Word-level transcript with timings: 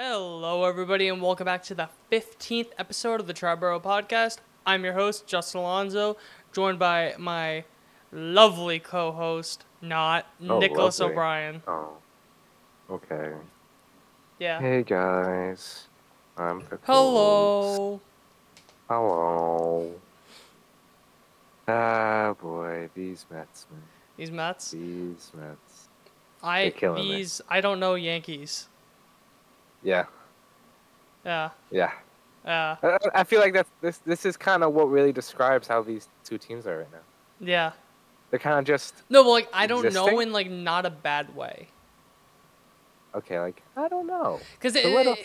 Hello, 0.00 0.62
everybody, 0.62 1.08
and 1.08 1.20
welcome 1.20 1.44
back 1.44 1.60
to 1.64 1.74
the 1.74 1.88
15th 2.12 2.68
episode 2.78 3.18
of 3.18 3.26
the 3.26 3.34
Triboro 3.34 3.82
Podcast. 3.82 4.38
I'm 4.64 4.84
your 4.84 4.92
host, 4.92 5.26
Justin 5.26 5.58
Alonso, 5.58 6.16
joined 6.52 6.78
by 6.78 7.16
my 7.18 7.64
lovely 8.12 8.78
co 8.78 9.10
host, 9.10 9.64
not 9.82 10.24
Oh, 10.48 10.60
Nicholas 10.60 11.00
lovely. 11.00 11.14
O'Brien. 11.14 11.62
Oh. 11.66 11.94
Okay. 12.88 13.32
Yeah. 14.38 14.60
Hey 14.60 14.84
guys. 14.84 15.88
I'm 16.36 16.62
Hello. 16.84 18.00
Hello. 18.88 19.94
Ah 21.66 22.36
boy, 22.40 22.88
these 22.94 23.26
Mets, 23.32 23.66
man. 23.68 23.82
These 24.16 24.30
Mets. 24.30 24.70
These 24.70 25.32
Mets. 25.34 25.88
I 26.40 26.72
They're 26.80 26.92
me. 26.94 27.16
these 27.16 27.40
I 27.48 27.60
don't 27.60 27.80
know 27.80 27.96
Yankees. 27.96 28.68
Yeah, 29.88 30.04
Yeah. 31.24 31.50
yeah. 31.70 31.90
Yeah. 32.44 32.76
I, 32.82 33.20
I 33.20 33.24
feel 33.24 33.40
like 33.40 33.52
that's 33.52 33.70
this. 33.80 33.98
This 33.98 34.24
is 34.24 34.36
kind 34.36 34.62
of 34.62 34.72
what 34.72 34.88
really 34.90 35.12
describes 35.12 35.66
how 35.68 35.82
these 35.82 36.08
two 36.24 36.38
teams 36.38 36.66
are 36.66 36.78
right 36.78 36.92
now. 36.92 37.04
Yeah. 37.40 37.72
They're 38.30 38.38
kind 38.38 38.58
of 38.58 38.64
just 38.64 38.94
No, 39.10 39.22
but 39.24 39.30
like 39.30 39.48
I 39.52 39.66
don't 39.66 39.92
know 39.92 40.18
in 40.20 40.32
like 40.32 40.50
not 40.50 40.86
a 40.86 40.90
bad 40.90 41.34
way. 41.34 41.68
okay. 43.14 43.38
Like 43.40 43.62
I 43.76 43.88
don't 43.88 44.06
know. 44.06 44.40
Cuz 44.60 44.76
A 44.76 44.86
it, 44.86 44.94
little- 44.94 45.16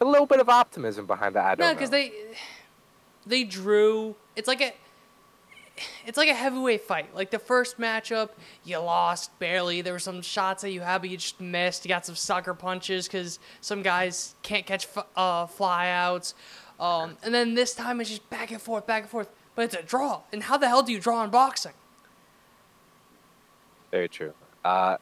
A 0.00 0.04
little 0.04 0.26
bit 0.26 0.40
of 0.40 0.48
optimism 0.48 1.06
behind 1.06 1.34
that. 1.36 1.44
I 1.44 1.54
don't 1.54 1.66
No, 1.68 1.74
because 1.74 1.90
they 1.90 2.12
they 3.26 3.44
drew. 3.44 4.16
It's 4.36 4.48
like 4.48 4.60
a 4.60 4.72
it's 6.06 6.16
like 6.16 6.28
a 6.28 6.34
heavyweight 6.34 6.82
fight. 6.82 7.14
Like 7.14 7.30
the 7.30 7.38
first 7.38 7.78
matchup, 7.78 8.30
you 8.64 8.78
lost 8.78 9.36
barely. 9.38 9.80
There 9.80 9.92
were 9.92 9.98
some 9.98 10.22
shots 10.22 10.62
that 10.62 10.70
you 10.70 10.80
had, 10.80 10.98
but 11.00 11.10
you 11.10 11.16
just 11.16 11.40
missed. 11.40 11.84
You 11.84 11.88
got 11.88 12.06
some 12.06 12.14
sucker 12.14 12.54
punches 12.54 13.06
because 13.06 13.38
some 13.60 13.82
guys 13.82 14.34
can't 14.42 14.66
catch 14.66 14.86
f- 14.86 15.06
uh, 15.16 15.46
flyouts. 15.46 16.34
Um, 16.78 17.16
and 17.22 17.34
then 17.34 17.54
this 17.54 17.74
time 17.74 18.00
it's 18.00 18.10
just 18.10 18.28
back 18.30 18.50
and 18.50 18.60
forth, 18.60 18.86
back 18.86 19.02
and 19.02 19.10
forth. 19.10 19.28
But 19.54 19.66
it's 19.66 19.74
a 19.74 19.82
draw. 19.82 20.22
And 20.32 20.42
how 20.42 20.58
the 20.58 20.68
hell 20.68 20.82
do 20.82 20.92
you 20.92 21.00
draw 21.00 21.22
in 21.24 21.30
boxing? 21.30 21.72
Very 23.90 24.08
true. 24.08 24.34
Uh, 24.64 24.96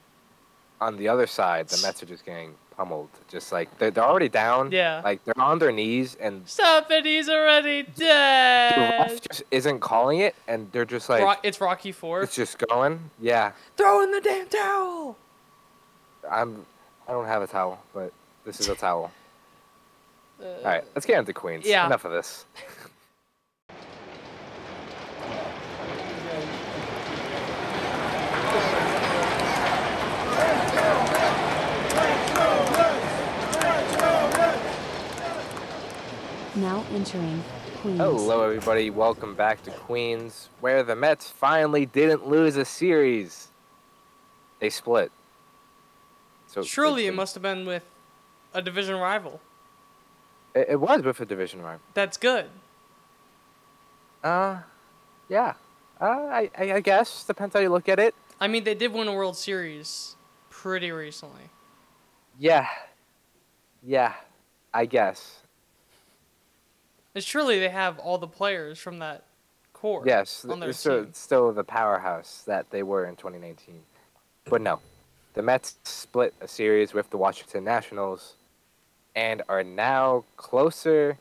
on 0.81 0.97
the 0.97 1.09
other 1.09 1.27
side, 1.27 1.69
the 1.69 1.81
Mets 1.87 2.03
are 2.03 2.07
just 2.07 2.27
getting 2.27 2.55
pummeled. 2.77 3.09
Just 3.29 3.53
like 3.53 3.77
they're, 3.79 3.91
they're 3.91 4.05
already 4.05 4.29
down. 4.29 4.73
Yeah. 4.73 5.01
Like 5.05 5.25
they're 5.25 5.39
on 5.39 5.59
their 5.59 5.73
knees, 5.73 6.17
and! 6.21 6.43
He's 6.47 7.29
already 7.29 7.83
the 7.83 7.91
dead. 7.97 9.01
ref 9.01 9.21
just 9.21 9.43
isn't 9.51 9.81
calling 9.81 10.21
it, 10.21 10.35
and 10.49 10.71
they're 10.73 10.85
just 10.85 11.09
like 11.09 11.23
Ro- 11.23 11.35
it's 11.43 11.61
Rocky 11.61 11.93
Four. 11.93 12.23
it's 12.23 12.35
just 12.35 12.59
going. 12.59 13.11
Yeah, 13.21 13.53
Throw 13.77 14.03
in 14.03 14.11
the 14.11 14.21
damn 14.21 14.49
towel. 14.49 15.17
I'm. 16.31 16.67
I 17.09 17.13
don't 17.13 17.27
have 17.27 17.43
a 17.43 17.47
towel, 17.47 17.83
but 17.93 18.13
this 18.45 18.61
is 18.61 18.69
a 18.69 18.75
towel. 18.75 19.11
Uh, 20.43 20.47
All 20.47 20.65
right, 20.65 20.85
let's 20.97 21.07
get 21.07 21.21
into 21.21 21.33
Queens. 21.33 21.65
Yeah. 21.65 21.87
Enough 21.87 22.05
of 22.05 22.11
this. 22.11 22.47
Now 36.55 36.85
entering 36.93 37.43
Queens. 37.81 37.99
Hello, 37.99 38.43
everybody. 38.43 38.91
Welcome 38.91 39.35
back 39.35 39.63
to 39.63 39.71
Queens, 39.71 40.51
where 40.61 40.83
the 40.83 40.95
Mets 40.95 41.31
finally 41.31 41.87
didn't 41.87 42.29
lose 42.29 42.57
a 42.57 42.65
series. 42.65 43.49
They 44.61 44.69
split. 44.69 45.11
So 46.47 46.63
Surely 46.63 47.07
it 47.07 47.11
it, 47.11 47.15
must 47.15 47.35
have 47.35 47.43
been 47.43 47.65
with 47.65 47.85
a 48.53 48.61
division 48.61 48.97
rival. 48.97 49.41
it, 50.55 50.67
it 50.71 50.81
was 50.81 51.03
with 51.03 51.21
a 51.21 51.25
division 51.25 51.63
rival. 51.63 51.81
That's 51.95 52.19
good. 52.19 52.47
Uh, 54.23 54.59
yeah. 55.31 55.55
Uh, 56.01 56.05
I, 56.05 56.51
I 56.59 56.73
I 56.75 56.81
guess 56.81 57.25
depends 57.25 57.55
how 57.55 57.61
you 57.61 57.71
look 57.71 57.89
at 57.89 57.99
it. 57.99 58.15
I 58.39 58.47
mean, 58.49 58.65
they 58.65 58.75
did 58.75 58.93
win 58.93 59.09
a 59.09 59.15
World 59.15 59.37
Series 59.39 60.17
pretty 60.51 60.91
recently. 60.91 61.51
Yeah. 62.39 62.67
Yeah. 63.83 64.13
I 64.75 64.85
guess. 64.87 65.42
And 67.15 67.23
surely 67.23 67.59
they 67.59 67.69
have 67.69 67.99
all 67.99 68.19
the 68.19 68.27
players 68.27 68.79
from 68.79 68.99
that 69.01 69.25
core. 69.73 70.03
Yes. 70.07 70.45
on 70.45 70.61
their 70.61 70.73
team. 70.73 71.09
it's 71.09 71.19
still 71.19 71.53
the 71.53 71.65
powerhouse 71.65 72.43
that 72.47 72.71
they 72.71 72.83
were 72.83 73.07
in 73.07 73.17
2019. 73.17 73.81
But 74.45 74.63
no. 74.63 74.81
The 75.35 75.43
Mets 75.43 75.77
split 75.85 76.35
a 76.41 76.49
series 76.49 76.93
with 76.93 77.11
the 77.11 77.17
Washington 77.17 77.65
Nationals 77.65 78.35
and 79.15 79.43
are 79.49 79.63
now 79.63 80.25
closer. 80.37 81.19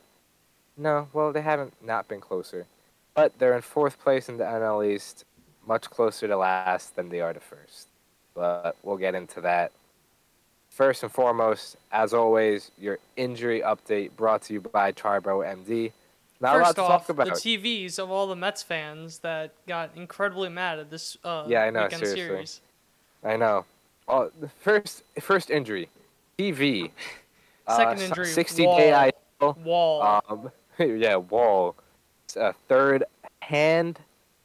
No, 0.76 1.08
well, 1.12 1.32
they 1.32 1.42
haven't 1.42 1.74
not 1.82 2.08
been 2.08 2.20
closer. 2.20 2.66
But 3.14 3.38
they're 3.38 3.54
in 3.54 3.62
fourth 3.62 3.98
place 4.00 4.28
in 4.28 4.38
the 4.38 4.44
NL 4.44 4.86
East, 4.86 5.24
much 5.66 5.90
closer 5.90 6.26
to 6.28 6.36
last 6.36 6.96
than 6.96 7.08
they 7.08 7.20
are 7.20 7.32
to 7.32 7.40
first. 7.40 7.88
But 8.34 8.76
we'll 8.82 8.96
get 8.96 9.14
into 9.14 9.40
that. 9.42 9.72
First 10.72 11.02
and 11.02 11.12
foremost, 11.12 11.76
as 11.92 12.14
always, 12.14 12.70
your 12.78 12.98
injury 13.16 13.60
update 13.60 14.10
brought 14.16 14.40
to 14.44 14.54
you 14.54 14.62
by 14.62 14.90
Triboro 14.92 15.44
MD. 15.44 15.92
Not 16.40 16.56
a 16.56 16.58
lot 16.58 16.64
First 16.64 16.76
to 16.76 16.82
off, 16.82 17.06
the. 17.06 17.12
TVs 17.14 17.98
of 17.98 18.10
all 18.10 18.26
the 18.26 18.34
Mets 18.34 18.62
fans 18.62 19.18
that 19.18 19.52
got 19.68 19.90
incredibly 19.94 20.48
mad 20.48 20.78
at 20.78 20.90
this 20.90 21.18
uh, 21.24 21.44
Yeah, 21.46 21.64
I 21.64 21.70
know, 21.70 21.82
weekend 21.82 22.06
seriously. 22.06 22.16
series. 22.26 22.60
I 23.22 23.36
know. 23.36 23.66
Oh, 24.08 24.30
the 24.40 24.48
first 24.48 25.02
first 25.20 25.50
injury, 25.50 25.90
TV. 26.38 26.90
Second 27.68 28.00
uh, 28.00 28.04
injury, 28.06 28.26
60 28.28 28.66
Wall. 28.66 28.76
day 28.78 29.12
IL. 29.42 29.58
Wall. 29.62 30.22
Um, 30.28 30.50
yeah, 30.78 31.16
Wall. 31.16 31.76
Uh, 32.34 32.52
third 32.66 33.04
hand 33.40 33.98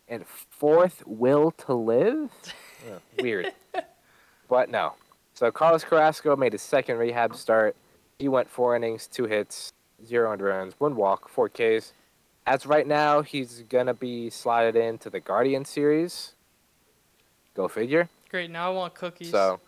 and 0.09 0.25
fourth 0.27 1.03
will 1.07 1.51
to 1.51 1.73
live. 1.73 2.29
Yeah, 2.85 2.97
weird. 3.23 3.53
but 4.49 4.69
no. 4.69 4.94
So 5.38 5.52
Carlos 5.52 5.84
Carrasco 5.84 6.36
made 6.36 6.53
his 6.53 6.64
second 6.64 6.98
rehab 6.98 7.36
start. 7.36 7.75
He 8.18 8.28
went 8.28 8.50
four 8.50 8.75
innings, 8.75 9.06
two 9.06 9.25
hits, 9.25 9.72
zero 10.03 10.31
earned 10.31 10.42
runs, 10.42 10.74
one 10.80 10.96
walk, 10.96 11.30
four 11.30 11.48
Ks. 11.48 11.94
As 12.48 12.66
of 12.66 12.72
right 12.72 12.88
now, 12.88 13.22
he's 13.22 13.64
gonna 13.70 13.94
be 13.94 14.31
slotted 14.31 14.75
into 14.75 15.12
the 15.12 15.20
Guardian 15.20 15.64
series. 15.64 16.34
Go 17.53 17.68
figure. 17.68 18.09
Great. 18.31 18.50
Now 18.50 18.72
I 18.72 18.74
want 18.74 18.96
cookies. 18.96 19.30
So 19.30 19.59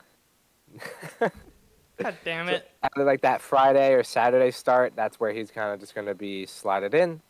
God 1.19 2.17
damn 2.25 2.49
it. 2.49 2.71
either 2.81 3.05
like 3.05 3.21
that 3.21 3.39
Friday 3.39 3.93
or 3.93 4.01
Saturday 4.03 4.49
start, 4.49 4.93
that's 4.95 5.19
where 5.19 5.31
he's 5.31 5.51
kind 5.51 5.71
of 5.71 5.79
just 5.79 5.93
going 5.93 6.07
to 6.07 6.15
be 6.15 6.47
slotted 6.47 6.95
in. 6.95 7.21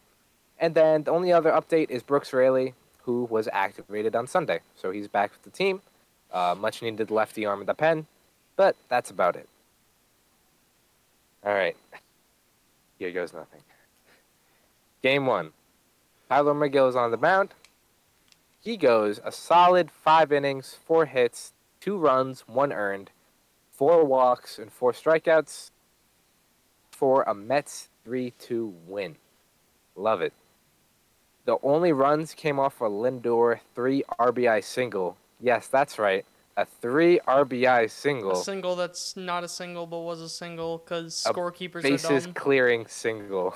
And 0.60 0.74
then 0.74 1.04
the 1.04 1.12
only 1.12 1.34
other 1.34 1.52
update 1.52 1.90
is 1.90 2.04
Brooks 2.04 2.32
Raley, 2.32 2.74
who 3.02 3.26
was 3.26 3.50
activated 3.52 4.16
on 4.16 4.28
Sunday. 4.28 4.62
So 4.76 4.92
he's 4.92 5.10
back 5.10 5.32
with 5.32 5.44
the 5.44 5.50
team. 5.50 5.82
Uh, 6.32 6.56
much 6.58 6.82
needed 6.82 7.12
lefty 7.12 7.46
arm 7.46 7.60
of 7.60 7.68
the 7.68 7.74
pen, 7.74 8.06
but 8.60 8.76
that's 8.90 9.10
about 9.10 9.38
it. 9.38 9.48
All 11.46 11.54
right. 11.54 11.78
Here 12.98 13.14
goes 13.14 13.32
nothing. 13.32 13.62
Game 15.02 15.26
one. 15.26 15.52
Tyler 16.28 16.54
Megill 16.54 16.90
is 16.90 16.96
on 16.98 17.12
the 17.12 17.18
mound. 17.18 17.54
He 18.60 18.76
goes 18.76 19.22
a 19.24 19.32
solid 19.32 19.90
five 19.90 20.34
innings, 20.34 20.76
four 20.86 21.06
hits, 21.06 21.54
two 21.80 21.98
runs, 21.98 22.42
one 22.48 22.74
earned 22.74 23.12
four 23.72 24.04
walks 24.04 24.60
and 24.60 24.70
four 24.70 24.92
strikeouts 24.92 25.72
for 26.92 27.24
a 27.24 27.34
Mets 27.34 27.88
3 28.04 28.34
2 28.40 28.74
win. 28.86 29.16
Love 29.96 30.22
it. 30.22 30.34
The 31.46 31.56
only 31.64 31.94
runs 31.94 32.34
came 32.34 32.60
off 32.60 32.82
a 32.82 32.90
Lindor 32.90 33.62
3 33.74 34.04
RBI 34.20 34.62
single. 34.66 35.16
Yes, 35.40 35.68
that's 35.68 35.98
right. 35.98 36.26
A 36.60 36.66
3 36.82 37.22
RBI 37.26 37.90
single. 37.90 38.34
A 38.34 38.44
single. 38.44 38.76
that's 38.76 39.16
not 39.16 39.46
a 39.46 39.48
single 39.48 39.88
but 39.88 40.00
was 40.02 40.20
a 40.20 40.28
single 40.28 40.80
because 40.80 41.26
A 41.26 41.34
scorekeepers 41.34 41.78
are 41.78 41.82
Bases 41.84 42.26
dumb. 42.26 42.34
clearing 42.34 42.86
single. 42.88 43.56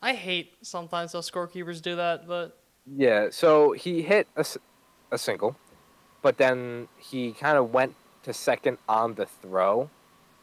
I 0.00 0.14
hate 0.14 0.54
sometimes 0.62 1.14
how 1.14 1.18
scorekeepers 1.20 1.82
do 1.82 1.96
that, 1.96 2.28
but 2.28 2.56
Yeah, 2.86 3.30
so 3.32 3.72
he 3.72 4.02
hit 4.02 4.28
a 4.36 5.18
single, 5.18 5.56
but 6.22 6.36
then 6.36 6.86
he 6.96 7.32
kind 7.32 7.58
of 7.58 7.72
went 7.72 7.96
to 8.22 8.32
second 8.32 8.78
on 8.88 9.14
the 9.14 9.26
throw 9.26 9.90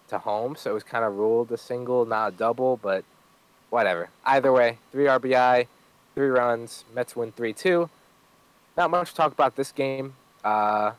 to 0.10 0.18
home, 0.20 0.58
so 0.58 0.72
it 0.72 0.74
was 0.74 0.84
kind 0.84 1.06
of 1.06 1.16
ruled 1.16 1.50
a 1.54 1.58
single, 1.58 2.06
not 2.06 2.34
a 2.34 2.36
double, 2.36 2.76
but 2.76 3.06
whatever. 3.70 4.10
Either 4.26 4.52
way, 4.52 4.80
three 4.92 5.06
RBI, 5.06 5.68
three 6.14 6.28
runs, 6.28 6.84
Mets 6.94 7.16
win 7.16 7.32
3 7.32 7.54
2. 7.54 7.90
Not 8.76 8.92
much 8.92 9.12
to 9.12 9.16
talk 9.16 9.32
about 9.32 9.56
this 9.56 9.72
game. 9.72 10.16
Uh, 10.44 10.92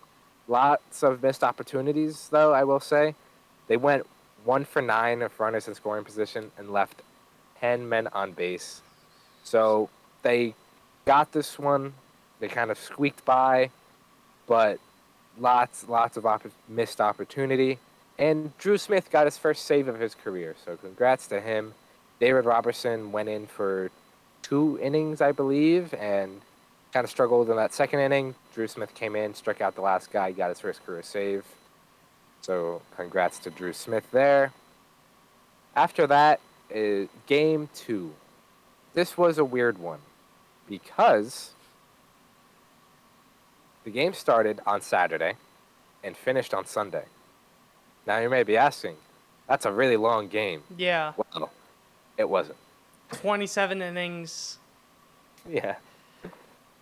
lots 0.49 1.03
of 1.03 1.23
missed 1.23 1.45
opportunities, 1.45 2.29
though, 2.31 2.53
I 2.53 2.65
will 2.65 2.81
say. 2.81 3.15
They 3.69 3.77
went 3.77 4.07
one 4.45 4.65
for 4.65 4.81
nine 4.81 5.23
of 5.23 5.39
runners 5.41 5.69
in 5.69 5.75
scoring 5.75 6.05
position 6.05 6.51
and 6.57 6.71
left 6.71 7.03
10 7.61 7.89
men 7.89 8.09
on 8.09 8.33
base. 8.33 8.83
So 9.45 9.89
they 10.23 10.55
got 11.05 11.33
this 11.33 11.59
one. 11.59 11.95
They 12.39 12.49
kind 12.49 12.71
of 12.71 12.79
squeaked 12.79 13.25
by, 13.25 13.71
but 14.47 14.79
lots, 15.39 15.89
lots 15.89 16.17
of 16.17 16.27
missed 16.69 17.01
opportunity. 17.01 17.79
And 18.19 18.57
Drew 18.59 18.79
Smith 18.79 19.11
got 19.11 19.27
his 19.27 19.39
first 19.39 19.65
save 19.65 19.89
of 19.89 20.01
his 20.01 20.15
career, 20.15 20.55
so 20.65 20.77
congrats 20.77 21.27
to 21.29 21.41
him. 21.41 21.75
David 22.21 22.45
Robertson 22.45 23.13
went 23.13 23.29
in 23.29 23.47
for 23.47 23.91
two 24.43 24.79
innings, 24.81 25.21
I 25.21 25.33
believe, 25.33 25.93
and 25.95 26.41
kind 26.97 27.05
of 27.05 27.11
struggled 27.11 27.51
in 27.51 27.57
that 27.57 27.75
second 27.75 28.01
inning. 28.01 28.35
Drew 28.55 28.67
Smith 28.67 28.95
came 28.95 29.17
in, 29.17 29.35
struck 29.35 29.61
out 29.61 29.75
the 29.75 29.83
last 29.83 30.11
guy, 30.11 30.33
got 30.33 30.49
his 30.49 30.61
first 30.61 30.83
career 30.87 31.03
save. 31.03 31.45
So 32.41 32.81
congrats 32.97 33.39
to 33.41 33.51
Drew 33.51 33.75
Smith 33.75 34.11
there. 34.13 34.55
After 35.75 36.07
that, 36.07 36.41
is 36.71 37.11
game 37.27 37.69
two. 37.75 38.15
This 38.95 39.19
was 39.19 39.37
a 39.37 39.45
weird 39.45 39.77
one 39.77 39.99
because 40.67 41.51
the 43.85 43.91
game 43.91 44.15
started 44.15 44.61
on 44.67 44.81
Saturday 44.81 45.35
and 46.03 46.17
finished 46.17 46.55
on 46.55 46.65
Sunday. 46.65 47.05
Now 48.07 48.21
you 48.21 48.31
may 48.31 48.43
be 48.43 48.57
asking, 48.57 48.97
that's 49.47 49.67
a 49.67 49.71
really 49.71 49.99
long 49.99 50.29
game. 50.29 50.63
Yeah. 50.79 51.13
Well, 51.19 51.51
it 52.17 52.27
wasn't. 52.27 52.57
27 53.13 53.83
innings. 53.83 54.57
Yeah. 55.49 55.77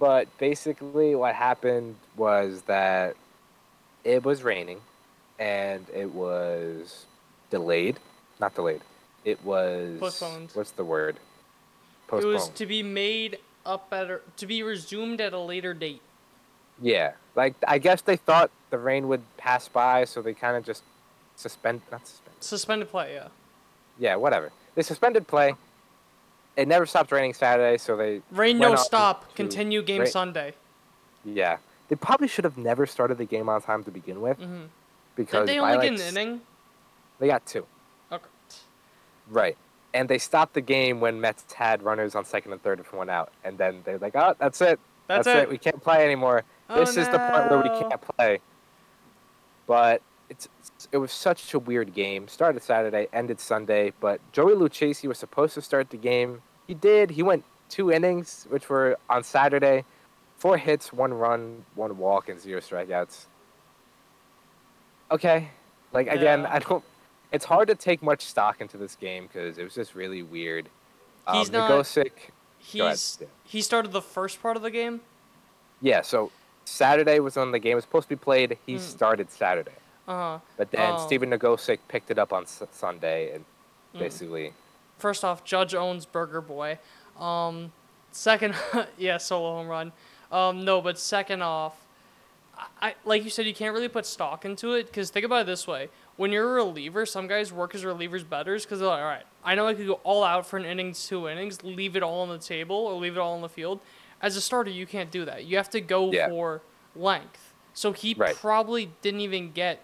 But 0.05 0.29
basically, 0.37 1.15
what 1.15 1.35
happened 1.35 1.97
was 2.15 2.61
that 2.67 3.17
it 4.05 4.23
was 4.23 4.43
raining 4.43 4.83
and 5.39 5.87
it 5.95 6.13
was 6.13 7.07
delayed. 7.49 7.99
Not 8.39 8.55
delayed. 8.55 8.83
It 9.25 9.43
was. 9.43 9.99
Postponed. 9.99 10.51
What's 10.53 10.73
the 10.73 10.85
word? 10.85 11.17
Postponed. 12.07 12.31
It 12.31 12.35
was 12.35 12.49
to 12.51 12.67
be 12.67 12.83
made 12.83 13.39
up 13.65 13.89
at 13.93 14.11
a, 14.11 14.21
to 14.37 14.47
be 14.47 14.63
resumed 14.63 15.23
at 15.23 15.33
a 15.33 15.39
later 15.39 15.73
date. 15.73 16.03
Yeah. 16.83 17.13
Like, 17.35 17.55
I 17.67 17.79
guess 17.79 18.03
they 18.03 18.17
thought 18.17 18.51
the 18.69 18.77
rain 18.77 19.09
would 19.09 19.23
pass 19.39 19.69
by, 19.69 20.05
so 20.05 20.21
they 20.21 20.35
kind 20.35 20.55
of 20.55 20.67
just 20.67 20.83
suspend. 21.37 21.81
Not 21.91 22.07
suspend. 22.07 22.37
Suspended 22.41 22.91
play, 22.91 23.15
yeah. 23.15 23.29
Yeah, 23.99 24.17
whatever. 24.17 24.53
They 24.75 24.83
suspended 24.83 25.27
play. 25.27 25.55
It 26.57 26.69
never 26.69 26.87
stopped 26.87 27.11
raining 27.11 27.35
Saturday, 27.35 27.79
so 27.79 27.97
they. 27.97 28.23
Rain 28.31 28.59
no 28.59 28.77
stop. 28.77 29.29
to- 29.31 29.35
Continue 29.35 29.83
game 29.83 30.03
ra- 30.03 30.07
Sunday. 30.07 30.55
Yeah. 31.25 31.59
They 31.89 31.97
probably 31.97 32.29
should 32.29 32.45
have 32.45 32.57
never 32.57 32.87
started 32.87 33.19
the 33.19 33.25
game 33.25 33.49
on 33.49 33.61
time 33.61 33.83
to 33.85 33.91
begin 33.91 34.21
with. 34.21 34.39
Mhm. 34.41 34.69
Because 35.17 35.47
Did 35.47 35.49
they 35.57 35.61
only 35.61 35.77
like, 35.77 35.91
get 35.91 36.01
an 36.01 36.17
inning? 36.17 36.41
They 37.19 37.27
got 37.27 37.45
two. 37.47 37.67
Okay. 38.11 38.25
Right. 39.29 39.57
And 39.93 40.09
they 40.09 40.19
stopped 40.19 40.55
the 40.55 40.61
game 40.61 41.01
when 41.01 41.21
Mets 41.21 41.53
had 41.53 41.83
runners 41.83 42.15
on 42.15 42.25
second 42.25 42.53
and 42.53 42.63
third 42.63 42.79
with 42.79 42.93
one 42.93 43.09
out. 43.11 43.31
And 43.45 43.59
then 43.59 43.83
they're 43.85 43.99
like, 43.99 44.17
oh, 44.17 44.35
that's 44.39 44.61
it. 44.61 44.81
That's, 45.07 45.27
it. 45.27 45.37
it. 45.37 45.49
We 45.49 45.59
can't 45.59 45.81
play 45.83 46.05
anymore. 46.05 46.43
Oh, 46.69 46.81
this 46.81 46.97
is 46.97 47.09
the 47.09 47.19
part 47.19 47.51
where 47.51 47.61
we 47.61 47.69
can't 47.69 48.01
play. 48.01 48.41
But 49.67 50.03
it's 50.35 50.89
it 50.93 50.99
was 50.99 51.13
such 51.13 51.55
a 51.55 51.59
weird 51.59 51.95
game. 51.95 52.29
Started 52.29 52.63
Saturday, 52.63 53.07
ended 53.13 53.41
Sunday. 53.41 53.93
But 54.01 54.21
Joey 54.33 54.55
Lucchesi 54.55 55.09
was 55.09 55.19
supposed 55.19 55.55
to 55.55 55.63
start 55.63 55.91
the 55.91 55.97
game. 55.97 56.43
He 56.67 56.75
did. 56.75 57.11
He 57.11 57.23
went 57.23 57.45
two 57.69 57.91
innings, 57.91 58.47
which 58.51 58.69
were 58.69 58.99
on 59.09 59.23
Saturday. 59.25 59.85
Four 60.39 60.57
hits, 60.59 60.93
one 60.93 61.15
run, 61.15 61.65
one 61.75 61.97
walk, 61.99 62.29
and 62.29 62.39
zero 62.41 62.61
strikeouts. 62.61 63.27
Okay. 65.11 65.49
Like, 65.93 66.09
again, 66.09 66.41
Yeah. 66.43 66.55
I 66.55 66.59
don't. 66.59 66.85
It's 67.33 67.45
hard 67.45 67.69
to 67.69 67.75
take 67.75 68.03
much 68.03 68.23
stock 68.23 68.61
into 68.61 68.77
this 68.77 68.95
game 68.95 69.27
because 69.27 69.59
it 69.59 69.65
was 69.65 69.75
just 69.75 69.95
really 69.95 70.23
weird. 70.23 70.69
Um, 71.27 71.39
He's 71.39 71.51
not- 71.51 71.71
Nogosek, 71.71 72.11
He's 72.59 73.19
yeah. 73.21 73.27
he 73.45 73.61
started 73.63 73.93
the 73.93 74.03
first 74.03 74.41
part 74.43 74.57
of 74.57 74.63
the 74.63 74.71
game. 74.71 75.01
yeah, 75.81 76.03
so 76.03 76.31
Saturday 76.65 77.19
was 77.21 77.37
when 77.37 77.51
the 77.53 77.59
game 77.59 77.75
was 77.77 77.85
supposed 77.85 78.09
to 78.09 78.17
be 78.17 78.21
played. 78.23 78.57
He 78.67 78.77
Mm. 78.77 78.81
started 78.81 79.31
Saturday. 79.31 79.73
Uh 80.07 80.13
huh. 80.13 80.39
But 80.57 80.71
then 80.71 80.95
Oh. 80.97 81.07
Stephen 81.07 81.31
Nogosek 81.31 81.79
picked 81.89 82.11
it 82.11 82.19
up 82.19 82.33
on 82.33 82.43
S- 82.45 82.63
Sunday 82.73 83.33
and 83.35 83.45
Mm. 83.95 83.99
basically, 84.01 84.53
First 84.99 85.25
off, 85.25 85.45
Judge 85.45 85.75
owns 85.75 86.07
Burger 86.07 86.41
Boy. 86.41 86.79
Um, 87.19 87.73
second, 88.13 88.55
yeah, 88.99 89.17
solo 89.19 89.55
home 89.57 89.67
run. 89.69 89.93
Um, 90.33 90.65
no, 90.65 90.81
but 90.81 90.99
second 90.99 91.43
off, 91.43 91.77
I, 92.57 92.67
I 92.91 92.95
like 93.05 93.25
you 93.25 93.31
said, 93.31 93.47
you 93.47 93.55
can't 93.55 93.75
really 93.75 93.89
put 93.89 94.07
stock 94.07 94.45
into 94.45 94.75
it 94.75 94.87
because 94.87 95.11
think 95.11 95.25
about 95.27 95.43
it 95.43 95.47
this 95.47 95.67
way: 95.67 95.89
when 96.17 96.31
you're 96.33 96.51
a 96.59 96.65
reliever, 96.65 97.07
some 97.07 97.27
guys 97.27 97.53
work 97.53 97.75
as 97.75 97.83
relievers 97.85 98.29
better 98.29 98.57
because 98.57 98.79
they're 98.81 98.89
like, 98.89 99.01
all 99.01 99.05
right, 99.09 99.25
I 99.45 99.55
know 99.55 99.67
I 99.67 99.75
could 99.75 99.87
go 99.87 100.01
all 100.05 100.23
out 100.25 100.47
for 100.47 100.57
an 100.57 100.65
inning, 100.65 100.93
two 100.93 101.29
innings, 101.29 101.63
leave 101.65 101.97
it 101.97 102.03
all 102.03 102.21
on 102.23 102.29
the 102.29 102.39
table 102.39 102.77
or 102.77 102.95
leave 102.95 103.17
it 103.17 103.21
all 103.21 103.35
on 103.35 103.41
the 103.43 103.49
field. 103.49 103.81
As 104.23 104.37
a 104.37 104.41
starter, 104.41 104.71
you 104.71 104.87
can't 104.87 105.11
do 105.11 105.25
that. 105.25 105.45
You 105.45 105.57
have 105.57 105.71
to 105.71 105.81
go 105.81 106.11
Yeah. 106.13 106.29
for 106.29 106.63
length. 106.97 107.53
So 107.75 107.93
he 107.93 108.15
Right. 108.15 108.35
probably 108.37 108.91
didn't 109.03 109.21
even 109.21 109.51
get 109.53 109.81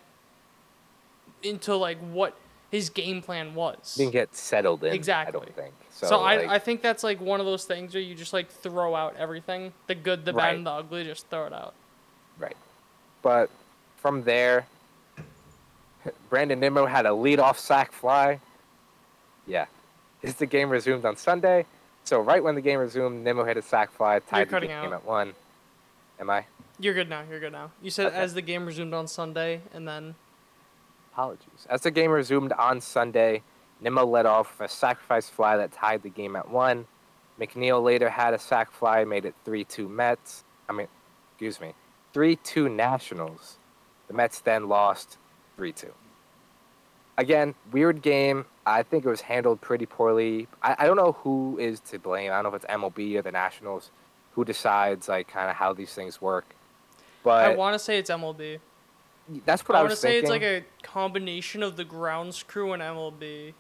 into 1.43 1.75
like 1.77 1.99
what 1.99 2.37
his 2.71 2.89
game 2.91 3.21
plan 3.23 3.55
was. 3.55 3.95
didn't 3.97 4.13
get 4.13 4.35
settled 4.35 4.85
in. 4.85 4.93
Exactly. 4.93 5.41
I 5.41 5.45
don't 5.45 5.57
think. 5.57 5.75
So, 5.91 6.07
So, 6.07 6.21
I, 6.21 6.37
like, 6.37 6.49
I 6.49 6.59
think 6.59 6.83
that's 6.83 7.03
like 7.03 7.21
one 7.21 7.41
of 7.41 7.47
those 7.47 7.65
things 7.65 7.95
where 7.95 8.03
you 8.03 8.15
just 8.15 8.33
like 8.33 8.51
throw 8.51 8.95
out 8.95 9.17
everything 9.17 9.73
the 9.89 9.95
good, 9.95 10.25
the 10.25 10.33
bad, 10.33 10.39
Right. 10.39 10.57
and 10.57 10.67
the 10.67 10.71
ugly. 10.71 11.05
Just 11.05 11.29
throw 11.29 11.47
it 11.47 11.53
out. 11.53 11.75
Right. 12.39 12.57
But 13.23 13.51
from 13.97 14.23
there, 14.23 14.67
Brandon 16.31 16.59
Nimmo 16.61 16.87
had 16.87 17.07
a 17.07 17.11
leadoff 17.11 17.57
sack 17.59 17.93
fly. 17.93 18.41
Yeah. 19.47 19.67
Is 20.23 20.37
the 20.37 20.47
game 20.47 20.71
resumed 20.71 21.05
on 21.05 21.17
Sunday. 21.17 21.67
So 22.05 22.21
right 22.21 22.43
when 22.43 22.55
the 22.55 22.61
game 22.61 22.79
resumed, 22.79 23.25
Nimmo 23.25 23.45
hit 23.45 23.57
a 23.57 23.63
sack 23.63 23.91
fly, 23.93 24.21
tied 24.21 24.49
the 24.49 24.61
game 24.61 24.71
out. 24.71 24.93
at 24.93 25.05
one. 25.05 25.35
Am 26.19 26.31
I? 26.31 26.45
You're 26.79 26.95
good 26.95 27.11
now. 27.11 27.23
You're 27.29 27.41
good 27.41 27.53
now. 27.53 27.71
You 27.83 27.91
said 27.91 28.07
Okay. 28.07 28.17
as 28.17 28.33
the 28.35 28.43
game 28.43 28.65
resumed 28.65 28.95
on 28.95 29.07
Sunday, 29.07 29.61
and 29.75 29.87
then 29.87 30.15
Apologies. 31.13 31.67
As 31.69 31.83
the 31.83 31.91
game 31.91 32.11
resumed 32.11 32.53
on 32.53 32.81
Sunday, 32.81 33.43
Nimmo 33.81 34.05
led 34.05 34.27
off 34.27 34.59
with 34.59 34.71
a 34.71 34.73
sacrifice 34.73 35.29
fly 35.29 35.57
that 35.57 35.73
tied 35.73 36.03
the 36.03 36.09
game 36.11 36.37
at 36.37 36.51
one. 36.51 36.87
McNeil 37.41 37.83
later 37.83 38.11
had 38.11 38.35
a 38.35 38.39
sac 38.39 38.71
fly, 38.71 39.05
made 39.05 39.25
it 39.25 39.35
3 39.45 39.65
2 39.65 39.89
Mets. 39.89 40.45
I 40.69 40.73
mean, 40.73 40.89
excuse 41.33 41.61
me, 41.61 41.73
3 42.13 42.37
2 42.37 42.69
Nationals. 42.69 43.59
The 44.09 44.15
Mets 44.15 44.41
then 44.41 44.69
lost 44.69 45.17
3 45.57 45.73
2. 45.73 45.93
Again, 47.17 47.55
weird 47.73 48.03
game. 48.03 48.47
I 48.65 48.83
think 48.83 49.05
it 49.05 49.09
was 49.09 49.23
handled 49.23 49.61
pretty 49.61 49.87
poorly. 49.87 50.49
I, 50.63 50.77
I 50.79 50.87
don't 50.87 50.97
know 50.97 51.13
who 51.13 51.59
is 51.59 51.81
to 51.81 51.99
blame. 51.99 52.31
I 52.31 52.37
don't 52.37 52.45
know 52.45 52.49
if 52.51 52.63
it's 52.63 52.73
MLB 52.73 53.17
or 53.17 53.23
the 53.23 53.33
Nationals 53.33 53.91
who 54.33 54.45
decides, 54.45 55.09
like, 55.09 55.29
kind 55.29 55.51
of 55.51 55.57
how 55.57 55.73
these 55.73 55.93
things 55.93 56.23
work. 56.23 56.45
But 57.23 57.45
I 57.45 57.55
want 57.55 57.75
to 57.75 57.79
say 57.79 57.99
it's 57.99 58.11
MLB. 58.11 58.61
That's 59.45 59.69
what 59.69 59.77
I, 59.77 59.81
I 59.81 59.85
was 59.85 60.01
thinking. 60.01 60.29
I 60.29 60.31
want 60.31 60.41
to 60.43 60.47
say 60.47 60.55
it's 60.55 60.65
like 60.65 60.65
a 60.83 60.87
combination 60.87 61.63
of 61.63 61.77
the 61.77 61.85
grounds 61.85 62.43
crew 62.43 62.73
and 62.73 62.83
MLB. 62.83 63.55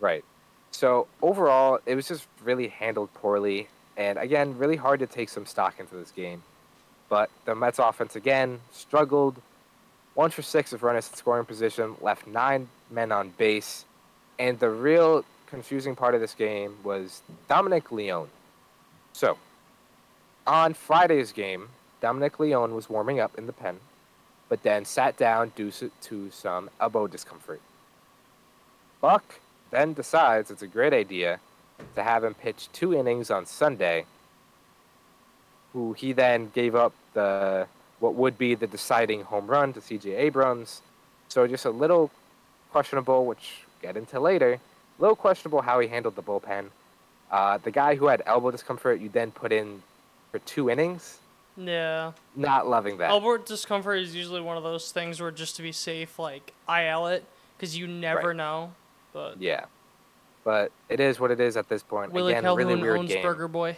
Right. 0.00 0.24
So 0.70 1.06
overall, 1.22 1.78
it 1.86 1.94
was 1.94 2.08
just 2.08 2.26
really 2.44 2.68
handled 2.68 3.12
poorly, 3.14 3.68
and 3.96 4.18
again, 4.18 4.58
really 4.58 4.76
hard 4.76 5.00
to 5.00 5.06
take 5.06 5.28
some 5.28 5.46
stock 5.46 5.80
into 5.80 5.94
this 5.94 6.10
game. 6.10 6.42
But 7.08 7.30
the 7.44 7.54
Mets 7.54 7.78
offense 7.78 8.16
again 8.16 8.60
struggled. 8.72 9.40
One 10.14 10.30
for 10.30 10.42
six 10.42 10.72
of 10.72 10.82
runners 10.82 11.08
in 11.08 11.16
scoring 11.16 11.44
position, 11.44 11.94
left 12.00 12.26
nine 12.26 12.68
men 12.90 13.12
on 13.12 13.30
base, 13.30 13.84
and 14.38 14.58
the 14.58 14.70
real 14.70 15.24
confusing 15.46 15.94
part 15.94 16.14
of 16.14 16.20
this 16.20 16.34
game 16.34 16.76
was 16.82 17.22
Dominic 17.48 17.92
Leone. 17.92 18.28
So, 19.12 19.38
on 20.46 20.74
Friday's 20.74 21.32
game, 21.32 21.68
Dominic 22.00 22.38
Leone 22.38 22.74
was 22.74 22.90
warming 22.90 23.20
up 23.20 23.36
in 23.38 23.46
the 23.46 23.52
pen, 23.52 23.78
but 24.48 24.62
then 24.62 24.84
sat 24.84 25.16
down 25.16 25.52
due 25.56 25.72
to 26.02 26.30
some 26.30 26.70
elbow 26.80 27.06
discomfort. 27.06 27.60
Buck 29.00 29.40
then 29.70 29.92
decides 29.92 30.50
it's 30.50 30.62
a 30.62 30.66
great 30.66 30.92
idea 30.92 31.40
to 31.94 32.02
have 32.02 32.24
him 32.24 32.34
pitch 32.34 32.68
two 32.72 32.94
innings 32.94 33.30
on 33.30 33.46
Sunday, 33.46 34.04
who 35.72 35.92
he 35.92 36.12
then 36.12 36.50
gave 36.54 36.74
up 36.74 36.94
the 37.14 37.66
what 37.98 38.14
would 38.14 38.36
be 38.36 38.54
the 38.54 38.66
deciding 38.66 39.22
home 39.22 39.46
run 39.46 39.72
to 39.72 39.80
CJ 39.80 40.18
Abrams. 40.18 40.82
So 41.28 41.46
just 41.46 41.64
a 41.64 41.70
little 41.70 42.10
questionable, 42.70 43.24
which 43.26 43.64
we'll 43.66 43.92
get 43.92 43.96
into 43.96 44.20
later. 44.20 44.52
A 44.52 45.02
little 45.02 45.16
questionable 45.16 45.62
how 45.62 45.80
he 45.80 45.88
handled 45.88 46.14
the 46.14 46.22
bullpen. 46.22 46.66
Uh, 47.30 47.58
the 47.58 47.70
guy 47.70 47.94
who 47.94 48.06
had 48.06 48.22
elbow 48.26 48.50
discomfort, 48.50 49.00
you 49.00 49.08
then 49.08 49.30
put 49.30 49.50
in 49.50 49.82
for 50.30 50.38
two 50.40 50.70
innings. 50.70 51.18
Yeah. 51.56 52.12
Not 52.34 52.66
loving 52.68 52.98
that. 52.98 53.10
Elbow 53.10 53.38
discomfort 53.38 53.98
is 53.98 54.14
usually 54.14 54.40
one 54.40 54.56
of 54.56 54.62
those 54.62 54.92
things 54.92 55.20
where 55.20 55.30
just 55.30 55.56
to 55.56 55.62
be 55.62 55.72
safe, 55.72 56.18
like 56.18 56.52
IL 56.68 57.06
it, 57.06 57.24
because 57.56 57.76
you 57.76 57.86
never 57.86 58.28
Right. 58.28 58.36
know. 58.36 58.72
But 59.12 59.40
Yeah. 59.40 59.64
But 60.44 60.70
it 60.88 61.00
is 61.00 61.18
what 61.18 61.30
it 61.30 61.40
is 61.40 61.56
at 61.56 61.68
this 61.68 61.82
point. 61.82 62.12
Willie 62.12 62.32
Again, 62.32 62.44
Calhoun 62.44 62.66
really 62.68 62.80
weird 62.80 62.98
owns 62.98 63.08
game. 63.12 63.22
Burger 63.22 63.48
Boy. 63.48 63.76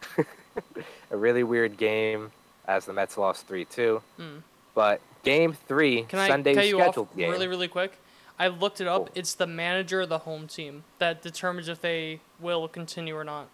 a 1.10 1.16
really 1.16 1.42
weird 1.42 1.76
game 1.76 2.32
as 2.66 2.86
the 2.86 2.92
Mets 2.92 3.18
lost 3.18 3.46
3 3.46 3.64
2. 3.64 4.02
Mm. 4.18 4.42
But 4.74 5.00
game 5.22 5.52
three, 5.52 6.04
Can 6.04 6.18
I 6.18 6.28
Sunday's 6.28 6.56
cut 6.56 6.66
you 6.66 6.80
off 6.80 6.86
scheduled 6.94 7.16
game. 7.16 7.30
really, 7.30 7.46
really 7.48 7.68
quick? 7.68 7.98
I 8.38 8.48
looked 8.48 8.80
it 8.80 8.88
up. 8.88 9.02
Oh. 9.02 9.12
It's 9.14 9.34
the 9.34 9.46
manager 9.46 10.00
of 10.00 10.08
the 10.08 10.18
home 10.20 10.48
team 10.48 10.84
that 10.98 11.20
determines 11.20 11.68
if 11.68 11.80
they 11.80 12.20
will 12.40 12.66
continue 12.68 13.14
or 13.16 13.22
not. 13.24 13.48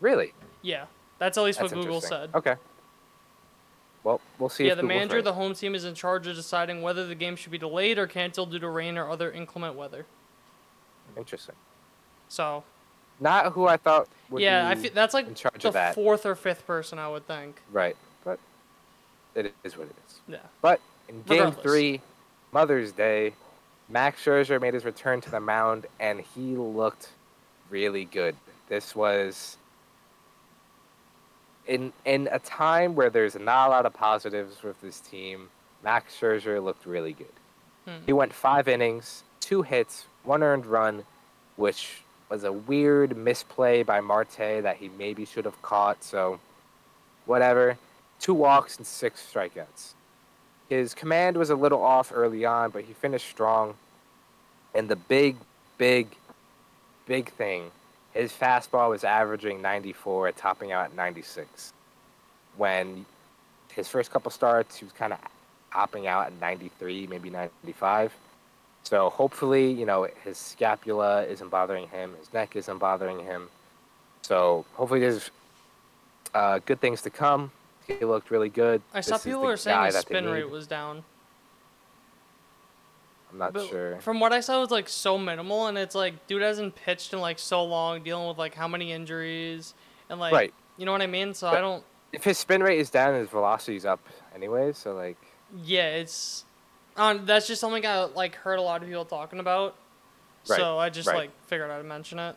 Really? 0.00 0.32
Yeah, 0.62 0.86
that's 1.18 1.38
at 1.38 1.44
least 1.44 1.60
That's 1.60 1.72
what 1.72 1.82
Google 1.82 2.00
said. 2.00 2.30
Okay. 2.34 2.56
Well, 4.04 4.20
we'll 4.38 4.48
see. 4.48 4.64
yeah, 4.66 4.72
if 4.72 4.76
the 4.76 4.82
Google's 4.82 4.96
manager 4.96 5.14
right. 5.14 5.18
of 5.18 5.24
the 5.24 5.32
home 5.34 5.54
team 5.54 5.74
is 5.74 5.84
in 5.84 5.94
charge 5.94 6.26
of 6.26 6.36
deciding 6.36 6.82
whether 6.82 7.06
the 7.06 7.14
game 7.14 7.36
should 7.36 7.52
be 7.52 7.58
delayed 7.58 7.98
or 7.98 8.06
canceled 8.06 8.50
due 8.50 8.58
to 8.58 8.68
rain 8.68 8.96
or 8.96 9.10
other 9.10 9.30
inclement 9.30 9.74
weather. 9.74 10.06
Interesting. 11.16 11.56
So 12.28 12.64
Not 13.20 13.52
who 13.52 13.66
I 13.66 13.76
thought 13.76 14.08
would 14.30 14.42
yeah, 14.42 14.68
I 14.68 14.74
feel 14.74 14.90
that's 14.94 15.14
like 15.14 15.26
in 15.26 15.34
charge 15.34 15.62
the 15.62 15.68
of 15.68 15.74
that. 15.74 15.94
fourth 15.94 16.24
or 16.26 16.34
fifth 16.34 16.66
person 16.66 16.98
I 16.98 17.08
would 17.08 17.26
think. 17.26 17.60
right, 17.72 17.96
but 18.24 18.38
it 19.34 19.54
is 19.64 19.76
what 19.76 19.88
it 19.88 19.96
is. 20.06 20.20
Yeah. 20.28 20.38
But 20.62 20.80
in 21.08 21.22
Game 21.22 21.38
Regardless. 21.38 21.62
Three, 21.62 22.00
Mother's 22.52 22.92
Day, 22.92 23.34
Max 23.88 24.24
Scherzer 24.24 24.60
made 24.60 24.74
his 24.74 24.84
return 24.84 25.20
to 25.22 25.30
the 25.30 25.40
mound, 25.40 25.86
and 26.00 26.20
he 26.34 26.56
looked 26.56 27.10
really 27.70 28.04
good. 28.06 28.36
This 28.68 28.94
was 28.94 29.57
in 31.68 31.92
in 32.04 32.28
a 32.32 32.40
time 32.40 32.96
where 32.96 33.10
there's 33.10 33.36
not 33.36 33.68
a 33.68 33.70
lot 33.70 33.86
of 33.86 33.92
positives 33.92 34.62
with 34.62 34.80
this 34.80 34.98
team. 34.98 35.50
Max 35.84 36.18
Scherzer 36.18 36.62
looked 36.62 36.86
really 36.86 37.12
good. 37.12 37.26
Hmm. 37.84 38.04
He 38.04 38.12
went 38.12 38.32
five 38.32 38.66
innings, 38.66 39.22
two 39.38 39.62
hits, 39.62 40.06
one 40.24 40.42
earned 40.42 40.66
run, 40.66 41.04
which 41.54 42.02
was 42.28 42.42
a 42.44 42.52
weird 42.52 43.16
misplay 43.16 43.82
by 43.82 44.00
Marte 44.00 44.62
that 44.62 44.76
he 44.78 44.88
maybe 44.88 45.24
should 45.24 45.44
have 45.44 45.60
caught. 45.62 46.02
So, 46.02 46.40
whatever. 47.26 47.78
Two 48.20 48.34
walks 48.34 48.76
and 48.76 48.86
six 48.86 49.24
strikeouts. 49.32 49.92
His 50.68 50.92
command 50.92 51.36
was 51.36 51.50
a 51.50 51.54
little 51.54 51.82
off 51.82 52.10
early 52.12 52.44
on, 52.44 52.70
but 52.70 52.84
he 52.84 52.92
finished 52.92 53.28
strong. 53.28 53.74
And 54.74 54.88
the 54.88 54.96
big, 54.96 55.36
big, 55.78 56.08
big 57.06 57.30
thing, 57.32 57.70
his 58.18 58.32
fastball 58.32 58.90
was 58.90 59.04
averaging 59.04 59.62
94, 59.62 60.32
topping 60.32 60.72
out 60.72 60.86
at 60.86 60.96
96. 60.96 61.72
When 62.56 63.06
his 63.72 63.86
first 63.86 64.10
couple 64.10 64.32
starts, 64.32 64.76
he 64.76 64.84
was 64.84 64.92
kind 64.92 65.12
of 65.12 65.20
topping 65.72 66.08
out 66.08 66.26
at 66.26 66.32
93, 66.40 67.06
maybe 67.06 67.30
95. 67.30 68.12
So 68.82 69.08
hopefully, 69.08 69.70
you 69.70 69.86
know, 69.86 70.08
his 70.24 70.36
scapula 70.36 71.22
isn't 71.26 71.48
bothering 71.48 71.86
him, 71.88 72.12
his 72.18 72.32
neck 72.32 72.56
isn't 72.56 72.78
bothering 72.78 73.20
him. 73.20 73.48
So 74.22 74.64
hopefully, 74.74 75.00
there's 75.00 75.30
uh, 76.34 76.58
good 76.66 76.80
things 76.80 77.02
to 77.02 77.10
come. 77.10 77.52
He 77.86 78.04
looked 78.04 78.32
really 78.32 78.48
good. 78.48 78.82
I 78.92 79.00
saw 79.00 79.14
is 79.14 79.22
people 79.22 79.42
were 79.42 79.56
saying 79.56 79.84
his 79.84 79.96
spin 79.96 80.26
rate 80.26 80.50
was 80.50 80.66
down. 80.66 81.04
I'm 83.30 83.38
not 83.38 83.52
But 83.52 83.68
sure. 83.68 83.96
From 84.00 84.20
what 84.20 84.32
I 84.32 84.40
saw, 84.40 84.56
it 84.56 84.60
was 84.60 84.70
like 84.70 84.88
so 84.88 85.18
minimal, 85.18 85.66
and 85.66 85.76
it's 85.76 85.94
like 85.94 86.26
dude 86.26 86.42
hasn't 86.42 86.74
pitched 86.76 87.12
in 87.12 87.20
like 87.20 87.38
so 87.38 87.62
long, 87.64 88.02
dealing 88.02 88.26
with 88.28 88.38
like 88.38 88.54
how 88.54 88.68
many 88.68 88.92
injuries, 88.92 89.74
and 90.08 90.18
like 90.18 90.32
Right. 90.32 90.54
you 90.76 90.86
know 90.86 90.92
what 90.92 91.02
I 91.02 91.06
mean. 91.06 91.34
So 91.34 91.50
But- 91.50 91.58
I 91.58 91.60
don't. 91.60 91.84
If 92.10 92.24
his 92.24 92.38
spin 92.38 92.62
rate 92.62 92.78
is 92.78 92.88
down, 92.88 93.14
his 93.14 93.28
velocity's 93.28 93.84
up 93.84 94.00
anyway. 94.34 94.72
So 94.72 94.94
like, 94.94 95.18
Yeah, 95.62 95.88
it's. 95.96 96.44
Um, 96.96 97.26
that's 97.26 97.46
just 97.46 97.60
something 97.60 97.84
I 97.86 98.04
like 98.04 98.34
heard 98.34 98.58
a 98.58 98.62
lot 98.62 98.82
of 98.82 98.88
people 98.88 99.04
talking 99.04 99.40
about. 99.40 99.76
Right, 100.48 100.56
So 100.56 100.78
I 100.78 100.88
just 100.88 101.06
right. 101.06 101.16
like 101.16 101.30
figured 101.46 101.70
I'd 101.70 101.84
mention 101.84 102.18
it. 102.18 102.34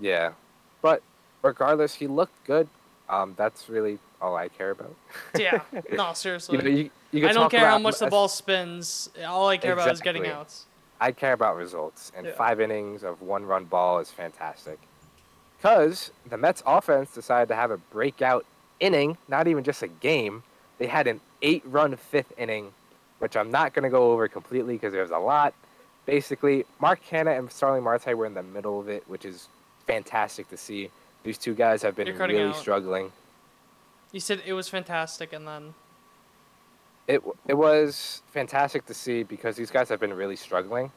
yeah. 0.00 0.32
But 0.80 1.02
regardless, 1.42 1.94
he 1.94 2.06
looked 2.06 2.44
good. 2.44 2.68
Um, 3.10 3.34
that's 3.36 3.68
really 3.68 3.98
all 4.22 4.36
I 4.36 4.48
care 4.48 4.70
about. 4.70 4.94
Yeah. 5.36 5.60
no, 5.92 6.12
seriously. 6.12 6.56
you 6.58 6.62
know, 6.62 6.70
you, 6.70 6.90
you 7.10 7.28
I 7.28 7.32
don't 7.32 7.50
care 7.50 7.66
how 7.66 7.78
much 7.78 7.98
the 7.98 8.06
ball 8.06 8.28
spins. 8.28 9.10
All 9.26 9.48
I 9.48 9.56
care 9.56 9.72
about 9.72 9.90
is 9.90 10.00
getting 10.00 10.26
outs. 10.26 10.66
I 11.00 11.12
care 11.12 11.32
about 11.32 11.56
results, 11.56 12.12
and 12.16 12.26
Yeah. 12.26 12.32
five 12.32 12.60
innings 12.60 13.02
of 13.04 13.22
one-run 13.22 13.64
ball 13.64 13.98
is 14.00 14.10
fantastic. 14.10 14.78
Because 15.56 16.10
the 16.28 16.36
Mets 16.36 16.62
offense 16.66 17.12
decided 17.14 17.48
to 17.48 17.54
have 17.54 17.70
a 17.70 17.78
breakout 17.78 18.44
inning, 18.80 19.16
not 19.28 19.48
even 19.48 19.64
just 19.64 19.82
a 19.82 19.88
game. 19.88 20.42
They 20.78 20.86
had 20.86 21.06
an 21.06 21.20
eight-run 21.42 21.96
fifth 21.96 22.32
inning, 22.38 22.72
which 23.18 23.36
I'm 23.36 23.50
not 23.50 23.72
going 23.74 23.82
to 23.82 23.90
go 23.90 24.12
over 24.12 24.28
completely 24.28 24.74
because 24.74 24.92
there's 24.92 25.10
a 25.10 25.18
lot. 25.18 25.54
Basically, 26.06 26.64
Mark 26.80 27.00
Canha 27.10 27.38
and 27.38 27.50
Starling 27.50 27.82
Marte 27.82 28.14
were 28.16 28.26
in 28.26 28.34
the 28.34 28.42
middle 28.42 28.78
of 28.80 28.88
it, 28.88 29.02
which 29.08 29.24
is 29.24 29.48
fantastic 29.86 30.48
to 30.50 30.56
see. 30.56 30.90
These 31.22 31.38
two 31.38 31.54
guys 31.54 31.82
have 31.82 31.94
been 31.96 32.06
You're 32.06 32.16
cutting 32.16 32.36
really 32.36 32.50
out. 32.50 32.56
struggling. 32.56 33.12
You 34.12 34.20
said 34.20 34.42
it 34.46 34.52
was 34.54 34.68
fantastic, 34.68 35.32
and 35.32 35.46
then 35.46 35.74
It 37.06 37.22
it 37.46 37.54
was 37.54 38.22
fantastic 38.32 38.86
to 38.86 38.94
see 38.94 39.22
because 39.22 39.56
these 39.56 39.70
guys 39.70 39.88
have 39.88 40.00
been 40.00 40.14
really 40.14 40.36
struggling. 40.36 40.90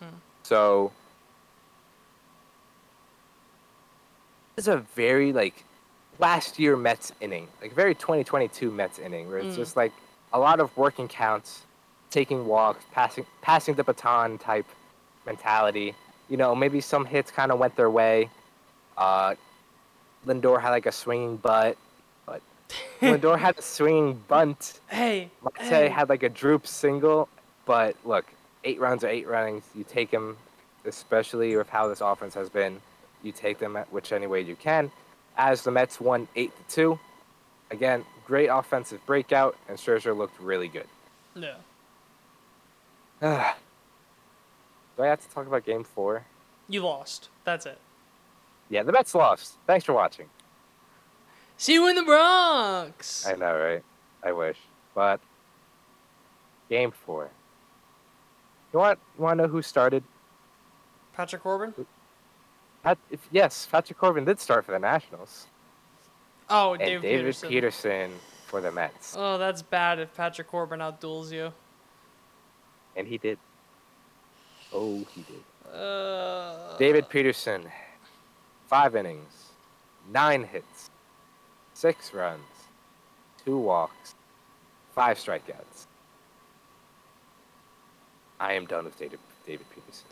Hmm. 0.00 0.16
So 0.42 0.92
it's 4.56 4.68
a 4.68 4.78
very 4.94 5.32
like 5.32 5.64
last 6.18 6.58
year 6.58 6.76
Mets 6.76 7.12
inning, 7.20 7.48
like 7.60 7.72
very 7.74 7.94
2022 7.94 8.70
Mets 8.70 8.98
inning, 8.98 9.28
where 9.28 9.38
it's 9.38 9.54
Mm. 9.54 9.56
just 9.56 9.76
like 9.76 9.92
a 10.32 10.38
lot 10.38 10.60
of 10.60 10.76
working 10.76 11.08
counts, 11.08 11.62
taking 12.10 12.46
walks, 12.46 12.84
passing 12.92 13.26
passing 13.42 13.74
the 13.74 13.84
baton 13.84 14.38
type 14.38 14.66
mentality. 15.26 15.94
You 16.28 16.36
know, 16.36 16.54
maybe 16.54 16.80
some 16.80 17.04
hits 17.04 17.30
kind 17.30 17.50
of 17.52 17.58
went 17.58 17.76
their 17.76 17.90
way. 17.90 18.30
Uh, 18.96 19.34
Lindor 20.26 20.60
had 20.60 20.70
like 20.70 20.86
a 20.86 20.92
swinging 20.92 21.36
butt, 21.36 21.76
but 22.26 22.42
Lindor 23.00 23.38
had 23.38 23.58
a 23.58 23.62
swinging 23.62 24.22
bunt. 24.28 24.80
hey, 24.88 25.30
Marte 25.42 25.58
hey. 25.60 25.88
had 25.88 26.08
like 26.08 26.22
a 26.22 26.28
droop 26.28 26.66
single, 26.66 27.28
but 27.66 27.96
look, 28.04 28.26
eight 28.64 28.80
runs 28.80 29.04
are 29.04 29.08
eight 29.08 29.28
runnings. 29.28 29.64
You 29.74 29.84
take 29.84 30.10
them, 30.10 30.36
especially 30.84 31.56
with 31.56 31.68
how 31.68 31.88
this 31.88 32.00
offense 32.00 32.34
has 32.34 32.48
been. 32.48 32.80
You 33.22 33.32
take 33.32 33.58
them 33.58 33.76
at 33.76 33.90
which 33.92 34.12
any 34.12 34.26
way 34.26 34.40
you 34.42 34.56
can. 34.56 34.90
As 35.36 35.62
the 35.62 35.70
Mets 35.70 36.00
won 36.00 36.28
eight 36.36 36.52
to 36.56 36.74
two, 36.74 36.98
again, 37.70 38.04
great 38.26 38.46
offensive 38.46 39.04
breakout, 39.06 39.56
and 39.68 39.76
Scherzer 39.78 40.16
looked 40.16 40.38
really 40.40 40.68
good. 40.68 40.86
yeah. 41.34 41.54
Do 44.96 45.02
I 45.02 45.06
have 45.06 45.26
to 45.26 45.34
talk 45.34 45.46
about 45.46 45.64
Game 45.64 45.82
Four? 45.82 46.24
You 46.68 46.82
lost. 46.82 47.28
That's 47.44 47.66
it. 47.66 47.78
Yeah, 48.70 48.82
the 48.82 48.92
Mets 48.92 49.14
lost. 49.14 49.58
Thanks 49.66 49.84
for 49.84 49.92
watching. 49.92 50.26
See 51.56 51.74
you 51.74 51.88
in 51.88 51.94
the 51.96 52.02
Bronx. 52.02 53.26
I 53.26 53.34
know, 53.34 53.56
right? 53.56 53.82
I 54.22 54.32
wish, 54.32 54.56
but 54.94 55.20
Game 56.68 56.90
Four. 56.90 57.30
You 58.72 58.78
want 58.80 58.98
you 59.16 59.22
want 59.24 59.38
to 59.38 59.44
know 59.44 59.48
who 59.48 59.62
started? 59.62 60.02
Patrick 61.12 61.42
Corbin. 61.42 61.72
Pat, 62.82 62.98
if, 63.10 63.20
yes, 63.30 63.68
Patrick 63.70 63.98
Corbin 63.98 64.24
did 64.24 64.40
start 64.40 64.64
for 64.64 64.72
the 64.72 64.78
Nationals. 64.78 65.46
Oh, 66.50 66.72
and 66.72 66.80
David, 66.80 67.02
David 67.02 67.18
Peterson. 67.24 67.48
Peterson. 67.48 68.12
for 68.46 68.60
the 68.60 68.70
Mets, 68.72 69.14
Oh, 69.16 69.38
that's 69.38 69.62
bad 69.62 69.98
if 70.00 70.14
Patrick 70.14 70.48
Corbin 70.48 70.80
outduels 70.80 71.32
you. 71.32 71.52
and 72.96 73.06
he 73.06 73.16
did. 73.18 73.38
Oh, 74.72 75.04
he 75.14 75.22
did. 75.22 75.72
Uh, 75.74 76.76
David 76.78 77.08
Peterson, 77.08 77.64
five 78.74 78.96
innings, 78.96 79.50
nine 80.10 80.42
hits, 80.42 80.90
six 81.74 82.12
runs, 82.12 82.42
two 83.44 83.56
walks, 83.56 84.16
five 84.96 85.16
strikeouts. 85.16 85.86
I 88.40 88.54
am 88.54 88.66
done 88.66 88.86
with 88.86 88.98
David, 88.98 89.20
David 89.46 89.64
Peterson. 89.72 90.06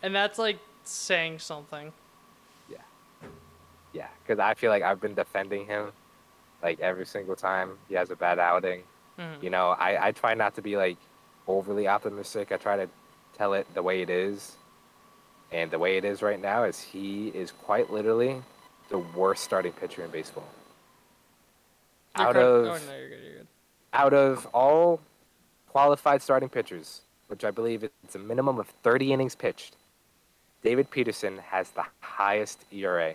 And 0.00 0.14
that's 0.14 0.38
like 0.38 0.60
saying 0.84 1.40
something. 1.40 1.92
Yeah, 2.70 2.76
Yeah, 3.92 4.06
because 4.22 4.38
I 4.38 4.54
feel 4.54 4.70
like 4.70 4.84
I've 4.84 5.00
been 5.00 5.14
defending 5.14 5.66
him 5.66 5.90
like 6.62 6.78
every 6.78 7.06
single 7.06 7.34
time 7.34 7.72
he 7.88 7.96
has 7.96 8.10
a 8.10 8.16
bad 8.16 8.38
outing. 8.38 8.84
Mhm. 9.18 9.42
You 9.42 9.50
know, 9.50 9.70
I, 9.70 10.06
I 10.06 10.12
try 10.12 10.34
not 10.34 10.54
to 10.54 10.62
be 10.62 10.76
like 10.76 10.98
overly 11.48 11.88
optimistic. 11.88 12.52
I 12.52 12.58
try 12.58 12.76
to 12.76 12.88
tell 13.36 13.54
it 13.54 13.66
the 13.74 13.82
way 13.82 14.02
it 14.02 14.08
is. 14.08 14.54
And 15.54 15.70
the 15.70 15.78
way 15.78 15.96
it 15.96 16.04
is 16.04 16.20
right 16.20 16.42
now 16.42 16.64
is 16.64 16.80
he 16.80 17.28
is 17.28 17.52
quite 17.52 17.92
literally 17.92 18.42
the 18.88 18.98
worst 18.98 19.44
starting 19.44 19.70
pitcher 19.70 20.04
in 20.04 20.10
baseball. 20.10 20.48
You're 22.18 22.26
Out 22.26 22.36
of 22.36 22.66
Oh 22.66 22.76
no, 22.88 22.96
you're 22.98 23.08
good. 23.08 23.20
You're 23.22 23.34
good. 23.38 23.46
out 23.92 24.12
of 24.12 24.46
all 24.46 25.00
qualified 25.68 26.22
starting 26.22 26.48
pitchers, 26.48 27.02
which 27.28 27.44
I 27.44 27.52
believe 27.52 27.84
it's 27.84 28.16
a 28.16 28.18
minimum 28.18 28.58
of 28.58 28.66
30 28.82 29.12
innings 29.12 29.36
pitched, 29.36 29.76
David 30.64 30.90
Peterson 30.90 31.38
has 31.38 31.70
the 31.70 31.84
highest 32.00 32.64
ERA 32.72 33.14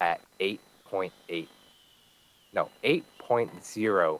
at 0.00 0.20
8.8. 0.38 1.48
No, 2.52 2.68
8.08. 2.84 4.18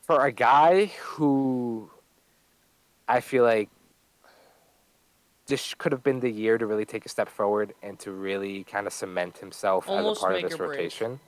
For 0.00 0.24
a 0.24 0.32
guy 0.32 0.86
who 0.86 1.90
I 3.08 3.20
feel 3.20 3.44
like 3.44 3.68
this 5.46 5.74
could 5.74 5.92
have 5.92 6.02
been 6.02 6.20
the 6.20 6.30
year 6.30 6.58
to 6.58 6.66
really 6.66 6.84
take 6.84 7.06
a 7.06 7.08
step 7.08 7.28
forward 7.28 7.72
and 7.82 7.98
to 8.00 8.12
really 8.12 8.64
kind 8.64 8.86
of 8.86 8.92
cement 8.92 9.38
himself 9.38 9.88
Almost 9.88 10.18
as 10.18 10.22
a 10.22 10.26
part 10.26 10.36
of 10.36 10.42
this 10.42 10.54
or 10.54 10.66
break. 10.66 10.78
rotation. 10.78 11.20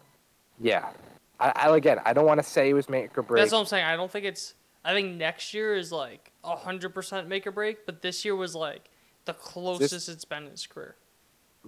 Yeah. 0.61 0.91
I, 1.39 1.53
I 1.57 1.77
again, 1.77 1.99
I 2.05 2.13
don't 2.13 2.27
want 2.27 2.39
to 2.39 2.47
say 2.47 2.69
it 2.69 2.75
was 2.75 2.89
make 2.89 3.17
or 3.17 3.23
break. 3.23 3.41
That's 3.41 3.53
what 3.53 3.61
I'm 3.61 3.67
saying. 3.67 3.85
I 3.87 3.97
don't 3.97 4.11
think 4.11 4.27
it's. 4.27 4.55
I 4.85 4.93
think 4.95 5.17
next 5.17 5.53
year 5.55 5.75
is 5.75 5.91
like 5.93 6.33
hundred 6.45 6.95
percent 6.95 7.29
make 7.29 7.47
or 7.47 7.51
break, 7.51 7.87
but 7.87 8.03
this 8.03 8.25
year 8.25 8.37
was 8.37 8.55
like 8.55 8.91
the 9.25 9.33
closest 9.35 10.09
it's 10.09 10.25
been 10.25 10.45
in 10.45 10.51
his 10.51 10.67
career. 10.67 10.97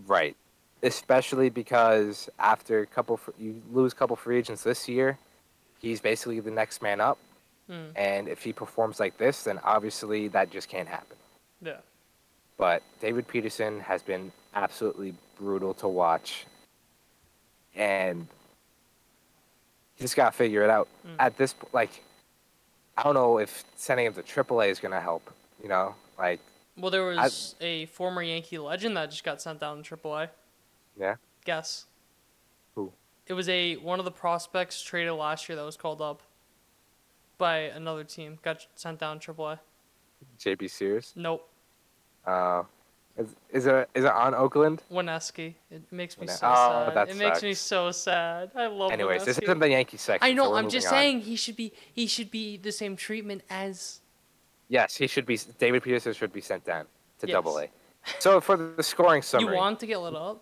Right. 0.06 0.36
especially 0.82 1.50
because 1.50 2.28
after 2.38 2.80
a 2.80 2.86
couple 2.86 3.20
you 3.38 3.60
lose 3.70 3.92
a 3.92 3.96
couple 3.96 4.16
free 4.16 4.38
agents 4.38 4.62
this 4.62 4.88
year, 4.88 5.18
he's 5.78 6.00
basically 6.00 6.40
the 6.40 6.50
next 6.50 6.80
man 6.82 7.00
up. 7.00 7.18
Hmm. 7.72 7.96
And 7.96 8.28
if 8.28 8.42
he 8.42 8.52
performs 8.52 9.00
like 9.00 9.16
this, 9.16 9.44
then 9.44 9.58
obviously 9.64 10.28
that 10.28 10.50
just 10.50 10.68
can't 10.68 10.88
happen. 10.88 11.16
Yeah. 11.62 11.78
But 12.58 12.82
David 13.00 13.26
Peterson 13.26 13.80
has 13.80 14.02
been 14.02 14.30
absolutely 14.54 15.14
brutal 15.38 15.72
to 15.74 15.88
watch. 15.88 16.44
And 17.74 18.20
you 19.96 20.02
just 20.02 20.16
got 20.16 20.32
to 20.32 20.36
figure 20.36 20.62
it 20.62 20.68
out. 20.68 20.86
Mm. 21.06 21.16
At 21.18 21.38
this 21.38 21.54
point, 21.54 21.72
like 21.72 22.02
I 22.98 23.04
don't 23.04 23.14
know 23.14 23.38
if 23.38 23.64
sending 23.76 24.04
him 24.04 24.12
to 24.14 24.22
AAA 24.22 24.68
is 24.68 24.78
going 24.78 24.92
to 24.92 25.00
help, 25.00 25.30
you 25.62 25.70
know? 25.70 25.94
Like 26.18 26.40
Well, 26.76 26.90
there 26.90 27.04
was 27.04 27.54
a 27.62 27.86
former 27.86 28.22
Yankee 28.22 28.58
legend 28.58 28.98
that 28.98 29.10
just 29.10 29.24
got 29.24 29.40
sent 29.40 29.60
down 29.60 29.82
to 29.82 29.96
AAA. 29.96 30.28
yeah. 31.00 31.14
Guess. 31.46 31.86
Who? 32.74 32.92
It 33.26 33.32
was 33.32 33.48
a 33.48 33.76
one 33.76 33.98
of 33.98 34.04
the 34.04 34.10
prospects 34.12 34.82
traded 34.82 35.14
last 35.14 35.48
year 35.48 35.56
that 35.56 35.64
was 35.64 35.78
called 35.78 36.02
up 36.02 36.22
by 37.42 37.56
another 37.80 38.04
team. 38.04 38.38
Got 38.42 38.66
sent 38.76 39.00
down 39.00 39.18
to 39.18 39.32
AAA. 39.34 39.58
JP 40.38 40.70
Sears. 40.70 41.12
Nope. 41.16 41.42
Uh 42.24 42.62
is, 43.18 43.28
is 43.52 43.66
it 43.66 43.90
is 43.94 44.04
it 44.04 44.12
on 44.12 44.32
Oakland? 44.34 44.80
Wineski. 44.90 45.54
It 45.70 45.82
makes 45.90 46.16
me 46.18 46.26
Wine- 46.28 46.36
so 46.36 46.46
oh, 46.46 46.84
sad. 46.86 46.96
that 46.96 47.08
it 47.10 47.16
makes 47.16 47.42
me 47.42 47.52
so 47.54 47.90
sad. 47.90 48.52
I 48.54 48.66
love 48.68 48.92
Anyways, 48.92 49.24
this 49.24 49.38
isn't 49.38 49.58
the 49.58 49.68
Yankee 49.68 49.96
section. 49.96 50.26
I 50.26 50.32
know. 50.32 50.50
we're 50.50 50.58
I'm 50.58 50.70
just 50.70 50.86
on. 50.86 50.92
saying 50.92 51.20
he 51.22 51.36
should 51.36 51.56
be 51.56 51.72
he 51.92 52.06
should 52.06 52.30
be 52.30 52.56
the 52.56 52.72
same 52.72 52.94
treatment 52.96 53.42
as 53.50 54.00
Yes, 54.68 54.96
he 54.96 55.06
should 55.08 55.26
be. 55.26 55.36
David 55.58 55.82
Peterson 55.82 56.14
should 56.14 56.32
be 56.32 56.40
sent 56.40 56.64
down 56.64 56.84
to 57.18 57.26
Yes. 57.26 57.34
Double 57.34 57.58
A. 57.58 57.66
So 58.20 58.40
for 58.40 58.56
the 58.56 58.82
scoring 58.82 59.22
summary, 59.30 59.52
you 59.52 59.58
want 59.58 59.80
to 59.80 59.86
get 59.86 59.98
lit 59.98 60.14
up. 60.14 60.38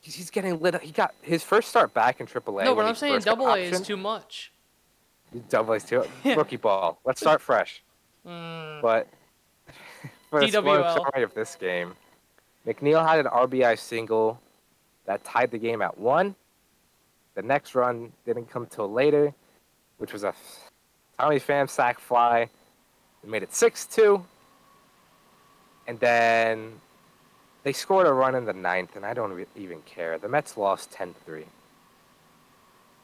he's 0.00 0.14
he's 0.14 0.30
getting 0.30 0.60
lit. 0.60 0.76
up. 0.76 0.82
He 0.82 0.92
got 0.92 1.10
his 1.20 1.42
first 1.42 1.68
start 1.68 1.92
back 1.92 2.20
in 2.20 2.26
Triple 2.26 2.60
A. 2.60 2.64
no, 2.64 2.74
but 2.76 2.86
I'm 2.86 2.94
saying 2.94 3.20
double 3.20 3.48
A 3.48 3.58
is 3.58 3.80
too 3.80 3.96
much. 3.98 4.52
Double 5.48 5.74
A's 5.74 5.84
too. 5.84 6.04
Yeah. 6.22 6.34
Rookie 6.34 6.56
ball. 6.56 6.98
Let's 7.04 7.20
start 7.20 7.40
fresh. 7.40 7.82
Mm, 8.26 8.80
But 8.82 9.08
for 10.30 10.40
the 10.40 10.46
summary 10.94 11.22
of 11.22 11.34
this 11.34 11.56
game, 11.56 11.94
McNeil 12.66 13.06
had 13.06 13.20
an 13.20 13.26
RBI 13.26 13.78
single 13.78 14.40
that 15.06 15.22
tied 15.24 15.50
the 15.50 15.58
game 15.58 15.82
at 15.82 15.98
one. 15.98 16.34
The 17.34 17.42
next 17.42 17.74
run 17.74 18.12
didn't 18.24 18.48
come 18.48 18.66
till 18.66 18.90
later, 18.90 19.34
which 19.98 20.12
was 20.12 20.24
a 20.24 20.34
Tommy 21.18 21.38
Pham 21.40 21.68
sack 21.68 21.98
fly. 21.98 22.48
It 23.22 23.28
made 23.28 23.42
it 23.42 23.50
6-2. 23.50 24.22
And 25.86 25.98
then 26.00 26.72
they 27.62 27.72
scored 27.72 28.06
a 28.06 28.12
run 28.12 28.34
in 28.34 28.44
the 28.44 28.52
ninth, 28.52 28.96
and 28.96 29.04
I 29.04 29.12
don't 29.14 29.46
even 29.56 29.82
care. 29.82 30.16
The 30.18 30.28
Mets 30.28 30.56
lost 30.56 30.92
10-3. 30.92 31.44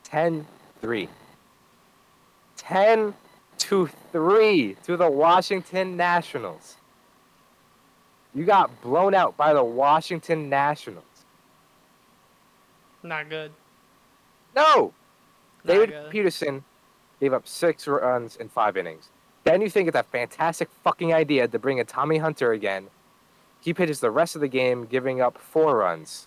10-3. 0.05 0.45
10 0.85 1.09
to 3.59 3.88
3 4.12 4.76
to 4.85 4.97
the 4.97 5.11
Washington 5.11 5.97
Nationals. 5.97 6.76
You 8.35 8.45
got 8.45 8.81
blown 8.81 9.14
out 9.14 9.37
by 9.37 9.52
the 9.52 9.64
Washington 9.64 10.49
Nationals. 10.49 11.05
not 13.02 13.29
good. 13.29 13.52
No! 14.55 14.93
Not 15.64 15.73
David 15.73 15.90
good. 15.90 16.11
Peterson 16.11 16.64
gave 17.21 17.33
up 17.33 17.47
six 17.47 17.87
runs 17.87 18.37
in 18.37 18.49
five 18.49 18.76
innings. 18.76 19.09
Then 19.45 19.61
you 19.61 19.71
think 19.71 19.88
it's 19.88 19.97
a 19.97 20.02
fantastic 20.02 20.69
fucking 20.85 21.12
idea 21.12 21.49
to 21.49 21.59
bring 21.59 21.79
in 21.79 21.87
Tommy 21.87 22.19
Hunter 22.19 22.52
again. 22.52 22.88
He 23.61 23.75
pitches 23.75 24.00
the 24.00 24.11
rest 24.11 24.35
of 24.35 24.40
the 24.40 24.49
game, 24.49 24.87
giving 24.87 25.21
up 25.21 25.38
four 25.38 25.76
runs. 25.79 26.26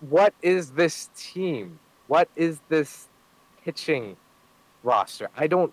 What 0.00 0.34
is 0.42 0.72
this 0.72 1.10
team? 1.16 1.78
What 2.06 2.28
is 2.36 2.60
this 2.68 3.08
pitching 3.64 4.16
roster? 4.82 5.30
I 5.36 5.46
don't. 5.46 5.72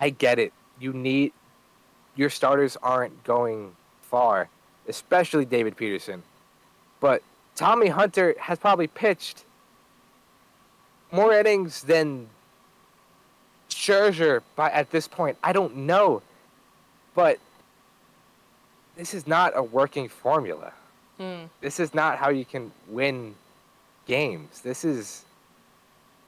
I 0.00 0.10
get 0.10 0.38
it. 0.38 0.52
You 0.78 0.92
need. 0.92 1.32
Your 2.14 2.30
starters 2.30 2.76
aren't 2.82 3.24
going 3.24 3.74
far, 4.02 4.48
especially 4.88 5.44
David 5.44 5.76
Peterson. 5.76 6.22
But 7.00 7.22
Tommy 7.54 7.88
Hunter 7.88 8.34
has 8.40 8.58
probably 8.58 8.86
pitched 8.86 9.44
more 11.12 11.32
innings 11.32 11.82
than 11.82 12.28
Scherzer 13.70 14.42
by 14.56 14.70
at 14.70 14.90
this 14.90 15.06
point. 15.08 15.36
I 15.42 15.52
don't 15.52 15.76
know, 15.76 16.22
but 17.14 17.38
this 18.96 19.12
is 19.14 19.26
not 19.26 19.52
a 19.54 19.62
working 19.62 20.08
formula. 20.08 20.72
Mm, 21.20 21.48
This 21.60 21.80
is 21.80 21.94
not 21.94 22.18
how 22.18 22.30
you 22.30 22.44
can 22.44 22.72
win 22.88 23.34
games. 24.06 24.60
This 24.60 24.84
is 24.84 25.24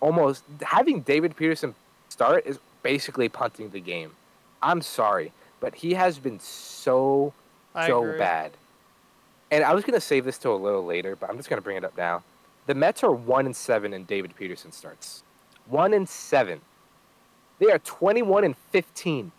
almost 0.01 0.45
having 0.63 1.01
David 1.01 1.37
Peterson 1.37 1.75
start 2.09 2.47
is 2.47 2.59
basically 2.83 3.29
punting 3.29 3.71
the 3.71 3.81
game. 3.81 4.13
I'm 4.63 4.83
sorry, 4.83 5.33
but 5.61 5.75
he 5.75 5.95
has 5.95 6.19
been 6.19 6.41
so 6.41 7.33
I 7.75 7.87
so 7.87 8.03
agree. 8.05 8.19
bad. 8.19 8.53
And 9.51 9.65
I 9.65 9.73
was 9.73 9.85
gonna 9.85 10.01
save 10.01 10.25
this 10.25 10.39
till 10.39 10.55
a 10.55 10.57
little 10.57 10.85
later, 10.85 11.17
but 11.17 11.31
I'm 11.31 11.37
just 11.37 11.49
gonna 11.49 11.63
bring 11.63 11.77
it 11.77 11.85
up 11.85 11.97
now. 11.97 12.23
The 12.67 12.75
Mets 12.75 13.03
are 13.03 13.13
one 13.13 13.47
and 13.47 13.57
seven 13.57 13.95
in 13.95 14.05
David 14.05 14.37
Peterson 14.37 14.73
starts. 14.73 15.23
One 15.67 15.95
and 15.95 16.09
seven. 16.09 16.61
They 17.59 17.71
are 17.73 17.79
21 17.79 18.45
and 18.45 18.57
15 18.57 19.33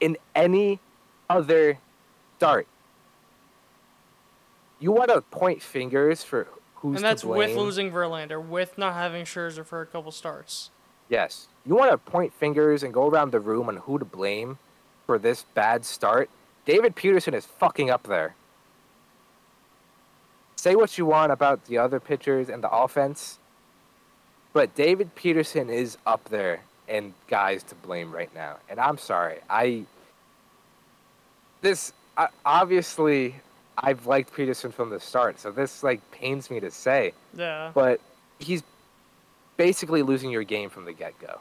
in 0.00 0.16
any 0.34 0.80
other 1.28 1.78
start. 2.38 2.66
You 4.78 4.92
want 4.92 5.10
to 5.10 5.20
point 5.20 5.60
fingers 5.60 6.24
for 6.24 6.46
who's 6.80 6.96
And 6.96 7.04
that's 7.04 7.22
to 7.22 7.28
with 7.28 7.56
losing 7.56 7.90
Verlander, 7.90 8.44
with 8.44 8.76
not 8.76 8.94
having 8.94 9.24
Scherzer 9.24 9.64
for 9.64 9.80
a 9.80 9.86
couple 9.86 10.10
starts. 10.12 10.70
Yes. 11.08 11.48
You 11.66 11.74
want 11.74 11.90
to 11.90 11.98
point 11.98 12.32
fingers 12.32 12.82
and 12.82 12.94
go 12.94 13.08
around 13.08 13.32
the 13.32 13.40
room 13.40 13.68
on 13.68 13.76
who 13.76 13.98
to 13.98 14.04
blame 14.04 14.58
for 15.06 15.18
this 15.18 15.44
bad 15.54 15.84
start? 15.84 16.30
David 16.64 16.94
Peterson 16.94 17.34
is 17.34 17.46
fucking 17.46 17.90
up 17.90 18.04
there. 18.04 18.34
Say 20.56 20.74
what 20.74 20.98
you 20.98 21.06
want 21.06 21.32
about 21.32 21.64
the 21.66 21.78
other 21.78 22.00
pitchers 22.00 22.48
and 22.48 22.62
the 22.62 22.70
offense, 22.70 23.38
but 24.52 24.74
David 24.74 25.14
Peterson 25.14 25.70
is 25.70 25.96
up 26.06 26.28
there 26.28 26.60
and 26.86 27.14
guys 27.28 27.62
to 27.64 27.74
blame 27.74 28.12
right 28.12 28.34
now. 28.34 28.58
And 28.68 28.78
I'm 28.78 28.98
sorry. 28.98 29.38
I 29.48 29.84
this 31.62 31.92
I, 32.16 32.28
obviously 32.44 33.36
I've 33.80 34.06
liked 34.06 34.34
Peterson 34.34 34.70
from 34.72 34.90
the 34.90 35.00
start, 35.00 35.40
so 35.40 35.50
this 35.50 35.82
like 35.82 36.00
pains 36.10 36.50
me 36.50 36.60
to 36.60 36.70
say 36.70 37.12
Yeah. 37.34 37.70
but 37.74 38.00
he's 38.38 38.62
basically 39.56 40.02
losing 40.02 40.30
your 40.30 40.44
game 40.44 40.70
from 40.70 40.84
the 40.84 40.92
get 40.92 41.18
go. 41.18 41.40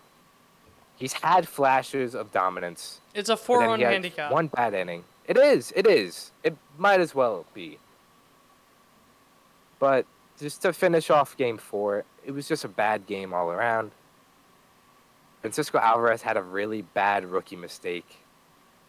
He's 0.95 1.13
had 1.13 1.47
flashes 1.47 2.15
of 2.15 2.31
dominance. 2.31 2.99
It's 3.13 3.29
a 3.29 3.37
4 3.37 3.59
then 3.59 3.69
run 3.69 3.79
handicap. 3.81 4.31
One 4.31 4.47
bad 4.47 4.73
inning. 4.73 5.03
It 5.27 5.37
is. 5.37 5.71
It 5.75 5.85
is. 5.87 6.31
It 6.43 6.57
might 6.77 6.99
as 6.99 7.13
well 7.15 7.45
be. 7.53 7.77
But 9.79 10.05
just 10.39 10.61
to 10.63 10.73
finish 10.73 11.09
off 11.09 11.37
game 11.37 11.57
four, 11.57 12.03
it 12.25 12.31
was 12.31 12.47
just 12.47 12.65
a 12.65 12.67
bad 12.67 13.05
game 13.05 13.33
all 13.33 13.51
around. 13.51 13.91
Francisco 15.41 15.77
Alvarez 15.77 16.21
had 16.21 16.35
a 16.35 16.41
really 16.41 16.81
bad 16.81 17.23
rookie 17.25 17.55
mistake 17.55 18.17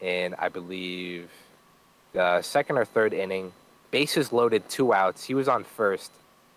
in, 0.00 0.34
I 0.38 0.48
believe, 0.48 1.30
the 2.12 2.42
second 2.42 2.78
or 2.78 2.84
third 2.84 3.12
inning. 3.12 3.52
Bases 3.90 4.32
loaded, 4.32 4.68
two 4.68 4.94
outs. 4.94 5.24
He 5.24 5.34
was 5.34 5.48
on 5.48 5.64
first. 5.64 6.12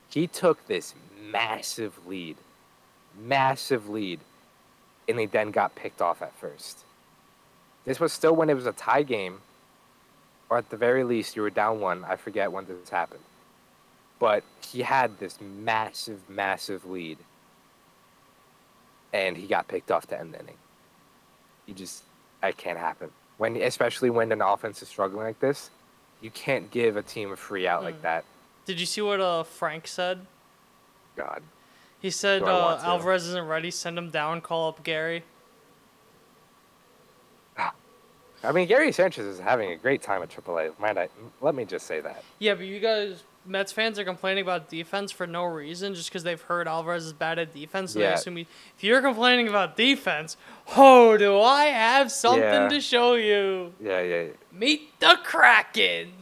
He 0.10 0.28
took 0.28 0.68
this 0.68 0.94
massive 1.32 2.06
lead, 2.06 2.38
massive 3.20 3.90
lead, 3.90 4.20
and 5.08 5.18
they 5.18 5.26
then 5.26 5.50
got 5.50 5.76
picked 5.76 6.02
off 6.02 6.22
at 6.22 6.36
first. 6.36 6.80
This 7.86 8.00
was 8.00 8.14
still 8.14 8.36
when 8.36 8.50
it 8.50 8.54
was 8.54 8.68
a 8.68 8.72
tie 8.72 9.04
game, 9.04 9.42
or 10.50 10.58
at 10.58 10.70
the 10.70 10.78
very 10.78 11.04
least, 11.04 11.36
you 11.36 11.42
were 11.42 11.50
down 11.50 11.80
one. 11.80 12.06
I 12.06 12.16
forget 12.16 12.52
when 12.52 12.66
this 12.66 12.90
happened. 12.90 13.24
But 14.20 14.44
he 14.62 14.84
had 14.84 15.20
this 15.20 15.40
massive, 15.42 16.30
massive 16.30 16.86
lead, 16.86 17.18
and 19.12 19.36
he 19.36 19.48
got 19.48 19.68
picked 19.68 19.92
off 19.92 20.08
to 20.08 20.20
end 20.20 20.34
the 20.34 20.40
inning. 20.40 20.58
You 21.66 21.74
just, 21.74 22.04
that 22.42 22.58
can't 22.58 22.78
happen. 22.78 23.10
When, 23.38 23.56
especially 23.58 24.10
when 24.10 24.32
an 24.32 24.42
offense 24.42 24.82
is 24.82 24.88
struggling 24.88 25.26
like 25.26 25.40
this, 25.40 25.70
you 26.22 26.30
can't 26.32 26.70
give 26.72 26.96
a 26.98 27.02
team 27.02 27.32
a 27.32 27.36
free 27.36 27.68
out 27.68 27.84
like 27.84 28.00
Mm. 28.00 28.04
that. 28.04 28.26
Did 28.66 28.80
you 28.80 28.86
see 28.86 29.02
what 29.02 29.20
uh, 29.20 29.44
Frank 29.44 29.88
said? 29.88 30.26
God. 31.16 31.42
He 32.00 32.10
said 32.10 32.44
uh. 32.44 32.80
Alvarez 32.84 33.28
isn't 33.28 33.48
ready. 33.48 33.72
Send 33.72 33.98
him 33.98 34.10
down. 34.10 34.42
Call 34.42 34.70
up 34.70 34.84
Gary. 34.84 35.24
I 38.46 38.52
mean, 38.52 38.68
Gary 38.68 38.92
Sanchez 38.92 39.26
is 39.26 39.40
having 39.40 39.72
a 39.72 39.78
great 39.78 40.02
time 40.02 40.22
at 40.22 40.30
AAA. 40.30 40.78
Might 40.78 40.98
I, 40.98 41.08
let 41.40 41.56
me 41.56 41.64
just 41.64 41.88
say 41.88 42.02
that. 42.02 42.24
Yeah, 42.40 42.56
but 42.56 42.66
you 42.66 42.82
guys 42.82 43.24
Mets 43.46 43.72
fans 43.74 44.00
are 44.00 44.06
complaining 44.06 44.42
about 44.42 44.70
defense 44.70 45.12
for 45.12 45.28
no 45.28 45.44
reason, 45.44 45.94
just 45.96 46.10
because 46.10 46.24
they've 46.24 46.42
heard 46.42 46.68
Alvarez 46.68 47.06
is 47.06 47.14
bad 47.14 47.40
at 47.40 47.54
defense. 47.54 47.92
So 47.94 48.00
Yeah. 48.00 48.10
they 48.10 48.14
assume 48.14 48.38
he, 48.38 48.48
if 48.78 48.84
you're 48.84 49.02
complaining 49.02 49.48
about 49.50 49.76
defense, 49.76 50.38
oh, 50.78 51.18
do 51.18 51.40
I 51.40 51.66
have 51.66 52.12
something 52.12 52.42
Yeah. 52.42 52.70
to 52.70 52.80
show 52.82 53.16
you? 53.16 53.74
Yeah, 53.82 54.02
yeah, 54.02 54.22
yeah. 54.22 54.30
Meet 54.52 55.00
the 55.00 55.20
Kraken. 55.24 56.14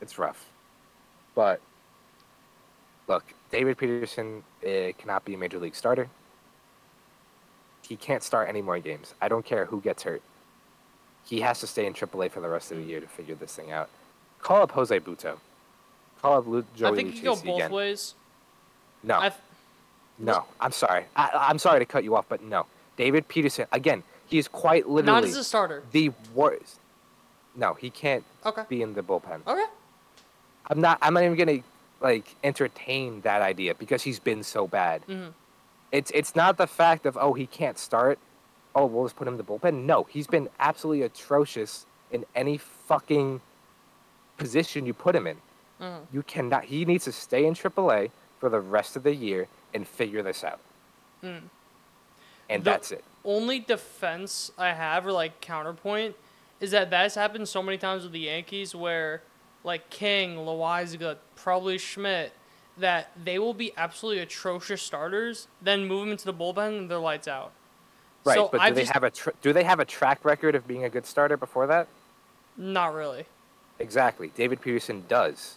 it's 0.00 0.18
rough. 0.18 0.50
But 1.34 1.60
look, 3.08 3.24
David 3.50 3.78
Peterson 3.78 4.44
uh, 4.62 4.92
cannot 4.98 5.24
be 5.24 5.32
a 5.34 5.38
major 5.38 5.58
league 5.58 5.74
starter. 5.74 6.08
He 7.82 7.96
can't 7.96 8.22
start 8.22 8.48
any 8.48 8.60
more 8.60 8.78
games. 8.80 9.14
I 9.22 9.28
don't 9.28 9.44
care 9.46 9.64
who 9.66 9.80
gets 9.80 10.02
hurt. 10.02 10.20
He 11.24 11.40
has 11.40 11.60
to 11.60 11.66
stay 11.66 11.86
in 11.86 11.94
AAA 11.94 12.30
for 12.30 12.40
the 12.40 12.48
rest 12.48 12.70
of 12.70 12.76
the 12.78 12.82
year 12.84 13.00
to 13.00 13.06
figure 13.06 13.34
this 13.34 13.54
thing 13.56 13.70
out. 13.72 13.88
Call 14.44 14.62
up 14.62 14.70
Jose 14.72 15.00
Butto. 15.00 15.38
Call 16.22 16.38
up 16.38 16.46
Lu- 16.46 16.64
Joey 16.76 16.92
I 16.92 16.94
think 16.94 17.16
you 17.16 17.22
go 17.22 17.34
both 17.34 17.56
again. 17.56 17.70
ways. 17.72 18.14
No, 19.02 19.18
I 19.18 19.30
th- 19.30 19.40
no. 20.18 20.44
I'm 20.60 20.70
sorry. 20.72 21.04
I, 21.16 21.30
I'm 21.48 21.58
sorry 21.58 21.80
to 21.80 21.84
cut 21.86 22.04
you 22.04 22.14
off, 22.14 22.26
but 22.28 22.42
no. 22.42 22.66
David 22.96 23.26
Peterson 23.26 23.66
again. 23.72 24.04
He's 24.26 24.46
quite 24.48 24.88
literally 24.88 25.20
not 25.20 25.24
as 25.24 25.36
a 25.36 25.44
starter. 25.44 25.82
the 25.92 26.10
worst. 26.34 26.78
No, 27.56 27.74
he 27.74 27.90
can't 27.90 28.24
Okay. 28.46 28.62
be 28.68 28.80
in 28.82 28.94
the 28.94 29.02
bullpen. 29.02 29.40
Okay. 29.46 29.64
I'm 30.68 30.80
not. 30.80 30.98
I'm 31.02 31.14
not 31.14 31.24
even 31.24 31.36
gonna 31.36 31.60
like 32.00 32.34
entertain 32.44 33.20
that 33.22 33.42
idea 33.42 33.74
because 33.74 34.02
he's 34.02 34.18
been 34.18 34.42
so 34.42 34.66
bad. 34.66 35.06
Mhm. 35.06 35.32
It's 35.92 36.10
it's 36.14 36.34
not 36.36 36.56
the 36.56 36.66
fact 36.66 37.06
of 37.06 37.16
oh 37.20 37.32
he 37.34 37.46
can't 37.46 37.78
start. 37.78 38.18
Oh, 38.74 38.86
we'll 38.86 39.04
just 39.04 39.16
put 39.16 39.26
him 39.28 39.34
in 39.34 39.38
the 39.38 39.44
bullpen. 39.44 39.84
No, 39.84 40.04
he's 40.04 40.26
been 40.26 40.48
absolutely 40.58 41.02
atrocious 41.02 41.86
in 42.10 42.24
any 42.34 42.56
fucking 42.58 43.40
position 44.36 44.86
you 44.86 44.94
put 44.94 45.14
him 45.14 45.26
in. 45.26 45.36
Mhm. 45.80 46.06
You 46.12 46.22
cannot. 46.22 46.64
He 46.64 46.84
needs 46.84 47.04
to 47.04 47.12
stay 47.12 47.46
in 47.46 47.54
AAA 47.54 48.10
for 48.40 48.48
the 48.48 48.60
rest 48.60 48.96
of 48.96 49.02
the 49.02 49.14
year 49.14 49.48
and 49.72 49.86
figure 49.86 50.22
this 50.22 50.44
out. 50.44 50.60
Mm. 51.22 51.42
And 52.48 52.62
The- 52.64 52.70
that's 52.70 52.92
it. 52.92 53.04
Only 53.24 53.58
defense 53.58 54.52
I 54.58 54.72
have, 54.72 55.06
or 55.06 55.12
like 55.12 55.40
counterpoint, 55.40 56.14
is 56.60 56.70
that 56.72 56.90
that's 56.90 57.14
happened 57.14 57.48
so 57.48 57.62
many 57.62 57.78
times 57.78 58.02
with 58.04 58.12
the 58.12 58.20
Yankees 58.20 58.74
where, 58.74 59.22
like 59.64 59.88
King, 59.90 60.36
Loaisiga, 60.36 61.16
probably 61.36 61.78
Schmidt, 61.78 62.32
that 62.76 63.10
they 63.22 63.38
will 63.38 63.54
be 63.54 63.72
absolutely 63.76 64.20
atrocious 64.20 64.82
starters, 64.82 65.48
then 65.62 65.86
move 65.86 66.00
them 66.00 66.10
into 66.12 66.24
the 66.26 66.34
bullpen 66.34 66.78
and 66.78 66.90
they're 66.90 66.98
lights 66.98 67.28
out. 67.28 67.52
Right, 68.24 68.34
So 68.34 68.48
but 68.48 68.58
do 68.58 68.62
I've 68.64 68.74
they 68.74 68.82
just- 68.82 68.92
have 68.92 69.04
a 69.04 69.10
tr- 69.10 69.30
do 69.42 69.52
they 69.52 69.64
have 69.64 69.80
a 69.80 69.84
track 69.84 70.24
record 70.24 70.54
of 70.54 70.66
being 70.66 70.84
a 70.84 70.90
good 70.90 71.06
starter 71.06 71.36
before 71.36 71.66
that? 71.68 71.86
Not 72.56 72.92
really. 72.94 73.26
Exactly. 73.78 74.30
David 74.34 74.60
Peterson 74.60 75.04
does. 75.08 75.56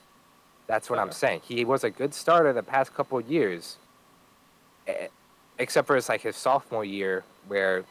That's 0.67 0.89
what 0.89 0.99
I'm 0.99 1.11
saying. 1.11 1.41
He 1.45 1.63
was 1.63 1.83
a 1.83 1.89
good 1.89 2.13
starter 2.13 2.51
the 2.51 2.63
past 2.63 2.93
couple 2.93 3.17
of 3.17 3.29
years, 3.29 3.77
except 5.57 5.87
for 5.87 5.95
his 5.95 6.09
like 6.09 6.21
his 6.21 6.35
sophomore 6.35 6.83
year, 6.83 7.23
where, 7.47 7.85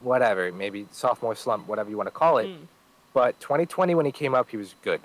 whatever, 0.00 0.50
maybe 0.50 0.86
sophomore 0.92 1.34
slump, 1.34 1.68
whatever 1.68 1.90
you 1.90 1.96
want 1.96 2.06
to 2.06 2.12
call 2.12 2.38
it. 2.38 2.46
Mm. 2.46 2.66
But 3.12 3.38
2020 3.40 3.94
when 3.94 4.06
he 4.06 4.12
came 4.12 4.34
up, 4.34 4.48
he 4.48 4.56
was 4.56 4.74
good. 4.82 5.00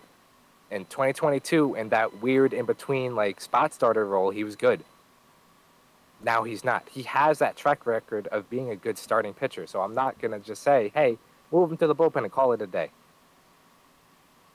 In 0.71 0.85
2022, 0.85 1.75
in 1.75 1.89
that 1.89 2.21
weird 2.21 2.53
in 2.53 2.65
between 2.65 3.15
like 3.15 3.41
spot 3.41 3.73
starter 3.73 4.05
role, 4.05 4.29
he 4.29 4.43
was 4.45 4.55
good. 4.55 4.83
Now 6.23 6.43
he's 6.43 6.63
not. 6.63 6.87
He 6.89 7.03
has 7.03 7.39
that 7.39 7.57
track 7.57 7.85
record 7.85 8.27
of 8.27 8.49
being 8.49 8.69
a 8.69 8.75
good 8.75 8.97
starting 8.97 9.33
pitcher. 9.33 9.67
So 9.67 9.81
I'm 9.81 9.93
not 9.93 10.19
gonna 10.19 10.39
just 10.39 10.63
say, 10.63 10.91
"Hey, 10.93 11.17
move 11.51 11.71
him 11.71 11.77
to 11.77 11.87
the 11.87 11.95
bullpen 11.95 12.23
and 12.23 12.31
call 12.31 12.53
it 12.53 12.61
a 12.61 12.67
day." 12.67 12.89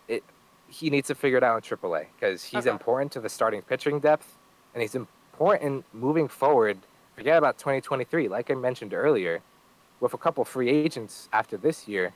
It 0.08 0.22
he 0.68 0.88
needs 0.88 1.08
to 1.08 1.14
figure 1.14 1.36
it 1.36 1.44
out 1.44 1.56
in 1.56 1.62
AAA 1.62 2.06
because 2.18 2.44
he's 2.44 2.66
Okay. 2.66 2.70
important 2.70 3.12
to 3.12 3.20
the 3.20 3.28
starting 3.28 3.60
pitching 3.62 4.00
depth, 4.00 4.38
and 4.72 4.80
he's 4.80 4.94
important 4.94 5.84
moving 5.92 6.28
forward. 6.28 6.78
Forget 7.14 7.36
about 7.36 7.58
2023. 7.58 8.28
Like 8.28 8.50
I 8.50 8.54
mentioned 8.54 8.94
earlier, 8.94 9.42
with 10.00 10.14
a 10.14 10.18
couple 10.18 10.44
free 10.46 10.70
agents 10.70 11.28
after 11.32 11.58
this 11.58 11.86
year, 11.86 12.14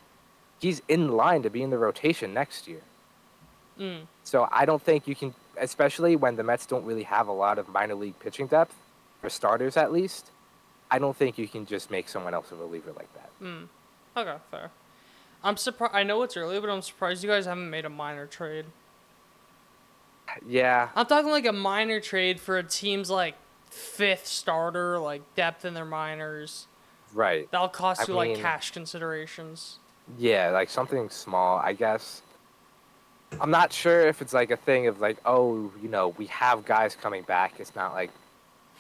he's 0.59 0.81
in 0.89 1.09
line 1.13 1.43
to 1.43 1.51
be 1.51 1.63
in 1.63 1.69
the 1.69 1.77
rotation 1.77 2.33
next 2.33 2.67
year. 2.67 2.81
Mm. 3.79 4.07
So 4.25 4.49
I 4.51 4.65
don't 4.65 4.83
think 4.83 5.07
you 5.07 5.15
can, 5.15 5.35
especially 5.59 6.17
when 6.17 6.37
the 6.37 6.43
Mets 6.43 6.65
don't 6.65 6.85
really 6.87 7.03
have 7.03 7.29
a 7.29 7.33
lot 7.33 7.59
of 7.59 7.69
minor 7.69 7.95
league 7.95 8.19
pitching 8.21 8.47
depth, 8.47 8.75
for 9.21 9.29
starters 9.29 9.77
at 9.77 9.93
least. 9.93 10.31
I 10.91 10.99
don't 10.99 11.17
think 11.17 11.37
you 11.37 11.47
can 11.47 11.67
just 11.67 11.91
make 11.91 12.09
someone 12.09 12.33
else 12.33 12.51
a 12.53 12.55
reliever 12.57 12.93
like 12.93 13.13
that. 13.15 13.31
Mm. 13.43 13.69
Okay, 14.17 14.37
fair. 14.51 14.71
I'm 15.47 15.57
surprised. 15.57 15.95
I 15.95 16.03
know 16.03 16.23
it's 16.23 16.37
early, 16.37 16.59
but 16.59 16.69
I'm 16.69 16.83
surprised 16.83 17.23
you 17.23 17.31
guys 17.31 17.47
haven't 17.47 17.71
made 17.71 17.85
a 17.85 17.89
minor 17.89 18.27
trade. 18.27 18.67
Yeah, 20.47 20.89
I'm 20.97 21.07
talking 21.07 21.31
like 21.31 21.47
a 21.47 21.53
minor 21.53 22.01
trade 22.01 22.41
for 22.41 22.59
a 22.59 22.65
team's 22.65 23.09
like 23.09 23.37
fifth 23.71 24.27
starter, 24.27 24.99
like 24.99 25.23
depth 25.37 25.65
in 25.65 25.73
their 25.75 25.85
minors. 25.85 26.67
right. 27.15 27.49
That'll 27.53 27.69
cost 27.69 28.03
I 28.03 28.05
you 28.09 28.15
like 28.15 28.37
cash 28.37 28.73
considerations. 28.73 29.79
Yeah, 30.19 30.51
like 30.51 30.69
something 30.69 31.09
small, 31.11 31.59
I 31.59 31.73
guess. 31.73 32.23
I'm 33.41 33.51
not 33.51 33.73
sure 33.73 34.07
if 34.09 34.21
it's 34.23 34.33
like 34.33 34.51
a 34.51 34.57
thing 34.57 34.89
of 34.89 35.01
like, 35.01 35.19
oh, 35.25 35.73
you 35.81 35.89
know, 35.89 36.09
we 36.09 36.27
have 36.27 36.65
guys 36.65 36.97
coming 36.97 37.23
back. 37.23 37.61
It's 37.61 37.75
not 37.75 37.93
like, 37.93 38.11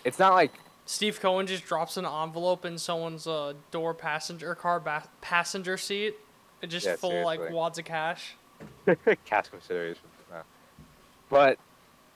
it's 0.04 0.18
not 0.18 0.34
like, 0.34 0.52
Steve 0.84 1.20
Cohen 1.20 1.46
just 1.46 1.64
drops 1.64 1.96
an 1.96 2.06
envelope 2.06 2.64
in 2.64 2.78
someone's 2.78 3.26
uh, 3.26 3.54
door 3.72 3.92
passenger 3.92 4.54
car 4.54 4.78
ba- 4.78 5.08
passenger 5.20 5.76
seat, 5.76 6.16
just 6.66 6.86
Yeah, 6.86 6.96
full 6.96 7.24
like 7.24 7.50
wads 7.50 7.78
of 7.78 7.84
cash. 7.84 8.34
cash 9.24 9.48
considerations. 9.48 10.06
No. 10.30 10.40
But 11.28 11.58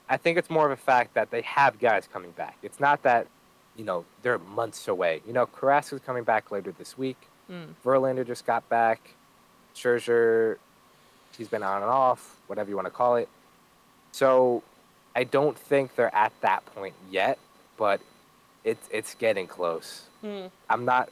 I 0.09 0.17
think 0.17 0.39
it's 0.39 0.51
more 0.51 0.67
of 0.67 0.73
a 0.73 0.81
fact 0.83 1.15
that 1.15 1.31
they 1.31 1.43
have 1.43 1.79
guys 1.79 2.09
coming 2.13 2.33
back. 2.33 2.57
It's 2.63 2.81
not 2.81 3.03
that, 3.03 3.27
you 3.77 3.85
know, 3.85 4.05
they're 4.23 4.39
months 4.39 4.89
away. 4.89 5.23
You 5.27 5.33
know, 5.33 5.47
Carrasco's 5.47 6.01
coming 6.05 6.25
back 6.25 6.51
later 6.51 6.73
this 6.77 6.97
week. 6.97 7.17
Mm. 7.51 7.75
Verlander 7.85 8.27
just 8.27 8.47
got 8.47 8.69
back. 8.69 9.15
Scherzer, 9.75 10.57
he's 11.37 11.49
been 11.49 11.63
on 11.63 11.83
and 11.83 11.91
off, 11.91 12.37
whatever 12.47 12.71
you 12.71 12.77
want 12.77 12.87
to 12.87 12.93
call 12.93 13.17
it. 13.17 13.29
So 14.13 14.63
I 15.15 15.25
don't 15.25 15.59
think 15.59 15.95
they're 15.95 16.15
at 16.15 16.33
that 16.41 16.65
point 16.67 16.95
yet, 17.11 17.39
but 17.77 18.01
it's 18.65 18.89
it's 18.91 19.15
getting 19.15 19.47
close. 19.47 20.03
Mm. 20.25 20.51
I'm 20.69 20.85
not 20.85 21.09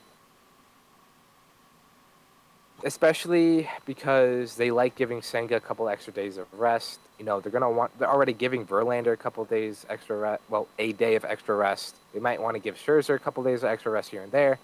especially 2.85 3.69
because 3.87 4.55
they 4.57 4.71
like 4.71 4.95
giving 4.95 5.23
Senga 5.23 5.57
a 5.57 5.61
couple 5.61 5.89
extra 5.89 6.13
days 6.13 6.37
of 6.37 6.47
rest. 6.53 7.01
You 7.19 7.25
know, 7.25 7.41
they're 7.41 7.53
gonna 7.53 7.71
want 7.71 7.97
they're 7.99 8.11
already 8.11 8.33
giving 8.33 8.65
Verlander 8.65 9.13
a 9.13 9.17
couple 9.17 9.45
days 9.45 9.85
extra 9.89 10.17
rest 10.17 10.43
well, 10.49 10.69
a 10.79 10.93
day 10.93 11.17
of 11.17 11.25
extra 11.25 11.55
rest. 11.57 11.97
They 12.15 12.21
might 12.21 12.41
want 12.41 12.55
to 12.55 12.61
give 12.61 12.77
Scherzer 12.77 13.15
a 13.15 13.19
couple 13.19 13.43
days 13.43 13.63
of 13.63 13.71
extra 13.71 13.91
rest 13.91 14.11
here 14.11 14.23
and 14.23 14.33
there. 14.33 14.59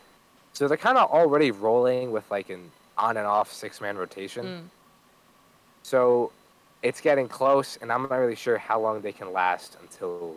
So 0.52 0.68
they're 0.68 0.76
kind 0.76 0.98
of 0.98 1.10
already 1.10 1.50
rolling 1.50 2.12
with 2.12 2.30
like 2.30 2.50
an 2.50 2.70
on 2.96 3.16
and 3.16 3.26
off 3.26 3.52
six 3.52 3.80
man 3.80 3.96
rotation. 3.96 4.46
Mm. 4.46 4.62
So 5.82 6.30
it's 6.82 7.00
getting 7.00 7.28
close, 7.28 7.76
and 7.80 7.90
I'm 7.90 8.02
not 8.02 8.12
really 8.12 8.36
sure 8.36 8.58
how 8.58 8.78
long 8.80 9.00
they 9.00 9.12
can 9.12 9.32
last 9.32 9.76
until 9.80 10.36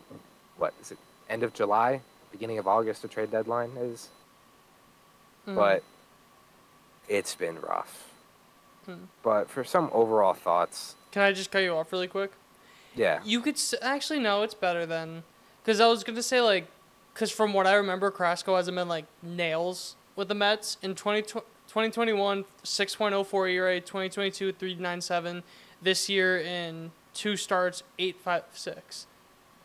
what 0.58 0.74
is 0.82 0.92
it? 0.92 0.98
End 1.30 1.44
of 1.44 1.54
July, 1.54 2.02
beginning 2.32 2.58
of 2.58 2.68
August, 2.68 3.02
the 3.02 3.08
trade 3.08 3.32
deadline 3.32 3.70
is. 3.78 4.10
Mm. 5.48 5.56
But 5.56 5.84
it's 7.08 7.36
been 7.36 7.60
rough. 7.62 8.06
Hmm. 8.86 9.06
But 9.24 9.50
for 9.50 9.64
some 9.64 9.90
overall 9.94 10.34
thoughts, 10.34 10.96
Can 11.12 11.22
I 11.22 11.32
just 11.34 11.52
cut 11.52 11.60
you 11.60 11.74
off 11.76 11.92
really 11.92 12.08
quick? 12.08 12.32
yeah, 12.96 13.20
You 13.24 13.42
could 13.42 13.56
s- 13.56 13.76
actually 13.82 14.20
no, 14.20 14.44
it's 14.44 14.54
better 14.54 14.86
than, 14.86 15.24
because 15.64 15.80
I 15.80 15.88
was 15.88 16.04
gonna 16.04 16.24
say 16.24 16.42
like, 16.42 16.68
because 17.14 17.32
from 17.32 17.54
what 17.54 17.68
I 17.68 17.74
remember, 17.74 18.12
Carrasco 18.12 18.56
hasn't 18.56 18.76
been 18.76 18.88
like 18.88 19.06
nails 19.22 19.96
with 20.16 20.28
the 20.30 20.36
Mets 20.36 20.78
in 20.82 20.96
20, 20.96 21.22
2021, 21.24 22.46
6.04 22.64 23.52
ERA, 23.52 23.80
2022 23.82 24.54
3.97, 24.54 25.44
this 25.82 26.10
year 26.10 26.40
in 26.40 26.92
two 27.14 27.36
starts 27.36 27.84
8.56. 28.00 29.06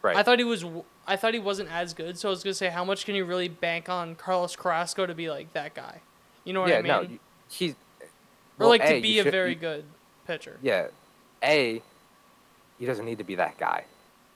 right. 0.02 0.16
I 0.16 0.22
thought 0.22 0.38
he 0.38 0.44
was, 0.44 0.62
w- 0.62 0.84
I 1.06 1.16
thought 1.16 1.32
he 1.34 1.40
wasn't 1.40 1.70
as 1.70 1.94
good, 1.94 2.18
so 2.18 2.28
I 2.28 2.30
was 2.30 2.42
gonna 2.42 2.54
say 2.54 2.68
how 2.68 2.84
much 2.84 3.04
can 3.04 3.14
you 3.14 3.24
really 3.24 3.48
bank 3.48 3.88
on 3.88 4.14
Carlos 4.14 4.56
Carrasco 4.56 5.06
to 5.06 5.14
be 5.14 5.30
like 5.30 5.52
that 5.52 5.74
guy? 5.74 6.00
You 6.44 6.52
know 6.52 6.60
what 6.62 6.70
yeah, 6.70 6.78
I 6.78 6.82
mean? 6.82 6.88
no, 7.12 7.18
he's 7.52 7.74
or 8.58 8.66
like 8.68 8.82
A, 8.82 8.96
to 8.96 9.00
be 9.02 9.18
a 9.18 9.22
should- 9.22 9.32
very 9.32 9.54
good 9.54 9.84
pitcher. 10.26 10.58
Yeah, 10.62 10.88
a, 11.42 11.82
he 12.78 12.86
doesn't 12.86 13.04
need 13.04 13.18
to 13.18 13.24
be 13.24 13.34
that 13.36 13.58
guy. 13.58 13.84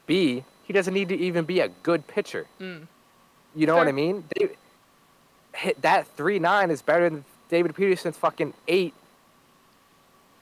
B, 0.06 0.44
he 0.64 0.72
doesn't 0.72 0.94
need 0.94 1.08
to 1.08 1.16
even 1.16 1.44
be 1.44 1.60
a 1.60 1.68
good 1.68 2.06
pitcher. 2.06 2.46
Mm. 2.60 2.86
You 3.54 3.66
know 3.66 3.76
what 3.76 3.88
I 3.88 3.92
mean? 3.92 4.24
They, 4.36 4.50
hit 5.54 5.80
that 5.82 6.06
three 6.16 6.38
nine 6.38 6.70
is 6.70 6.82
better 6.82 7.08
than 7.08 7.24
David 7.48 7.74
Peterson's 7.74 8.16
fucking 8.16 8.52
eight. 8.68 8.92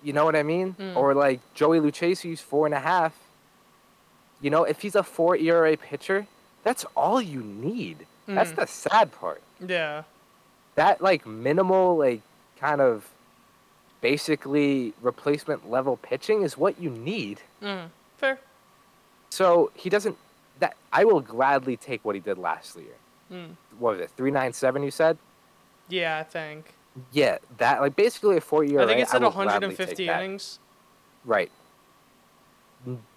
You 0.02 0.12
know 0.12 0.24
what 0.24 0.36
I 0.36 0.42
mean? 0.42 0.74
Mm. 0.78 0.96
Or 0.96 1.14
like 1.14 1.40
Joey 1.54 1.78
Lucchesi's 1.80 2.40
four 2.40 2.66
and 2.66 2.74
a 2.74 2.80
half. 2.80 3.14
You 4.40 4.50
know, 4.50 4.64
if 4.64 4.82
he's 4.82 4.94
a 4.94 5.02
four 5.02 5.36
ERA 5.36 5.76
pitcher, 5.76 6.26
that's 6.64 6.84
all 6.96 7.22
you 7.22 7.40
need. 7.40 8.06
That's 8.26 8.50
Mhm. 8.52 8.56
the 8.56 8.66
sad 8.66 9.12
part. 9.12 9.40
Yeah. 9.66 10.02
That 10.74 11.00
like 11.00 11.26
minimal 11.26 11.96
like 11.96 12.20
kind 12.64 12.80
of 12.80 13.10
basically 14.00 14.94
replacement 15.02 15.70
level 15.70 15.96
pitching 15.98 16.42
is 16.42 16.56
what 16.56 16.80
you 16.80 16.90
need. 16.90 17.40
Mm, 17.62 17.88
fair. 18.16 18.38
So 19.30 19.70
he 19.74 19.90
doesn't. 19.90 20.16
That 20.60 20.76
I 20.92 21.04
will 21.04 21.20
gladly 21.20 21.76
take 21.76 22.04
what 22.04 22.14
he 22.14 22.20
did 22.20 22.38
last 22.38 22.76
year. 22.76 22.96
Mm. 23.30 23.56
What 23.78 23.96
was 23.96 24.00
it? 24.00 24.10
Three 24.16 24.30
nine 24.30 24.52
seven. 24.52 24.82
You 24.82 24.90
said. 24.90 25.18
Yeah, 25.88 26.18
I 26.18 26.22
think. 26.22 26.72
Yeah, 27.12 27.38
that 27.58 27.80
like 27.80 27.96
basically 27.96 28.36
a 28.38 28.40
four 28.40 28.64
year. 28.64 28.80
I 28.80 28.86
think 28.86 29.00
it's 29.00 29.12
at 29.12 29.20
150 29.20 30.08
innings. 30.08 30.58
Right. 31.24 31.50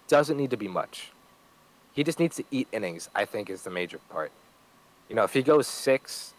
Doesn't 0.08 0.36
need 0.36 0.50
to 0.50 0.56
be 0.56 0.68
much. 0.68 1.12
He 1.92 2.02
just 2.02 2.18
needs 2.18 2.36
to 2.36 2.44
eat 2.50 2.68
innings. 2.72 3.08
I 3.14 3.24
think 3.24 3.48
is 3.50 3.62
the 3.62 3.70
major 3.70 3.98
part. 4.10 4.32
You 5.08 5.14
know, 5.16 5.24
if 5.24 5.32
he 5.32 5.42
goes 5.42 5.66
six, 5.66 6.34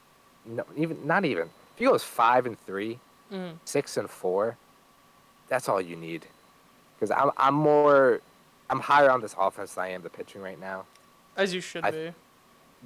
no, 0.45 0.63
even 0.75 1.07
not 1.07 1.25
even. 1.25 1.49
If 1.79 1.83
he 1.83 1.85
goes 1.89 2.03
five 2.03 2.45
and 2.45 2.59
three, 2.65 2.99
Mm. 3.31 3.53
six 3.63 3.95
and 3.95 4.09
four, 4.09 4.57
that's 5.47 5.69
all 5.69 5.79
you 5.79 5.95
need. 5.95 6.25
Because 6.95 7.09
I'm 7.09 7.31
I'm 7.37 7.53
more, 7.53 8.19
I'm 8.69 8.81
higher 8.81 9.09
on 9.09 9.21
this 9.21 9.33
offense 9.39 9.75
than 9.75 9.85
I 9.85 9.87
am 9.91 10.01
the 10.01 10.09
pitching 10.09 10.41
right 10.41 10.59
now. 10.59 10.83
As 11.37 11.53
you 11.53 11.61
should 11.61 11.85
I- 11.85 11.91
be. 11.91 12.13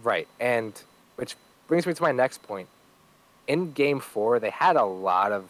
Right, 0.04 0.28
and 0.40 0.80
which 1.16 1.36
brings 1.68 1.88
me 1.88 1.94
to 1.96 2.04
my 2.04 2.12
next 2.12 2.44
point. 2.44 2.68
In 3.48 3.72
Game 3.74 4.00
Four, 4.00 4.40
they 4.40 4.52
had 4.52 4.76
a 4.76 4.86
lot 4.86 5.32
of 5.32 5.50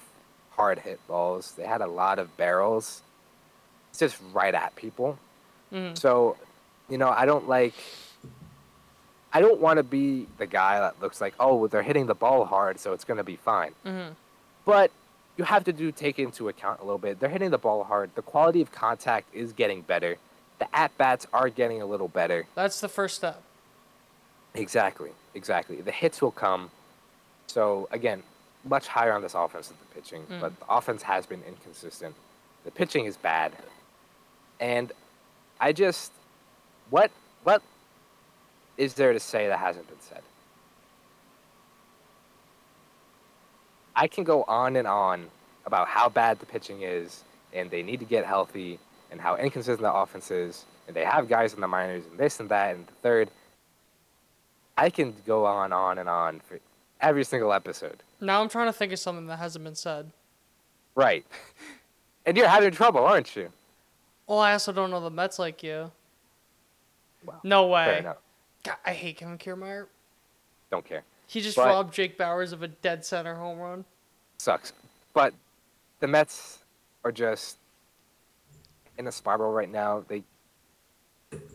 hard 0.51 0.79
hit 0.79 1.06
balls. 1.06 1.51
They 1.58 1.65
had 1.65 1.82
a 1.82 1.88
lot 1.88 2.17
of 2.19 2.38
barrels. 2.38 3.01
It's 3.89 3.99
just 3.99 4.17
right 4.32 4.56
at 4.56 4.73
people. 4.77 5.19
Mm. 5.73 5.97
So, 5.97 6.38
you 6.89 6.97
know, 6.97 7.10
I 7.10 7.25
don't 7.25 7.49
like. 7.49 7.73
I 9.34 9.41
don't 9.41 9.60
want 9.60 9.78
to 9.78 9.84
be 9.84 10.28
the 10.38 10.46
guy 10.46 10.80
that 10.80 11.02
looks 11.02 11.19
like, 11.19 11.34
oh, 11.39 11.56
well, 11.56 11.67
they're 11.67 11.82
hitting 11.84 12.06
the 12.06 12.13
ball 12.15 12.46
hard, 12.46 12.80
so 12.80 12.93
it's 12.93 13.04
gonna 13.04 13.24
be 13.24 13.36
fine. 13.36 13.72
hmm 13.84 14.10
But 14.65 14.91
you 15.38 15.43
have 15.46 15.63
to 15.63 15.74
do 15.74 15.91
take 15.91 16.19
into 16.19 16.48
account 16.50 16.80
a 16.80 16.84
little 16.84 17.00
bit. 17.00 17.19
They're 17.19 17.30
hitting 17.30 17.50
the 17.50 17.58
ball 17.58 17.84
hard. 17.84 18.12
The 18.15 18.22
quality 18.22 18.62
of 18.62 18.72
contact 18.72 19.34
is 19.34 19.52
getting 19.52 19.82
better. 19.82 20.17
The 20.60 20.67
at 20.76 20.96
bats 20.98 21.26
are 21.34 21.50
getting 21.50 21.82
a 21.82 21.86
little 21.88 22.08
better. 22.08 22.46
That's 22.54 22.80
the 22.80 22.88
first 22.88 23.15
step. 23.15 23.41
Exactly, 24.54 25.10
exactly. 25.34 25.82
The 25.82 25.91
hits 25.91 26.22
will 26.22 26.32
come. 26.32 26.69
So 27.48 27.88
again, 27.91 28.22
much 28.63 28.88
higher 28.88 29.12
on 29.13 29.22
this 29.24 29.34
offense 29.34 29.67
than 29.69 29.78
the 29.80 29.96
pitching, 29.96 30.24
Mm. 30.30 30.39
but 30.41 30.60
the 30.60 30.65
offense 30.69 31.02
has 31.04 31.26
been 31.26 31.41
inconsistent. 31.48 32.15
The 32.63 32.72
pitching 32.72 33.06
is 33.06 33.17
bad, 33.17 33.52
and 34.60 34.91
I 35.60 35.74
just 35.74 36.12
what 36.91 37.12
what 37.43 37.62
is 38.78 38.94
there 38.94 39.14
to 39.14 39.20
say 39.20 39.48
that 39.48 39.60
hasn't 39.60 39.88
been 39.88 40.00
said? 40.00 40.22
I 43.96 44.08
can 44.08 44.24
go 44.24 44.44
on 44.44 44.76
and 44.76 44.88
on 44.88 45.28
about 45.66 45.88
how 45.88 46.10
bad 46.10 46.40
the 46.40 46.46
pitching 46.46 46.82
is, 46.82 47.24
and 47.54 47.70
they 47.70 47.84
need 47.84 48.00
to 48.00 48.06
get 48.06 48.26
healthy, 48.26 48.80
and 49.12 49.22
how 49.22 49.36
inconsistent 49.36 49.82
the 49.82 49.94
offense 49.94 50.32
is, 50.32 50.66
and 50.88 50.96
they 50.96 51.06
have 51.06 51.30
guys 51.30 51.54
in 51.54 51.62
the 51.62 51.68
minors, 51.68 52.04
and 52.10 52.18
this 52.18 52.40
and 52.40 52.50
that, 52.50 52.76
and 52.76 52.88
the 52.88 52.94
third. 53.04 53.30
I 54.76 54.90
can 54.90 55.14
go 55.28 55.46
on, 55.46 55.72
on 55.72 56.00
and 56.00 56.10
on 56.10 56.40
for 56.40 56.60
every 57.00 57.24
single 57.24 57.54
episode. 57.54 58.02
Now 58.20 58.42
I'm 58.42 58.50
trying 58.50 58.68
to 58.68 58.74
think 58.74 58.92
of 58.92 59.00
something 59.00 59.28
that 59.28 59.38
hasn't 59.38 59.64
been 59.64 59.76
said. 59.76 60.12
Right. 60.96 61.26
And 62.26 62.38
you're 62.38 62.48
having 62.48 62.72
trouble, 62.72 63.06
aren't 63.06 63.36
you? 63.36 63.52
Well, 64.28 64.40
I 64.40 64.54
also 64.54 64.72
don't 64.72 64.90
know 64.92 65.02
the 65.02 65.10
Mets 65.10 65.40
like 65.40 65.62
you. 65.62 65.92
Well, 67.26 67.42
No 67.44 67.64
Fair 67.64 68.02
way. 68.02 68.14
God, 68.63 68.78
I 68.86 68.93
hate 68.93 69.17
Kevin 69.17 69.38
Kiermaier. 69.38 69.88
Don't 70.71 70.86
care. 70.86 71.04
He 71.28 71.41
just 71.41 71.56
But- 71.58 71.67
robbed 71.67 71.93
Jake 71.93 72.17
Bauers 72.17 72.54
of 72.54 72.63
a 72.63 72.67
dead 72.67 73.06
center 73.06 73.36
home 73.36 73.60
run. 73.60 73.86
Sucks. 74.38 74.73
But 75.13 75.34
the 75.99 76.08
Mets 76.08 76.60
are 77.04 77.12
just 77.12 77.58
in 78.97 79.08
a 79.08 79.12
spiral 79.12 79.52
right 79.52 79.69
now. 79.69 80.04
They 80.08 80.23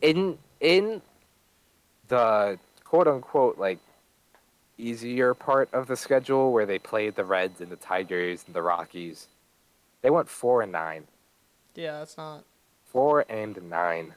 in 0.02 0.38
in 0.60 1.02
the 2.08 2.58
quote 2.84 3.06
unquote 3.06 3.58
like 3.58 3.78
easier 4.76 5.34
part 5.34 5.68
of 5.72 5.86
the 5.86 5.96
schedule 5.96 6.52
where 6.52 6.66
they 6.66 6.78
played 6.78 7.14
the 7.16 7.24
Reds 7.24 7.60
and 7.60 7.70
the 7.70 7.76
Tigers 7.76 8.44
and 8.46 8.54
the 8.54 8.62
Rockies. 8.62 9.26
They 10.02 10.10
went 10.10 10.28
four 10.28 10.62
and 10.62 10.72
nine. 10.72 11.06
Yeah, 11.74 11.98
that's 11.98 12.16
not. 12.16 12.44
four 12.86 13.24
and 13.28 13.60
nine. 13.68 14.14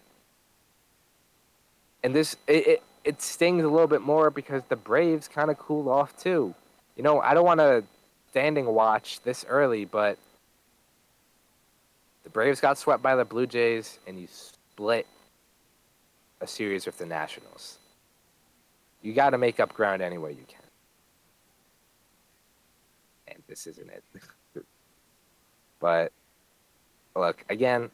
And 2.03 2.15
this 2.15 2.35
it, 2.47 2.67
it, 2.67 2.83
it 3.03 3.21
stings 3.21 3.63
a 3.63 3.67
little 3.67 3.87
bit 3.87 4.01
more 4.01 4.29
because 4.29 4.63
the 4.69 4.75
Braves 4.75 5.27
kind 5.27 5.49
of 5.49 5.57
cooled 5.57 5.87
off 5.87 6.17
too. 6.17 6.53
You 6.95 7.03
know, 7.03 7.19
I 7.19 7.33
don't 7.33 7.45
want 7.45 7.59
to 7.59 7.83
standing 8.29 8.65
watch 8.65 9.21
this 9.21 9.45
early, 9.47 9.85
but 9.85 10.17
the 12.23 12.29
Braves 12.29 12.61
got 12.61 12.77
swept 12.77 13.03
by 13.03 13.15
the 13.15 13.25
Blue 13.25 13.47
Jays, 13.47 13.99
and 14.07 14.19
you 14.19 14.27
split 14.31 15.07
a 16.39 16.47
series 16.47 16.85
with 16.85 16.97
the 16.97 17.05
Nationals. 17.05 17.77
You 19.01 19.13
got 19.13 19.31
to 19.31 19.37
make 19.37 19.59
up 19.59 19.73
ground 19.73 20.01
any 20.01 20.17
way 20.17 20.31
you 20.31 20.45
can. 20.47 20.59
And 23.27 23.43
this 23.47 23.67
isn't 23.67 23.89
it. 23.89 24.03
but 25.79 26.11
look, 27.15 27.43
again, 27.49 27.89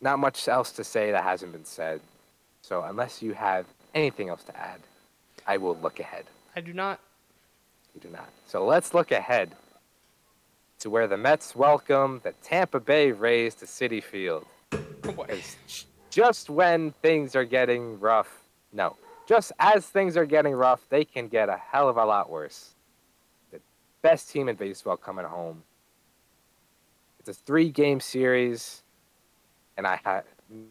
not 0.00 0.18
much 0.18 0.48
else 0.48 0.72
to 0.72 0.84
say 0.84 1.12
that 1.12 1.22
hasn't 1.22 1.52
been 1.52 1.64
said. 1.64 2.00
So 2.62 2.82
unless 2.82 3.20
you 3.20 3.34
have 3.34 3.66
anything 3.94 4.28
else 4.28 4.44
to 4.44 4.56
add, 4.56 4.80
I 5.46 5.56
will 5.56 5.76
look 5.76 6.00
ahead. 6.00 6.24
I 6.54 6.60
do 6.60 6.72
not. 6.72 7.00
You 7.94 8.00
do 8.00 8.08
not. 8.08 8.28
So 8.46 8.64
let's 8.64 8.94
look 8.94 9.10
ahead 9.10 9.50
to 10.78 10.88
where 10.88 11.06
the 11.06 11.16
Mets 11.16 11.54
welcome 11.54 12.20
the 12.24 12.32
Tampa 12.42 12.80
Bay 12.80 13.12
Rays 13.12 13.54
to 13.56 13.66
Citi 13.66 14.02
Field. 14.02 14.46
Oh, 14.72 15.26
it's 15.28 15.56
just 16.10 16.50
when 16.50 16.92
things 17.02 17.34
are 17.34 17.44
getting 17.44 17.98
rough. 17.98 18.42
No, 18.72 18.96
just 19.26 19.52
as 19.58 19.86
things 19.86 20.16
are 20.16 20.26
getting 20.26 20.54
rough, 20.54 20.80
they 20.88 21.04
can 21.04 21.28
get 21.28 21.48
a 21.48 21.56
hell 21.56 21.88
of 21.88 21.96
a 21.96 22.04
lot 22.04 22.30
worse. 22.30 22.74
The 23.50 23.60
best 24.02 24.30
team 24.30 24.48
in 24.48 24.56
baseball 24.56 24.96
coming 24.96 25.24
home. 25.24 25.62
It's 27.18 27.28
a 27.28 27.34
three 27.34 27.70
game 27.70 28.00
series, 28.00 28.82
and 29.76 29.86
I 29.86 30.00
had 30.04 30.24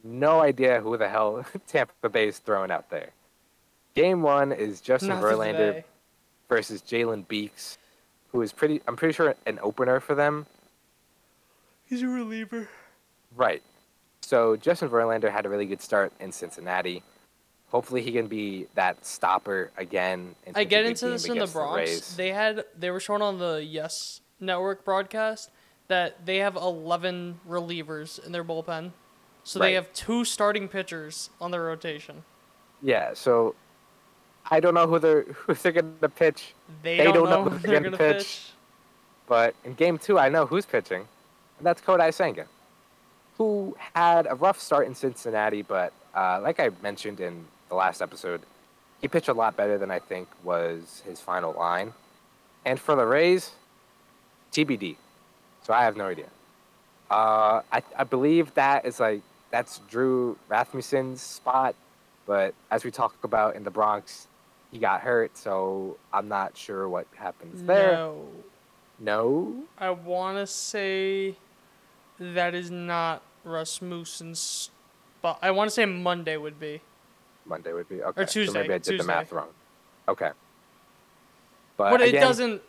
no 0.04 0.42
idea 0.42 0.82
who 0.82 0.98
the 0.98 1.10
hell 1.10 1.46
Tampa 1.68 2.10
Bay 2.10 2.28
is 2.28 2.40
throwing 2.40 2.72
out 2.72 2.90
there. 2.90 3.10
Game 3.96 4.22
one 4.22 4.52
is 4.52 4.82
Justin 4.82 5.10
Not 5.10 5.24
Verlander 5.24 5.58
today. 5.58 5.84
versus 6.48 6.82
Jalen 6.82 7.28
Beeks, 7.28 7.78
who 8.32 8.42
is 8.42 8.54
pretty, 8.54 8.82
I'm 8.88 8.96
pretty 8.96 9.14
sure, 9.14 9.36
an 9.46 9.60
opener 9.62 10.00
for 10.00 10.16
them. 10.16 10.46
He's 11.86 12.02
a 12.02 12.08
reliever. 12.08 12.70
Right. 13.36 13.62
So 14.22 14.56
Justin 14.56 14.90
Verlander 14.90 15.32
had 15.32 15.46
a 15.46 15.50
really 15.50 15.66
good 15.66 15.82
start 15.82 16.14
in 16.20 16.32
Cincinnati. 16.32 17.04
Hopefully 17.70 18.02
he 18.02 18.12
can 18.12 18.28
be 18.28 18.68
that 18.76 19.06
stopper 19.06 19.72
again. 19.78 20.36
I 20.56 20.64
get 20.64 20.86
into 20.86 21.10
this 21.10 21.26
in 21.26 21.38
the 21.38 21.48
Bronx. 21.48 21.76
Rays. 21.78 22.16
they 22.16 22.30
had 22.30 22.66
they 22.78 22.92
were 22.92 23.00
shown 23.00 23.22
on 23.22 23.40
the 23.40 23.64
Yes 23.64 24.22
Network 24.40 24.84
broadcast 24.84 25.50
that 25.88 26.26
they 26.26 26.38
have 26.38 26.56
11 26.56 27.40
relievers 27.48 28.24
in 28.26 28.32
their 28.32 28.44
bullpen. 28.44 28.92
So 29.44 29.60
they 29.60 29.74
have 29.74 29.92
two 29.94 30.24
starting 30.26 30.68
pitchers 30.68 31.30
on 31.40 31.52
their 31.52 31.64
rotation. 31.64 32.24
Yeah, 32.82 33.14
so 33.14 33.56
I 34.50 34.60
don't 34.60 34.74
know 34.74 34.88
who 34.88 35.00
they're 35.00 35.24
who 35.34 35.54
they're 35.56 35.72
gonna 35.72 36.10
pitch, 36.10 36.54
They, 36.84 36.98
They 36.98 37.12
don't, 37.12 37.14
don't 37.14 37.30
know 37.30 37.44
who 37.44 37.50
who's 37.50 37.62
they're 37.62 37.72
gonna 37.72 37.82
going 37.82 37.92
to 37.94 37.98
pitch. 37.98 38.18
pitch. 38.18 38.52
but 39.28 39.56
in 39.64 39.74
game 39.74 39.98
two 39.98 40.20
I 40.20 40.30
know 40.30 40.46
who's 40.46 40.66
pitching, 40.66 41.08
and 41.58 41.66
that's 41.66 41.82
Kodai 41.82 42.14
Senga, 42.14 42.48
who 43.38 43.76
had 43.96 44.28
a 44.30 44.36
rough 44.36 44.60
start 44.60 44.88
in 44.88 44.96
Cincinnati, 44.96 45.62
but 45.62 45.94
uh, 46.16 46.40
like 46.42 46.60
I 46.60 46.70
mentioned 46.82 47.20
in 47.20 47.46
the 47.70 47.76
last 47.76 48.02
episode, 48.02 48.42
he 49.02 49.08
pitched 49.08 49.30
a 49.30 49.34
lot 49.34 49.56
better 49.56 49.78
than 49.78 49.90
I 49.92 50.00
think 50.00 50.28
was 50.44 51.02
his 51.06 51.20
final 51.20 51.54
line. 51.54 51.94
And 52.66 52.80
for 52.80 52.96
the 52.96 53.06
Rays, 53.06 53.52
TBD. 54.52 54.98
So 55.64 55.74
I 55.74 55.84
have 55.84 55.96
no 55.98 56.08
idea. 56.08 56.28
Uh, 57.10 57.62
I, 57.72 57.82
I 57.98 58.04
believe 58.04 58.54
that 58.56 58.86
is 58.86 59.00
like 59.00 59.22
that's 59.52 59.80
Drew 59.90 60.38
Rasmussen's 60.50 61.22
spot, 61.22 61.76
but 62.26 62.54
as 62.72 62.84
we 62.84 62.92
talk 62.92 63.16
about 63.24 63.56
in 63.56 63.64
the 63.64 63.72
Bronx, 63.72 64.28
he 64.72 64.80
got 64.80 65.02
hurt, 65.02 65.38
so 65.38 65.98
I'm 66.14 66.28
not 66.28 66.58
sure 66.58 66.88
what 66.88 67.06
happens 67.16 67.64
there. 67.64 67.92
No. 67.92 68.28
No. 69.00 69.64
I 69.78 69.90
want 69.90 70.38
to 70.38 70.48
say 70.48 71.36
that 72.20 72.56
is 72.56 72.72
not 72.72 73.22
Rasmussen's 73.44 74.70
spot. 75.20 75.40
I 75.42 75.52
want 75.52 75.70
to 75.70 75.74
say 75.74 75.86
Monday 75.86 76.38
would 76.38 76.60
be. 76.60 76.82
Monday 77.46 77.74
would 77.74 77.90
be 77.90 78.02
okay. 78.02 78.22
Or 78.22 78.26
Tuesday, 78.26 78.54
So 78.54 78.60
maybe 78.62 78.74
I 78.74 78.78
did 78.78 79.00
the 79.00 79.04
math 79.04 79.32
wrong. 79.32 79.50
Okay. 80.08 80.32
But, 81.76 81.92
But 81.92 82.02
it 82.02 82.10
again, 82.10 82.22
doesn't. 82.22 82.62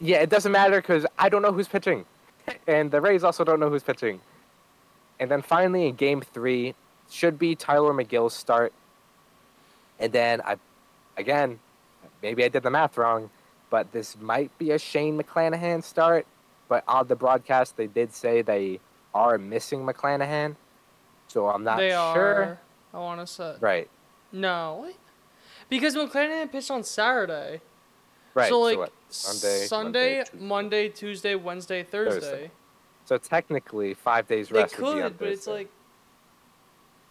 Yeah, 0.00 0.18
it 0.18 0.30
doesn't 0.30 0.52
matter 0.52 0.80
because 0.80 1.04
I 1.18 1.28
don't 1.28 1.42
know 1.42 1.52
who's 1.52 1.68
pitching, 1.68 2.04
and 2.66 2.90
the 2.90 3.00
Rays 3.00 3.22
also 3.22 3.44
don't 3.44 3.60
know 3.60 3.68
who's 3.68 3.82
pitching. 3.82 4.20
And 5.20 5.30
then 5.30 5.42
finally 5.42 5.86
in 5.88 5.94
Game 5.96 6.20
Three, 6.20 6.74
should 7.10 7.38
be 7.38 7.54
Tyler 7.54 7.92
Megill's 7.92 8.34
start. 8.34 8.72
And 9.98 10.12
then 10.12 10.40
I, 10.42 10.56
again, 11.16 11.58
maybe 12.22 12.44
I 12.44 12.48
did 12.48 12.62
the 12.62 12.70
math 12.70 12.96
wrong, 12.98 13.30
but 13.70 13.90
this 13.92 14.16
might 14.20 14.56
be 14.58 14.70
a 14.72 14.78
Shane 14.78 15.18
McClanahan 15.20 15.82
start. 15.82 16.26
but 16.68 16.84
on 16.86 17.08
the 17.08 17.16
broadcast 17.16 17.76
they 17.78 17.86
did 17.86 18.12
say 18.12 18.42
they 18.42 18.78
are 19.14 19.38
missing 19.38 19.80
McClanahan, 19.86 20.54
so 21.26 21.48
I'm 21.48 21.64
not 21.64 21.78
they 21.78 21.90
sure. 21.90 21.96
are. 21.96 22.58
I 22.92 22.98
want 22.98 23.20
to 23.20 23.26
say 23.26 23.56
Right, 23.58 23.88
no, 24.32 24.76
what? 24.84 24.94
because 25.70 25.94
McClanahan 25.96 26.52
pitched 26.52 26.70
on 26.70 26.84
Saturday. 26.84 27.60
right. 28.34 28.48
So 28.50 28.60
like 28.60 28.76
what, 28.78 28.92
Sunday, 29.08 29.64
Sunday, 29.66 30.16
Monday, 30.34 30.44
Monday, 30.46 30.88
Tuesday, 30.90 31.34
Wednesday, 31.34 31.82
Thursday. 31.82 32.20
Thursday. 32.20 32.50
So 33.08 33.16
technically, 33.16 33.94
five 33.94 34.28
days 34.28 34.50
They 34.50 34.60
rest 34.60 34.78
would 34.78 34.94
be 34.94 35.00
on 35.00 35.08
could, 35.12 35.18
but 35.18 35.28
it's 35.28 35.46
like 35.46 35.70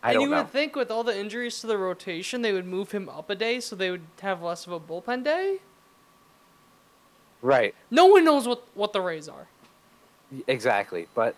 I 0.03 0.11
and 0.13 0.21
you 0.21 0.29
know. 0.29 0.37
would 0.43 0.51
think 0.51 0.75
with 0.75 0.91
all 0.91 1.03
the 1.03 1.17
injuries 1.17 1.59
to 1.61 1.65
the 1.67 1.75
rotation, 1.79 2.43
they 2.43 2.53
would 2.53 2.67
move 2.67 2.91
him 2.91 3.09
up 3.09 3.31
a 3.31 3.35
day 3.35 3.59
so 3.59 3.75
they 3.75 3.89
would 3.89 4.05
have 4.21 4.43
less 4.43 4.67
of 4.67 4.73
a 4.73 4.79
bullpen 4.79 5.23
day. 5.23 5.57
Right, 7.41 7.73
No 7.89 8.05
one 8.05 8.23
knows 8.23 8.47
what 8.47 8.61
what 8.75 8.93
the 8.93 9.01
Rays 9.01 9.27
are. 9.27 9.47
exactly. 10.45 11.07
But 11.15 11.35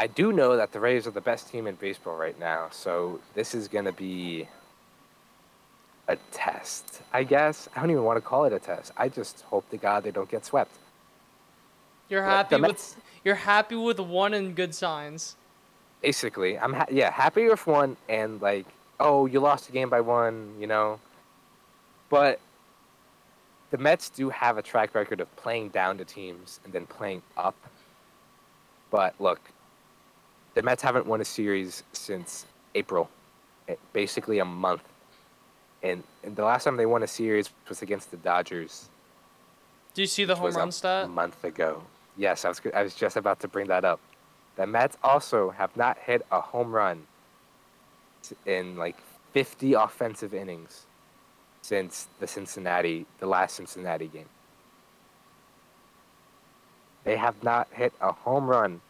I 0.00 0.08
do 0.08 0.32
know 0.32 0.56
that 0.56 0.72
the 0.72 0.80
Rays 0.80 1.06
are 1.06 1.12
the 1.12 1.20
best 1.20 1.48
team 1.48 1.68
in 1.68 1.76
baseball 1.76 2.16
right 2.16 2.38
now. 2.40 2.66
So 2.72 3.20
this 3.34 3.54
is 3.54 3.68
gonna 3.68 3.92
be 3.92 4.48
a 6.08 6.16
test, 6.32 7.02
I 7.12 7.22
guess. 7.22 7.68
I 7.76 7.80
don't 7.80 7.92
even 7.92 8.02
want 8.02 8.16
to 8.16 8.22
call 8.22 8.44
it 8.44 8.52
a 8.52 8.58
test. 8.58 8.90
I 8.96 9.08
just 9.08 9.42
hope 9.42 9.70
to 9.70 9.76
God 9.76 10.02
they 10.02 10.10
don't 10.10 10.28
get 10.28 10.44
swept. 10.44 10.72
You're 12.08 12.24
happy 12.24 12.56
the 12.56 12.62
with 12.62 12.70
Mets- 12.72 12.96
you're 13.24 13.34
happy 13.34 13.76
with 13.76 14.00
one 14.00 14.34
and 14.34 14.54
good 14.54 14.74
signs. 14.74 15.36
Basically, 16.02 16.58
I'm 16.58 16.72
ha- 16.72 16.86
yeah 16.90 17.10
happy 17.10 17.48
with 17.48 17.66
one 17.66 17.96
and 18.08 18.40
like 18.40 18.66
oh 18.98 19.26
you 19.26 19.40
lost 19.40 19.66
the 19.66 19.72
game 19.72 19.88
by 19.88 20.00
one, 20.00 20.54
you 20.58 20.66
know. 20.66 21.00
But 22.08 22.40
the 23.70 23.78
Mets 23.78 24.10
do 24.10 24.30
have 24.30 24.58
a 24.58 24.62
track 24.62 24.94
record 24.94 25.20
of 25.20 25.34
playing 25.36 25.68
down 25.68 25.98
to 25.98 26.04
teams 26.04 26.60
and 26.64 26.72
then 26.72 26.86
playing 26.86 27.22
up. 27.36 27.54
But 28.90 29.14
look, 29.20 29.40
the 30.54 30.62
Mets 30.62 30.82
haven't 30.82 31.06
won 31.06 31.20
a 31.20 31.24
series 31.24 31.84
since 31.92 32.46
April, 32.74 33.08
eh, 33.68 33.76
basically 33.92 34.40
a 34.40 34.44
month. 34.44 34.82
And, 35.82 36.02
and 36.24 36.36
the 36.36 36.44
last 36.44 36.64
time 36.64 36.76
they 36.76 36.86
won 36.86 37.02
a 37.02 37.06
series 37.06 37.50
was 37.68 37.80
against 37.80 38.10
the 38.10 38.16
Dodgers. 38.16 38.88
Do 39.94 40.02
you 40.02 40.06
see 40.06 40.24
the 40.24 40.34
home 40.34 40.52
run 40.52 40.72
a 40.82 41.08
month 41.08 41.42
ago. 41.44 41.82
Yes, 42.20 42.44
I 42.44 42.48
was 42.48 42.60
I 42.74 42.82
was 42.82 42.94
just 42.94 43.16
about 43.16 43.40
to 43.40 43.48
bring 43.48 43.68
that 43.68 43.82
up. 43.82 43.98
The 44.56 44.66
Mets 44.66 44.98
also 45.02 45.48
have 45.48 45.74
not 45.74 45.96
hit 45.96 46.20
a 46.30 46.38
home 46.38 46.70
run 46.70 47.06
in 48.44 48.76
like 48.76 48.96
50 49.32 49.72
offensive 49.72 50.34
innings 50.34 50.84
since 51.62 52.08
the 52.18 52.26
Cincinnati, 52.26 53.06
the 53.20 53.26
last 53.26 53.56
Cincinnati 53.56 54.06
game. 54.06 54.28
They 57.04 57.16
have 57.16 57.42
not 57.42 57.68
hit 57.72 57.94
a 58.02 58.12
home 58.12 58.46
run 58.46 58.82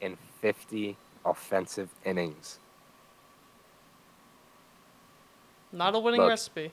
in 0.00 0.16
50 0.40 0.96
offensive 1.24 1.88
innings. 2.04 2.60
Not 5.72 5.96
a 5.96 5.98
winning 5.98 6.20
Look. 6.20 6.28
recipe. 6.28 6.70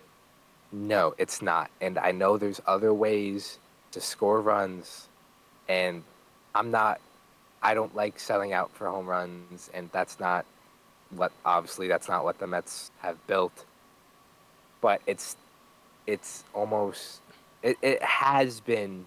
No, 0.71 1.15
it's 1.17 1.41
not. 1.41 1.71
And 1.81 1.97
I 1.97 2.11
know 2.11 2.37
there's 2.37 2.61
other 2.67 2.93
ways 2.93 3.57
to 3.89 3.99
score 3.99 4.39
runs, 4.39 5.07
and 5.67 6.04
I'm 6.54 6.71
not. 6.71 6.99
I 7.62 7.73
don't 7.73 7.95
like 7.95 8.19
selling 8.19 8.54
out 8.54 8.71
for 8.73 8.88
home 8.88 9.08
runs, 9.08 9.69
and 9.73 9.89
that's 9.91 10.19
not 10.19 10.45
what. 11.10 11.32
Obviously, 11.45 11.88
that's 11.88 12.08
not 12.08 12.23
what 12.23 12.39
the 12.39 12.47
Mets 12.47 12.91
have 12.99 13.25
built. 13.28 13.65
But 14.82 15.01
it's, 15.08 15.36
it's 16.06 16.43
almost. 16.54 17.21
It 17.63 17.78
it 17.82 18.01
has 18.04 18.60
been. 18.60 19.06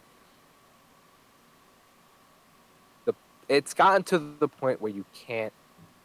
The 3.04 3.14
it's 3.48 3.74
gotten 3.74 4.02
to 4.04 4.18
the 4.18 4.48
point 4.48 4.80
where 4.80 4.92
you 4.92 5.04
can't 5.14 5.52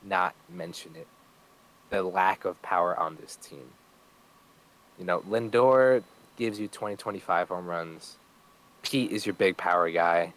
not 0.04 0.36
mention 0.50 0.96
it. 0.96 1.08
The 1.90 2.04
lack 2.04 2.46
of 2.46 2.62
power 2.62 2.98
on 2.98 3.18
this 3.22 3.36
team. 3.36 3.66
You 5.00 5.06
know, 5.06 5.22
Lindor 5.22 6.04
gives 6.38 6.60
you 6.60 6.68
20, 6.68 6.96
25 6.96 7.50
home 7.50 7.68
runs. 7.68 8.18
Pete 8.82 9.12
is 9.12 9.26
your 9.26 9.34
big 9.34 9.58
power 9.58 9.90
guy. 9.90 10.34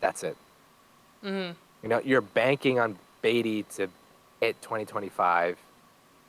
That's 0.00 0.22
it. 0.22 0.36
hmm 1.22 1.50
You 1.82 1.88
know, 1.88 2.00
you're 2.04 2.20
banking 2.20 2.78
on 2.78 2.98
Baty 3.22 3.64
to 3.76 3.88
hit 4.40 4.60
2025. 4.62 5.58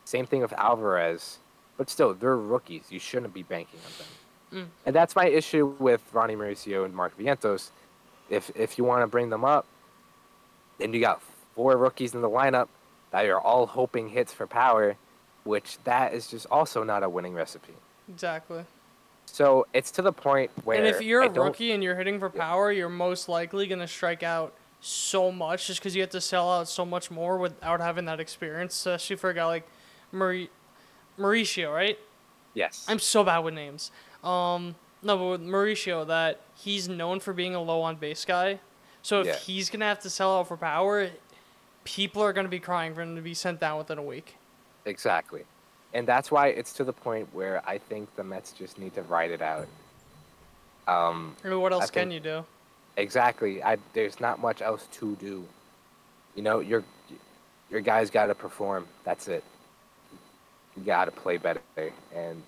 Same 0.05 0.25
thing 0.25 0.41
with 0.41 0.53
Alvarez. 0.53 1.39
But 1.77 1.89
still, 1.89 2.13
they're 2.13 2.35
rookies. 2.35 2.85
You 2.89 2.99
shouldn't 2.99 3.33
be 3.33 3.43
banking 3.43 3.79
on 3.85 3.91
them. 3.97 4.07
Mm. 4.53 4.67
And 4.85 4.95
that's 4.95 5.15
my 5.15 5.27
issue 5.27 5.75
with 5.79 6.01
Ronnie 6.11 6.35
Mauricio 6.35 6.85
and 6.85 6.93
Mark 6.93 7.17
Vientos. 7.17 7.69
If 8.29 8.51
if 8.55 8.77
you 8.77 8.83
want 8.83 9.03
to 9.03 9.07
bring 9.07 9.29
them 9.29 9.45
up, 9.45 9.65
then 10.79 10.93
you 10.93 10.99
got 10.99 11.21
four 11.55 11.77
rookies 11.77 12.15
in 12.15 12.21
the 12.21 12.29
lineup 12.29 12.67
that 13.11 13.25
you're 13.25 13.39
all 13.39 13.67
hoping 13.67 14.09
hits 14.09 14.33
for 14.33 14.47
power, 14.47 14.95
which 15.43 15.77
that 15.83 16.13
is 16.13 16.27
just 16.27 16.45
also 16.49 16.83
not 16.83 17.03
a 17.03 17.09
winning 17.09 17.33
recipe. 17.33 17.73
Exactly. 18.09 18.63
So 19.37 19.67
it's 19.71 19.91
to 19.91 20.01
the 20.01 20.11
point 20.11 20.49
where 20.63 20.77
and 20.79 20.87
if 20.87 20.99
you're 20.99 21.21
a 21.21 21.29
rookie 21.29 21.71
and 21.71 21.83
you're 21.83 21.95
hitting 21.95 22.17
for 22.17 22.27
power, 22.27 22.71
you're 22.71 22.89
most 22.89 23.29
likely 23.29 23.67
gonna 23.67 23.87
strike 23.87 24.23
out 24.23 24.51
so 24.81 25.31
much 25.31 25.67
just 25.67 25.79
because 25.79 25.95
you 25.95 26.01
have 26.01 26.09
to 26.09 26.21
sell 26.21 26.51
out 26.51 26.67
so 26.67 26.83
much 26.83 27.11
more 27.11 27.37
without 27.37 27.79
having 27.79 28.05
that 28.05 28.19
experience. 28.19 28.73
Especially 28.73 29.15
for 29.15 29.29
a 29.29 29.35
guy 29.35 29.45
like 29.45 29.67
Mauri- 30.11 30.49
Mauricio, 31.19 31.71
right? 31.71 31.99
yes, 32.55 32.83
I'm 32.87 32.97
so 32.97 33.23
bad 33.23 33.37
with 33.39 33.53
names. 33.53 33.91
Um, 34.23 34.73
no, 35.03 35.15
but 35.15 35.25
with 35.25 35.41
Mauricio, 35.41 36.07
that 36.07 36.41
he's 36.55 36.89
known 36.89 37.19
for 37.19 37.31
being 37.31 37.53
a 37.53 37.61
low 37.61 37.83
on 37.83 37.97
base 37.97 38.25
guy. 38.25 38.59
So 39.03 39.21
if 39.21 39.27
Yeah. 39.27 39.35
he's 39.35 39.69
gonna 39.69 39.85
have 39.85 39.99
to 39.99 40.09
sell 40.09 40.39
out 40.39 40.47
for 40.47 40.57
power, 40.57 41.11
people 41.83 42.23
are 42.23 42.33
gonna 42.33 42.47
be 42.49 42.59
crying 42.59 42.95
for 42.95 43.03
him 43.03 43.15
to 43.15 43.21
be 43.21 43.35
sent 43.35 43.59
down 43.59 43.77
within 43.77 43.99
a 43.99 44.03
week. 44.03 44.37
exactly, 44.83 45.43
and 45.97 46.07
that's 46.07 46.29
why 46.29 46.49
it's 46.49 46.73
to 46.73 46.83
the 46.83 46.93
point 46.93 47.27
where 47.33 47.67
I 47.67 47.79
think 47.79 48.15
the 48.15 48.23
Mets 48.23 48.51
just 48.51 48.77
need 48.77 48.93
to 48.93 49.01
ride 49.01 49.31
it 49.31 49.41
out. 49.41 49.67
Um, 50.87 51.35
I 51.43 51.49
mean, 51.49 51.59
what 51.59 51.73
else 51.73 51.89
can 51.89 52.11
you 52.11 52.19
do? 52.19 52.45
exactly. 52.97 53.63
I 53.63 53.77
there's 53.93 54.19
not 54.19 54.39
much 54.39 54.61
else 54.61 54.87
to 54.91 55.15
do. 55.15 55.43
You 56.35 56.43
know, 56.43 56.59
your 56.59 56.83
your 57.71 57.81
guys 57.81 58.11
got 58.11 58.27
to 58.27 58.35
perform. 58.35 58.85
That's 59.05 59.27
it. 59.27 59.43
You 60.75 60.83
got 60.83 61.05
to 61.05 61.11
play 61.11 61.37
better, 61.37 61.61
and 62.15 62.43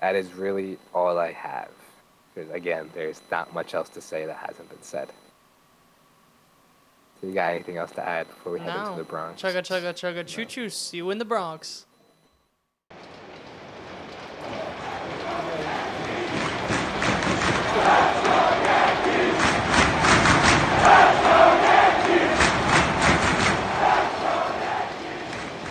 that 0.00 0.14
is 0.14 0.32
really 0.32 0.78
all 0.94 1.18
I 1.18 1.32
have. 1.32 1.70
Because 2.32 2.52
again, 2.52 2.88
there's 2.94 3.20
not 3.32 3.52
much 3.52 3.74
else 3.74 3.88
to 3.88 4.00
say 4.00 4.26
that 4.26 4.36
hasn't 4.36 4.68
been 4.68 4.82
said. 4.82 5.08
So 7.20 7.26
you 7.26 7.34
got 7.34 7.52
anything 7.52 7.76
else 7.76 7.90
to 7.92 8.06
add 8.08 8.28
before 8.28 8.52
we 8.52 8.60
head 8.60 8.74
into 8.74 8.96
the 8.96 9.04
Bronx? 9.04 9.42
Chugga 9.42 9.60
chugga 9.62 9.92
chugga 9.92 10.26
choo 10.26 10.46
choo. 10.46 10.70
See 10.70 10.96
you 10.98 11.10
in 11.10 11.18
the 11.18 11.24
Bronx. 11.26 11.86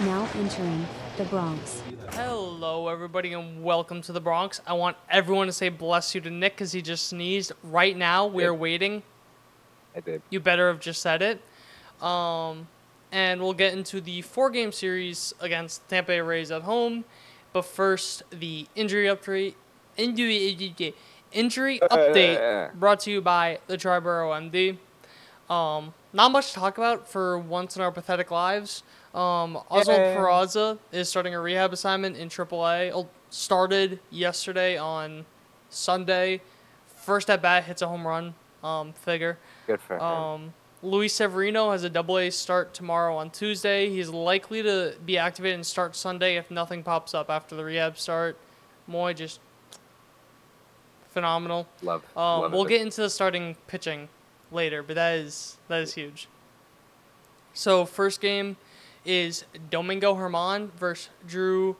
Now 0.01 0.29
entering 0.35 0.87
the 1.17 1.25
Bronx. 1.25 1.81
Hello, 2.11 2.87
everybody, 2.87 3.33
and 3.33 3.61
welcome 3.63 4.01
to 4.03 4.13
the 4.13 4.21
Bronx. 4.21 4.61
I 4.65 4.73
want 4.73 4.95
everyone 5.09 5.47
to 5.47 5.53
say 5.53 5.67
bless 5.67 6.15
you 6.15 6.21
to 6.21 6.29
Nick 6.29 6.53
because 6.55 6.71
he 6.71 6.81
just 6.81 7.07
sneezed. 7.07 7.51
Right 7.63 7.97
now, 7.97 8.25
we're 8.25 8.51
Yep. 8.53 8.59
waiting. 8.59 9.03
I 9.99 10.01
did. 10.01 10.21
You 10.29 10.39
better 10.39 10.69
have 10.69 10.79
just 10.79 11.01
said 11.01 11.21
it. 11.21 11.41
Um, 12.03 12.67
and 13.11 13.41
we'll 13.41 13.53
get 13.53 13.73
into 13.73 13.99
the 13.99 14.21
four 14.21 14.49
game 14.49 14.71
series 14.71 15.33
against 15.41 15.87
Tampa 15.89 16.07
Bay 16.13 16.21
Rays 16.21 16.51
at 16.51 16.61
home. 16.61 17.03
But 17.51 17.63
first, 17.63 18.23
the 18.31 18.67
injury 18.75 19.07
update. 19.07 19.55
Injury, 19.97 20.95
injury 21.33 21.79
update 21.91 22.73
brought 22.75 23.01
to 23.01 23.11
you 23.11 23.19
by 23.21 23.59
the 23.67 23.75
Triboro 23.77 24.31
MD. 24.49 24.77
Um, 25.53 25.93
not 26.13 26.31
much 26.31 26.49
to 26.49 26.53
talk 26.53 26.77
about 26.77 27.09
for 27.09 27.37
once 27.37 27.75
in 27.75 27.81
our 27.81 27.91
pathetic 27.91 28.31
lives. 28.31 28.83
Um, 29.13 29.57
Oswald. 29.69 29.99
Peraza 29.99 30.77
is 30.93 31.09
starting 31.09 31.33
a 31.33 31.41
rehab 31.41 31.73
assignment 31.73 32.15
in 32.15 32.29
AAA. 32.29 33.05
Started 33.29 33.99
yesterday 34.09 34.77
on 34.77 35.25
Sunday. 35.69 36.41
First 36.87 37.29
at 37.29 37.41
bat 37.41 37.65
hits 37.65 37.81
a 37.81 37.87
home 37.87 38.07
run. 38.07 38.35
Um, 38.63 38.93
figure. 38.93 39.37
Good 39.69 39.81
for 39.81 39.97
him. 39.97 40.01
Um, 40.01 40.53
Luis 40.81 41.13
Severino 41.13 41.69
has 41.69 41.83
a 41.83 41.91
double 41.91 42.17
A 42.17 42.31
start 42.31 42.73
tomorrow 42.73 43.15
on 43.15 43.29
Tuesday. 43.29 43.87
He's 43.87 44.09
likely 44.09 44.63
to 44.63 44.95
be 45.05 45.15
activated 45.15 45.53
and 45.53 45.63
start 45.65 45.95
Sunday 45.95 46.37
if 46.37 46.49
nothing 46.49 46.81
pops 46.81 47.13
up 47.13 47.29
after 47.29 47.55
the 47.55 47.63
rehab 47.63 47.95
start. 47.95 48.35
Moy 48.87 49.13
just 49.13 49.39
phenomenal. 51.11 51.67
love. 51.83 52.03
Um, 52.17 52.41
love 52.41 52.51
we'll 52.51 52.65
it. 52.65 52.69
get 52.69 52.81
into 52.81 53.01
the 53.01 53.11
starting 53.11 53.57
pitching 53.67 54.09
later, 54.51 54.81
but 54.81 54.95
that 54.95 55.19
is 55.19 55.57
that 55.67 55.83
is 55.83 55.93
huge. 55.93 56.27
So 57.53 57.85
first 57.85 58.21
game 58.21 58.57
is 59.05 59.45
Domingo 59.69 60.15
Germán 60.15 60.71
versus 60.71 61.09
Drew 61.27 61.75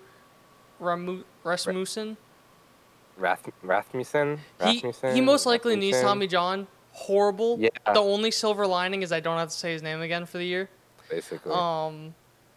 Ramu- 0.80 1.24
Rasmussen. 1.44 2.18
Rath- 3.18 3.50
Rasmussen. 3.64 4.42
He, 4.62 4.76
Rasmussen? 4.76 5.16
he 5.16 5.22
most 5.22 5.48
likely 5.48 5.76
needs 5.76 6.00
Tommy 6.00 6.28
John. 6.28 6.68
Horrible. 7.00 7.58
Yeah. 7.60 7.70
The 7.86 8.00
only 8.02 8.30
silver 8.30 8.68
lining 8.68 9.04
is 9.04 9.12
I 9.12 9.20
don't 9.22 9.38
have 9.38 9.50
to 9.50 9.56
say 9.56 9.72
his 9.72 9.82
name 9.82 10.02
again 10.02 10.26
for 10.26 10.38
the 10.38 10.46
year. 10.46 10.70
Basically. 11.10 11.54
Um. 11.54 12.14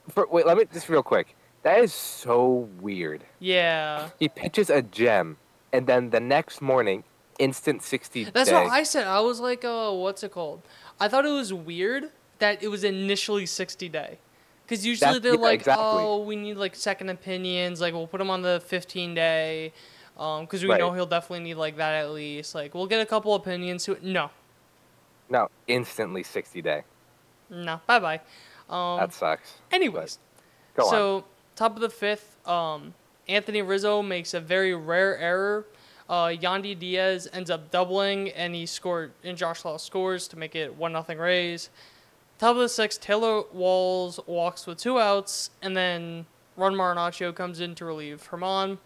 For, 0.09 0.27
wait, 0.31 0.47
let 0.47 0.57
me 0.59 0.65
just 0.73 0.89
real 0.89 1.03
quick. 1.03 1.37
That 1.63 1.79
is 1.79 1.95
so 1.95 2.69
weird. 2.81 3.23
Yeah. 3.39 4.09
He 4.19 4.29
pitches 4.29 4.69
a 4.69 4.83
gem, 4.83 5.37
and 5.73 5.87
then 5.87 6.11
the 6.11 6.19
next 6.19 6.61
morning, 6.61 7.05
instant 7.39 7.83
60 7.85 8.25
That's 8.25 8.51
day. 8.51 8.55
what 8.65 8.73
I 8.73 8.83
said. 8.83 9.07
I 9.07 9.21
was 9.21 9.39
like, 9.39 9.61
oh, 9.65 9.95
what's 9.95 10.25
it 10.25 10.33
called? 10.33 10.63
I 10.99 11.07
thought 11.07 11.25
it 11.25 11.31
was 11.31 11.53
weird 11.53 12.11
that 12.41 12.63
it 12.65 12.69
was 12.69 12.83
initially 12.83 13.47
60 13.47 13.89
day. 13.89 14.19
Because 14.67 14.85
usually 14.85 15.13
That- 15.15 15.23
they're 15.23 15.35
yeah, 15.35 15.41
like, 15.41 15.61
exactly. 15.61 15.85
oh, 15.87 16.23
we 16.25 16.35
need 16.35 16.57
like 16.57 16.75
second 16.75 17.09
opinions. 17.11 17.81
Like, 17.81 17.95
we'll 17.95 18.09
put 18.09 18.21
him 18.21 18.31
on 18.31 18.43
the 18.43 18.61
15 18.67 19.15
day. 19.15 19.73
Because 20.15 20.63
we 20.63 20.69
Right. 20.69 20.79
know 20.81 20.93
he'll 20.93 21.07
definitely 21.07 21.45
need 21.45 21.55
like 21.55 21.77
that 21.77 21.95
at 21.95 22.11
least. 22.11 22.55
Like, 22.55 22.75
we'll 22.75 22.87
get 22.87 23.01
a 23.01 23.07
couple 23.07 23.35
opinions 23.35 23.85
to. 23.85 23.97
No. 24.03 24.31
No, 25.29 25.49
instantly 25.67 26.23
60 26.23 26.61
day. 26.63 26.83
No. 27.49 27.81
Bye 27.87 27.99
bye. 27.99 28.21
Um, 28.69 28.99
that 29.01 29.13
sucks. 29.13 29.55
anyways. 29.71 30.19
Go 30.75 30.89
so, 30.91 31.17
on. 31.17 31.25
top 31.57 31.75
of 31.75 31.81
the 31.83 31.91
fifth, 31.91 32.37
um, 32.49 32.95
Anthony 33.29 33.63
Rizzo 33.63 34.03
makes 34.03 34.35
a 34.35 34.41
very 34.41 34.75
rare 34.75 35.17
error. 35.19 35.67
Uh, 36.09 36.27
Yandy 36.27 36.79
Diaz 36.79 37.29
ends 37.33 37.51
up 37.51 37.71
doubling, 37.71 38.31
and 38.31 38.55
he 38.55 38.67
scored, 38.67 39.13
and 39.25 39.37
Josh 39.37 39.65
Lowe 39.65 39.77
scores 39.79 40.29
to 40.29 40.37
make 40.39 40.55
it 40.55 40.75
1 40.75 40.93
nothing 40.93 41.19
Rays. 41.19 41.71
Top 42.39 42.57
of 42.57 42.61
the 42.61 42.69
sixth, 42.69 43.01
Taylor 43.01 43.43
Walls 43.53 44.19
walks 44.27 44.67
with 44.67 44.79
two 44.79 44.99
outs, 44.99 45.51
and 45.63 45.77
then 45.77 46.27
Ron 46.57 46.75
Marinaccio 46.75 47.35
comes 47.35 47.61
in 47.61 47.75
to 47.77 47.85
relieve 47.85 48.27
Germán. 48.31 48.79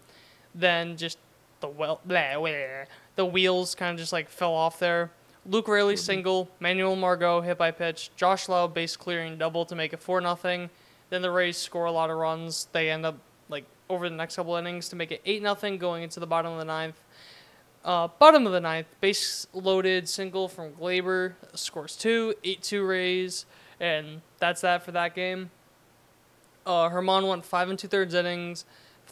Then 0.57 0.97
just 0.97 1.17
the 1.59 1.67
well, 1.67 2.01
blah, 2.05 2.37
blah, 2.37 2.85
the 3.15 3.25
wheels 3.25 3.75
kind 3.75 3.93
of 3.93 3.99
just 3.99 4.11
like 4.11 4.29
fell 4.29 4.53
off 4.53 4.79
there. 4.79 5.11
Luke 5.45 5.67
Raley 5.67 5.95
single, 5.95 6.49
Manuel 6.59 6.95
Margot 6.95 7.39
hit 7.41 7.57
by 7.57 7.71
pitch, 7.71 8.11
Josh 8.17 8.49
Lowe 8.49 8.67
base 8.67 8.97
clearing 8.97 9.37
double 9.37 9.65
to 9.65 9.75
make 9.75 9.93
it 9.93 10.01
four 10.01 10.19
nothing. 10.19 10.69
Then 11.09 11.21
the 11.21 11.31
Rays 11.31 11.55
score 11.55 11.85
a 11.85 11.91
lot 11.91 12.09
of 12.09 12.17
runs. 12.17 12.67
They 12.73 12.89
end 12.89 13.05
up 13.05 13.17
like 13.47 13.63
over 13.89 14.09
the 14.09 14.15
next 14.15 14.35
couple 14.35 14.55
innings 14.55 14.89
to 14.89 14.97
make 14.97 15.11
it 15.11 15.21
eight 15.25 15.41
nothing 15.41 15.77
going 15.77 16.03
into 16.03 16.19
the 16.19 16.27
bottom 16.27 16.51
of 16.51 16.59
the 16.59 16.65
ninth. 16.65 17.01
Uh, 17.85 18.09
bottom 18.19 18.45
of 18.45 18.51
the 18.51 18.59
ninth, 18.59 18.87
base 18.99 19.47
loaded 19.53 20.09
single 20.09 20.49
from 20.49 20.71
Gleyber 20.73 21.33
scores 21.53 21.95
two, 21.95 22.33
eight 22.43 22.61
two 22.61 22.85
Rays, 22.85 23.45
and 23.79 24.21
that's 24.39 24.61
that 24.61 24.83
for 24.83 24.91
that 24.91 25.15
game. 25.15 25.49
Uh, 26.65 26.89
Germán 26.89 27.29
went 27.29 27.45
five 27.45 27.69
and 27.69 27.79
two 27.79 27.87
thirds 27.87 28.13
innings, 28.13 28.65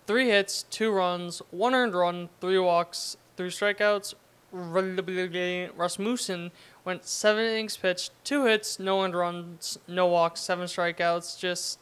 three 0.08 0.30
hits, 0.30 0.64
two 0.64 0.92
runs, 0.92 1.42
one 1.52 1.74
earned 1.74 1.94
run, 1.94 2.30
three 2.42 2.60
walks, 2.60 3.18
three 3.38 3.50
strikeouts. 3.50 4.14
Rasmussen 4.52 6.52
went 6.86 7.06
seven 7.06 7.46
innings 7.46 7.78
pitched, 7.78 8.12
two 8.24 8.46
hits, 8.46 8.80
no 8.80 9.04
earned 9.04 9.16
runs, 9.16 9.78
no 9.88 10.08
walks, 10.08 10.42
seven 10.42 10.68
strikeouts. 10.68 11.38
Just 11.38 11.80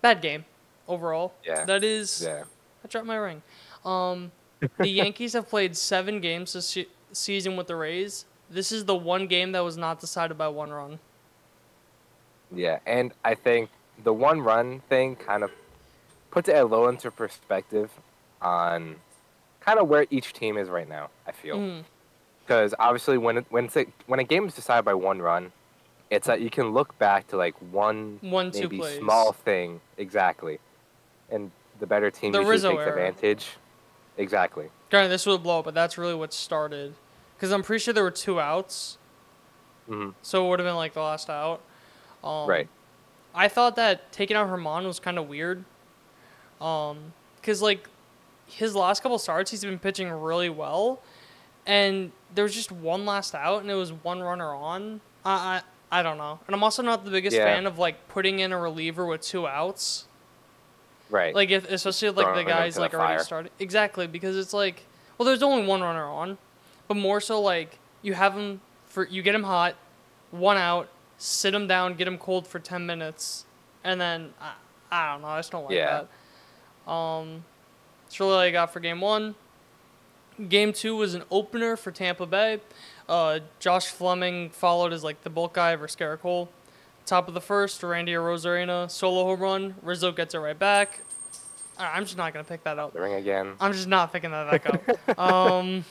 bad 0.00 0.20
game 0.20 0.44
overall. 0.88 1.34
Yeah. 1.44 1.64
That 1.64 1.84
is. 1.84 2.22
Yeah. 2.24 2.44
I 2.84 2.88
dropped 2.88 3.06
my 3.06 3.16
ring. 3.16 3.42
Um, 3.84 4.32
the 4.78 4.88
Yankees 4.88 5.34
have 5.34 5.48
played 5.48 5.76
seven 5.76 6.20
games 6.20 6.54
this 6.54 6.66
se- 6.66 6.88
season 7.12 7.56
with 7.56 7.66
the 7.66 7.76
Rays. 7.76 8.24
This 8.50 8.72
is 8.72 8.86
the 8.86 8.96
one 8.96 9.26
game 9.26 9.52
that 9.52 9.60
was 9.60 9.76
not 9.76 10.00
decided 10.00 10.36
by 10.36 10.48
one 10.48 10.70
run. 10.70 10.98
Yeah, 12.52 12.80
and 12.84 13.12
I 13.24 13.36
think 13.36 13.70
the 14.02 14.12
one 14.12 14.40
run 14.40 14.80
thing 14.88 15.14
kind 15.14 15.44
of 15.44 15.52
puts 16.30 16.48
it 16.48 16.56
a 16.56 16.64
little 16.64 16.88
into 16.88 17.10
perspective 17.10 17.90
on 18.40 18.96
kind 19.60 19.78
of 19.78 19.88
where 19.88 20.06
each 20.10 20.32
team 20.32 20.56
is 20.56 20.68
right 20.68 20.88
now. 20.88 21.10
I 21.26 21.32
feel 21.32 21.56
Mm. 21.58 21.84
because 22.40 22.74
obviously 22.78 23.18
when 23.18 23.38
it, 23.38 23.46
when 23.50 23.66
it's 23.66 23.76
a, 23.76 23.86
when 24.06 24.20
a 24.20 24.24
game 24.24 24.46
is 24.46 24.54
decided 24.54 24.84
by 24.84 24.94
one 24.94 25.20
run, 25.20 25.52
it's 26.10 26.26
that 26.26 26.40
you 26.40 26.50
can 26.50 26.70
look 26.70 26.98
back 26.98 27.28
to 27.28 27.36
like 27.36 27.54
one 27.72 28.18
One, 28.22 28.50
maybe 28.52 28.78
plays. 28.78 28.98
small 28.98 29.32
thing 29.32 29.80
exactly, 29.98 30.58
and 31.30 31.50
the 31.78 31.86
better 31.86 32.10
team 32.10 32.32
The 32.32 32.38
usually 32.38 32.54
Rizzo 32.54 32.70
takes 32.72 32.80
era. 32.82 32.90
advantage. 32.90 33.46
Exactly. 34.18 34.70
Granted, 34.90 35.08
this 35.10 35.24
would 35.26 35.42
blow 35.42 35.60
up, 35.60 35.64
but 35.64 35.72
that's 35.74 35.96
really 35.96 36.14
what 36.14 36.32
started. 36.34 36.94
Because 37.36 37.52
I'm 37.52 37.62
pretty 37.62 37.82
sure 37.82 37.94
there 37.94 38.02
were 38.04 38.10
two 38.10 38.40
outs, 38.40 38.98
hmm 39.88 40.10
so 40.22 40.44
it 40.44 40.48
would 40.50 40.58
have 40.58 40.66
been 40.66 40.76
like 40.76 40.94
the 40.94 41.00
last 41.00 41.30
out. 41.30 41.60
Um, 42.24 42.48
right. 42.48 42.68
I 43.34 43.48
thought 43.48 43.76
that 43.76 44.10
taking 44.12 44.36
out 44.36 44.48
Germán 44.48 44.84
was 44.84 44.98
kind 44.98 45.18
of 45.18 45.28
weird. 45.28 45.64
Um, 46.60 47.12
cause 47.42 47.62
like 47.62 47.88
his 48.46 48.74
last 48.74 49.02
couple 49.02 49.18
starts, 49.18 49.50
he's 49.50 49.64
been 49.64 49.78
pitching 49.78 50.10
really 50.10 50.50
well, 50.50 51.00
and 51.66 52.12
there 52.34 52.44
was 52.44 52.54
just 52.54 52.70
one 52.72 53.06
last 53.06 53.34
out, 53.34 53.62
and 53.62 53.70
it 53.70 53.74
was 53.74 53.92
one 53.92 54.20
runner 54.20 54.52
on. 54.54 55.00
I 55.24 55.62
I, 55.90 56.00
I 56.00 56.02
don't 56.02 56.18
know, 56.18 56.38
and 56.46 56.54
I'm 56.54 56.62
also 56.62 56.82
not 56.82 57.04
the 57.04 57.10
biggest 57.10 57.36
Yeah. 57.36 57.44
fan 57.44 57.66
of 57.66 57.78
like 57.78 58.08
putting 58.08 58.40
in 58.40 58.52
a 58.52 58.58
reliever 58.58 59.06
with 59.06 59.22
two 59.22 59.46
outs. 59.46 60.06
Right. 61.08 61.34
Like 61.34 61.50
if 61.50 61.68
especially 61.70 62.08
if, 62.08 62.16
like 62.16 62.34
the 62.34 62.44
guys 62.44 62.74
to 62.74 62.78
the 62.78 62.82
like 62.82 62.94
already 62.94 63.14
fire. 63.16 63.24
started 63.24 63.52
exactly 63.58 64.06
because 64.06 64.36
it's 64.36 64.52
like 64.52 64.84
well 65.18 65.26
there's 65.26 65.42
only 65.42 65.66
one 65.66 65.80
runner 65.80 66.04
on, 66.04 66.38
but 66.88 66.96
more 66.96 67.20
so 67.20 67.40
like 67.40 67.78
you 68.02 68.14
have 68.14 68.34
him 68.34 68.60
for 68.86 69.06
you 69.08 69.22
get 69.22 69.34
him 69.34 69.42
hot, 69.44 69.74
one 70.30 70.56
out, 70.56 70.88
sit 71.18 71.52
him 71.54 71.66
down, 71.66 71.94
get 71.94 72.06
him 72.06 72.18
cold 72.18 72.46
for 72.46 72.58
ten 72.60 72.86
minutes, 72.86 73.44
and 73.82 74.00
then 74.00 74.32
I, 74.40 74.52
I 74.92 75.12
don't 75.12 75.22
know 75.22 75.28
I 75.28 75.38
just 75.38 75.50
don't 75.50 75.64
like 75.64 75.74
Yeah. 75.74 75.90
that. 76.02 76.08
Um, 76.90 77.44
that's 78.04 78.18
really 78.18 78.32
all 78.32 78.40
I 78.40 78.50
got 78.50 78.72
for 78.72 78.80
game 78.80 79.00
one. 79.00 79.36
Game 80.48 80.72
two 80.72 80.96
was 80.96 81.14
an 81.14 81.22
opener 81.30 81.76
for 81.76 81.90
Tampa 81.92 82.26
Bay. 82.26 82.60
Uh, 83.08 83.40
Josh 83.58 83.88
Fleming 83.88 84.50
followed 84.50 84.92
as 84.92 85.04
like 85.04 85.22
the 85.22 85.30
bulk 85.30 85.54
guy 85.54 85.76
versus 85.76 85.96
Gerrit 85.96 86.20
Cole. 86.20 86.48
Top 87.06 87.28
of 87.28 87.34
the 87.34 87.40
first, 87.40 87.82
Randy 87.82 88.12
Arozarena 88.12 88.90
solo 88.90 89.24
home 89.24 89.40
run. 89.40 89.74
Rizzo 89.82 90.12
gets 90.12 90.34
it 90.34 90.38
right 90.38 90.58
back. 90.58 91.00
I'm 91.78 92.04
just 92.04 92.16
not 92.16 92.32
gonna 92.32 92.44
pick 92.44 92.64
that 92.64 92.78
up. 92.78 92.92
the 92.92 93.00
ring 93.00 93.14
again. 93.14 93.54
I'm 93.60 93.72
just 93.72 93.88
not 93.88 94.12
picking 94.12 94.30
that 94.30 94.50
back 94.50 94.66
up. 94.66 95.18
um, 95.18 95.84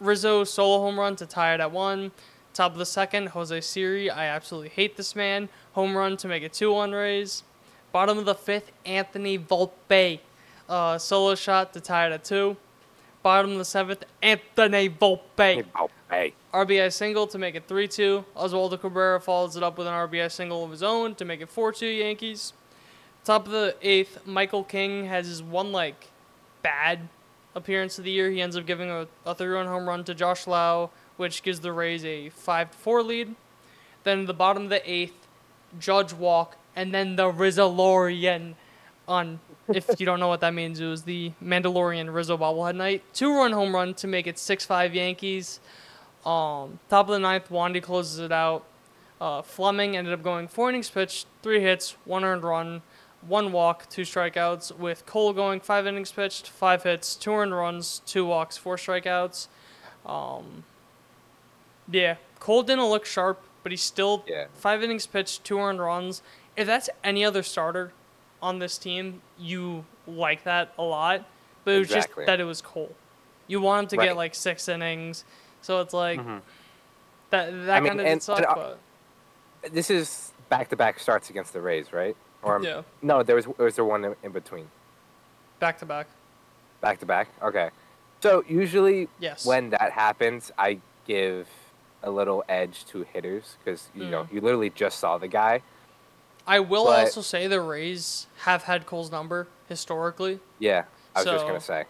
Rizzo 0.00 0.44
solo 0.44 0.80
home 0.80 0.98
run 0.98 1.16
to 1.16 1.26
tie 1.26 1.54
it 1.54 1.60
at 1.60 1.70
one. 1.70 2.12
Top 2.52 2.72
of 2.72 2.78
the 2.78 2.86
second, 2.86 3.28
Jose 3.28 3.60
Siri. 3.60 4.10
I 4.10 4.26
absolutely 4.26 4.70
hate 4.70 4.96
this 4.96 5.16
man. 5.16 5.48
Home 5.72 5.96
run 5.96 6.16
to 6.18 6.28
make 6.28 6.42
it 6.42 6.52
two 6.52 6.74
on 6.74 6.92
Rays. 6.92 7.42
Bottom 7.94 8.18
of 8.18 8.24
the 8.24 8.34
fifth, 8.34 8.72
Anthony 8.84 9.38
Volpe. 9.38 10.18
Uh, 10.68 10.98
solo 10.98 11.36
shot 11.36 11.72
to 11.74 11.80
tie 11.80 12.08
it 12.08 12.12
at 12.12 12.24
two. 12.24 12.56
Bottom 13.22 13.52
of 13.52 13.58
the 13.58 13.64
seventh, 13.64 14.02
Anthony 14.20 14.88
Volpe. 14.88 15.64
Hey. 16.10 16.34
RBI 16.52 16.92
single 16.92 17.28
to 17.28 17.38
make 17.38 17.54
it 17.54 17.68
3 17.68 17.86
2. 17.86 18.24
Oswaldo 18.36 18.80
Cabrera 18.80 19.20
follows 19.20 19.56
it 19.56 19.62
up 19.62 19.78
with 19.78 19.86
an 19.86 19.92
RBI 19.92 20.28
single 20.32 20.64
of 20.64 20.72
his 20.72 20.82
own 20.82 21.14
to 21.14 21.24
make 21.24 21.40
it 21.40 21.48
4 21.48 21.70
2 21.70 21.86
Yankees. 21.86 22.52
Top 23.24 23.46
of 23.46 23.52
the 23.52 23.76
eighth, 23.80 24.26
Michael 24.26 24.64
King 24.64 25.04
has 25.04 25.28
his 25.28 25.40
one, 25.40 25.70
like, 25.70 26.08
bad 26.62 27.08
appearance 27.54 27.96
of 27.96 28.04
the 28.04 28.10
year. 28.10 28.28
He 28.28 28.42
ends 28.42 28.56
up 28.56 28.66
giving 28.66 28.90
a, 28.90 29.06
a 29.24 29.36
three 29.36 29.46
run 29.46 29.68
home 29.68 29.88
run 29.88 30.02
to 30.02 30.14
Josh 30.14 30.48
Lowe, 30.48 30.90
which 31.16 31.44
gives 31.44 31.60
the 31.60 31.70
Rays 31.70 32.04
a 32.04 32.30
5 32.30 32.72
4 32.72 33.02
lead. 33.04 33.36
Then 34.02 34.26
the 34.26 34.34
bottom 34.34 34.64
of 34.64 34.70
the 34.70 34.90
eighth, 34.90 35.28
Judge 35.78 36.12
walk, 36.12 36.56
and 36.76 36.92
then 36.94 37.16
the 37.16 37.24
Rizzolorian 37.24 38.54
on. 39.08 39.40
If 39.68 39.98
you 39.98 40.04
don't 40.04 40.20
know 40.20 40.28
what 40.28 40.40
that 40.40 40.52
means, 40.52 40.78
it 40.78 40.86
was 40.86 41.04
the 41.04 41.32
Mandalorian 41.42 42.12
Rizzo 42.14 42.36
bobblehead 42.36 42.76
night. 42.76 43.02
Two 43.14 43.34
run 43.34 43.52
home 43.52 43.74
run 43.74 43.94
to 43.94 44.06
make 44.06 44.26
it 44.26 44.38
6 44.38 44.64
5 44.66 44.94
Yankees. 44.94 45.58
Um, 46.26 46.78
top 46.90 47.06
of 47.08 47.12
the 47.12 47.18
ninth, 47.18 47.48
Wandy 47.48 47.82
closes 47.82 48.18
it 48.18 48.30
out. 48.32 48.64
Uh, 49.20 49.40
Fleming 49.40 49.96
ended 49.96 50.12
up 50.12 50.22
going 50.22 50.48
four 50.48 50.68
innings 50.68 50.90
pitched, 50.90 51.26
three 51.42 51.60
hits, 51.60 51.96
one 52.04 52.24
earned 52.24 52.42
run, 52.42 52.82
one 53.26 53.52
walk, 53.52 53.88
two 53.88 54.02
strikeouts. 54.02 54.76
With 54.76 55.06
Cole 55.06 55.32
going 55.32 55.60
five 55.60 55.86
innings 55.86 56.12
pitched, 56.12 56.48
five 56.48 56.82
hits, 56.82 57.14
two 57.14 57.32
earned 57.32 57.54
runs, 57.54 58.02
two 58.04 58.26
walks, 58.26 58.58
four 58.58 58.76
strikeouts. 58.76 59.46
Um, 60.04 60.64
yeah, 61.90 62.16
Cole 62.38 62.62
didn't 62.62 62.84
look 62.86 63.06
sharp, 63.06 63.40
but 63.62 63.72
he 63.72 63.76
still 63.76 64.24
Yeah. 64.26 64.46
five 64.54 64.82
innings 64.82 65.06
pitched, 65.06 65.44
two 65.44 65.58
earned 65.58 65.80
runs. 65.80 66.20
If 66.56 66.66
that's 66.66 66.88
any 67.02 67.24
other 67.24 67.42
starter 67.42 67.92
on 68.42 68.58
this 68.58 68.78
team, 68.78 69.22
you 69.38 69.84
like 70.06 70.44
that 70.44 70.72
a 70.78 70.82
lot. 70.82 71.24
But 71.64 71.72
it 71.74 71.78
was 71.80 71.88
Exactly. 71.92 72.22
just 72.22 72.26
that 72.26 72.40
it 72.40 72.44
was 72.44 72.60
Cole. 72.60 72.94
You 73.46 73.60
want 73.60 73.84
him 73.84 73.88
to 73.90 73.96
Right. 73.96 74.08
get 74.08 74.16
like 74.16 74.34
six 74.34 74.68
innings, 74.68 75.24
so 75.62 75.80
it's 75.80 75.94
like 75.94 76.20
Mhm. 76.20 76.42
that. 77.30 77.50
That 77.66 77.82
kind 77.82 78.00
of 78.00 78.06
and- 78.06 78.20
did 78.20 78.22
suck, 78.22 78.38
and, 78.38 78.46
but 78.54 78.78
This 79.72 79.88
is 79.90 80.32
back 80.50 80.68
to 80.68 80.76
back 80.76 80.98
starts 80.98 81.30
against 81.30 81.52
the 81.54 81.60
Rays, 81.62 81.90
right? 81.92 82.16
Or 82.42 82.60
Yeah. 82.62 82.82
no, 83.00 83.22
there 83.22 83.34
was 83.36 83.46
was 83.48 83.76
there 83.76 83.84
one 83.84 84.04
in, 84.04 84.16
in 84.22 84.32
between? 84.32 84.70
back 85.58 85.78
to 85.78 85.86
back. 85.86 86.06
Back 86.82 86.98
to 87.00 87.06
back. 87.06 87.28
Okay. 87.42 87.70
So 88.20 88.44
usually 88.46 89.08
Yes. 89.18 89.46
when 89.46 89.70
that 89.70 89.92
happens, 89.92 90.52
I 90.58 90.80
give 91.06 91.48
a 92.02 92.10
little 92.10 92.44
edge 92.48 92.84
to 92.86 93.02
hitters 93.04 93.56
because 93.64 93.88
you 93.94 94.04
know 94.04 94.24
Mm. 94.24 94.32
you 94.34 94.40
literally 94.42 94.68
just 94.70 94.98
saw 94.98 95.16
the 95.16 95.28
guy. 95.28 95.62
I 96.46 96.60
will 96.60 96.84
but- 96.84 97.00
also 97.00 97.22
say 97.22 97.46
the 97.46 97.60
Rays 97.60 98.26
have 98.42 98.64
had 98.64 98.86
Cole's 98.86 99.10
number 99.10 99.48
historically. 99.68 100.40
Yeah, 100.58 100.84
I 101.14 101.20
was 101.20 101.26
just 101.26 101.46
gonna 101.46 101.60
say. 101.60 101.84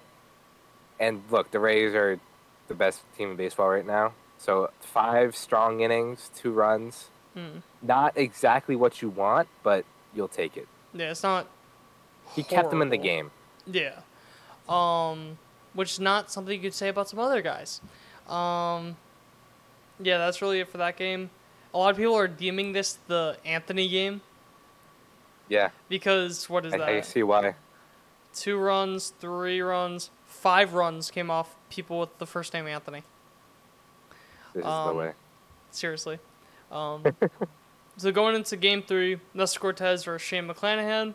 And 1.01 1.23
look, 1.31 1.51
the 1.51 1.59
Rays 1.59 1.95
are 1.95 2.21
the 2.69 2.75
best 2.75 3.03
team 3.17 3.33
in 3.33 3.37
baseball 3.37 3.69
right 3.69 3.87
now. 3.87 4.13
So 4.39 4.71
five 4.81 5.37
strong 5.37 5.81
innings, 5.81 6.31
two 6.37 6.53
runs. 6.53 7.09
Hmm. 7.35 7.59
Not 7.83 8.17
exactly 8.17 8.77
what 8.77 9.03
you 9.03 9.09
want, 9.09 9.49
but 9.63 9.85
you'll 10.15 10.29
take 10.29 10.57
it. 10.57 10.69
Yeah, 10.93 11.11
it's 11.11 11.23
not. 11.23 11.49
He 12.35 12.43
kept 12.43 12.71
them 12.71 12.81
in 12.81 12.91
the 12.91 12.97
game. 12.97 13.33
Yeah. 13.67 14.01
Um, 14.69 15.39
which 15.73 15.93
is 15.93 16.01
not 16.01 16.31
something 16.31 16.55
you 16.55 16.61
could 16.61 16.75
say 16.75 16.89
about 16.89 17.09
some 17.09 17.19
other 17.19 17.43
guys. 17.43 17.81
Um, 18.29 18.97
yeah, 20.01 20.19
that's 20.19 20.41
really 20.41 20.61
it 20.61 20.69
for 20.69 20.79
that 20.79 20.97
game. 20.97 21.31
A 21.73 21.79
lot 21.79 21.91
of 21.91 21.97
people 21.97 22.15
are 22.15 22.29
deeming 22.29 22.73
this 22.73 22.99
the 23.09 23.37
Anthony 23.45 23.89
game 23.89 24.23
Yeah, 25.49 25.71
because 25.89 26.49
what 26.49 26.65
is 26.67 26.73
I, 26.73 26.79
that? 26.79 26.89
I 26.89 27.01
see 27.03 27.23
why. 27.23 27.55
Two 28.35 28.59
runs, 28.59 29.11
three 29.21 29.61
runs, 29.61 30.11
five 30.27 30.75
runs 30.75 31.11
came 31.11 31.31
off 31.31 31.55
people 31.71 32.01
with 32.01 32.19
the 32.19 32.27
first 32.27 32.53
name 32.55 32.67
Anthony. 32.67 33.03
This 34.55 34.61
is 34.61 34.65
the 34.65 34.69
Um, 34.71 34.97
way. 34.97 35.13
Seriously. 35.71 36.19
Um, 36.73 37.05
so 37.97 38.11
going 38.13 38.35
into 38.35 38.57
game 38.57 38.83
three, 38.83 39.21
Nestor 39.35 39.61
Cortes 39.61 40.05
versus 40.05 40.23
Shane 40.27 40.49
McClanahan. 40.49 41.15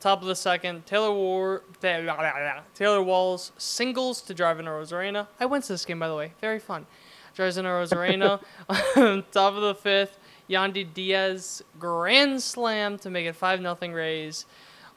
Top 0.00 0.22
of 0.22 0.28
the 0.28 0.34
second, 0.34 0.86
Taylor 0.86 1.12
War, 1.12 1.62
Taylor 1.82 3.02
Walls 3.02 3.52
singles 3.58 4.22
to 4.22 4.32
drive 4.32 4.58
in 4.58 4.64
Arozarena. 4.64 5.26
I 5.38 5.44
went 5.44 5.64
to 5.64 5.74
this 5.74 5.84
game 5.84 5.98
by 5.98 6.08
the 6.08 6.16
way, 6.16 6.32
very 6.40 6.58
fun. 6.58 6.86
Drives 7.34 7.58
in 7.58 7.66
Arozarena. 7.66 8.40
Top 9.30 9.54
of 9.54 9.60
the 9.60 9.74
fifth, 9.74 10.18
Yandy 10.50 10.84
Diaz 10.92 11.62
grand 11.78 12.42
slam 12.42 12.98
to 12.98 13.08
make 13.10 13.26
it 13.26 13.36
five 13.36 13.60
nothing 13.60 13.92
Rays. 13.92 14.46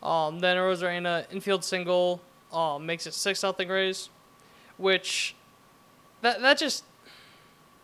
Um, 0.01 0.39
then 0.39 0.57
Arozarena 0.57 1.31
infield 1.31 1.63
single 1.63 2.21
um, 2.51 2.85
makes 2.85 3.05
it 3.07 3.13
six 3.13 3.43
nothing 3.43 3.69
Rays, 3.69 4.09
which 4.77 5.35
that 6.21 6.41
that 6.41 6.57
just 6.57 6.83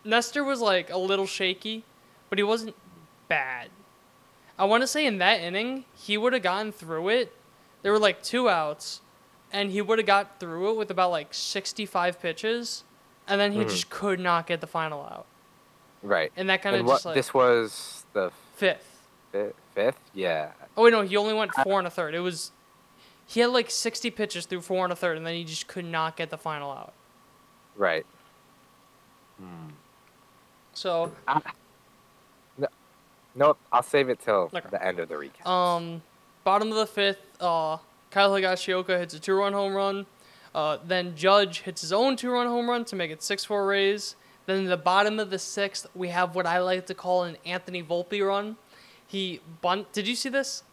Nestor 0.04 0.42
was 0.44 0.60
like 0.60 0.90
a 0.90 0.98
little 0.98 1.26
shaky, 1.26 1.84
but 2.28 2.38
he 2.38 2.42
wasn't 2.42 2.74
bad. 3.28 3.68
I 4.58 4.64
want 4.64 4.82
to 4.82 4.86
say 4.86 5.06
in 5.06 5.18
that 5.18 5.40
inning, 5.40 5.84
he 5.94 6.18
would 6.18 6.32
have 6.32 6.42
gotten 6.42 6.72
through 6.72 7.08
it. 7.10 7.32
There 7.82 7.92
were 7.92 7.98
like 7.98 8.22
two 8.22 8.48
outs, 8.48 9.00
and 9.52 9.70
he 9.70 9.80
would 9.80 9.98
have 9.98 10.06
got 10.06 10.38
through 10.40 10.70
it 10.70 10.76
with 10.76 10.90
about 10.90 11.10
like 11.10 11.32
65 11.32 12.20
pitches, 12.20 12.84
and 13.26 13.40
then 13.40 13.52
he 13.52 13.60
Mhm. 13.60 13.68
just 13.70 13.88
could 13.90 14.20
not 14.20 14.46
get 14.46 14.60
the 14.60 14.66
final 14.66 15.02
out. 15.02 15.26
Right. 16.02 16.32
And 16.36 16.48
that 16.48 16.62
kind 16.62 16.76
of 16.76 16.86
just 16.86 17.04
like 17.04 17.14
this 17.14 17.34
was 17.34 18.04
the 18.12 18.30
fifth. 18.56 18.86
fi- 19.32 19.52
fifth? 19.74 19.98
Yeah. 20.14 20.52
Oh 20.76 20.84
wait, 20.84 20.92
no, 20.92 21.02
he 21.02 21.16
only 21.16 21.34
went 21.34 21.52
four 21.62 21.78
and 21.78 21.86
a 21.86 21.90
third. 21.90 22.14
It 22.14 22.20
was 22.20 22.52
he 23.26 23.40
had 23.40 23.50
like 23.50 23.70
60 23.70 24.10
pitches 24.10 24.46
through 24.46 24.62
four 24.62 24.84
and 24.84 24.92
a 24.92 24.96
third, 24.96 25.16
and 25.16 25.26
then 25.26 25.34
he 25.34 25.44
just 25.44 25.68
could 25.68 25.84
not 25.84 26.16
get 26.16 26.30
the 26.30 26.38
final 26.38 26.70
out. 26.72 26.92
Right. 27.76 28.04
So 30.72 31.12
No, 32.58 32.68
Nope. 33.34 33.58
I'll 33.72 33.82
save 33.82 34.08
it 34.08 34.20
till 34.20 34.50
Okay. 34.54 34.60
the 34.70 34.84
end 34.84 34.98
of 34.98 35.08
the 35.08 35.14
recap. 35.14 35.46
Um, 35.46 36.02
bottom 36.44 36.68
of 36.70 36.76
the 36.76 36.86
fifth, 36.86 37.20
uh, 37.40 37.78
Kyle 38.10 38.32
Higashioka 38.32 38.98
hits 38.98 39.14
a 39.14 39.20
two-run 39.20 39.52
home 39.52 39.74
run. 39.74 40.06
Uh, 40.54 40.78
then 40.84 41.14
Judge 41.16 41.60
hits 41.60 41.80
his 41.80 41.92
own 41.92 42.16
two-run 42.16 42.46
home 42.48 42.68
run 42.68 42.84
to 42.86 42.96
make 42.96 43.10
it 43.10 43.22
six-four 43.22 43.66
Rays. 43.66 44.16
Then 44.50 44.64
in 44.64 44.64
the 44.64 44.76
bottom 44.76 45.20
of 45.20 45.30
the 45.30 45.38
sixth, 45.38 45.86
we 45.94 46.08
have 46.08 46.34
what 46.34 46.44
I 46.44 46.58
like 46.58 46.86
to 46.86 46.94
call 46.94 47.22
an 47.22 47.36
Anthony 47.46 47.84
Volpe 47.84 48.26
run. 48.26 48.56
He 49.06 49.38
bunt. 49.62 49.92
Did 49.92 50.08
you 50.08 50.16
see 50.16 50.28
this? 50.28 50.64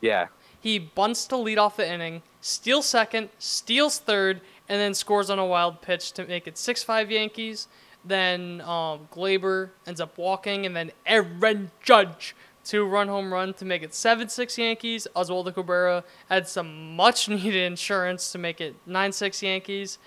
yeah. 0.00 0.26
He 0.58 0.80
bunts 0.80 1.24
to 1.26 1.36
lead 1.36 1.58
off 1.58 1.76
the 1.76 1.88
inning, 1.88 2.22
steals 2.40 2.86
second, 2.86 3.28
steals 3.38 4.00
third, 4.00 4.40
and 4.68 4.80
then 4.80 4.94
scores 4.94 5.30
on 5.30 5.38
a 5.38 5.46
wild 5.46 5.80
pitch 5.80 6.10
to 6.12 6.26
make 6.26 6.48
it 6.48 6.58
6 6.58 6.82
5 6.82 7.12
Yankees. 7.12 7.68
Then 8.04 8.60
um, 8.62 9.08
Gleyber 9.12 9.70
ends 9.86 10.00
up 10.00 10.18
walking, 10.18 10.66
and 10.66 10.74
then 10.74 10.90
Aaron 11.06 11.70
Judge 11.84 12.34
two 12.64 12.84
run 12.84 13.06
home 13.06 13.32
run 13.32 13.54
to 13.54 13.64
make 13.64 13.84
it 13.84 13.94
7 13.94 14.28
6 14.28 14.58
Yankees. 14.58 15.06
Oswaldo 15.14 15.54
Cabrera 15.54 16.02
had 16.28 16.48
some 16.48 16.96
much 16.96 17.28
needed 17.28 17.62
insurance 17.62 18.32
to 18.32 18.38
make 18.38 18.60
it 18.60 18.74
9 18.86 19.12
6 19.12 19.40
Yankees. 19.40 19.98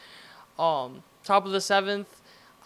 Um, 0.60 1.04
top 1.24 1.46
of 1.46 1.52
the 1.52 1.62
seventh, 1.62 2.17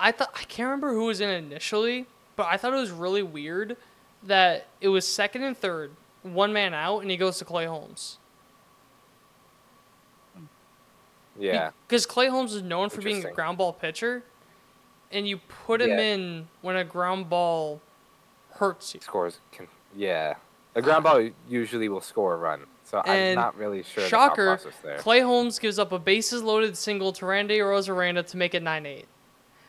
I 0.01 0.11
thought 0.11 0.31
I 0.33 0.43
can't 0.43 0.65
remember 0.65 0.93
who 0.93 1.05
was 1.05 1.21
in 1.21 1.29
initially, 1.29 2.07
but 2.35 2.47
I 2.47 2.57
thought 2.57 2.73
it 2.73 2.77
was 2.77 2.91
really 2.91 3.21
weird 3.23 3.77
that 4.23 4.65
it 4.81 4.87
was 4.89 5.07
second 5.07 5.43
and 5.43 5.55
third, 5.55 5.91
one 6.23 6.51
man 6.51 6.73
out, 6.73 6.99
and 6.99 7.11
he 7.11 7.17
goes 7.17 7.37
to 7.37 7.45
Clay 7.45 7.65
Holmes. 7.65 8.17
Yeah. 11.39 11.71
Because 11.87 12.05
Clay 12.05 12.27
Holmes 12.27 12.53
is 12.53 12.61
known 12.61 12.89
for 12.89 13.01
being 13.01 13.23
a 13.25 13.31
ground 13.31 13.57
ball 13.57 13.73
pitcher, 13.73 14.23
and 15.11 15.27
you 15.27 15.37
put 15.37 15.81
him 15.81 15.89
Yeah. 15.89 15.99
in 16.01 16.47
when 16.61 16.75
a 16.75 16.83
ground 16.83 17.29
ball 17.29 17.79
hurts 18.55 18.93
you. 18.93 19.01
Scores. 19.01 19.39
Can, 19.51 19.67
yeah. 19.95 20.35
A 20.75 20.81
ground 20.81 21.03
ball 21.03 21.29
usually 21.47 21.89
will 21.89 22.01
score 22.01 22.33
a 22.33 22.37
run. 22.37 22.65
So 22.83 23.01
I'm 23.05 23.35
not 23.35 23.55
really 23.55 23.83
sure 23.83 24.05
Shocker, 24.07 24.59
the 24.61 24.71
there. 24.83 24.97
Clay 24.97 25.21
Holmes 25.21 25.59
gives 25.59 25.79
up 25.79 25.91
a 25.91 25.99
bases 25.99 26.41
loaded 26.43 26.75
single 26.75 27.13
to 27.13 27.25
Randy 27.25 27.59
Arozarena 27.59 28.25
to 28.27 28.37
make 28.37 28.53
it 28.53 28.63
9 28.63 28.85
8. 28.85 29.05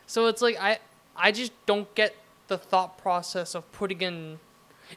So 0.07 0.27
it's 0.27 0.41
like, 0.41 0.57
I, 0.59 0.79
I 1.15 1.31
just 1.31 1.51
don't 1.65 1.93
get 1.95 2.15
the 2.47 2.57
thought 2.57 2.97
process 2.97 3.55
of 3.55 3.69
putting 3.71 4.01
in. 4.01 4.39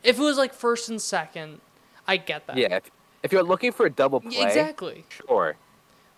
If 0.02 0.18
it 0.18 0.22
was 0.22 0.36
like 0.36 0.52
first 0.52 0.88
and 0.88 1.00
second, 1.00 1.60
I 2.06 2.16
get 2.16 2.46
that. 2.46 2.56
yeah. 2.56 2.76
If, 2.76 2.90
if 3.22 3.32
you're 3.32 3.42
looking 3.42 3.72
for 3.72 3.86
a 3.86 3.90
double 3.90 4.20
play, 4.20 4.42
Exactly. 4.42 5.04
sure. 5.08 5.56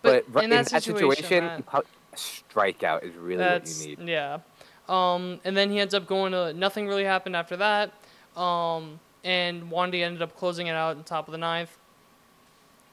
But 0.01 0.31
But, 0.31 0.43
in 0.43 0.51
in 0.51 0.57
that 0.57 0.67
that 0.67 0.83
situation, 0.83 1.23
situation, 1.23 1.63
a 1.73 1.81
strikeout 2.15 3.03
is 3.03 3.15
really 3.15 3.43
what 3.43 3.67
you 3.67 3.95
need. 3.97 4.07
yeah. 4.09 4.39
Um, 4.87 5.39
and 5.45 5.55
then 5.55 5.69
he 5.69 5.79
ends 5.79 5.93
up 5.93 6.07
going 6.07 6.31
to 6.31 6.51
nothing 6.53 6.87
really 6.87 7.03
happened 7.03 7.35
after 7.35 7.57
that. 7.57 7.91
Um, 8.35 8.99
and 9.23 9.69
Wandy 9.71 10.01
ended 10.03 10.21
up 10.21 10.35
closing 10.37 10.67
it 10.67 10.71
out 10.75 10.95
in 10.97 11.03
top 11.03 11.27
of 11.27 11.31
the 11.31 11.37
ninth. 11.37 11.77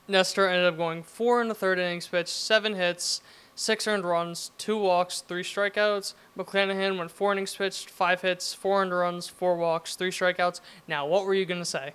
Nestor 0.09 0.49
ended 0.49 0.67
up 0.67 0.77
going 0.77 1.03
four 1.03 1.41
in 1.41 1.49
the 1.49 1.55
third 1.55 1.79
innings 1.79 2.07
pitch, 2.07 2.29
seven 2.29 2.75
hits, 2.75 3.21
six 3.57 3.89
earned 3.89 4.05
runs, 4.05 4.53
two 4.59 4.77
walks, 4.79 5.23
three 5.23 5.43
strikeouts. 5.43 6.15
McClanahan 6.39 6.97
went 6.97 7.11
four 7.11 7.33
innings 7.33 7.57
pitched, 7.57 7.91
five 7.91 8.21
hits, 8.21 8.55
four 8.55 8.83
earned 8.83 8.93
runs, 8.93 9.27
four 9.27 9.57
walks, 9.57 9.97
three 9.97 10.11
strikeouts. 10.13 10.61
Now, 10.87 11.07
what 11.07 11.25
were 11.25 11.35
you 11.35 11.47
gonna 11.47 11.65
say? 11.65 11.95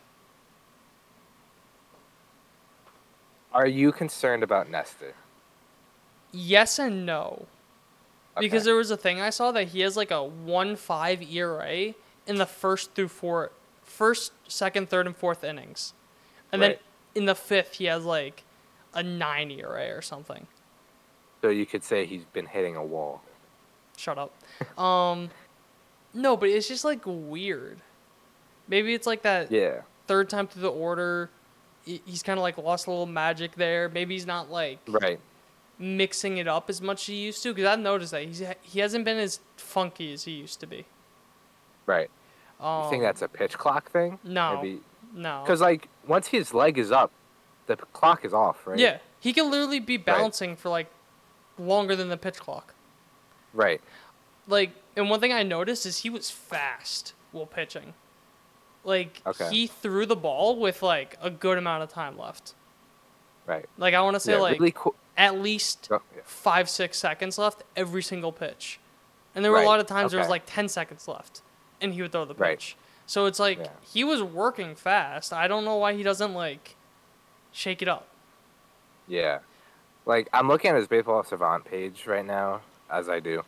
Are 3.53 3.67
you 3.67 3.91
concerned 3.91 4.43
about 4.43 4.69
Nestor? 4.69 5.13
Yes 6.31 6.79
and 6.79 7.05
no. 7.05 7.45
Because 8.39 8.63
there 8.63 8.75
was 8.75 8.91
a 8.91 8.97
thing 8.97 9.19
I 9.19 9.29
saw 9.29 9.51
that 9.51 9.69
he 9.69 9.81
has 9.81 9.97
like 9.97 10.09
a 10.09 10.23
one 10.23 10.75
five 10.75 11.21
ERA 11.21 11.93
in 12.25 12.37
the 12.37 12.45
first 12.45 12.95
through 12.95 13.09
four, 13.09 13.51
first, 13.83 14.31
second, 14.47 14.89
third, 14.89 15.05
and 15.05 15.15
fourth 15.15 15.43
innings, 15.43 15.93
and 16.51 16.61
then 16.61 16.75
in 17.13 17.25
the 17.25 17.35
fifth 17.35 17.75
he 17.75 17.85
has 17.85 18.05
like 18.05 18.43
a 18.93 19.03
nine 19.03 19.51
ERA 19.51 19.95
or 19.95 20.01
something. 20.01 20.47
So 21.41 21.49
you 21.49 21.65
could 21.65 21.83
say 21.83 22.05
he's 22.05 22.23
been 22.25 22.45
hitting 22.45 22.75
a 22.75 22.83
wall. 22.83 23.21
Shut 23.97 24.17
up. 24.17 24.31
um, 24.79 25.29
no, 26.13 26.37
but 26.37 26.49
it's 26.49 26.67
just 26.67 26.85
like 26.85 27.01
weird. 27.05 27.79
Maybe 28.67 28.93
it's 28.93 29.07
like 29.07 29.23
that 29.23 29.51
Yeah. 29.51 29.81
third 30.07 30.29
time 30.29 30.47
through 30.47 30.61
the 30.61 30.71
order. 30.71 31.29
He's 31.83 32.21
kind 32.21 32.37
of 32.37 32.43
like 32.43 32.57
lost 32.57 32.85
a 32.87 32.91
little 32.91 33.05
magic 33.07 33.55
there. 33.55 33.89
Maybe 33.89 34.13
he's 34.13 34.27
not 34.27 34.51
like 34.51 34.79
Right. 34.87 35.19
mixing 35.79 36.37
it 36.37 36.47
up 36.47 36.69
as 36.69 36.79
much 36.81 37.01
as 37.01 37.07
he 37.07 37.15
used 37.15 37.41
to. 37.43 37.53
Because 37.53 37.67
I've 37.69 37.79
noticed 37.79 38.11
that 38.11 38.23
he's 38.23 38.43
he 38.61 38.79
hasn't 38.79 39.03
been 39.03 39.17
as 39.17 39.39
funky 39.57 40.13
as 40.13 40.23
he 40.25 40.31
used 40.33 40.59
to 40.59 40.67
be. 40.67 40.85
Right. 41.87 42.09
Um, 42.59 42.83
you 42.83 42.89
think 42.91 43.03
that's 43.03 43.23
a 43.23 43.27
pitch 43.27 43.57
clock 43.57 43.89
thing? 43.89 44.19
no. 44.23 44.57
Maybe 44.57 44.81
no. 45.15 45.41
because 45.43 45.59
like 45.61 45.87
once 46.07 46.27
his 46.27 46.53
leg 46.53 46.77
is 46.77 46.91
up, 46.91 47.11
the 47.65 47.75
clock 47.77 48.23
is 48.23 48.33
off, 48.33 48.67
right? 48.67 48.77
Yeah, 48.77 48.99
he 49.19 49.33
can 49.33 49.49
literally 49.49 49.79
be 49.79 49.97
bouncing 49.97 50.55
for 50.55 50.69
like 50.69 50.87
longer 51.67 51.95
than 51.95 52.09
the 52.09 52.17
pitch 52.17 52.37
clock. 52.39 52.73
Right. 53.53 53.81
Like, 54.47 54.71
and 54.95 55.09
one 55.09 55.19
thing 55.19 55.31
I 55.33 55.43
noticed 55.43 55.85
is 55.85 55.99
he 55.99 56.09
was 56.09 56.29
fast 56.31 57.13
while 57.31 57.45
pitching. 57.45 57.93
Like, 58.83 59.21
Okay. 59.25 59.49
he 59.49 59.67
threw 59.67 60.05
the 60.05 60.15
ball 60.15 60.59
with 60.59 60.81
like 60.81 61.17
a 61.21 61.29
good 61.29 61.57
amount 61.57 61.83
of 61.83 61.89
time 61.89 62.17
left. 62.17 62.53
Right. 63.45 63.65
Like, 63.77 63.93
I 63.93 64.01
want 64.01 64.15
to 64.15 64.19
say 64.19 64.33
yeah, 64.33 64.39
like 64.39 64.59
really 64.59 64.73
cool. 64.75 64.95
at 65.17 65.39
least 65.39 65.87
Oh, 65.91 66.01
yeah. 66.15 66.21
five, 66.25 66.69
six 66.69 66.97
seconds 66.97 67.37
left 67.37 67.63
every 67.75 68.01
single 68.03 68.31
pitch. 68.31 68.79
And 69.35 69.45
there 69.45 69.51
were 69.51 69.61
a 69.61 69.65
lot 69.65 69.79
of 69.79 69.87
times 69.87 70.11
there 70.11 70.19
was 70.19 70.29
like 70.29 70.43
10 70.45 70.67
seconds 70.67 71.07
left 71.07 71.41
and 71.79 71.93
he 71.93 72.01
would 72.01 72.11
throw 72.11 72.25
the 72.25 72.33
pitch. 72.33 72.39
Right. 72.39 72.75
So 73.05 73.25
it's 73.27 73.39
like 73.39 73.59
Yeah. 73.59 73.67
he 73.93 74.03
was 74.03 74.21
working 74.23 74.75
fast. 74.75 75.31
I 75.33 75.47
don't 75.47 75.63
know 75.65 75.75
why 75.77 75.93
he 75.93 76.03
doesn't 76.03 76.33
like 76.33 76.75
shake 77.51 77.81
it 77.81 77.87
up. 77.87 78.07
Yeah. 79.07 79.39
Like 80.05 80.27
I'm 80.33 80.47
looking 80.47 80.71
at 80.71 80.77
his 80.77 80.87
baseball 80.87 81.23
savant 81.23 81.65
page 81.65 82.05
right 82.07 82.25
now, 82.25 82.61
as 82.89 83.07
I 83.09 83.19
do. 83.19 83.43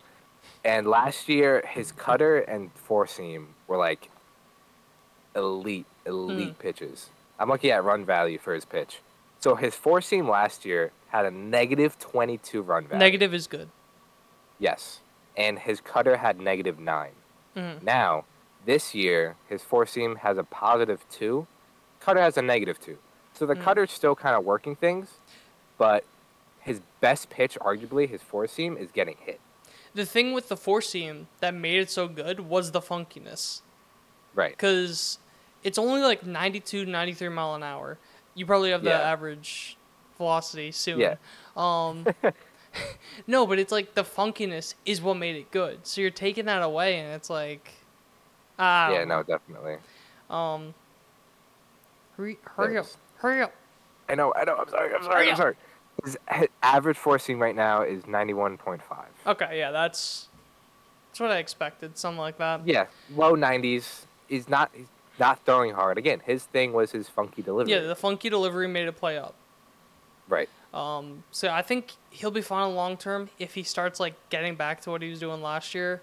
And 0.64 0.88
last 0.88 1.28
year 1.30 1.64
his 1.68 1.92
cutter 1.92 2.40
and 2.40 2.72
four 2.74 3.08
seam 3.08 3.56
were 3.68 3.78
like 3.78 4.10
elite, 5.36 5.86
elite 6.06 6.50
Hmm. 6.50 6.54
pitches. 6.62 7.10
I'm 7.40 7.50
looking 7.50 7.72
at 7.72 7.84
run 7.84 8.06
value 8.06 8.38
for 8.38 8.54
his 8.54 8.66
pitch. 8.66 9.00
So 9.40 9.56
his 9.56 9.76
four 9.76 10.00
seam 10.02 10.30
last 10.30 10.64
year 10.66 10.92
had 11.10 11.26
a 11.26 11.32
negative 11.32 11.98
22 12.00 12.62
run 12.62 12.88
value. 12.88 13.00
Negative 13.00 13.34
is 13.34 13.48
good. 13.48 13.70
Yes. 14.60 15.00
And 15.36 15.60
his 15.60 15.82
cutter 15.82 16.18
had 16.18 16.40
negative 16.40 16.80
9. 16.80 17.12
Mhm. 17.56 17.82
Now, 17.82 18.26
this 18.66 18.94
year, 18.96 19.36
his 19.50 19.64
four 19.64 19.86
seam 19.86 20.18
has 20.18 20.38
a 20.38 20.44
positive 20.44 21.04
2. 21.10 21.48
Cutter 22.00 22.22
has 22.22 22.38
a 22.38 22.42
negative 22.42 22.80
2. 22.80 22.98
So 23.34 23.46
the 23.46 23.56
Mm. 23.56 23.64
cutter's 23.64 23.92
still 23.92 24.16
kind 24.16 24.36
of 24.36 24.46
working 24.46 24.76
things, 24.76 25.18
but 25.78 26.06
his 26.64 26.82
best 27.02 27.30
pitch, 27.30 27.58
arguably, 27.62 28.10
his 28.10 28.22
four 28.22 28.48
seam, 28.48 28.78
is 28.78 28.92
getting 28.92 29.16
hit. 29.20 29.40
The 29.94 30.06
thing 30.06 30.34
with 30.34 30.50
the 30.50 30.58
four 30.58 30.82
seam 30.82 31.28
that 31.40 31.54
made 31.54 31.80
it 31.80 31.90
so 31.92 32.08
good 32.08 32.40
was 32.42 32.72
the 32.72 32.82
funkiness. 32.82 33.62
Right. 34.36 34.52
because 34.52 35.20
it's 35.64 35.78
only 35.78 36.02
like 36.02 36.26
92 36.26 36.88
93 36.88 37.30
mile 37.30 37.54
an 37.54 37.62
hour 37.62 38.00
you 38.34 38.48
probably 38.48 38.72
have 38.72 38.82
the 38.82 38.90
Yeah. 38.90 39.12
average 39.12 39.78
velocity 40.18 40.72
soon 40.72 41.00
Yeah. 41.00 41.16
um 41.56 42.08
no 43.28 43.46
but 43.46 43.60
it's 43.60 43.72
like 43.72 43.94
the 43.94 44.04
funkiness 44.04 44.74
is 44.88 45.04
what 45.04 45.18
made 45.18 45.36
it 45.36 45.52
good 45.52 45.86
so 45.86 46.02
you're 46.02 46.10
taking 46.10 46.46
that 46.46 46.64
away 46.64 46.98
and 46.98 47.14
it's 47.14 47.30
like 47.30 47.70
ah 48.58 48.92
Yeah, 48.92 49.04
no, 49.04 49.22
definitely. 49.22 49.78
um 50.32 50.74
hurry, 52.18 52.40
hurry 52.56 52.78
up 52.80 52.88
hurry 53.18 53.42
up 53.42 53.54
I 54.10 54.16
know, 54.16 54.34
I 54.36 54.44
know. 54.44 54.58
I'm 54.58 54.68
sorry. 54.68 54.94
I'm 54.94 55.04
sorry. 55.04 55.30
I'm 55.30 55.36
sorry. 55.38 55.56
His 56.04 56.18
his 56.32 56.48
average 56.62 56.98
four 56.98 57.18
seam 57.20 57.40
right 57.42 57.56
now 57.56 57.82
is 57.84 58.04
91.5. 58.04 58.82
okay 59.28 59.58
yeah 59.58 59.72
that's 59.72 60.28
that's 61.10 61.20
what 61.20 61.32
i 61.32 61.38
expected 61.38 61.98
something 61.98 62.20
like 62.20 62.38
that 62.40 62.68
Yeah, 62.68 62.88
low 63.16 63.36
90s. 63.36 64.06
He's 64.28 64.50
not. 64.50 64.72
He's 64.74 64.88
not 65.20 65.46
throwing 65.46 65.74
hard. 65.76 66.00
Again, 66.00 66.22
his 66.26 66.44
thing 66.46 66.74
was 66.74 66.92
his 66.92 67.08
funky 67.08 67.42
delivery. 67.44 67.72
yeah 67.72 67.82
the 67.82 67.96
funky 67.96 68.30
delivery 68.30 68.68
made 68.68 68.88
it 68.88 68.94
play 68.98 69.18
up 69.18 69.36
right. 70.28 70.50
Um, 70.74 71.24
so 71.32 71.50
I 71.50 71.62
think 71.62 71.92
he'll 72.10 72.32
be 72.32 72.42
fine 72.42 72.64
on 72.64 72.76
long 72.76 72.98
term 72.98 73.30
if 73.38 73.54
he 73.54 73.62
starts 73.62 74.00
like 74.00 74.16
getting 74.30 74.56
back 74.56 74.82
to 74.82 74.90
what 74.90 75.04
he 75.04 75.10
was 75.12 75.20
doing 75.20 75.42
last 75.44 75.76
year. 75.76 76.02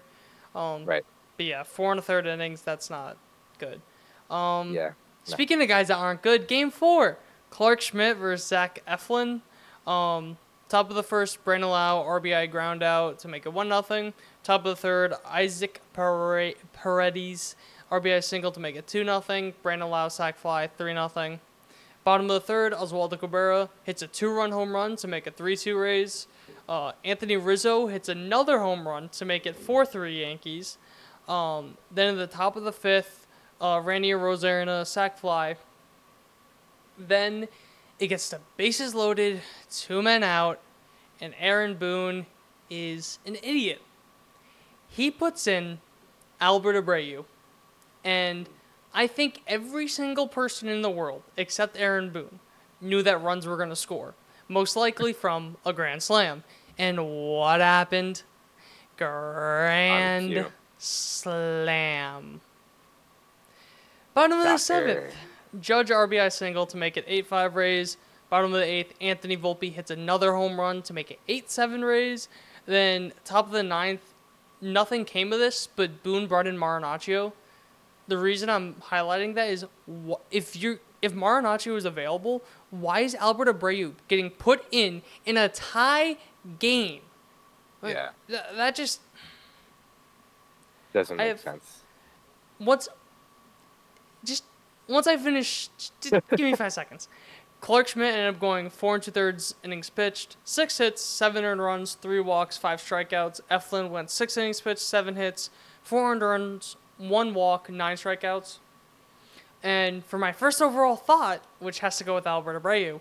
Um, 0.55 0.85
Right. 0.85 1.03
But 1.35 1.45
yeah, 1.45 1.63
four 1.63 1.91
and 1.91 1.99
a 1.99 2.01
third 2.01 2.25
innings, 2.25 2.61
that's 2.61 2.89
not 2.89 3.17
good. 3.59 3.81
Um, 4.29 4.73
Yeah. 4.73 4.91
Speaking 5.25 5.61
of 5.61 5.67
guys 5.67 5.89
that 5.89 5.97
aren't 5.97 6.21
good, 6.21 6.47
game 6.47 6.71
four, 6.71 7.17
Clarke 7.49 7.81
Schmidt 7.81 8.15
versus 8.17 8.47
Zach 8.47 8.81
Eflin. 8.87 9.41
Um, 9.87 10.37
top 10.69 10.89
of 10.89 10.95
the 10.95 11.03
first, 11.03 11.43
Brandon 11.43 11.69
Lowe 11.69 12.05
RBI 12.07 12.49
ground 12.51 12.83
out 12.83 13.19
to 13.19 13.27
make 13.27 13.45
it 13.45 13.53
one 13.53 13.69
nothing. 13.69 14.13
Top 14.43 14.61
of 14.61 14.65
the 14.65 14.75
third, 14.75 15.13
Isaac 15.25 15.81
Paredes 15.93 17.55
RBI 17.91 18.23
single 18.23 18.51
to 18.53 18.59
make 18.59 18.75
it 18.75 18.87
two 18.87 19.03
nothing. 19.03 19.53
Brandon 19.61 19.89
Lowe 19.89 20.07
sac 20.09 20.37
fly 20.37 20.67
three 20.67 20.93
nothing. 20.93 21.41
Bottom 22.03 22.29
of 22.29 22.33
the 22.33 22.47
third, 22.47 22.73
Oswaldo 22.73 23.19
Cabrera 23.19 23.69
hits 23.83 24.01
a 24.01 24.07
two-run 24.07 24.51
home 24.51 24.73
run 24.73 24.95
to 24.95 25.07
make 25.07 25.27
it 25.27 25.35
three-two 25.35 25.77
Rays. 25.77 26.25
Uh, 26.67 26.93
Anthony 27.03 27.37
Rizzo 27.37 27.87
hits 27.87 28.09
another 28.09 28.59
home 28.59 28.87
run 28.87 29.09
to 29.09 29.25
make 29.25 29.45
it 29.45 29.55
four-three 29.55 30.21
Yankees. 30.21 30.79
Um, 31.27 31.77
then 31.91 32.15
at 32.15 32.17
the 32.17 32.35
top 32.35 32.55
of 32.55 32.63
the 32.63 32.71
fifth, 32.71 33.27
uh, 33.59 33.81
Randy 33.83 34.09
Arozarena 34.09 34.87
sac 34.87 35.17
fly. 35.17 35.57
Then 36.97 37.47
it 38.01 38.07
gets 38.07 38.29
to 38.29 38.39
bases 38.57 38.95
loaded, 38.95 39.41
two 39.71 40.01
men 40.01 40.23
out, 40.23 40.59
and 41.21 41.35
Aaron 41.39 41.75
Boone 41.75 42.25
is 42.69 43.19
an 43.27 43.35
idiot. 43.35 43.81
He 44.89 45.11
puts 45.11 45.45
in 45.45 45.79
Albert 46.41 46.83
Abreu, 46.83 47.25
and 48.03 48.49
I 48.91 49.05
think 49.05 49.43
every 49.47 49.87
single 49.87 50.27
person 50.27 50.67
in 50.67 50.81
the 50.81 50.89
world, 50.89 51.21
except 51.37 51.77
Aaron 51.77 52.09
Boone, 52.09 52.39
knew 52.81 53.03
that 53.03 53.21
runs 53.21 53.45
were 53.45 53.55
going 53.55 53.69
to 53.69 53.75
score, 53.75 54.15
most 54.47 54.75
likely 54.75 55.13
from 55.13 55.57
a 55.63 55.71
grand 55.71 56.01
slam. 56.01 56.43
And 56.79 57.07
what 57.07 57.61
happened? 57.61 58.23
Grand 58.97 60.47
slam. 60.79 62.41
Bottom 64.15 64.39
of 64.39 64.43
the 64.43 64.57
seventh, 64.57 65.13
Judge 65.59 65.89
RBI 65.89 66.31
single 66.31 66.65
to 66.67 66.77
make 66.77 66.97
it 66.97 67.03
8 67.07 67.27
5 67.27 67.55
Rays. 67.55 67.97
Bottom 68.29 68.53
of 68.53 68.59
the 68.59 68.65
eighth, 68.65 68.93
Anthony 69.01 69.35
Volpe 69.35 69.73
hits 69.73 69.91
another 69.91 70.33
home 70.33 70.57
run 70.59 70.81
to 70.83 70.93
make 70.93 71.11
it 71.11 71.19
8 71.27 71.49
7 71.51 71.83
Rays. 71.83 72.29
Then, 72.65 73.11
top 73.25 73.47
of 73.47 73.51
the 73.51 73.63
ninth, 73.63 74.13
nothing 74.61 75.03
came 75.03 75.33
of 75.33 75.39
this, 75.39 75.67
but 75.75 76.01
Boone 76.03 76.27
brought 76.27 76.47
in 76.47 76.55
Marinaccio. 76.57 77.33
The 78.07 78.17
reason 78.17 78.49
I'm 78.49 78.75
highlighting 78.75 79.35
that 79.35 79.49
is 79.49 79.65
if 80.29 80.61
you 80.61 80.79
if 81.01 81.13
Marinaccio 81.13 81.75
is 81.75 81.83
available, 81.85 82.43
why 82.69 82.99
is 83.01 83.15
Albert 83.15 83.47
Abreu 83.47 83.93
getting 84.07 84.29
put 84.29 84.63
in 84.71 85.01
in 85.25 85.35
a 85.35 85.49
tie 85.49 86.17
game? 86.59 87.01
Like, 87.81 87.95
Yeah. 87.95 88.09
th- 88.27 88.41
that 88.55 88.75
just 88.75 89.01
Doesn't 90.93 91.17
make 91.17 91.27
have- 91.27 91.39
sense. 91.39 91.81
just 92.59 92.87
once 94.87 95.07
I 95.07 95.17
finish 95.17 95.69
give 96.01 96.39
me 96.39 96.55
five 96.55 96.73
seconds. 96.73 97.07
Clarke 97.61 97.89
Schmidt 97.89 98.15
ended 98.15 98.33
up 98.33 98.41
going 98.41 98.71
four 98.71 98.95
and 98.95 99.03
two 99.03 99.11
thirds 99.11 99.53
innings 99.63 99.89
pitched, 99.89 100.35
six 100.43 100.79
hits, 100.79 101.01
seven 101.01 101.45
earned 101.45 101.61
runs, 101.61 101.93
three 101.93 102.19
walks, 102.19 102.57
five 102.57 102.79
strikeouts. 102.79 103.39
Eflin 103.51 103.89
went 103.91 104.09
six 104.09 104.35
innings 104.35 104.59
pitched, 104.59 104.79
seven 104.81 105.15
hits, 105.15 105.51
four 105.83 106.11
earned 106.11 106.23
runs, 106.23 106.75
one 106.97 107.33
walk, 107.35 107.69
nine 107.69 107.97
strikeouts. 107.97 108.57
And 109.63 110.03
for 110.03 110.17
my 110.17 110.31
first 110.31 110.59
overall 110.59 110.95
thought, 110.95 111.43
which 111.59 111.79
has 111.79 111.97
to 111.99 112.03
go 112.03 112.15
with 112.15 112.25
Albert 112.25 112.61
Abreu, 112.61 112.99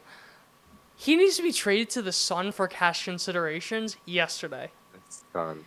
he 0.94 1.16
needs 1.16 1.36
to 1.38 1.42
be 1.42 1.52
traded 1.52 1.88
to 1.90 2.02
the 2.02 2.12
Sun 2.12 2.52
for 2.52 2.68
cash 2.68 3.06
considerations 3.06 3.96
yesterday. 4.04 4.70
It's 4.94 5.24
done. 5.32 5.64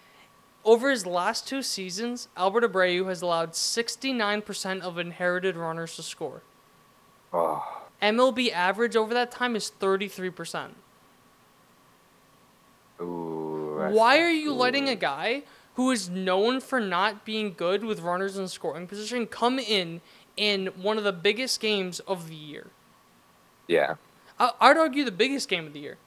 Over 0.66 0.92
his 0.92 1.06
last 1.06 1.48
two 1.48 1.62
seasons, 1.62 2.30
Albert 2.38 2.64
Abreu 2.72 3.08
has 3.08 3.22
allowed 3.22 3.52
69% 3.52 4.82
of 4.82 4.98
inherited 4.98 5.58
runners 5.58 5.96
to 5.98 6.04
score. 6.04 6.42
Oh, 7.34 7.82
MLB 8.02 8.52
average 8.52 8.96
over 8.96 9.14
that 9.14 9.32
time 9.32 9.56
is 9.56 9.72
33%. 9.80 10.70
ooh. 13.02 13.88
Why 13.92 14.20
are 14.20 14.30
you 14.30 14.54
letting 14.54 14.88
a 14.88 14.96
guy 14.96 15.44
who 15.76 15.92
is 15.92 16.10
known 16.10 16.62
for 16.62 16.80
not 16.80 17.26
being 17.26 17.54
good 17.54 17.84
with 17.84 18.00
runners 18.00 18.38
in 18.38 18.48
scoring 18.48 18.88
position 18.88 19.26
come 19.28 19.60
in 19.60 20.00
in 20.38 20.68
one 20.68 20.98
of 20.98 21.04
the 21.04 21.12
biggest 21.12 21.60
games 21.60 22.00
of 22.02 22.30
the 22.30 22.36
year? 22.36 22.68
Yeah. 23.68 23.96
I- 24.40 24.54
I'd 24.62 24.78
argue 24.78 25.04
the 25.04 25.12
biggest 25.12 25.50
game 25.50 25.66
of 25.68 25.74
the 25.74 25.80
year. 25.80 25.98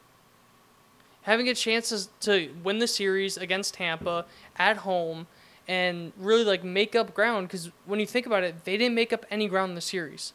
Having 1.26 1.48
a 1.48 1.54
chance 1.54 1.88
to- 1.90 2.08
to 2.20 2.54
win 2.62 2.78
the 2.78 2.86
series 2.86 3.36
against 3.36 3.74
Tampa 3.74 4.24
at 4.56 4.78
home 4.78 5.26
and 5.68 6.12
really 6.16 6.44
like 6.44 6.62
make 6.62 6.94
up 6.94 7.12
ground 7.14 7.48
because 7.48 7.70
when 7.84 7.98
you 8.00 8.06
think 8.06 8.26
about 8.26 8.44
it, 8.44 8.64
they 8.64 8.76
didn't 8.76 8.94
make 8.94 9.12
up 9.12 9.26
any 9.30 9.48
ground 9.48 9.70
in 9.70 9.74
the 9.74 9.80
series. 9.80 10.32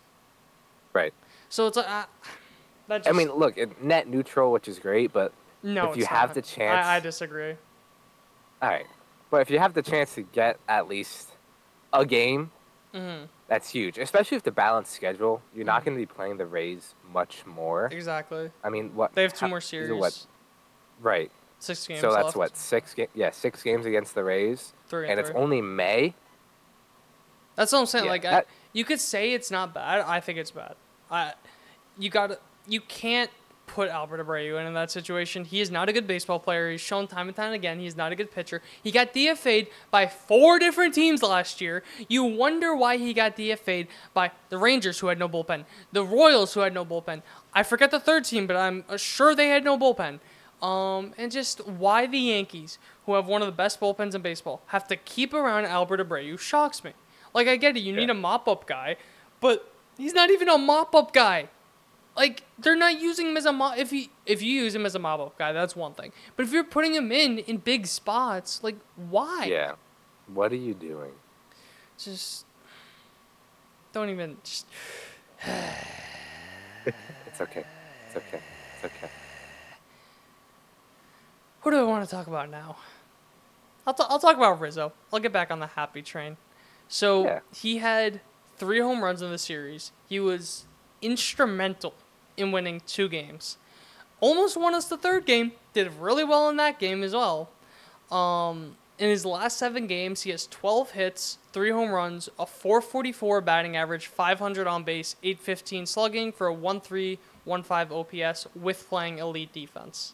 Right. 0.94 1.14
So 1.50 1.68
it's 1.68 1.78
like 1.78 1.88
uh, 1.88 2.06
just, 2.89 3.08
I 3.08 3.14
mean, 3.14 3.32
look, 3.32 3.56
net 3.82 4.08
neutral, 4.10 4.52
which 4.52 4.68
is 4.68 4.80
great, 4.80 5.14
but 5.14 5.32
no, 5.64 5.92
if 5.92 5.98
you 5.98 6.06
have 6.06 6.30
not. 6.30 6.36
the 6.36 6.42
chance- 6.42 6.86
I, 6.86 6.98
I 6.98 7.00
disagree. 7.00 7.56
all 8.62 8.70
right. 8.70 8.86
But 9.30 9.38
if 9.42 9.50
you 9.50 9.60
have 9.60 9.74
the 9.74 9.82
chance 9.82 10.14
to 10.16 10.24
get 10.24 10.60
at 10.68 10.88
least 10.89 11.30
a 11.94 12.06
game, 12.06 12.52
hmm 12.94 13.24
that's 13.48 13.70
huge. 13.70 13.98
Especially 13.98 14.36
if 14.38 14.44
the 14.44 14.52
balanced 14.52 14.92
schedule, 14.94 15.42
you're 15.56 15.66
not 15.66 15.82
Mhm. 15.82 15.86
going 15.86 15.98
to 15.98 16.02
be 16.02 16.06
playing 16.06 16.38
the 16.38 16.46
Rays 16.46 16.96
much 17.14 17.46
more. 17.46 17.88
Exactly. 17.92 18.52
I 18.64 18.70
mean, 18.70 18.94
what 18.96 19.14
They 19.14 19.24
have 19.24 19.34
two 19.34 19.46
how- 19.46 19.50
more 19.50 19.62
series. 19.62 19.92
What? 20.00 20.26
Right. 21.02 21.32
Six 21.60 21.88
games 21.88 22.02
so 22.02 22.12
that's 22.12 22.26
left. 22.26 22.38
what 22.38 22.58
six 22.58 22.93
ga- 22.93 23.10
Yeah, 23.14 23.32
six 23.32 23.62
games 23.62 23.86
against 23.86 24.16
the 24.16 24.24
Rays, 24.24 24.74
Three 24.88 25.10
and 25.10 25.20
and 25.20 25.20
it's 25.20 25.30
only 25.36 25.62
May. 25.62 26.16
That's 27.56 27.72
what 27.72 27.80
I'm 27.80 27.86
saying. 27.86 28.06
Yeah, 28.06 28.12
like, 28.12 28.26
I, 28.26 28.43
you 28.74 28.84
could 28.84 28.99
say 28.99 29.34
it's 29.34 29.52
not 29.52 29.74
bad. 29.74 29.99
I 29.99 30.20
think 30.22 30.39
it's 30.39 30.52
bad. 30.52 30.76
I, 31.12 31.34
you 31.99 32.10
got 32.10 32.39
You 32.68 32.82
can't 32.82 33.30
put 33.68 33.89
Albert 33.89 34.26
Abreu 34.26 34.66
in 34.66 34.74
that 34.74 34.91
situation. 34.91 35.45
He 35.45 35.62
is 35.62 35.72
not 35.72 35.88
a 35.88 35.93
good 35.93 36.06
baseball 36.06 36.39
player. 36.39 36.72
He's 36.72 36.82
shown 36.82 37.08
time 37.08 37.28
and 37.28 37.36
time 37.36 37.54
again 37.54 37.80
he's 37.80 37.95
not 37.95 38.12
a 38.12 38.16
good 38.16 38.32
pitcher. 38.32 38.62
He 38.84 38.91
got 38.91 39.14
DFA'd 39.14 39.68
by 39.89 40.08
four 40.08 40.60
different 40.60 40.93
teams 40.93 41.24
last 41.24 41.62
year. 41.62 41.84
You 42.10 42.24
wonder 42.24 42.76
why 42.76 42.97
he 42.97 43.14
got 43.14 43.38
DFA'd 43.38 43.88
by 44.14 44.32
the 44.49 44.58
Rangers, 44.58 44.99
who 44.99 45.08
had 45.08 45.18
no 45.18 45.30
bullpen, 45.30 45.66
the 45.91 46.04
Royals, 46.04 46.54
who 46.54 46.62
had 46.62 46.74
no 46.74 46.84
bullpen. 46.84 47.22
I 47.54 47.64
forget 47.64 47.91
the 47.91 47.99
third 47.99 48.26
team, 48.26 48.45
but 48.45 48.58
I'm 48.58 48.84
uh, 48.89 48.97
sure 48.97 49.36
they 49.36 49.47
had 49.47 49.64
no 49.64 49.78
bullpen. 49.78 50.20
Um, 50.62 51.14
and 51.18 51.32
just 51.32 51.66
why 51.68 52.05
the 52.05 52.20
Yankees, 52.20 52.78
who 53.05 53.16
have 53.16 53.26
one 53.26 53.41
of 53.41 53.47
the 53.47 53.51
best 53.51 53.80
bullpens 53.80 54.14
in 54.14 54.22
baseball, 54.22 54.62
have 54.68 54.88
to 54.89 54.95
keep 54.95 55.34
around 55.34 55.66
Albert 55.66 56.07
Abreu 56.07 56.38
shocks 56.38 56.84
me. 56.84 56.91
Like 57.34 57.47
I 57.47 57.55
get 57.55 57.76
it, 57.76 57.80
you 57.82 57.95
need 57.95 58.09
a 58.09 58.14
mop 58.14 58.47
up 58.47 58.68
guy, 58.68 58.97
but 59.39 59.74
he's 59.97 60.14
not 60.14 60.30
even 60.30 60.49
a 60.49 60.57
mop 60.57 60.93
up 60.93 61.14
guy. 61.14 61.49
Like 62.16 62.43
they're 62.59 62.76
not 62.76 62.99
using 63.01 63.30
him 63.30 63.38
as 63.38 63.45
a 63.45 63.53
mop. 63.53 63.78
If 63.78 63.89
he 63.89 64.09
if 64.26 64.41
you 64.41 64.51
use 64.64 64.76
him 64.76 64.86
as 64.86 64.95
a 64.95 64.99
mop 64.99 65.20
up 65.20 65.38
guy, 65.38 65.53
that's 65.53 65.76
one 65.76 65.93
thing. 65.93 66.12
But 66.36 66.45
if 66.45 66.51
you're 66.51 66.66
putting 66.66 66.93
him 66.93 67.12
in 67.12 67.39
in 67.39 67.57
big 67.57 67.88
spots, 67.88 68.62
like 68.64 68.76
why? 68.95 69.45
Yeah. 69.49 69.76
What 70.28 70.51
are 70.51 70.57
you 70.57 70.74
doing? 70.74 71.14
Just 71.97 72.45
don't 73.93 74.09
even. 74.09 74.38
Just 74.43 74.68
It's 76.86 77.39
okay. 77.39 77.64
It's 78.07 78.18
okay. 78.18 78.41
It's 78.76 78.86
okay. 78.86 79.09
Who 81.62 81.72
do 81.72 81.78
I 81.78 81.84
want 81.84 82.03
to 82.07 82.09
talk 82.14 82.28
about 82.28 82.49
now? 82.49 82.78
I'll, 83.86 83.93
t- 83.93 84.03
I'll 84.07 84.20
talk 84.20 84.38
about 84.38 84.59
Rizzo. 84.59 84.93
I'll 85.12 85.20
get 85.20 85.32
back 85.34 85.51
on 85.51 85.59
the 85.59 85.68
happy 85.68 86.01
train. 86.01 86.38
So 86.88 87.24
Yeah. 87.26 87.39
he 87.53 87.78
had 87.78 88.22
three 88.57 88.80
home 88.80 89.03
runs 89.03 89.22
in 89.22 89.32
the 89.32 89.38
series. 89.38 89.91
He 90.07 90.20
was 90.20 90.66
instrumental 91.01 91.93
in 92.38 92.51
winning 92.51 92.82
two 92.86 93.07
games. 93.09 93.57
Almost 94.20 94.55
won 94.57 94.76
us 94.76 94.86
the 94.86 94.97
third 94.97 95.26
game. 95.26 95.53
Did 95.74 95.91
really 95.99 96.24
well 96.24 96.49
in 96.49 96.57
that 96.57 96.80
game 96.80 97.03
as 97.03 97.14
well. 97.14 97.49
Um, 98.12 98.78
in 98.99 99.09
his 99.09 99.26
last 99.26 99.57
seven 99.57 99.88
games, 99.88 100.22
he 100.24 100.30
has 100.30 100.45
12 100.47 100.91
hits, 100.91 101.38
three 101.53 101.72
home 101.72 101.89
runs, 101.91 102.30
a 102.38 102.45
444 102.45 103.41
batting 103.41 103.76
average, 103.76 104.05
500 104.07 104.68
on 104.68 104.84
base, 104.84 105.16
815 105.24 105.86
slugging 105.88 106.32
for 106.32 106.47
a 106.47 106.55
1.315 106.55 107.91
OPS 107.91 108.47
with 108.53 108.88
playing 108.88 109.18
elite 109.18 109.51
defense. 109.53 110.14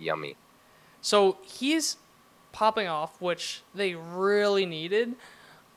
Yummy. 0.00 0.36
So 1.00 1.38
he's 1.42 1.96
popping 2.52 2.88
off, 2.88 3.20
which 3.20 3.62
they 3.74 3.94
really 3.94 4.66
needed. 4.66 5.14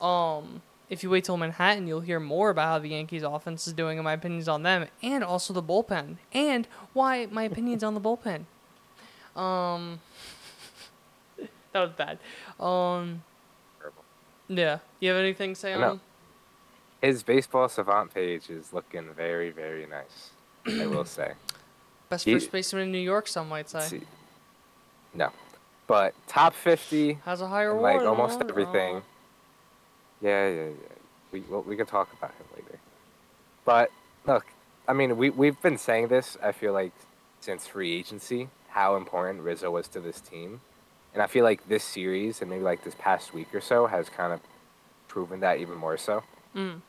Um, 0.02 0.62
if 0.90 1.04
you 1.04 1.10
wait 1.10 1.24
till 1.24 1.38
Manhattan, 1.38 1.88
you'll 1.88 2.02
hear 2.02 2.20
more 2.20 2.50
about 2.50 2.68
how 2.68 2.80
the 2.80 2.90
Yankees 2.90 3.24
offense 3.24 3.68
is 3.68 3.74
doing 3.74 3.98
and 3.98 4.04
my 4.04 4.14
opinions 4.14 4.48
on 4.48 4.64
them, 4.64 4.88
and 5.02 5.24
also 5.24 5.54
the 5.54 5.64
bullpen, 5.64 6.18
and 6.34 6.68
why 6.94 7.26
my 7.28 7.44
opinions 7.44 7.84
on 7.84 7.94
the 7.94 8.02
bullpen. 8.02 8.46
Um, 9.40 10.00
that 11.72 11.80
was 11.80 11.92
bad. 11.92 12.20
Um, 12.60 13.24
Terrible. 13.80 14.04
yeah. 14.48 14.80
You 15.00 15.10
have 15.10 15.18
anything 15.18 15.54
to 15.54 15.60
say 15.60 15.74
on 15.74 15.84
him? 15.94 16.02
His 17.02 17.24
baseball 17.24 17.68
savant 17.68 18.14
page 18.14 18.50
is 18.50 18.72
looking 18.72 19.10
very, 19.14 19.50
very 19.50 19.86
nice. 19.86 20.32
I 20.66 20.88
will 20.88 21.06
say. 21.20 21.34
Best 22.10 22.26
first 22.26 22.52
baseman 22.52 22.84
in 22.84 22.92
New 22.92 23.00
York, 23.00 23.28
some 23.28 23.50
might 23.50 23.70
say. 23.70 24.02
No, 25.14 25.30
but 25.88 26.14
top 26.28 26.54
fifty, 26.54 27.14
Has 27.26 27.42
a 27.42 27.48
higher 27.48 27.74
like 27.74 28.02
almost 28.02 28.42
everything. 28.42 28.98
Oh. 28.98 29.04
Yeah, 30.22 30.50
yeah, 30.50 30.64
yeah. 30.66 30.72
We 31.32 31.42
well, 31.42 31.64
we 31.64 31.76
can 31.76 31.86
talk 31.86 32.12
about 32.14 32.32
him 32.32 32.46
later. 32.56 32.80
But 33.66 33.92
look, 34.26 34.46
I 34.88 34.94
mean, 34.94 35.18
we 35.18 35.30
we've 35.30 35.62
been 35.62 35.78
saying 35.78 36.08
this. 36.08 36.38
I 36.42 36.52
feel 36.52 36.74
like 36.74 36.94
since 37.40 37.68
free 37.68 37.94
agency, 37.94 38.50
how 38.70 38.96
important 38.96 39.42
Rizzo 39.42 39.72
was 39.72 39.88
to 39.90 40.00
this 40.00 40.22
team, 40.22 40.62
and 41.14 41.22
I 41.22 41.28
feel 41.28 41.44
like 41.44 41.68
this 41.68 41.84
series 41.84 42.42
and 42.42 42.50
maybe 42.50 42.64
like 42.64 42.84
this 42.84 42.96
past 42.98 43.34
week 43.34 43.54
or 43.54 43.62
so 43.62 43.88
has 43.88 44.10
kind 44.10 44.34
of 44.34 44.40
proven 45.08 45.42
that 45.42 45.60
even 45.60 45.78
more 45.78 45.98
so. 45.98 46.24
Mm. 46.56 46.82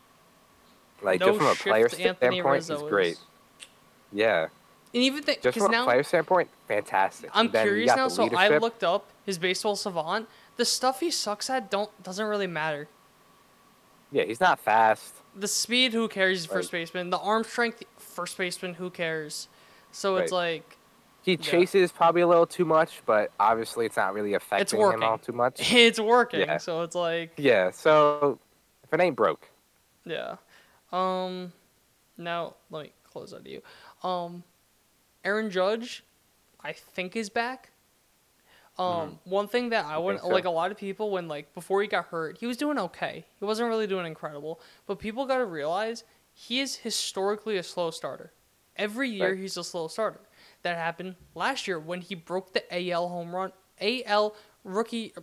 Like 1.02 1.20
No 1.20 1.26
just 1.26 1.38
from 1.38 1.48
a 1.48 1.54
player 1.54 1.84
Anthony 1.84 2.02
standpoint, 2.02 2.46
Rizzo 2.46 2.80
he's 2.80 2.88
great. 2.88 3.12
is. 3.12 3.20
Yeah, 4.12 4.48
And 4.94 5.02
even 5.02 5.24
th- 5.24 5.42
just 5.42 5.58
from 5.58 5.66
a 5.66 5.70
now 5.72 5.84
player 5.84 6.04
standpoint, 6.04 6.48
fantastic. 6.68 7.30
I'm 7.34 7.50
curious 7.50 7.94
now, 7.96 8.06
so 8.08 8.30
I 8.36 8.58
looked 8.58 8.84
up 8.84 9.08
his 9.26 9.38
baseball 9.38 9.74
savant. 9.74 10.28
The 10.56 10.64
stuff 10.64 11.00
he 11.00 11.10
sucks 11.10 11.50
at 11.50 11.68
don't 11.70 11.90
doesn't 12.02 12.24
really 12.24 12.46
matter. 12.46 12.88
Yeah, 14.12 14.22
he's 14.22 14.40
not 14.40 14.60
fast. 14.60 15.12
The 15.34 15.48
speed, 15.48 15.92
who 15.92 16.06
cares? 16.06 16.42
He's 16.42 16.46
first 16.46 16.70
baseman. 16.70 17.10
The 17.10 17.18
arm 17.18 17.42
strength, 17.42 17.82
first 17.98 18.38
baseman, 18.38 18.74
who 18.74 18.88
cares? 18.88 19.48
So 19.90 20.16
it's 20.16 20.30
like 20.30 20.76
He 21.22 21.32
Yeah. 21.32 21.38
chases 21.38 21.90
probably 21.90 22.20
a 22.20 22.26
little 22.28 22.46
too 22.46 22.64
much, 22.64 23.02
but 23.06 23.32
obviously 23.40 23.86
it's 23.86 23.96
not 23.96 24.14
really 24.14 24.34
affecting 24.34 24.78
him 24.78 25.02
all 25.02 25.18
too 25.18 25.32
much. 25.32 25.58
it's 25.72 25.98
working. 25.98 26.40
Yeah. 26.40 26.58
So 26.58 26.82
it's 26.82 26.94
like 26.94 27.32
Yeah, 27.36 27.70
so 27.70 28.38
if 28.84 28.92
it 28.92 29.00
ain't 29.00 29.16
broke, 29.16 29.48
yeah. 30.04 30.36
Um, 30.92 31.52
now 32.16 32.54
let 32.70 32.84
me 32.84 32.92
close 33.10 33.34
out 33.34 33.44
to 33.44 33.50
you. 33.50 33.62
Um, 34.08 34.44
Aaron 35.24 35.50
Judge, 35.50 36.04
I 36.62 36.72
think 36.72 37.16
is 37.16 37.30
back. 37.30 37.70
Um, 38.76 39.20
one 39.24 39.46
thing 39.46 39.68
that 39.70 39.86
I 39.86 39.96
You 39.98 40.02
would 40.02 40.12
think 40.14 40.22
so? 40.22 40.28
like 40.28 40.44
a 40.46 40.50
lot 40.50 40.72
of 40.72 40.76
people 40.76 41.10
when 41.12 41.28
like 41.28 41.54
before 41.54 41.80
he 41.80 41.86
got 41.88 42.06
hurt, 42.06 42.38
he 42.38 42.46
was 42.46 42.56
doing 42.56 42.78
okay. 42.78 43.24
He 43.38 43.44
wasn't 43.44 43.68
really 43.68 43.86
doing 43.86 44.04
incredible, 44.04 44.60
but 44.86 44.98
people 44.98 45.26
got 45.26 45.38
to 45.38 45.44
realize 45.44 46.02
he 46.32 46.58
is 46.60 46.76
historically 46.76 47.56
a 47.56 47.62
slow 47.62 47.90
starter. 47.92 48.32
Every 48.76 49.08
year 49.08 49.28
Right. 49.30 49.38
he's 49.38 49.56
a 49.56 49.62
slow 49.62 49.86
starter. 49.86 50.20
That 50.62 50.76
happened 50.76 51.14
last 51.36 51.68
year 51.68 51.78
when 51.78 52.00
he 52.00 52.16
broke 52.16 52.52
the 52.52 52.64
AL 52.90 53.08
home 53.08 53.34
run, 53.34 53.52
AL 53.80 54.34
rookie, 54.64 55.14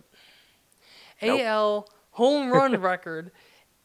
Nope. 1.20 1.40
AL 1.40 1.88
home 2.12 2.50
run 2.50 2.80
record, 2.80 3.32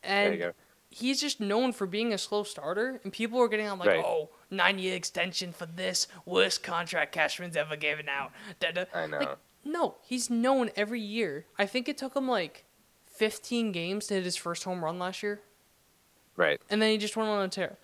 and 0.02 0.54
he's 0.90 1.20
just 1.20 1.42
known 1.42 1.74
for 1.74 1.86
being 1.86 2.14
a 2.14 2.18
slow 2.18 2.44
starter, 2.44 3.02
and 3.04 3.12
people 3.12 3.40
are 3.42 3.50
getting 3.50 3.68
on 3.68 3.80
like, 3.80 3.90
Right. 3.90 4.06
oh, 4.06 4.30
nine 4.50 4.80
year 4.80 4.96
extension 4.96 5.52
for 5.54 5.66
this 5.66 6.08
worst 6.26 6.64
contract 6.64 7.12
Cashman's 7.14 7.56
ever 7.58 7.76
given 7.76 8.08
out. 8.10 8.32
Da-da. 8.60 8.86
I 8.94 9.08
know. 9.08 9.20
Like, 9.20 9.38
no, 9.66 9.96
he's 10.06 10.30
known 10.30 10.72
every 10.76 11.02
year. 11.02 11.46
I 11.60 11.66
think 11.66 11.90
it 11.90 11.98
took 11.98 12.16
him 12.16 12.28
like 12.28 12.64
15 13.08 13.72
games 13.72 14.08
to 14.08 14.14
hit 14.16 14.24
his 14.24 14.36
first 14.38 14.64
home 14.64 14.84
run 14.84 14.98
last 15.00 15.22
year, 15.24 15.42
Right, 16.36 16.62
and 16.70 16.82
then 16.82 16.92
he 16.92 16.98
just 16.98 17.18
went 17.18 17.30
on 17.30 17.44
a 17.44 17.50
tear. 17.50 17.78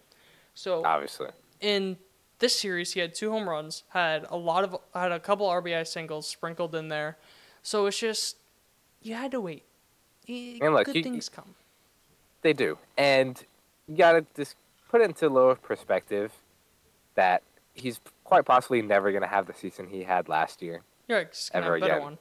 So 0.53 0.86
obviously. 0.86 1.30
in 1.59 1.97
this 2.39 2.57
series, 2.59 2.93
he 2.93 2.99
had 2.99 3.16
two 3.16 3.32
home 3.32 3.49
runs, 3.49 3.84
had 3.89 4.26
a 4.30 4.38
lot 4.38 4.64
of 4.64 4.78
had 4.93 5.11
a 5.11 5.20
couple 5.20 5.47
RBI 5.47 5.86
singles 5.88 6.28
sprinkled 6.28 6.76
in 6.76 6.88
there. 6.89 7.18
So 7.64 7.86
it's 7.88 7.97
just 7.99 8.38
you 9.01 9.16
had 9.16 9.32
to 9.32 9.41
wait. 9.41 9.64
And 10.28 10.74
look, 10.74 10.86
good 10.86 10.95
you- 10.95 11.03
things 11.03 11.28
come. 11.30 11.55
They 12.43 12.53
do. 12.53 12.78
And 12.97 13.41
you 13.88 13.97
got 13.97 14.11
to 14.14 14.26
just 14.36 14.55
put 14.89 15.01
it 15.01 15.05
into 15.05 15.28
a 15.28 15.30
little 15.30 15.55
perspective 15.55 16.32
that 17.16 17.43
he's 17.74 17.99
quite 18.24 18.45
possibly 18.45 18.82
never 18.82 19.11
going 19.11 19.22
to 19.24 19.28
have 19.28 19.47
the 19.47 19.53
season 19.53 19.88
he 19.88 20.03
had 20.03 20.30
last 20.30 20.61
year. 20.61 20.82
You're 21.07 21.20
right, 21.20 21.32
just 21.32 21.51
gonna 21.51 21.66
ever 21.66 21.80
better 21.80 21.93
again. 21.93 22.01
one. 22.03 22.18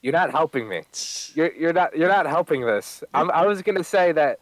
You're 0.00 0.12
not 0.12 0.30
helping 0.30 0.68
me. 0.68 0.82
You're 1.34 1.52
you're 1.54 1.72
not 1.72 1.96
you're 1.96 2.08
not 2.08 2.26
helping 2.26 2.62
this. 2.66 3.02
I'm, 3.14 3.30
I 3.30 3.46
was 3.46 3.62
gonna 3.62 3.84
say 3.84 4.12
that 4.12 4.38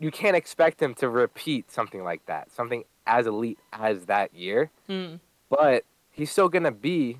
you 0.00 0.10
can't 0.10 0.36
expect 0.36 0.80
him 0.82 0.94
to 0.96 1.08
repeat 1.08 1.70
something 1.70 2.02
like 2.04 2.24
that, 2.26 2.52
something 2.52 2.84
as 3.06 3.26
elite 3.26 3.58
as 3.72 4.06
that 4.06 4.34
year. 4.34 4.70
Mm, 4.88 5.18
But 5.48 5.84
he's 6.10 6.30
still 6.30 6.48
gonna 6.48 6.72
be 6.72 7.18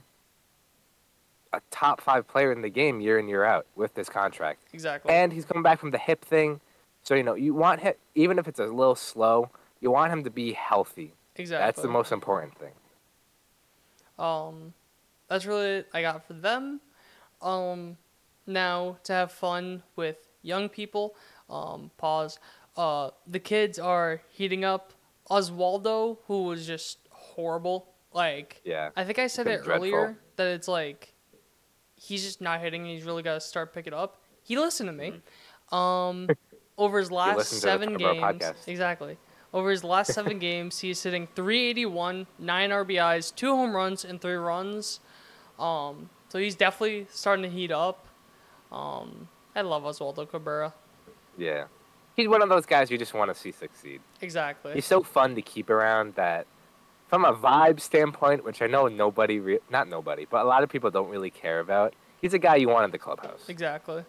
a 1.52 1.60
top 1.70 2.00
five 2.00 2.28
player 2.28 2.52
in 2.52 2.60
the 2.62 2.68
game 2.68 3.00
year 3.00 3.18
in 3.18 3.28
year 3.28 3.44
out 3.44 3.66
with 3.74 3.94
this 3.94 4.08
contract, 4.08 4.60
exactly. 4.72 5.12
and 5.12 5.32
he's 5.32 5.44
coming 5.46 5.62
back 5.62 5.78
from 5.80 5.90
the 5.92 5.98
hip 5.98 6.24
thing. 6.24 6.60
So 7.02 7.14
you 7.14 7.22
know 7.22 7.34
you 7.34 7.54
want 7.54 7.80
him, 7.80 7.94
even 8.14 8.38
if 8.38 8.46
it's 8.48 8.60
a 8.60 8.66
little 8.66 8.94
slow, 8.96 9.50
you 9.80 9.90
want 9.90 10.12
him 10.12 10.24
to 10.24 10.30
be 10.30 10.52
healthy. 10.52 11.14
exactly. 11.36 11.66
That's 11.66 11.82
the 11.82 11.88
most 11.88 12.12
important 12.12 12.56
thing. 12.58 12.72
Um, 14.18 14.74
that's 15.28 15.46
really 15.46 15.66
it 15.68 15.88
I 15.92 16.02
got 16.02 16.26
for 16.26 16.32
them. 16.34 16.80
Um, 17.40 17.96
now 18.46 18.96
to 19.04 19.12
have 19.12 19.32
fun 19.32 19.82
with 19.96 20.16
young 20.42 20.68
people. 20.68 21.14
Um, 21.48 21.90
pause. 21.96 22.38
Uh, 22.76 23.10
the 23.26 23.38
kids 23.38 23.78
are 23.78 24.22
heating 24.30 24.64
up. 24.64 24.92
Oswaldo, 25.30 26.18
who 26.26 26.44
was 26.44 26.66
just 26.66 26.98
horrible. 27.10 27.86
Like, 28.12 28.60
Yeah. 28.64 28.90
I 28.96 29.04
think 29.04 29.18
I 29.18 29.26
said 29.26 29.46
it 29.46 29.62
dreadful. 29.62 29.74
earlier 29.74 30.16
that 30.36 30.46
it's 30.48 30.66
like 30.68 31.12
he's 31.94 32.24
just 32.24 32.40
not 32.40 32.60
hitting. 32.60 32.82
and 32.82 32.90
He's 32.90 33.04
really 33.04 33.22
got 33.22 33.34
to 33.34 33.40
start 33.40 33.74
picking 33.74 33.92
up. 33.92 34.22
He 34.42 34.58
listened 34.58 34.88
to 34.88 34.92
me. 34.94 35.20
Um, 35.70 36.28
over 36.78 36.98
his 36.98 37.10
last 37.12 37.38
the 37.38 37.44
seven 37.44 37.94
games, 37.96 38.18
podcast. 38.20 38.66
exactly. 38.66 39.18
Over 39.52 39.70
his 39.70 39.82
last 39.82 40.12
seven 40.12 40.38
games, 40.48 40.80
he's 40.80 41.02
hitting 41.02 41.28
381, 41.34 42.26
nine 42.38 42.70
RBIs, 42.70 43.34
two 43.34 43.54
home 43.54 43.74
runs, 43.74 44.04
and 44.04 44.20
three 44.20 44.34
runs. 44.34 45.00
Um, 45.58 46.10
so 46.28 46.38
he's 46.38 46.54
definitely 46.54 47.06
starting 47.10 47.42
to 47.42 47.48
heat 47.48 47.70
up. 47.70 48.06
Um, 48.70 49.28
I 49.56 49.62
love 49.62 49.82
Oswaldo 49.82 50.30
Cabrera. 50.30 50.74
Yeah. 51.36 51.64
He's 52.14 52.28
one 52.28 52.42
of 52.42 52.48
those 52.48 52.66
guys 52.66 52.90
you 52.90 52.98
just 52.98 53.14
want 53.14 53.32
to 53.32 53.34
see 53.34 53.52
succeed. 53.52 54.00
Exactly. 54.20 54.74
He's 54.74 54.84
so 54.84 55.02
fun 55.02 55.34
to 55.36 55.42
keep 55.42 55.70
around 55.70 56.14
that, 56.16 56.46
from 57.06 57.24
a 57.24 57.32
vibe 57.32 57.80
standpoint, 57.80 58.44
which 58.44 58.60
I 58.60 58.66
know 58.66 58.88
nobody, 58.88 59.40
re- 59.40 59.60
not 59.70 59.88
nobody, 59.88 60.26
but 60.28 60.44
a 60.44 60.48
lot 60.48 60.62
of 60.62 60.68
people 60.68 60.90
don't 60.90 61.08
really 61.08 61.30
care 61.30 61.60
about. 61.60 61.94
He's 62.20 62.34
a 62.34 62.38
guy 62.38 62.56
you 62.56 62.68
want 62.68 62.84
in 62.84 62.90
the 62.90 62.98
clubhouse. 62.98 63.44
Exactly. 63.48 64.04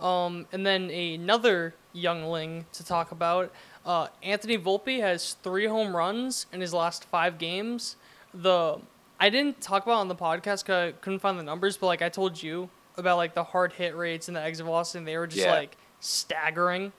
Um, 0.00 0.46
and 0.52 0.66
then 0.66 0.90
another 0.90 1.74
youngling 1.92 2.66
to 2.72 2.84
talk 2.84 3.12
about. 3.12 3.52
Uh, 3.84 4.08
Anthony 4.22 4.56
Volpe 4.58 5.00
has 5.00 5.34
three 5.42 5.66
home 5.66 5.94
runs 5.94 6.46
in 6.52 6.60
his 6.60 6.72
last 6.72 7.04
five 7.04 7.38
games. 7.38 7.96
The 8.32 8.78
I 9.20 9.30
didn't 9.30 9.60
talk 9.60 9.84
about 9.84 9.98
it 9.98 10.00
on 10.00 10.08
the 10.08 10.14
podcast 10.16 10.62
because 10.64 10.88
I 10.88 10.92
couldn't 10.92 11.20
find 11.20 11.38
the 11.38 11.42
numbers, 11.42 11.76
but 11.76 11.86
like 11.86 12.02
I 12.02 12.08
told 12.08 12.42
you 12.42 12.70
about 12.96 13.16
like 13.16 13.34
the 13.34 13.44
hard 13.44 13.72
hit 13.74 13.94
rates 13.96 14.28
and 14.28 14.36
the 14.36 14.40
exit 14.42 14.64
velocity, 14.64 14.98
and 14.98 15.08
they 15.08 15.16
were 15.18 15.26
just 15.26 15.44
Yeah. 15.44 15.52
like 15.54 15.76
staggering. 16.00 16.92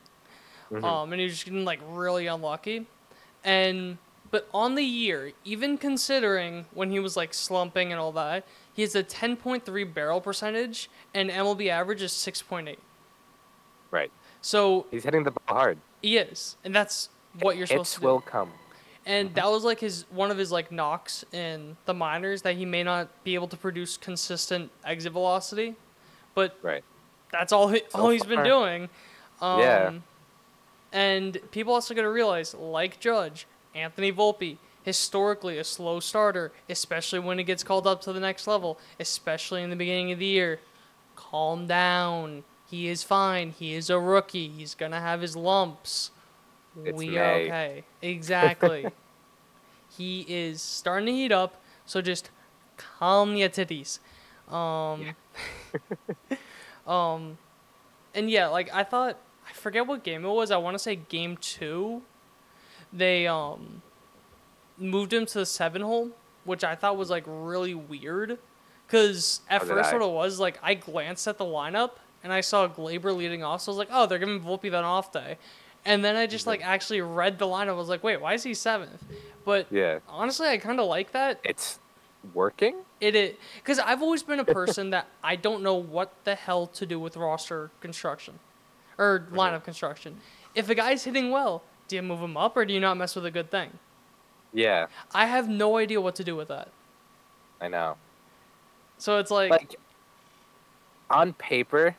Um, 0.84 1.12
and 1.14 1.20
he 1.20 1.26
was 1.26 1.34
just 1.36 1.46
getting 1.46 1.64
like 1.66 1.80
really 1.88 2.28
unlucky. 2.28 2.88
And 3.44 3.98
but 4.32 4.48
on 4.54 4.76
the 4.76 4.84
year, 4.84 5.32
even 5.44 5.78
considering 5.78 6.66
when 6.74 6.90
he 6.92 7.00
was 7.00 7.16
like 7.16 7.34
slumping 7.34 7.92
and 7.92 8.00
all 8.02 8.12
that, 8.14 8.46
he 8.74 8.82
has 8.82 8.96
a 8.96 9.04
10.3 9.04 9.94
barrel 9.94 10.20
percentage, 10.22 10.90
and 11.14 11.30
MLB 11.30 11.70
average 11.70 12.02
is 12.02 12.12
6.8. 12.12 12.78
Right. 13.92 14.12
So 14.42 14.86
He's 14.92 15.04
hitting 15.04 15.24
the 15.24 15.32
ball 15.32 15.58
hard. 15.58 15.78
He 16.06 16.18
is, 16.18 16.56
and 16.64 16.74
that's 16.76 17.10
what 17.42 17.58
you're 17.58 17.66
supposed 17.68 17.90
Hits 17.90 17.96
to 17.96 18.00
do. 18.02 18.06
will 18.08 18.22
come. 18.22 18.52
and 19.06 19.34
that 19.36 19.48
was 19.50 19.64
like 19.64 19.80
his 19.80 20.06
one 20.12 20.30
of 20.32 20.38
his 20.38 20.52
like 20.52 20.72
knocks 20.72 21.26
in 21.32 21.76
the 21.86 21.94
minors 21.94 22.42
that 22.44 22.56
he 22.56 22.66
may 22.66 22.84
not 22.84 23.08
be 23.24 23.34
able 23.36 23.48
to 23.48 23.58
produce 23.58 23.98
consistent 23.98 24.72
exit 24.86 25.12
velocity, 25.14 25.76
but 26.36 26.58
Right. 26.62 26.84
that's 27.32 27.52
all 27.52 27.68
he, 27.70 27.82
So 27.90 28.00
all 28.00 28.10
he's 28.10 28.24
been 28.24 28.44
doing. 28.44 28.90
Um, 29.42 29.60
Yeah. 29.60 29.92
And 30.94 31.38
people 31.52 31.74
also 31.74 31.94
got 31.94 32.04
to 32.04 32.10
realize, 32.10 32.54
like 32.54 33.00
Judge, 33.00 33.48
Anthony 33.74 34.12
Volpe, 34.14 34.58
historically 34.84 35.58
a 35.58 35.64
slow 35.64 36.00
starter, 36.00 36.52
especially 36.70 37.20
when 37.20 37.38
he 37.38 37.44
gets 37.44 37.64
called 37.64 37.86
up 37.88 38.00
to 38.04 38.14
the 38.14 38.20
next 38.20 38.48
level, 38.48 38.80
especially 39.00 39.62
in 39.64 39.70
the 39.70 39.76
beginning 39.76 40.12
of 40.14 40.20
the 40.20 40.26
year. 40.26 40.60
Calm 41.16 41.68
down. 41.68 42.44
He 42.70 42.88
is 42.88 43.04
fine. 43.04 43.52
He 43.52 43.74
is 43.74 43.90
a 43.90 44.00
rookie. 44.00 44.50
He's 44.50 44.76
gonna 44.76 45.00
have 45.00 45.22
his 45.22 45.36
lumps. 45.36 46.12
It's 46.84 46.98
we 46.98 47.10
May. 47.10 47.46
okay. 47.46 47.84
Exactly. 48.02 48.88
he 49.98 50.26
is 50.28 50.62
starting 50.62 51.06
to 51.06 51.12
heat 51.12 51.32
up, 51.32 51.62
so 51.86 52.02
just 52.02 52.32
calm 52.78 53.36
your 53.36 53.50
titties. 53.50 54.00
Um, 54.52 55.16
um, 56.92 57.38
and 58.14 58.30
yeah, 58.30 58.48
like 58.48 58.74
I 58.74 58.84
thought, 58.84 59.18
I 59.48 59.54
forget 59.54 59.86
what 59.86 60.04
game 60.04 60.26
it 60.26 60.30
was. 60.30 60.52
I 60.52 60.58
want 60.58 60.76
to 60.76 60.80
say 60.80 60.96
game 60.96 61.38
two. 61.38 62.02
They 62.92 63.28
um 63.28 63.82
moved 64.78 65.14
him 65.14 65.26
to 65.28 65.40
the 65.40 65.46
seven 65.46 65.82
hole, 65.82 66.12
which 66.44 66.64
I 66.64 66.76
thought 66.76 66.98
was 66.98 67.10
like 67.10 67.24
really 67.28 67.76
weird. 67.76 68.40
Cause 68.88 69.42
at 69.50 69.64
first, 69.64 69.92
I. 69.92 69.98
what 69.98 70.06
it 70.06 70.12
was 70.12 70.40
like, 70.40 70.60
I 70.62 70.76
glanced 70.76 71.28
at 71.28 71.40
the 71.40 71.46
lineup 71.46 71.92
and 72.26 72.34
I 72.34 72.42
saw 72.42 72.68
Gleyber 72.68 73.16
leading 73.16 73.44
off. 73.44 73.62
So 73.62 73.72
I 73.72 73.74
was 73.74 73.78
like, 73.78 73.90
oh, 73.92 74.08
they're 74.08 74.18
giving 74.18 74.42
Volpe 74.42 74.72
that 74.72 74.84
off 74.84 75.12
day. 75.12 75.38
And 75.86 76.04
then 76.04 76.16
I 76.16 76.26
just 76.26 76.42
mm-hmm. 76.42 76.50
like 76.50 76.66
actually 76.66 77.00
read 77.00 77.38
the 77.38 77.46
lineup. 77.46 77.70
I 77.70 77.74
was 77.74 77.88
like, 77.88 78.04
wait, 78.04 78.20
why 78.20 78.34
is 78.34 78.42
he 78.42 78.56
seventh? 78.56 79.04
But 79.46 79.68
Yeah. 79.72 80.00
honestly, 80.10 80.48
I 80.48 80.58
kind 80.58 80.80
of 80.80 80.88
like 80.88 81.12
that. 81.12 81.40
It's 81.44 81.80
working. 82.34 82.78
It 83.00 83.16
is 83.16 83.36
because 83.58 83.78
I've 83.78 84.02
always 84.02 84.24
been 84.24 84.40
a 84.40 84.46
person 84.46 84.90
that 84.90 85.08
I 85.24 85.36
don't 85.36 85.62
know 85.62 85.76
what 85.76 86.14
the 86.24 86.34
hell 86.34 86.66
to 86.66 86.86
do 86.88 87.00
with 87.00 87.16
roster 87.16 87.70
construction 87.80 88.40
or 88.98 89.20
mm-hmm. 89.20 89.38
lineup 89.38 89.64
construction. 89.64 90.18
If 90.56 90.68
a 90.68 90.74
guy's 90.74 91.04
hitting 91.04 91.30
well, 91.30 91.62
do 91.88 91.96
you 91.96 92.02
move 92.02 92.22
him 92.22 92.36
up 92.36 92.58
or 92.58 92.66
do 92.66 92.74
you 92.74 92.80
not 92.80 92.98
mess 92.98 93.16
with 93.16 93.28
a 93.28 93.32
good 93.32 93.52
thing? 93.52 93.70
Yeah, 94.52 94.88
I 95.14 95.28
have 95.28 95.48
no 95.48 95.78
idea 95.78 96.02
what 96.02 96.16
to 96.16 96.24
do 96.24 96.36
with 96.36 96.48
that. 96.48 96.70
I 97.62 97.68
know. 97.68 97.98
So 98.98 99.20
it's 99.20 99.30
like, 99.30 99.52
Like 99.52 99.76
on 101.12 101.34
paper, 101.34 101.96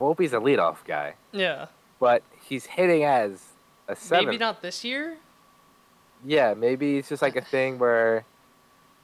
Volpe's 0.00 0.32
a 0.32 0.36
leadoff 0.36 0.84
guy, 0.86 1.14
yeah, 1.32 1.66
but 2.00 2.22
he's 2.44 2.66
hitting 2.66 3.04
as 3.04 3.42
a 3.88 3.96
seven. 3.96 4.26
maybe 4.26 4.38
not 4.38 4.62
this 4.62 4.84
year. 4.84 5.16
Yeah, 6.24 6.54
maybe 6.54 6.98
it's 6.98 7.08
just 7.08 7.22
like 7.22 7.36
a 7.36 7.40
thing 7.54 7.78
where 7.78 8.24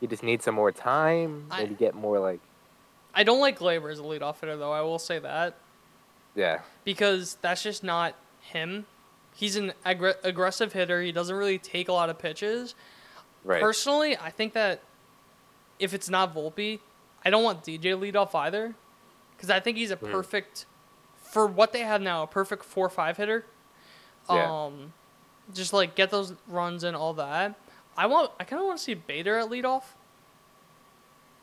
he 0.00 0.06
just 0.06 0.22
needs 0.22 0.44
some 0.44 0.54
more 0.54 0.72
time. 0.72 1.46
I- 1.50 1.62
Maybe 1.62 1.74
get 1.74 1.94
more 1.94 2.18
like 2.20 2.40
I 3.14 3.22
don't 3.24 3.40
like 3.40 3.58
Gleyber 3.58 3.90
as 3.92 3.98
a 4.00 4.02
leadoff 4.02 4.40
hitter 4.40 4.56
though. 4.56 4.72
I 4.72 4.80
will 4.82 4.98
say 4.98 5.18
that 5.20 5.56
yeah, 6.34 6.60
because 6.84 7.36
that's 7.40 7.62
just 7.62 7.82
not 7.84 8.14
him. 8.40 8.86
He's 9.36 9.56
an 9.56 9.72
aggr- 9.84 10.16
aggressive 10.22 10.72
hitter. 10.72 11.02
He 11.02 11.10
doesn't 11.12 11.34
really 11.34 11.58
take 11.58 11.88
a 11.88 11.92
lot 11.92 12.08
of 12.10 12.18
pitches. 12.18 12.74
right. 13.44 13.60
Personally, 13.60 14.16
I 14.16 14.30
think 14.30 14.52
that 14.52 14.80
if 15.80 15.92
it's 15.92 16.08
not 16.08 16.32
Volpe, 16.34 16.78
I 17.24 17.30
don't 17.30 17.42
want 17.42 17.64
DJ 17.64 17.98
lead 17.98 18.14
off 18.16 18.34
either, 18.34 18.74
because 19.36 19.50
I 19.50 19.58
think 19.60 19.76
he's 19.76 19.90
a 19.90 19.96
Mhm. 19.96 20.10
perfect 20.12 20.66
for 21.34 21.46
what 21.48 21.72
they 21.72 21.80
have 21.80 22.00
now, 22.00 22.22
a 22.22 22.26
perfect 22.26 22.64
four 22.64 22.88
five 22.88 23.16
hitter. 23.16 23.44
Yeah. 24.30 24.64
Um, 24.66 24.92
just 25.52 25.72
like 25.74 25.94
get 25.94 26.10
those 26.10 26.32
runs 26.48 26.84
and 26.84 26.96
all 26.96 27.12
that. 27.14 27.54
I 27.96 28.06
want. 28.06 28.30
I 28.40 28.44
kind 28.44 28.60
of 28.60 28.66
want 28.66 28.78
to 28.78 28.84
see 28.84 28.94
Bader 28.94 29.36
at 29.38 29.50
leadoff, 29.50 29.82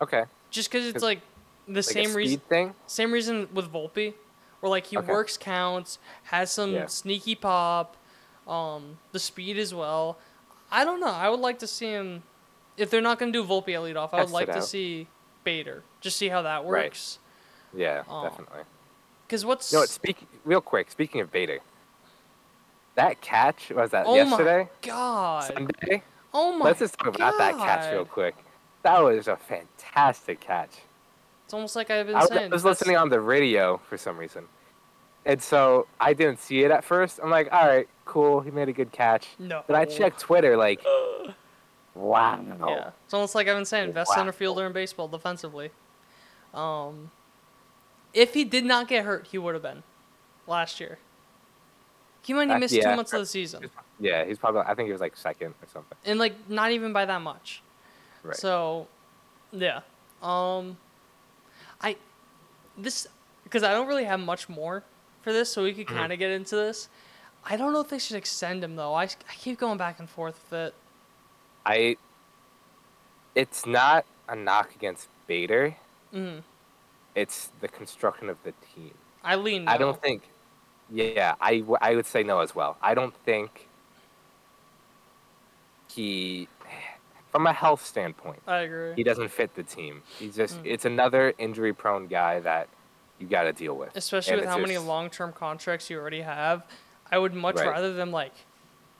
okay. 0.01 0.23
just 0.49 0.71
because 0.71 0.87
it's 0.87 1.03
like 1.03 1.21
the 1.67 1.75
Like 1.75 1.83
same 1.83 2.13
reason. 2.13 2.39
thing. 2.49 2.73
Same 2.87 3.11
reason 3.11 3.47
with 3.53 3.71
Volpe, 3.71 4.13
where 4.59 4.69
like 4.69 4.87
he 4.87 4.97
Okay. 4.97 5.11
works 5.11 5.37
counts, 5.37 5.99
has 6.23 6.51
some 6.51 6.73
Yeah. 6.73 6.85
sneaky 6.87 7.35
pop, 7.35 7.95
um, 8.47 8.97
the 9.11 9.19
speed 9.19 9.57
as 9.57 9.73
well. 9.73 10.17
I 10.71 10.83
don't 10.85 10.99
know. 10.99 11.07
I 11.11 11.29
would 11.29 11.39
like 11.41 11.59
to 11.59 11.67
see 11.67 11.87
him. 11.91 12.23
If 12.77 12.89
they're 12.89 13.01
not 13.01 13.19
gonna 13.19 13.31
do 13.31 13.43
Volpe 13.43 13.69
at 13.75 13.81
leadoff, 13.81 14.09
I 14.13 14.17
would 14.17 14.23
Test 14.23 14.33
like 14.33 14.51
to 14.53 14.61
see 14.61 15.07
Bader. 15.43 15.83
Just 16.01 16.17
see 16.17 16.29
how 16.29 16.41
that 16.41 16.65
works. 16.65 17.19
Right. 17.73 17.81
Yeah, 17.81 18.03
Oh. 18.09 18.23
definitely. 18.23 18.61
Because 19.31 19.45
what's 19.45 19.71
what? 19.71 19.87
Speak 19.87 20.27
real 20.43 20.59
quick. 20.59 20.91
Speaking 20.91 21.21
of 21.21 21.31
Bader, 21.31 21.59
that 22.95 23.21
catch 23.21 23.69
was 23.69 23.91
that 23.91 24.05
oh 24.05 24.13
yesterday, 24.13 24.63
my 24.63 24.69
god! 24.81 25.43
Sunday. 25.45 26.03
Oh 26.33 26.51
my 26.51 26.57
god. 26.57 26.65
Let's 26.65 26.79
just 26.79 26.99
talk 26.99 27.15
about 27.15 27.37
that 27.37 27.57
catch 27.57 27.93
real 27.93 28.03
quick. 28.03 28.35
That 28.83 29.01
was 29.01 29.29
a 29.29 29.37
fantastic 29.37 30.41
catch. 30.41 30.79
It's 31.45 31.53
almost 31.53 31.77
like 31.77 31.89
I've 31.89 32.07
been 32.07 32.15
I 32.17 32.19
was, 32.19 32.27
saying. 32.27 32.51
I 32.51 32.53
was 32.53 32.65
listening 32.65 32.97
on 32.97 33.07
the 33.07 33.21
radio 33.21 33.77
for 33.77 33.97
some 33.97 34.17
reason, 34.17 34.49
and 35.25 35.41
so 35.41 35.87
I 36.01 36.11
didn't 36.11 36.39
see 36.41 36.65
it 36.65 36.71
at 36.71 36.83
first. 36.83 37.21
I'm 37.23 37.29
like, 37.29 37.47
all 37.53 37.65
right, 37.65 37.87
cool. 38.03 38.41
He 38.41 38.51
made 38.51 38.67
a 38.67 38.73
good 38.73 38.91
catch. 38.91 39.29
No. 39.39 39.63
But 39.65 39.77
I 39.77 39.85
checked 39.85 40.19
Twitter, 40.19 40.57
like, 40.57 40.83
wow. 41.95 42.43
Yeah, 42.67 42.89
it's 43.05 43.13
almost 43.13 43.35
like 43.35 43.47
I've 43.47 43.55
been 43.55 43.63
saying. 43.63 43.93
Best 43.93 44.11
center 44.11 44.31
Wow. 44.31 44.37
fielder 44.37 44.65
in 44.65 44.73
baseball 44.73 45.07
defensively. 45.07 45.71
Um, 46.53 47.11
if 48.13 48.33
he 48.33 48.43
did 48.43 48.65
not 48.65 48.87
get 48.87 49.05
hurt, 49.05 49.27
he 49.27 49.37
would 49.37 49.53
have 49.53 49.63
been 49.63 49.83
last 50.47 50.79
year. 50.79 50.97
He 52.23 52.33
might 52.33 52.49
have 52.49 52.59
missed 52.59 52.75
two 52.75 52.95
months 52.95 53.13
of 53.13 53.19
the 53.21 53.25
season, 53.25 53.69
Yeah, 53.99 54.23
he's 54.25 54.37
probably. 54.37 54.61
I 54.61 54.75
think 54.75 54.87
he 54.87 54.91
was 54.91 55.01
like 55.01 55.15
second 55.17 55.53
or 55.61 55.67
something. 55.73 55.97
and 56.05 56.19
like 56.19 56.49
not 56.49 56.71
even 56.71 56.93
by 56.93 57.05
that 57.05 57.21
much. 57.21 57.61
Right. 58.23 58.35
So, 58.35 58.87
yeah. 59.51 59.81
Um, 60.21 60.77
I 61.81 61.97
this 62.77 63.07
because 63.43 63.63
I 63.63 63.71
don't 63.71 63.87
really 63.87 64.03
have 64.03 64.19
much 64.19 64.47
more 64.49 64.83
for 65.23 65.33
this, 65.33 65.51
so 65.51 65.63
we 65.63 65.73
could 65.73 65.87
Mhm. 65.87 65.95
kind 65.95 66.13
of 66.13 66.19
get 66.19 66.29
into 66.31 66.55
this. 66.55 66.89
I 67.43 67.57
don't 67.57 67.73
know 67.73 67.79
if 67.81 67.89
they 67.89 67.97
should 67.97 68.17
extend 68.17 68.63
him 68.63 68.75
though. 68.75 68.93
I, 68.93 69.03
I 69.05 69.33
keep 69.39 69.57
going 69.59 69.79
back 69.79 69.97
and 69.99 70.07
forth 70.09 70.39
with 70.51 70.59
it. 70.59 70.73
I. 71.65 71.97
It's 73.33 73.65
not 73.65 74.05
a 74.27 74.35
knock 74.35 74.75
against 74.75 75.07
Bader. 75.25 75.75
Mm, 76.13 76.43
It's 77.15 77.51
the 77.59 77.67
construction 77.67 78.29
of 78.29 78.37
the 78.43 78.53
team. 78.75 78.93
I 79.23 79.35
lean. 79.35 79.67
I 79.67 79.77
don't 79.77 80.01
think. 80.01 80.23
Yeah, 80.89 81.35
I, 81.39 81.59
w- 81.59 81.77
I 81.81 81.95
would 81.95 82.05
say 82.05 82.21
no 82.23 82.39
as 82.39 82.53
well. 82.53 82.77
I 82.81 82.93
don't 82.93 83.15
think 83.23 83.67
he, 85.93 86.47
from 87.31 87.47
a 87.47 87.53
health 87.53 87.85
standpoint, 87.85 88.41
I 88.47 88.59
agree. 88.59 88.93
he 88.95 89.03
doesn't 89.03 89.29
fit 89.29 89.55
the 89.55 89.63
team. 89.63 90.01
He's 90.19 90.35
just 90.35 90.57
Mm. 90.61 90.65
it's 90.65 90.85
another 90.85 91.33
injury 91.37 91.73
prone 91.73 92.07
guy 92.07 92.39
that 92.41 92.67
you 93.19 93.27
got 93.27 93.43
to 93.43 93.53
deal 93.53 93.75
with. 93.75 93.95
especially 93.95 94.33
And 94.33 94.41
with 94.41 94.49
how 94.49 94.57
many 94.57 94.77
long 94.77 95.09
term 95.09 95.31
contracts 95.33 95.89
you 95.89 95.97
already 95.97 96.21
have. 96.21 96.63
I 97.11 97.17
would 97.17 97.33
much 97.33 97.57
Right. 97.57 97.67
rather 97.67 97.93
them 97.93 98.11
like 98.11 98.33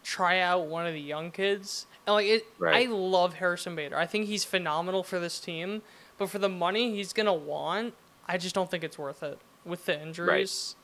try 0.03 0.39
out 0.39 0.65
one 0.67 0.85
of 0.85 0.93
the 0.93 0.99
young 1.01 1.31
kids. 1.31 1.87
And 2.05 2.13
like 2.15 2.27
it 2.27 2.45
Right. 2.57 2.87
I 2.87 2.91
love 2.91 3.35
Harrison 3.35 3.75
Bader. 3.75 3.97
I 3.97 4.05
think 4.05 4.27
he's 4.27 4.43
phenomenal 4.43 5.03
for 5.03 5.19
this 5.19 5.39
team, 5.39 5.81
but 6.21 6.29
for 6.29 6.37
the 6.37 6.47
money 6.49 6.93
he's 6.95 7.13
going 7.13 7.25
to 7.25 7.33
want, 7.33 7.95
I 8.27 8.37
just 8.37 8.53
don't 8.53 8.69
think 8.69 8.83
it's 8.83 8.95
worth 8.99 9.23
it 9.23 9.39
with 9.65 9.85
the 9.87 9.99
injuries. 9.99 10.75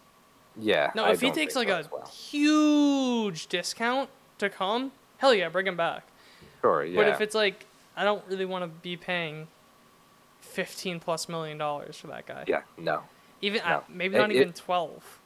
Right. 0.57 0.65
Yeah. 0.65 0.91
No, 0.95 1.03
I 1.03 1.11
if 1.11 1.21
he 1.21 1.27
don't 1.27 1.35
takes 1.35 1.55
like 1.55 1.69
a 1.69 1.87
well. 1.91 2.07
huge 2.07 3.45
discount 3.45 4.09
to 4.39 4.49
come, 4.49 4.91
hell 5.19 5.35
yeah, 5.35 5.47
bring 5.49 5.67
him 5.67 5.77
back. 5.77 6.07
sure, 6.61 6.83
yeah, 6.83 6.95
But 6.95 7.07
if 7.09 7.21
it's 7.21 7.35
like 7.35 7.67
I 7.95 8.03
don't 8.03 8.23
really 8.27 8.45
want 8.45 8.63
to 8.63 8.67
be 8.81 8.97
paying 8.97 9.47
15 10.41 10.99
plus 10.99 11.29
million 11.29 11.59
dollars 11.59 11.97
for 11.97 12.07
that 12.07 12.25
guy. 12.25 12.45
yeah, 12.47 12.61
no, 12.79 13.03
Even 13.43 13.61
uh, 13.61 13.69
No. 13.69 13.83
maybe 13.89 14.15
It- 14.15 14.19
not 14.19 14.31
even 14.31 14.49
it- 14.49 14.55
12. 14.55 15.19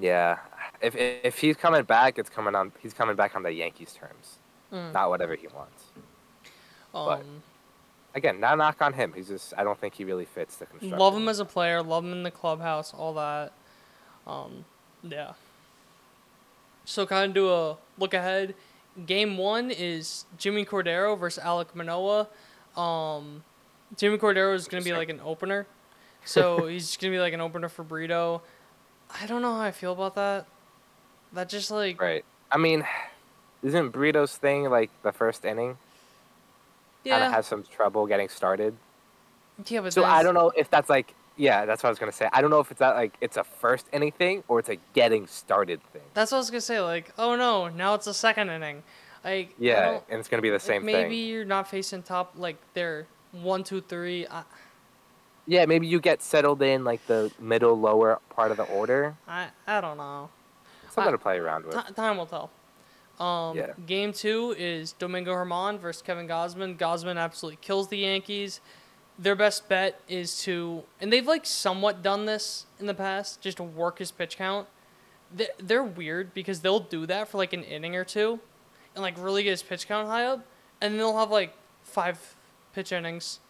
yeah, 0.00 0.38
if 0.80 0.96
if 0.96 1.38
he's 1.38 1.56
coming 1.56 1.84
back, 1.84 2.18
it's 2.18 2.30
coming 2.30 2.56
on. 2.56 2.72
He's 2.82 2.94
coming 2.94 3.14
back 3.14 3.36
on 3.36 3.44
the 3.44 3.52
Yankees' 3.52 3.92
terms, 3.92 4.38
Mm. 4.72 4.92
not 4.92 5.08
whatever 5.08 5.36
he 5.36 5.46
wants. 5.46 5.84
but- 6.92 7.20
Um 7.20 7.44
Again, 8.14 8.40
not 8.40 8.54
a 8.54 8.56
knock 8.56 8.82
on 8.82 8.92
him. 8.92 9.12
He's 9.14 9.28
just 9.28 9.54
I 9.56 9.62
don't 9.64 9.78
think 9.78 9.94
he 9.94 10.04
really 10.04 10.24
fits 10.24 10.56
the 10.56 10.66
construction. 10.66 10.98
Love 10.98 11.16
him 11.16 11.28
as 11.28 11.38
a 11.38 11.44
player, 11.44 11.82
love 11.82 12.04
him 12.04 12.12
in 12.12 12.22
the 12.22 12.30
clubhouse, 12.30 12.92
all 12.92 13.14
that. 13.14 13.52
Um, 14.26 14.64
yeah. 15.02 15.32
So 16.84 17.06
kind 17.06 17.28
of 17.28 17.34
do 17.34 17.50
a 17.50 17.76
look 17.98 18.14
ahead. 18.14 18.54
Game 19.06 19.36
one 19.38 19.70
is 19.70 20.24
Jimmy 20.36 20.64
Cordero 20.64 21.18
versus 21.18 21.42
Alek 21.44 21.74
Manoah. 21.74 22.28
Um, 22.76 23.44
Jimmy 23.96 24.18
Cordero 24.18 24.54
is 24.54 24.66
gonna 24.66 24.82
be 24.82 24.92
like 24.92 25.08
an 25.08 25.20
opener, 25.24 25.66
so 26.24 26.66
he's 26.68 26.96
gonna 26.96 27.12
be 27.12 27.20
like 27.20 27.32
an 27.32 27.40
opener 27.40 27.68
for 27.68 27.84
Burrito. 27.84 28.40
I 29.20 29.26
don't 29.26 29.42
know 29.42 29.54
how 29.54 29.62
I 29.62 29.70
feel 29.70 29.92
about 29.92 30.16
that. 30.16 30.46
That 31.32 31.48
just 31.48 31.70
like 31.70 32.00
Right. 32.00 32.24
I 32.50 32.58
mean, 32.58 32.84
isn't 33.62 33.92
Burrito's 33.92 34.36
thing 34.36 34.68
like 34.68 34.90
the 35.02 35.12
first 35.12 35.44
inning? 35.44 35.78
Kind 37.04 37.20
yeah, 37.22 37.26
of 37.28 37.32
has 37.32 37.46
some 37.46 37.62
trouble 37.64 38.06
getting 38.06 38.28
started. 38.28 38.76
yeah, 39.66 39.80
but 39.80 39.92
So 39.92 40.04
I 40.04 40.22
don't 40.22 40.34
know 40.34 40.52
if 40.56 40.70
that's 40.70 40.90
like 40.90 41.14
yeah, 41.36 41.64
that's 41.64 41.82
what 41.82 41.88
I 41.88 41.90
was 41.90 41.98
gonna 41.98 42.12
say. 42.12 42.28
I 42.32 42.42
don't 42.42 42.50
know 42.50 42.60
if 42.60 42.70
it's 42.70 42.80
that 42.80 42.94
like 42.94 43.16
it's 43.22 43.38
a 43.38 43.44
first 43.44 43.86
inning 43.92 44.12
thing 44.12 44.44
or 44.48 44.58
it's 44.58 44.68
a 44.68 44.76
getting 44.92 45.26
started 45.26 45.82
thing. 45.92 46.02
That's 46.12 46.32
what 46.32 46.36
I 46.36 46.40
was 46.40 46.50
gonna 46.50 46.60
say. 46.60 46.80
Like, 46.80 47.12
oh 47.16 47.36
no, 47.36 47.68
now 47.68 47.94
it's 47.94 48.06
a 48.06 48.12
second 48.14 48.50
inning. 48.50 48.82
Like 49.24 49.54
Yeah, 49.58 50.00
and 50.10 50.20
it's 50.20 50.28
gonna 50.28 50.42
be 50.42 50.50
the 50.50 50.60
same 50.60 50.84
maybe 50.84 50.92
thing. 50.92 51.02
Maybe 51.04 51.16
you're 51.16 51.44
not 51.46 51.68
facing 51.68 52.02
top 52.02 52.34
like 52.36 52.56
they're 52.74 53.06
one, 53.32 53.64
two, 53.64 53.80
three. 53.80 54.26
I, 54.26 54.42
Yeah, 55.46 55.64
maybe 55.64 55.86
you 55.86 56.00
get 56.00 56.20
settled 56.20 56.60
in 56.60 56.84
like 56.84 57.06
the 57.06 57.30
middle 57.40 57.78
lower 57.78 58.20
part 58.28 58.50
of 58.50 58.58
the 58.58 58.64
order. 58.64 59.16
I, 59.26 59.48
I 59.66 59.80
don't 59.80 59.96
know. 59.96 60.28
Something 60.90 61.08
I- 61.08 61.12
to 61.12 61.18
play 61.18 61.38
around 61.38 61.64
with. 61.64 61.74
Ti- 61.74 61.94
time 61.94 62.18
will 62.18 62.26
tell. 62.26 62.50
Um, 63.20 63.56
Yeah. 63.56 63.72
Game 63.86 64.12
two 64.12 64.54
is 64.58 64.92
Domingo 64.92 65.34
Germán 65.34 65.78
versus 65.78 66.00
Kevin 66.02 66.26
Gausman. 66.26 66.76
Gausman 66.78 67.18
absolutely 67.18 67.58
kills 67.60 67.88
the 67.88 67.98
Yankees. 67.98 68.60
Their 69.18 69.36
best 69.36 69.68
bet 69.68 70.00
is 70.08 70.40
to, 70.44 70.84
and 71.00 71.12
they've 71.12 71.26
like 71.26 71.44
somewhat 71.44 72.02
done 72.02 72.24
this 72.24 72.64
in 72.78 72.86
the 72.86 72.94
past, 72.94 73.42
just 73.42 73.58
to 73.58 73.62
work 73.62 73.98
his 73.98 74.10
pitch 74.10 74.38
count. 74.38 74.66
They- 75.34 75.50
They're 75.58 75.84
weird 75.84 76.32
because 76.32 76.60
they'll 76.60 76.80
do 76.80 77.04
that 77.06 77.28
for 77.28 77.36
like 77.36 77.52
an 77.52 77.62
inning 77.62 77.94
or 77.94 78.04
two, 78.04 78.40
and 78.94 79.02
like 79.02 79.14
really 79.18 79.42
get 79.42 79.50
his 79.50 79.62
pitch 79.62 79.86
count 79.86 80.08
high 80.08 80.24
up, 80.24 80.38
and 80.80 80.92
then 80.94 80.98
they'll 80.98 81.18
have 81.18 81.30
like 81.30 81.52
five 81.82 82.34
pitch 82.72 82.90
innings, 82.92 83.40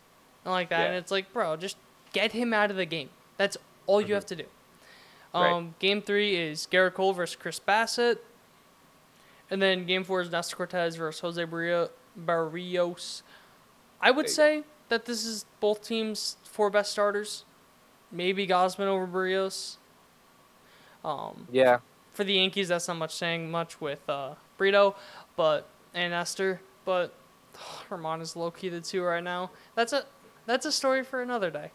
and 0.44 0.50
like 0.52 0.68
that, 0.70 0.80
and 0.88 0.96
it's 0.96 1.12
like, 1.12 1.32
bro, 1.32 1.56
just 1.56 1.76
get 2.12 2.32
him 2.32 2.52
out 2.52 2.72
of 2.72 2.76
the 2.76 2.84
game. 2.86 3.10
That's 3.36 3.56
all 3.86 4.00
you 4.00 4.14
have 4.14 4.26
to 4.26 4.36
do. 4.36 4.44
Um, 5.32 5.42
Right. 5.42 5.78
Game 5.78 6.02
three 6.02 6.34
is 6.34 6.66
Gerrit 6.70 6.94
Cole 6.94 7.12
versus 7.12 7.36
Chris 7.36 7.60
Bassitt. 7.60 8.18
And 9.50 9.60
then 9.60 9.84
game 9.86 10.04
four 10.04 10.20
is 10.20 10.30
Nestor 10.30 10.56
Cortes 10.56 10.96
versus 10.96 11.20
Jose 11.20 11.44
Barrio- 11.44 11.90
Berríos. 12.18 13.22
I 14.00 14.10
would 14.10 14.28
say 14.30 14.62
that 14.88 15.04
this 15.06 15.24
is 15.24 15.44
both 15.60 15.82
teams' 15.86 16.36
four 16.44 16.70
best 16.70 16.92
starters. 16.92 17.44
Maybe 18.12 18.46
Gausman 18.46 18.86
over 18.86 19.06
Berríos. 19.06 19.76
Um, 21.04 21.46
Yeah, 21.50 21.78
for 22.12 22.24
the 22.24 22.34
Yankees, 22.34 22.68
that's 22.68 22.86
not 22.88 22.96
much 22.98 23.14
saying 23.14 23.50
much 23.50 23.80
with 23.80 24.08
uh, 24.08 24.34
Brito, 24.58 24.94
but 25.36 25.66
and 25.94 26.12
Nestor, 26.12 26.60
but 26.84 27.12
Germán 27.88 28.20
is 28.20 28.36
low 28.36 28.50
key 28.50 28.68
the 28.68 28.80
two 28.80 29.02
right 29.02 29.24
now. 29.24 29.50
That's 29.74 29.92
a 29.92 30.04
that's 30.46 30.66
a 30.66 30.72
story 30.72 31.02
for 31.04 31.22
another 31.22 31.50
day. 31.50 31.70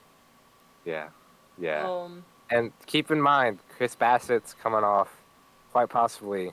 yeah, 0.86 1.10
yeah. 1.58 1.90
Um, 1.90 2.24
And 2.50 2.72
keep 2.86 3.10
in 3.12 3.22
mind, 3.22 3.60
Chris 3.76 3.96
Bassitt's 3.96 4.54
coming 4.54 4.84
off 4.84 5.10
quite 5.72 5.90
possibly 5.90 6.52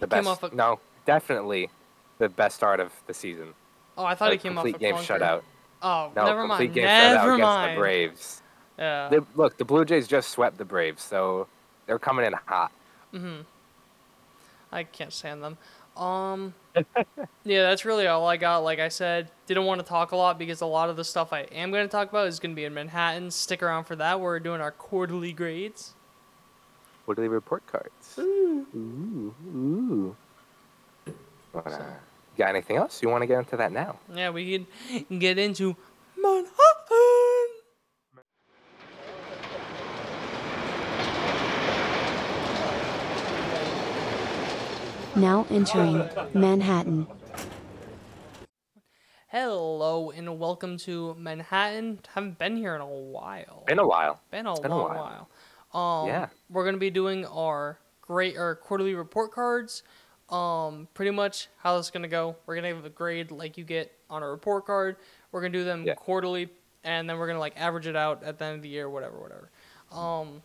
the 0.00 0.06
Came 0.06 0.24
best. 0.24 0.28
off 0.44 0.52
a- 0.52 0.54
no, 0.54 0.80
definitely 1.06 1.70
the 2.18 2.28
best 2.28 2.56
start 2.56 2.80
of 2.80 2.92
the 3.06 3.14
season. 3.14 3.54
oh, 3.96 4.04
I 4.04 4.14
thought 4.14 4.30
A 4.30 4.32
he 4.32 4.38
came 4.38 4.56
off 4.58 4.64
a 4.64 4.72
game 4.72 4.94
shutout. 4.96 5.42
Oh, 5.82 6.10
No, 6.16 6.24
never 6.26 6.46
mind. 6.46 6.72
game 6.74 6.84
shutout 6.84 7.14
Never 7.14 7.34
against 7.34 7.42
mind. 7.42 7.76
the 7.76 7.80
Braves. 7.80 8.42
Yeah. 8.78 9.20
Look, 9.34 9.56
the 9.58 9.64
Blue 9.64 9.84
Jays 9.84 10.06
just 10.08 10.30
swept 10.30 10.58
the 10.58 10.64
Braves, 10.64 11.02
so 11.02 11.46
they're 11.86 11.98
coming 11.98 12.24
in 12.26 12.32
hot. 12.32 12.70
Mhm. 13.12 13.44
I 14.70 14.84
can't 14.84 15.12
stand 15.12 15.42
them. 15.42 15.56
Um, 15.96 16.54
yeah, 17.44 17.62
that's 17.62 17.84
really 17.84 18.06
all 18.06 18.26
I 18.28 18.36
got. 18.36 18.58
Like 18.58 18.78
I 18.78 18.88
said, 18.88 19.30
didn't 19.46 19.64
want 19.64 19.80
to 19.80 19.86
talk 19.86 20.12
a 20.12 20.16
lot 20.16 20.38
because 20.38 20.60
a 20.60 20.66
lot 20.66 20.90
of 20.90 20.96
the 20.96 21.04
stuff 21.04 21.32
I 21.32 21.40
am 21.50 21.70
going 21.72 21.84
to 21.84 21.90
talk 21.90 22.08
about 22.08 22.28
is 22.28 22.38
going 22.38 22.52
to 22.52 22.56
be 22.56 22.64
in 22.64 22.74
Manhattan. 22.74 23.30
Stick 23.32 23.62
around 23.62 23.84
for 23.84 23.96
that. 23.96 24.20
We're 24.20 24.38
doing 24.38 24.60
our 24.60 24.70
quarterly 24.70 25.32
grades. 25.32 25.94
Quarterly 27.08 27.28
report 27.28 27.66
cards. 27.66 28.18
Ooh, 28.18 28.66
ooh. 28.76 30.14
Wanna- 31.54 32.00
got 32.36 32.50
anything 32.50 32.76
else? 32.76 33.00
You 33.02 33.08
want 33.08 33.22
to 33.22 33.26
get 33.26 33.38
into 33.38 33.56
that 33.56 33.72
now? 33.72 33.98
Yeah, 34.14 34.28
we 34.28 34.66
can 35.08 35.18
get 35.18 35.38
into 35.38 35.74
Manhattan. 36.18 37.48
Now 45.16 45.46
entering 45.48 46.10
Manhattan. 46.34 47.06
Hello 49.28 50.10
and 50.10 50.38
welcome 50.38 50.76
to 50.78 51.14
Manhattan. 51.14 52.00
Haven't 52.08 52.38
been 52.38 52.58
here 52.58 52.74
in 52.74 52.82
a 52.82 52.86
while. 52.86 53.64
Been 53.66 53.78
a 53.78 53.86
while. 53.86 54.20
Been 54.30 54.46
a 54.46 54.60
been 54.60 54.72
a 54.72 54.76
while. 54.76 54.88
while. 54.88 55.28
Um, 55.74 56.06
Yeah. 56.08 56.28
We're 56.50 56.64
gonna 56.64 56.78
be 56.78 56.90
doing 56.90 57.24
our 57.26 57.78
great 58.00 58.36
our 58.36 58.54
quarterly 58.56 58.94
report 58.94 59.32
cards. 59.32 59.82
Um, 60.30 60.88
pretty 60.94 61.10
much 61.10 61.48
how 61.58 61.76
this 61.76 61.86
is 61.86 61.90
gonna 61.90 62.08
go. 62.08 62.36
We're 62.46 62.54
gonna 62.56 62.72
give 62.74 62.84
a 62.84 62.90
grade 62.90 63.30
like 63.30 63.56
you 63.58 63.64
get 63.64 63.92
on 64.10 64.22
a 64.22 64.28
report 64.28 64.66
card. 64.66 64.96
We're 65.32 65.40
gonna 65.40 65.52
do 65.52 65.64
them 65.64 65.84
Yeah. 65.84 65.94
quarterly, 65.94 66.48
and 66.84 67.08
then 67.08 67.18
we're 67.18 67.26
gonna 67.26 67.38
like 67.38 67.58
average 67.60 67.86
it 67.86 67.96
out 67.96 68.22
at 68.22 68.38
the 68.38 68.44
end 68.46 68.56
of 68.56 68.62
the 68.62 68.68
year, 68.68 68.88
whatever, 68.90 69.18
whatever. 69.18 69.50
Um, 69.90 70.42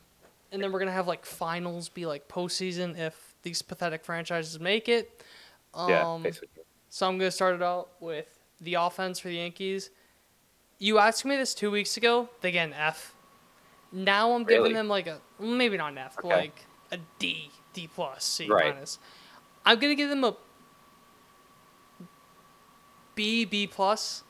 and 0.51 0.61
then 0.61 0.71
we're 0.71 0.79
gonna 0.79 0.91
have 0.91 1.07
like 1.07 1.25
finals 1.25 1.89
be 1.89 2.05
like 2.05 2.27
postseason 2.27 2.97
if 2.97 3.33
these 3.43 3.61
pathetic 3.61 4.05
franchises 4.05 4.59
make 4.59 4.87
it. 4.87 5.21
Um, 5.73 5.89
yeah, 5.89 6.19
basically. 6.23 6.63
so 6.89 7.07
I'm 7.07 7.17
gonna 7.17 7.31
start 7.31 7.55
it 7.55 7.61
out 7.63 7.89
with 7.99 8.27
the 8.61 8.75
offense 8.75 9.19
for 9.19 9.27
the 9.29 9.35
Yankees. 9.35 9.89
You 10.79 10.97
asked 10.99 11.25
me 11.25 11.35
this 11.37 11.53
two 11.53 11.71
weeks 11.71 11.97
ago. 11.97 12.29
They 12.41 12.51
get 12.51 12.67
an 12.67 12.73
F. 12.73 13.13
Now 13.93 14.33
I'm 14.33 14.43
giving 14.43 14.63
Really? 14.63 14.73
them 14.73 14.87
like 14.89 15.05
a 15.07 15.19
maybe 15.39 15.77
not 15.77 15.91
an 15.91 15.99
F, 15.99 16.17
Okay. 16.17 16.27
like 16.27 16.65
a 16.91 16.97
D, 17.19 17.51
D 17.73 17.87
plus, 17.93 18.23
C 18.25 18.47
Right. 18.47 18.73
minus. 18.73 18.97
I'm 19.65 19.79
gonna 19.79 19.95
give 19.95 20.09
them 20.09 20.23
a 20.23 20.35
B, 23.15 23.45
B 23.45 23.67
plus. 23.67 24.23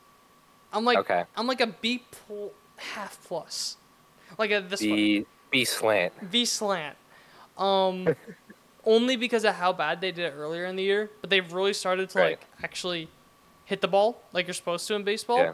I'm 0.72 0.84
like 0.86 0.98
Okay. 1.00 1.24
I'm 1.38 1.48
like 1.48 1.62
a 1.62 1.68
B 1.68 2.04
pl- 2.12 2.52
half 2.78 3.24
plus, 3.26 3.78
like 4.38 4.52
a 4.52 4.60
this 4.62 4.82
one. 4.82 4.90
B 4.96 5.26
B 5.52 5.66
slant. 5.66 6.14
V 6.22 6.46
slant. 6.46 6.98
Um, 7.58 8.16
only 8.86 9.16
because 9.16 9.46
of 9.46 9.56
how 9.56 9.72
bad 9.72 10.02
they 10.02 10.12
did 10.12 10.26
it 10.26 10.36
earlier 10.36 10.66
in 10.66 10.76
the 10.76 10.84
year, 10.84 11.10
but 11.22 11.30
they've 11.30 11.54
really 11.54 11.74
started 11.74 12.10
to 12.12 12.20
Right. 12.20 12.30
like 12.32 12.46
actually 12.64 13.08
hit 13.66 13.80
the 13.82 13.88
ball 13.88 14.22
like 14.34 14.46
you're 14.48 14.54
supposed 14.54 14.88
to 14.88 14.96
in 14.96 15.04
baseball. 15.04 15.38
Yeah. 15.38 15.54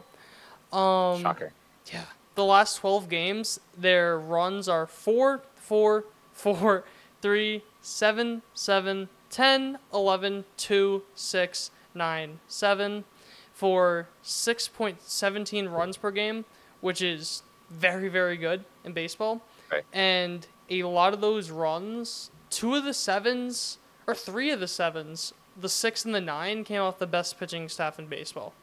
Um, 0.72 1.22
Shocker. 1.22 1.52
yeah. 1.92 2.04
The 2.40 2.46
last 2.46 2.76
12 2.76 3.10
games, 3.10 3.60
their 3.76 4.18
runs 4.18 4.66
are 4.66 4.86
4, 4.86 5.42
4, 5.56 6.04
4, 6.32 6.84
3, 7.20 7.62
7, 7.82 8.42
7, 8.54 9.08
10, 9.28 9.78
11, 9.92 10.44
2, 10.56 11.02
6, 11.14 11.70
9, 11.94 12.40
7 12.48 13.04
for 13.52 14.08
6.17 14.24 15.70
runs 15.70 15.98
per 15.98 16.10
game, 16.10 16.46
which 16.80 17.02
is 17.02 17.42
very, 17.68 18.08
very 18.08 18.38
good 18.38 18.64
in 18.84 18.94
baseball. 18.94 19.42
Right. 19.70 19.84
And 19.92 20.46
a 20.70 20.84
lot 20.84 21.12
of 21.12 21.20
those 21.20 21.50
runs, 21.50 22.30
two 22.48 22.74
of 22.74 22.84
the 22.84 22.94
sevens, 22.94 23.76
or 24.06 24.14
three 24.14 24.50
of 24.50 24.60
the 24.60 24.66
sevens, 24.66 25.34
the 25.54 25.68
six 25.68 26.06
and 26.06 26.14
the 26.14 26.22
nine 26.22 26.64
came 26.64 26.80
off 26.80 26.98
the 26.98 27.06
best 27.06 27.38
pitching 27.38 27.68
staff 27.68 27.98
in 27.98 28.06
baseball. 28.06 28.54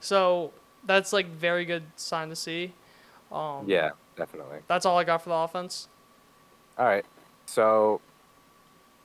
So 0.00 0.50
that's 0.84 1.12
like 1.12 1.26
very 1.26 1.64
good 1.64 1.84
sign 1.96 2.28
to 2.30 2.36
see. 2.36 2.72
Um, 3.30 3.64
Yeah, 3.68 3.90
definitely. 4.16 4.58
That's 4.66 4.84
all 4.86 4.98
I 4.98 5.04
got 5.04 5.22
for 5.22 5.28
the 5.30 5.34
offense. 5.36 5.88
All 6.78 6.86
right. 6.86 7.04
So 7.46 8.00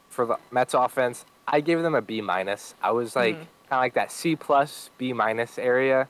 for 0.09 0.26
the 0.26 0.38
Mets 0.51 0.73
offense, 0.73 1.26
I 1.47 1.61
gave 1.61 1.82
them 1.82 1.93
a 1.95 2.01
B 2.01 2.21
minus. 2.21 2.73
I 2.82 2.91
was 2.91 3.15
like 3.15 3.36
Mhm. 3.36 3.39
kind 3.39 3.47
of 3.71 3.80
like 3.80 3.93
that 3.95 4.11
C 4.11 4.36
plus 4.36 4.89
B 4.97 5.13
minus 5.13 5.57
area. 5.59 6.07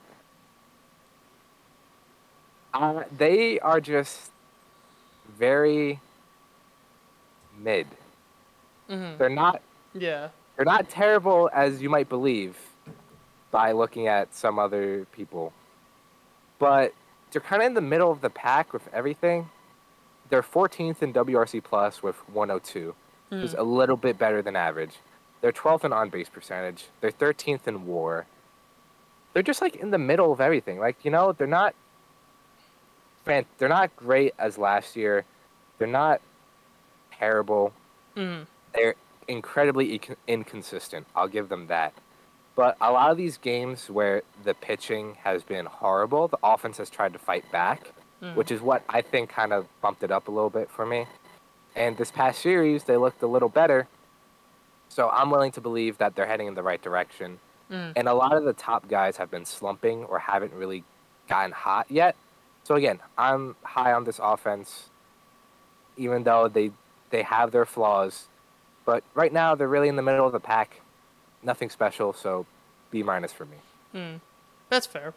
Uh, 2.72 3.04
they 3.16 3.58
are 3.60 3.80
just 3.80 4.30
very 5.38 5.98
mid. 7.58 7.86
hmm 8.88 9.16
They're 9.18 9.28
not 9.28 9.60
Yeah. 9.94 10.28
they're 10.56 10.64
not 10.64 10.88
terrible 10.88 11.50
as 11.52 11.82
you 11.82 11.90
might 11.90 12.08
believe 12.08 12.56
by 13.50 13.72
looking 13.72 14.06
at 14.06 14.34
some 14.34 14.58
other 14.58 15.06
people. 15.12 15.52
But 16.58 16.92
they're 17.30 17.40
kind 17.40 17.62
of 17.62 17.66
in 17.66 17.74
the 17.74 17.80
middle 17.80 18.10
of 18.10 18.20
the 18.20 18.30
pack 18.30 18.72
with 18.72 18.88
everything. 18.92 19.48
They're 20.30 20.42
14th 20.42 21.02
in 21.02 21.12
WRC 21.12 21.60
plus 21.62 22.02
with 22.02 22.16
102, 22.28 22.94
which 23.28 23.42
is 23.42 23.54
Mhm. 23.54 23.58
a 23.58 23.62
little 23.62 23.96
bit 23.96 24.18
better 24.18 24.42
than 24.42 24.56
average. 24.56 24.96
They're 25.40 25.52
12th 25.52 25.84
in 25.84 25.92
on 25.92 26.08
base 26.08 26.28
percentage. 26.28 26.88
They're 27.00 27.10
13th 27.12 27.68
in 27.68 27.86
WAR. 27.86 28.26
They're 29.32 29.42
just 29.42 29.60
like 29.60 29.76
in 29.76 29.90
the 29.90 29.98
middle 29.98 30.32
of 30.32 30.40
everything. 30.40 30.78
Like 30.78 31.04
you 31.04 31.10
know, 31.10 31.32
they're 31.32 31.46
not. 31.46 31.74
They're 33.24 33.68
not 33.68 33.94
great 33.96 34.34
as 34.38 34.56
last 34.56 34.94
year. 34.96 35.24
They're 35.78 35.88
not 35.88 36.20
terrible 37.12 37.72
Mhm. 38.14 38.46
they're 38.74 38.94
incredibly 39.26 39.94
ec- 39.94 40.18
inconsistent. 40.26 41.06
I'll 41.16 41.28
give 41.28 41.48
them 41.48 41.66
that. 41.66 41.92
But 42.56 42.76
a 42.80 42.90
lot 42.90 43.10
of 43.10 43.18
these 43.18 43.36
games 43.36 43.88
where 43.90 44.22
the 44.42 44.54
pitching 44.54 45.18
has 45.22 45.44
been 45.44 45.66
horrible, 45.66 46.26
the 46.26 46.38
offense 46.42 46.78
has 46.78 46.90
tried 46.90 47.12
to 47.12 47.18
fight 47.18 47.44
back, 47.52 47.92
Mhm. 48.22 48.34
which 48.34 48.50
is 48.50 48.62
what 48.62 48.82
I 48.88 49.02
think 49.02 49.30
kind 49.30 49.52
of 49.52 49.68
bumped 49.82 50.02
it 50.02 50.10
up 50.10 50.26
a 50.26 50.30
little 50.30 50.50
bit 50.50 50.70
for 50.70 50.86
me. 50.86 51.06
And 51.76 51.98
this 51.98 52.10
past 52.10 52.40
series, 52.40 52.84
they 52.84 52.96
looked 52.96 53.22
a 53.22 53.26
little 53.26 53.50
better. 53.50 53.86
So 54.88 55.10
I'm 55.10 55.30
willing 55.30 55.52
to 55.52 55.60
believe 55.60 55.98
that 55.98 56.14
they're 56.14 56.26
heading 56.26 56.46
in 56.46 56.54
the 56.54 56.62
right 56.62 56.80
direction. 56.80 57.40
Mhm. 57.70 57.92
And 57.94 58.08
a 58.08 58.14
lot 58.14 58.32
of 58.32 58.44
the 58.44 58.54
top 58.54 58.88
guys 58.88 59.18
have 59.18 59.30
been 59.30 59.44
slumping 59.44 60.04
or 60.04 60.20
haven't 60.20 60.54
really 60.54 60.84
gotten 61.28 61.52
hot 61.52 61.90
yet. 61.90 62.16
So 62.62 62.74
again, 62.74 63.00
I'm 63.18 63.56
high 63.62 63.92
on 63.92 64.04
this 64.04 64.18
offense, 64.18 64.88
even 65.96 66.24
though 66.24 66.48
they 66.48 66.72
they 67.10 67.22
have 67.22 67.52
their 67.52 67.64
flaws. 67.64 68.26
But 68.84 69.04
right 69.14 69.32
now, 69.32 69.54
they're 69.54 69.68
really 69.68 69.88
in 69.88 69.94
the 69.94 70.02
middle 70.02 70.26
of 70.26 70.32
the 70.32 70.40
pack. 70.40 70.80
Nothing 71.46 71.70
special, 71.70 72.12
so 72.12 72.44
B 72.90 73.02
minus 73.02 73.32
for 73.32 73.46
me. 73.46 73.56
That's 74.68 74.86
fair. 74.86 75.14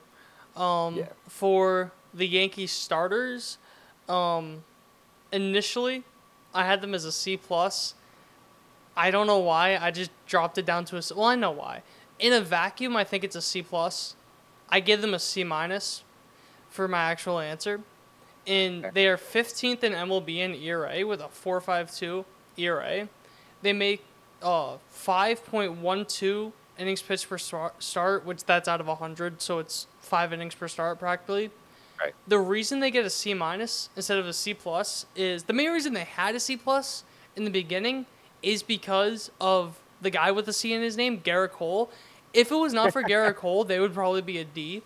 Um, 0.56 0.96
Yeah. 0.96 1.08
For 1.28 1.92
the 2.14 2.26
Yankees 2.28 2.72
starters, 2.72 3.58
um, 4.08 4.64
initially, 5.32 6.04
I 6.54 6.66
had 6.66 6.82
them 6.82 6.94
as 6.94 7.04
a 7.04 7.12
C 7.12 7.36
plus. 7.36 7.96
I 8.96 9.12
don't 9.12 9.28
know 9.28 9.40
why. 9.40 9.76
I 9.78 9.92
just 9.92 10.12
dropped 10.28 10.58
it 10.58 10.66
down 10.66 10.86
to 10.86 10.98
a. 10.98 11.02
C- 11.02 11.14
Well, 11.16 11.26
I 11.26 11.36
know 11.36 11.52
why. 11.52 11.82
In 12.20 12.32
a 12.34 12.42
vacuum, 12.42 12.96
I 12.96 13.04
think 13.04 13.24
it's 13.24 13.36
a 13.36 13.42
C 13.42 13.62
plus. 13.62 14.16
I 14.70 14.80
give 14.82 15.02
them 15.02 15.14
a 15.14 15.20
C 15.20 15.44
minus 15.44 16.04
for 16.70 16.88
my 16.88 17.04
actual 17.12 17.40
answer. 17.40 17.82
And 18.46 18.86
they 18.94 19.08
are 19.08 19.18
15th 19.18 19.84
in 19.84 19.94
MLB 19.94 20.38
in 20.40 20.54
ERA 20.56 21.06
with 21.06 21.22
a 21.22 21.28
4.52 21.28 22.26
ERA. 22.58 23.08
They 23.62 23.74
make 23.74 24.04
uh 24.42 24.78
5.12 24.94 26.52
innings 26.78 27.02
pitched 27.02 27.30
per 27.30 27.38
start, 27.38 28.26
which 28.26 28.46
that's 28.46 28.68
out 28.68 28.80
of 28.80 28.88
100, 28.88 29.42
so 29.42 29.60
it's 29.60 29.88
five 30.00 30.32
innings 30.34 30.56
per 30.56 30.68
start 30.68 31.00
practically. 31.00 31.52
Right. 32.00 32.14
The 32.28 32.40
reason 32.40 32.80
they 32.80 32.92
get 32.92 33.06
a 33.06 33.10
C 33.10 33.34
minus 33.34 33.90
instead 33.96 34.18
of 34.18 34.26
a 34.26 34.34
C 34.34 34.54
plus 34.54 35.06
is 35.16 35.44
the 35.44 35.54
main 35.54 35.72
reason 35.72 35.94
they 35.94 36.06
had 36.06 36.34
a 36.36 36.40
C 36.40 36.56
plus 36.56 37.04
in 37.36 37.44
the 37.44 37.50
beginning 37.52 38.06
is 38.42 38.64
because 38.64 39.30
of 39.42 39.78
the 40.02 40.10
guy 40.10 40.32
with 40.32 40.46
the 40.46 40.54
C 40.54 40.74
in 40.74 40.82
his 40.82 40.96
name, 40.96 41.20
Gerrit 41.20 41.52
Cole. 41.52 41.90
If 42.34 42.52
it 42.52 42.56
was 42.56 42.74
not 42.74 42.94
for 42.94 43.04
Gerrit 43.04 43.36
Cole, 43.38 43.66
they 43.66 43.80
would 43.80 43.94
probably 43.94 44.22
be 44.22 44.38
a 44.38 44.46
D. 44.46 44.82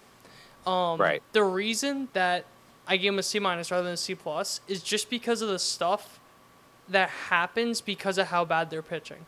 Um, 0.65 0.99
Right. 0.99 1.21
The 1.33 1.43
reason 1.43 2.09
that 2.13 2.45
I 2.87 2.97
gave 2.97 3.13
him 3.13 3.19
a 3.19 3.23
C 3.23 3.37
minus 3.37 3.69
rather 3.69 3.83
than 3.83 3.93
a 3.93 3.97
C 3.97 4.15
plus 4.15 4.61
is 4.67 4.81
just 4.81 5.09
because 5.09 5.43
of 5.43 5.49
the 5.49 5.59
stuff 5.59 6.19
that 6.89 7.09
happens 7.09 7.79
because 7.79 8.17
of 8.17 8.27
how 8.27 8.43
bad 8.43 8.71
they're 8.71 8.81
pitching. 8.81 9.25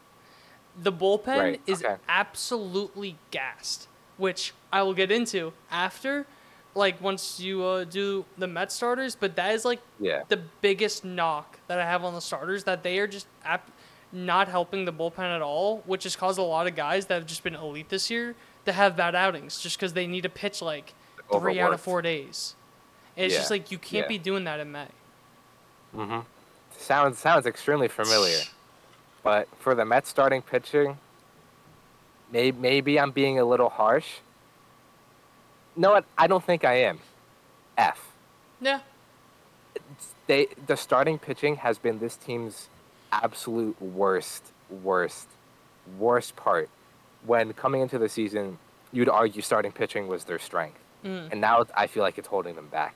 The 0.81 0.91
bullpen 0.91 1.27
Right, 1.39 1.61
is 1.65 1.83
okay. 1.83 1.95
absolutely 2.09 3.17
gassed, 3.31 3.87
which 4.17 4.53
I 4.73 4.81
will 4.83 4.93
get 4.93 5.11
into 5.11 5.53
after, 5.71 6.25
like 6.73 6.99
once 7.01 7.39
you 7.39 7.63
uh, 7.63 7.83
do 7.85 8.25
the 8.37 8.47
Met 8.47 8.71
starters. 8.71 9.15
But 9.15 9.35
that 9.37 9.53
is 9.55 9.63
like 9.63 9.79
Yeah. 9.99 10.23
the 10.27 10.37
biggest 10.61 11.05
knock 11.05 11.59
that 11.67 11.79
I 11.79 11.85
have 11.85 12.03
on 12.03 12.13
the 12.13 12.21
starters 12.21 12.65
that 12.65 12.83
they 12.83 12.99
are 12.99 13.07
just 13.07 13.27
ap- 13.45 13.71
not 14.11 14.47
helping 14.49 14.85
the 14.85 14.91
bullpen 14.93 15.19
at 15.35 15.41
all, 15.41 15.81
which 15.85 16.03
has 16.03 16.15
caused 16.15 16.39
a 16.39 16.43
lot 16.43 16.67
of 16.67 16.75
guys 16.75 17.05
that 17.07 17.15
have 17.15 17.25
just 17.25 17.43
been 17.43 17.55
elite 17.55 17.89
this 17.89 18.09
year 18.11 18.35
to 18.65 18.73
have 18.73 18.95
bad 18.97 19.15
outings 19.15 19.59
just 19.61 19.77
because 19.77 19.93
they 19.93 20.07
need 20.07 20.21
to 20.21 20.29
pitch 20.29 20.61
like 20.61 20.93
three 21.31 21.59
out 21.59 21.73
of 21.73 21.79
four 21.81 22.01
days. 22.01 22.55
And 23.15 23.25
it's 23.27 23.35
just 23.35 23.49
like 23.51 23.71
you 23.71 23.77
can't 23.77 24.05
yeah. 24.05 24.09
be 24.09 24.17
doing 24.17 24.43
that 24.43 24.59
in 24.59 24.71
May. 24.73 24.87
Mhm. 25.95 26.25
Sounds 26.77 27.17
sounds 27.19 27.45
extremely 27.45 27.87
familiar. 27.87 28.39
But 29.25 29.47
for 29.57 29.73
the 29.73 29.83
Mets 29.85 30.07
starting 30.07 30.43
pitching, 30.43 30.99
maybe 32.31 32.57
maybe 32.57 32.99
I'm 32.99 33.09
being 33.11 33.39
a 33.39 33.43
little 33.43 33.69
harsh. 33.69 34.19
No, 35.75 35.89
what? 35.93 36.05
I 36.15 36.27
don't 36.27 36.43
think 36.43 36.63
I 36.63 36.75
am. 36.75 36.99
F. 37.75 38.11
Yeah. 38.61 38.81
They 40.27 40.47
the 40.67 40.77
starting 40.77 41.17
pitching 41.17 41.55
has 41.57 41.79
been 41.79 41.97
this 41.97 42.15
team's 42.15 42.69
absolute 43.11 43.81
worst, 43.81 44.43
worst, 44.69 45.27
worst 45.97 46.35
part. 46.35 46.69
When 47.25 47.51
coming 47.53 47.81
into 47.81 47.97
the 47.97 48.07
season, 48.09 48.59
you'd 48.91 49.09
argue 49.09 49.41
starting 49.41 49.71
pitching 49.71 50.07
was 50.07 50.25
their 50.25 50.37
strength, 50.39 50.79
Mm. 51.03 51.31
and 51.31 51.41
now 51.41 51.65
I 51.75 51.87
feel 51.87 52.03
like 52.03 52.19
it's 52.19 52.27
holding 52.27 52.55
them 52.55 52.67
back. 52.67 52.95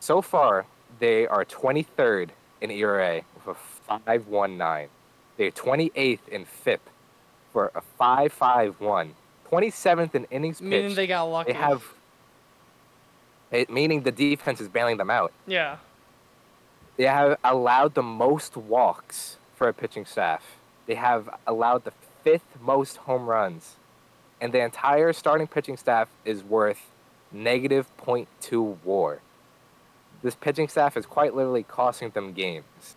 So 0.00 0.20
far, 0.20 0.66
they 0.98 1.26
are 1.28 1.44
23rd 1.44 2.30
in 2.60 2.70
ERA 2.72 3.22
with 3.36 3.56
a 3.56 3.58
5.19. 3.90 4.88
They're 5.36 5.50
28th 5.50 6.28
in 6.28 6.44
FIP 6.44 6.80
for 7.52 7.72
a 7.74 7.82
5.51. 8.00 9.10
27th 9.50 10.14
in 10.14 10.26
innings 10.30 10.60
pitched. 10.60 10.70
Meaning 10.70 10.94
they 10.94 11.06
got 11.06 11.24
lucky. 11.24 11.52
They 11.52 11.58
have. 11.58 11.84
It, 13.50 13.68
meaning 13.68 14.02
the 14.02 14.12
defense 14.12 14.60
is 14.60 14.68
bailing 14.68 14.96
them 14.96 15.10
out. 15.10 15.32
Yeah. 15.46 15.78
They 16.96 17.06
have 17.06 17.38
allowed 17.42 17.94
the 17.94 18.02
most 18.02 18.56
walks 18.56 19.38
for 19.56 19.68
a 19.68 19.72
pitching 19.72 20.04
staff. 20.04 20.58
They 20.86 20.94
have 20.94 21.28
allowed 21.46 21.84
the 21.84 21.92
fifth 22.22 22.60
most 22.60 22.98
home 22.98 23.26
runs. 23.26 23.76
And 24.40 24.52
the 24.52 24.60
entire 24.60 25.12
starting 25.12 25.46
pitching 25.46 25.76
staff 25.76 26.08
is 26.24 26.42
worth 26.42 26.90
negative 27.32 27.86
0.2 27.98 28.76
war. 28.84 29.20
This 30.22 30.34
pitching 30.34 30.68
staff 30.68 30.96
is 30.96 31.06
quite 31.06 31.34
literally 31.34 31.62
costing 31.62 32.10
them 32.10 32.32
games. 32.32 32.96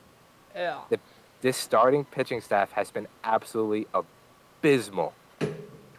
Yeah. 0.56 0.80
The, 0.89 0.99
this 1.41 1.58
starting 1.58 2.06
pitching 2.06 2.41
staff 2.41 2.72
has 2.74 2.91
been 2.91 3.08
absolutely 3.24 3.88
abysmal. 3.93 5.14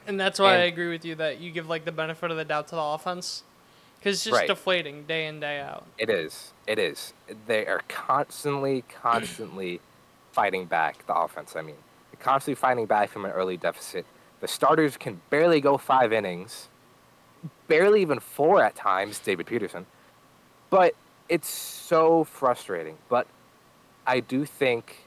And 0.06 0.20
that's 0.20 0.38
why 0.38 0.54
I 0.54 0.62
agree 0.64 0.90
with 0.90 1.04
you 1.04 1.14
that 1.16 1.40
you 1.40 1.50
give 1.50 1.68
like 1.68 1.84
the 1.84 1.92
benefit 1.92 2.30
of 2.30 2.36
the 2.36 2.44
doubt 2.44 2.68
to 2.68 2.74
the 2.74 2.82
offense, 2.82 3.42
because 3.98 4.16
it's 4.16 4.24
just 4.24 4.36
Right. 4.36 4.46
deflating 4.46 5.04
day 5.04 5.26
in 5.26 5.40
day 5.40 5.60
out. 5.60 5.86
It 5.98 6.10
is. 6.10 6.52
It 6.66 6.78
is. 6.78 7.14
They 7.46 7.66
are 7.66 7.80
constantly, 7.88 8.84
constantly 9.02 9.80
fighting 10.32 10.66
back 10.66 11.06
the 11.06 11.14
offense. 11.14 11.56
I 11.56 11.62
mean, 11.62 11.76
they're 12.12 12.22
constantly 12.22 12.54
fighting 12.56 12.86
back 12.86 13.10
from 13.10 13.24
an 13.24 13.30
early 13.30 13.56
deficit. 13.56 14.04
The 14.40 14.48
starters 14.48 14.96
can 14.98 15.20
barely 15.30 15.60
go 15.60 15.78
five 15.78 16.12
innings, 16.12 16.68
barely 17.66 18.02
even 18.02 18.20
four 18.20 18.62
at 18.62 18.74
times. 18.74 19.18
David 19.18 19.46
Peterson, 19.46 19.86
but 20.68 20.94
it's 21.30 21.48
so 21.48 22.24
frustrating. 22.24 22.98
But 23.08 23.26
I 24.06 24.20
do 24.20 24.44
think, 24.44 25.04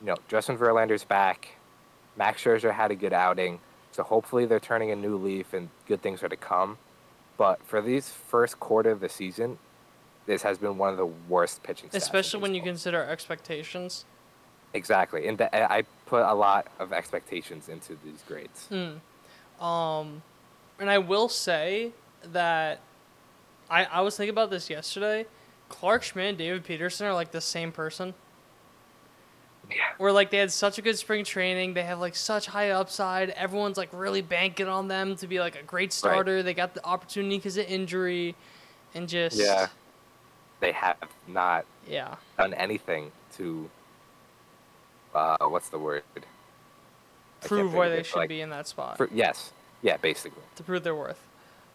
you 0.00 0.06
know, 0.06 0.16
Justin 0.28 0.56
Verlander's 0.56 1.04
back. 1.04 1.48
Max 2.16 2.42
Scherzer 2.42 2.72
had 2.72 2.90
a 2.90 2.96
good 2.96 3.12
outing, 3.12 3.60
so 3.92 4.02
hopefully 4.02 4.44
they're 4.44 4.60
turning 4.60 4.90
a 4.90 4.96
new 4.96 5.16
leaf 5.16 5.52
and 5.54 5.68
good 5.86 6.02
things 6.02 6.22
are 6.22 6.28
to 6.28 6.36
come. 6.36 6.78
But 7.36 7.62
for 7.64 7.80
these 7.80 8.08
first 8.10 8.58
quarter 8.58 8.90
of 8.90 9.00
the 9.00 9.08
season, 9.08 9.58
this 10.26 10.42
has 10.42 10.58
been 10.58 10.76
one 10.76 10.90
of 10.90 10.96
the 10.96 11.06
worst 11.06 11.62
pitching. 11.62 11.90
Especially 11.92 12.40
when 12.40 12.54
you 12.54 12.62
consider 12.62 13.02
expectations. 13.04 14.04
exactly, 14.74 15.26
and 15.26 15.40
I 15.40 15.84
put 16.06 16.22
a 16.22 16.34
lot 16.34 16.66
of 16.78 16.92
expectations 16.92 17.68
into 17.68 17.96
these 18.04 18.22
grades. 18.26 18.66
Hmm. 18.66 19.64
Um, 19.64 20.22
and 20.78 20.90
I 20.90 20.98
will 20.98 21.28
say 21.28 21.92
that 22.32 22.80
I 23.70 23.84
I 23.84 24.00
was 24.02 24.16
thinking 24.16 24.30
about 24.30 24.50
this 24.50 24.68
yesterday. 24.68 25.26
Clarke 25.68 26.02
Schmidt 26.02 26.30
and 26.30 26.38
David 26.38 26.64
Peterson 26.64 27.06
are 27.06 27.14
like 27.14 27.30
the 27.30 27.40
same 27.40 27.72
person. 27.72 28.14
Yeah, 29.70 29.76
Where 29.98 30.12
like 30.12 30.30
they 30.30 30.38
had 30.38 30.50
such 30.50 30.78
a 30.78 30.82
good 30.82 30.96
spring 30.96 31.24
training, 31.24 31.74
they 31.74 31.82
have 31.82 32.00
like 32.00 32.16
such 32.16 32.46
high 32.46 32.70
upside. 32.70 33.30
Everyone's 33.30 33.76
like 33.76 33.90
really 33.92 34.22
banking 34.22 34.66
on 34.66 34.88
them 34.88 35.14
to 35.16 35.26
be 35.26 35.40
like 35.40 35.56
a 35.56 35.62
great 35.62 35.92
starter. 35.92 36.42
They 36.42 36.54
got 36.54 36.72
the 36.74 36.84
opportunity 36.86 37.36
because 37.36 37.58
of 37.58 37.66
injury, 37.66 38.34
and 38.94 39.06
just 39.06 39.36
yeah, 39.38 39.66
they 40.60 40.72
have 40.72 40.96
not 41.26 41.66
yeah. 41.86 42.16
done 42.38 42.54
anything 42.54 43.12
to. 43.36 43.68
Uh, 45.14 45.36
what's 45.48 45.68
the 45.68 45.78
word? 45.78 46.02
Prove 47.42 47.74
why 47.74 47.88
they 47.90 47.98
it, 47.98 48.06
should 48.06 48.16
like, 48.16 48.28
be 48.28 48.40
in 48.40 48.50
that 48.50 48.66
spot. 48.66 48.96
For, 48.96 49.08
yes, 49.12 49.52
yeah, 49.82 49.96
basically. 49.98 50.42
to 50.56 50.62
prove 50.62 50.82
their 50.82 50.94
worth. 50.94 51.20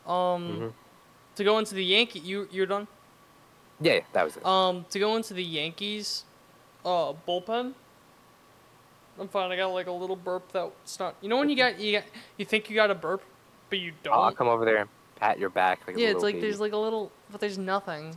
Um, 0.08 0.14
Mhm. 0.14 0.74
to 1.36 1.44
go 1.44 1.60
into 1.60 1.76
the 1.76 1.86
Yankee, 1.86 2.20
you 2.20 2.48
you're 2.52 2.66
done. 2.66 2.88
Yeah, 3.84 4.00
that 4.14 4.24
was 4.24 4.38
it. 4.38 4.46
Um, 4.46 4.86
to 4.90 5.00
go 5.00 5.16
into 5.16 5.34
the 5.34 5.44
Yankees, 5.44 6.24
uh, 6.86 7.14
bullpen. 7.28 7.74
I'm 9.20 9.28
fine. 9.28 9.52
I 9.52 9.56
got 9.56 9.68
like 9.68 9.88
a 9.88 9.92
little 9.92 10.16
burp 10.16 10.52
that's 10.52 11.00
not. 11.00 11.16
You 11.22 11.30
know 11.30 11.38
when 11.38 11.50
you 11.50 11.56
got 11.56 11.80
you 11.80 12.00
got 12.00 12.04
you 12.38 12.46
think 12.46 12.70
you 12.70 12.76
got 12.76 12.90
a 12.90 12.96
burp, 12.96 13.22
but 13.70 13.80
you 13.80 13.92
don't. 14.02 14.14
I'll 14.14 14.32
come 14.32 14.48
over 14.48 14.66
there 14.66 14.78
and 14.78 14.90
pat 15.18 15.38
your 15.38 15.50
back 15.50 15.82
like 15.86 15.98
yeah, 15.98 16.08
little 16.08 16.16
it's 16.16 16.24
like 16.24 16.36
baby. 16.36 16.48
there's 16.48 16.60
like 16.60 16.72
a 16.72 16.78
little, 16.78 17.12
but 17.32 17.40
there's 17.40 17.58
nothing. 17.58 18.16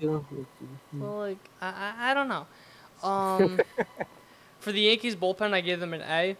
Well, 0.92 1.18
like 1.18 1.50
I, 1.60 1.68
I, 1.68 2.10
I 2.10 2.14
don't 2.14 2.28
know. 2.28 2.46
Um, 3.02 3.60
for 4.60 4.72
the 4.72 4.80
Yankees 4.80 5.16
bullpen, 5.16 5.52
I 5.52 5.60
gave 5.60 5.80
them 5.80 5.92
an 5.92 6.02
A. 6.02 6.36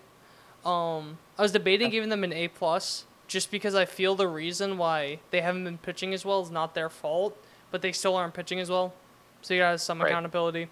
Um, 0.67 1.19
I 1.39 1.43
was 1.43 1.53
debating 1.53 1.91
giving 1.91 2.09
them 2.09 2.25
an 2.25 2.33
A 2.33 2.49
plus, 2.49 3.05
just 3.29 3.51
because 3.51 3.75
I 3.75 3.85
feel 3.85 4.15
the 4.15 4.29
reason 4.29 4.79
why 4.79 5.21
they 5.31 5.43
haven't 5.43 5.65
been 5.65 5.79
pitching 5.79 6.15
as 6.15 6.25
well 6.25 6.41
is 6.43 6.51
not 6.51 6.75
their 6.75 6.89
fault, 6.89 7.37
but 7.71 7.83
they 7.83 7.93
still 7.93 8.17
aren't 8.17 8.35
pitching 8.35 8.59
as 8.59 8.71
well. 8.71 8.95
So 9.43 9.55
you 9.55 9.61
got 9.61 9.81
some 9.81 10.01
Right. 10.01 10.09
accountability. 10.11 10.69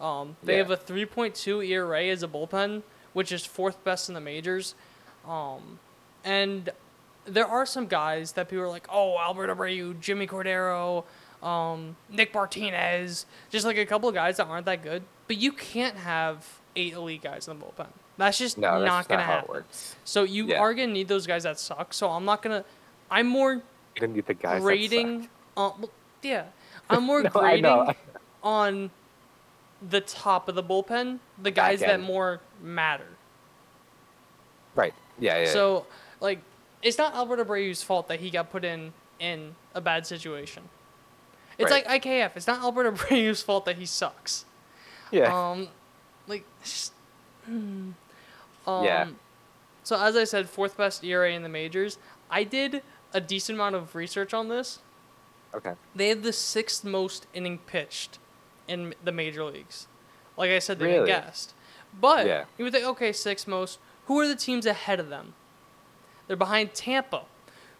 Um, 0.00 0.36
they 0.42 0.52
Yeah. 0.54 0.58
have 0.58 0.70
a 0.70 0.76
3.2 0.76 1.60
ERA 1.62 2.08
as 2.10 2.22
a 2.22 2.28
bullpen, 2.28 2.82
which 3.12 3.32
is 3.32 3.44
fourth 3.44 3.82
best 3.84 4.08
in 4.08 4.14
the 4.14 4.20
majors. 4.20 4.74
Um, 5.26 5.78
and 6.24 6.70
there 7.24 7.46
are 7.46 7.66
some 7.66 7.86
guys 7.86 8.32
that 8.32 8.48
people 8.48 8.64
are 8.64 8.68
like, 8.68 8.86
oh, 8.90 9.18
Albert 9.18 9.48
Abreu, 9.48 9.98
Jimmy 10.00 10.26
Cordero, 10.26 11.04
um, 11.42 11.96
Nick 12.08 12.32
Martinez, 12.34 13.26
just 13.50 13.64
like 13.66 13.76
a 13.76 13.86
couple 13.86 14.08
of 14.08 14.14
guys 14.14 14.36
that 14.38 14.46
aren't 14.46 14.66
that 14.66 14.82
good. 14.82 15.02
But 15.26 15.36
you 15.36 15.52
can't 15.52 15.96
have 15.96 16.46
eight 16.76 16.94
elite 16.94 17.22
guys 17.22 17.48
in 17.48 17.58
the 17.58 17.64
bullpen. 17.64 17.88
That's 18.16 18.38
just 18.38 18.58
no, 18.58 18.80
that's 18.80 18.88
not 18.88 19.08
gonna 19.08 19.22
how 19.22 19.32
it 19.32 19.34
happen. 19.36 19.54
works. 19.54 19.94
So 20.04 20.24
you 20.24 20.46
Yeah. 20.46 20.60
are 20.60 20.74
gonna 20.74 20.88
need 20.88 21.06
those 21.08 21.26
guys 21.26 21.44
that 21.44 21.58
suck. 21.58 21.92
So 21.94 22.10
I'm 22.10 22.24
not 22.24 22.42
gonna. 22.42 22.64
I'm 23.10 23.26
more 23.28 23.62
didn't 23.94 24.14
need 24.14 24.26
the 24.26 24.34
guys. 24.34 24.60
grading. 24.62 25.28
Uh, 25.56 25.70
well, 25.78 25.90
yeah, 26.22 26.44
I'm 26.90 27.04
more 27.04 27.22
No, 27.24 27.30
grading 27.30 27.94
on 28.42 28.90
the 29.88 30.00
top 30.00 30.48
of 30.48 30.54
the 30.54 30.62
bullpen, 30.62 31.18
the 31.40 31.50
guys 31.50 31.80
that 31.80 32.00
more 32.00 32.40
matter. 32.62 33.06
Right. 34.74 34.94
Yeah. 35.18 35.42
Yeah. 35.42 35.50
So, 35.52 35.86
like, 36.20 36.40
it's 36.82 36.98
not 36.98 37.14
Albert 37.14 37.40
Abreu's 37.40 37.82
fault 37.82 38.08
that 38.08 38.20
he 38.20 38.30
got 38.30 38.50
put 38.50 38.64
in 38.64 38.92
in 39.18 39.54
a 39.74 39.80
bad 39.80 40.06
situation. 40.06 40.62
It's 41.58 41.70
Right. 41.72 41.84
like 41.86 42.02
IKF. 42.02 42.36
It's 42.36 42.46
not 42.46 42.60
Albert 42.60 42.86
Abreu's 42.94 43.42
fault 43.42 43.64
that 43.64 43.76
he 43.76 43.86
sucks. 43.86 44.44
yeah. 45.10 45.32
Um, 45.50 45.68
like, 46.28 46.44
just- 46.62 46.92
hmm. 47.44 47.90
um, 48.66 48.84
Yeah. 48.84 49.08
So 49.82 49.98
as 50.00 50.16
I 50.16 50.24
said, 50.24 50.48
fourth 50.48 50.76
best 50.76 51.02
ERA 51.02 51.32
in 51.32 51.42
the 51.42 51.48
majors. 51.48 51.98
I 52.30 52.44
did 52.44 52.82
a 53.14 53.20
decent 53.20 53.56
amount 53.56 53.74
of 53.74 53.94
research 53.94 54.34
on 54.34 54.48
this. 54.48 54.80
Okay. 55.54 55.72
They 55.94 56.08
have 56.08 56.22
the 56.22 56.32
sixth 56.32 56.84
most 56.84 57.26
inning 57.34 57.58
pitched 57.58 58.18
in 58.66 58.94
the 59.02 59.12
major 59.12 59.44
leagues. 59.44 59.86
Like 60.36 60.50
I 60.50 60.58
said, 60.58 60.78
they 60.78 60.86
Really? 60.86 61.06
guessed. 61.06 61.54
But 61.98 62.26
Yeah. 62.26 62.44
you 62.58 62.64
would 62.64 62.72
think, 62.72 62.84
okay, 62.86 63.12
sixth 63.12 63.48
most. 63.48 63.78
Who 64.06 64.18
are 64.20 64.28
the 64.28 64.36
teams 64.36 64.66
ahead 64.66 65.00
of 65.00 65.08
them? 65.08 65.34
They're 66.26 66.36
behind 66.36 66.74
Tampa, 66.74 67.24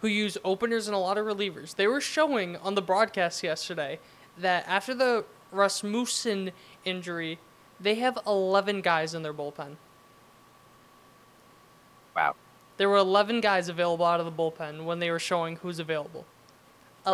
who 0.01 0.09
use 0.09 0.39
openers 0.45 0.87
and 0.89 0.95
a 0.95 0.99
lot 0.99 1.19
of 1.19 1.27
relievers. 1.27 1.75
They 1.77 1.87
were 1.87 2.01
showing 2.01 2.57
on 2.57 2.75
the 2.75 2.83
broadcast 2.83 3.43
yesterday 3.43 3.99
that 4.37 4.65
after 4.67 4.95
the 4.95 5.25
Rasmussen 5.53 6.53
injury, 6.85 7.39
they 7.81 7.97
have 7.97 8.19
11 8.27 8.81
guys 8.81 9.15
in 9.15 9.23
their 9.23 9.35
bullpen. 9.35 9.77
Wow. 12.17 12.35
There 12.77 12.89
were 12.89 12.97
11 12.97 13.41
guys 13.41 13.69
available 13.69 14.05
out 14.05 14.21
of 14.21 14.27
the 14.27 14.33
bullpen 14.33 14.85
when 14.85 14.99
they 14.99 15.11
were 15.11 15.19
showing 15.19 15.57
who's 15.57 15.79
available. 15.79 16.25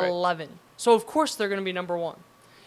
Right. 0.03 0.09
11. 0.09 0.59
So, 0.77 0.95
of 0.95 1.07
course, 1.07 1.35
they're 1.35 1.49
going 1.49 1.61
to 1.61 1.65
be 1.65 1.73
number 1.73 1.97
one. 1.97 2.19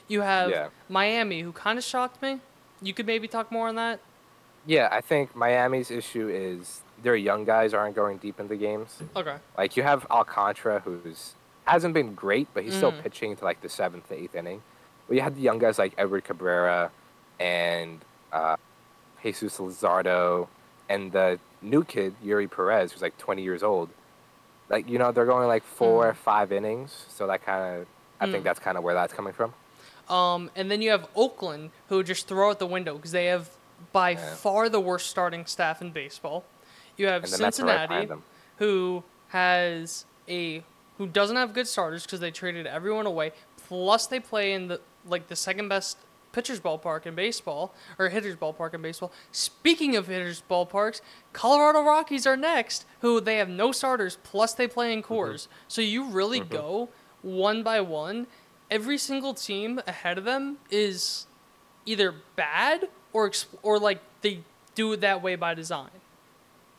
You 0.08 0.22
have 0.22 0.49
Yeah. 0.49 0.68
Miami, 0.90 1.41
who 1.41 1.52
kind 1.52 1.78
of 1.78 1.84
shocked 1.84 2.22
me. 2.22 2.40
You 2.82 2.94
could 2.94 3.06
maybe 3.06 3.28
talk 3.28 3.52
more 3.52 3.68
on 3.68 3.76
that. 3.76 3.99
Yeah, 4.66 4.90
I 4.91 5.02
think 5.02 5.36
Miami's 5.36 5.90
issue 5.91 6.30
is 6.30 6.82
their 7.02 7.16
young 7.16 7.45
guys 7.45 7.74
aren't 7.74 7.95
going 7.95 8.18
deep 8.18 8.40
into 8.40 8.56
games. 8.56 9.02
Okay. 9.16 9.38
Like 9.58 9.78
you 9.78 9.84
have 9.84 10.06
Alcantara, 10.12 10.80
who's 10.82 11.34
hasn't 11.66 11.94
been 11.94 12.14
great, 12.14 12.48
but 12.54 12.64
he's 12.64 12.76
still 12.76 12.91
Mm. 12.94 13.02
pitching 13.04 13.36
to 13.36 13.44
like 13.44 13.62
the 13.62 13.70
seventh, 13.70 14.12
eighth 14.12 14.36
inning. 14.36 14.62
But 15.08 15.16
you 15.16 15.22
had 15.22 15.36
the 15.36 15.41
young 15.41 15.58
guys 15.60 15.78
like 15.78 15.94
Edward 15.98 16.24
Cabrera 16.26 16.91
and 17.40 17.99
uh, 18.32 18.56
Jesus 19.24 19.58
Luzardo, 19.58 20.48
and 20.90 21.12
the 21.12 21.40
new 21.62 21.84
kid 21.84 22.16
Eury 22.24 22.49
Perez, 22.49 22.91
who's 22.94 23.02
like 23.02 23.18
20 23.18 23.41
years 23.41 23.64
old. 23.64 23.90
Like 24.69 24.89
you 24.89 24.98
know, 24.99 25.11
they're 25.11 25.26
going 25.26 25.48
like 25.48 25.64
four, 25.64 26.14
Mm. 26.14 26.18
five 26.18 26.52
innings, 26.52 27.06
so 27.10 27.27
that 27.27 27.45
kind 27.45 27.81
of, 27.81 27.88
I 28.19 28.27
Mm. 28.27 28.31
think 28.31 28.44
that's 28.44 28.60
kind 28.60 28.77
of 28.77 28.84
where 28.84 28.94
that's 28.94 29.14
coming 29.14 29.34
from. 29.34 29.53
Um, 30.10 30.49
and 30.56 30.72
then 30.72 30.81
you 30.81 30.89
have 30.91 31.07
Oakland, 31.15 31.72
who 31.89 32.03
just 32.03 32.27
throw 32.27 32.49
out 32.49 32.60
the 32.60 32.65
window 32.68 32.95
because 32.95 33.11
they 33.11 33.26
have 33.26 33.49
by 33.94 34.11
Yeah. 34.11 34.35
far 34.35 34.69
the 34.69 34.80
worst 34.80 35.10
starting 35.10 35.45
staff 35.45 35.81
in 35.81 35.91
baseball. 35.91 36.44
You 36.95 37.07
have 37.07 37.23
And 37.23 37.34
the 37.34 37.38
Mets 37.39 37.60
are 37.60 37.65
right 37.65 37.89
Cincinnati, 37.89 38.23
who 38.57 39.03
has 39.30 40.06
a 40.27 40.64
who 40.98 41.06
doesn't 41.06 41.35
have 41.35 41.53
good 41.53 41.68
starters 41.68 42.06
because 42.06 42.19
they 42.19 42.31
traded 42.31 42.65
everyone 42.65 43.06
away. 43.06 43.31
Plus, 43.68 44.07
they 44.07 44.19
play 44.19 44.53
in 44.53 44.68
the 44.68 44.81
like 45.06 45.27
the 45.27 45.35
second 45.35 45.68
best 45.69 45.98
pitchers 46.38 46.60
ballpark 46.60 47.08
in 47.08 47.16
baseball 47.16 47.74
or 47.98 48.10
hitters 48.10 48.36
ballpark 48.36 48.76
in 48.76 48.82
baseball. 48.84 49.12
Speaking 49.32 49.96
of 49.96 50.06
hitters 50.06 50.44
ballparks, 50.48 51.02
Colorado 51.34 51.82
Rockies 51.82 52.28
are 52.28 52.38
next, 52.38 52.86
who 53.02 53.20
they 53.20 53.38
have 53.38 53.50
no 53.50 53.72
starters. 53.72 54.20
Plus, 54.22 54.54
they 54.54 54.68
play 54.68 54.94
in 54.94 55.02
mm-hmm. 55.02 55.12
Coors. 55.12 55.48
So 55.68 55.82
you 55.82 56.04
really 56.04 56.42
mm-hmm. 56.42 56.54
go 56.54 56.90
one 57.24 57.64
by 57.64 57.82
one. 57.82 58.28
Every 58.70 59.00
single 59.00 59.34
team 59.34 59.82
ahead 59.88 60.20
of 60.20 60.26
them 60.26 60.58
is 60.70 61.26
either 61.88 62.14
bad 62.36 62.90
or 63.14 63.28
exp- 63.28 63.48
or 63.64 63.80
like 63.80 64.00
they 64.22 64.42
do 64.76 64.94
it 64.94 65.02
that 65.02 65.24
way 65.24 65.36
by 65.36 65.56
design. 65.56 65.90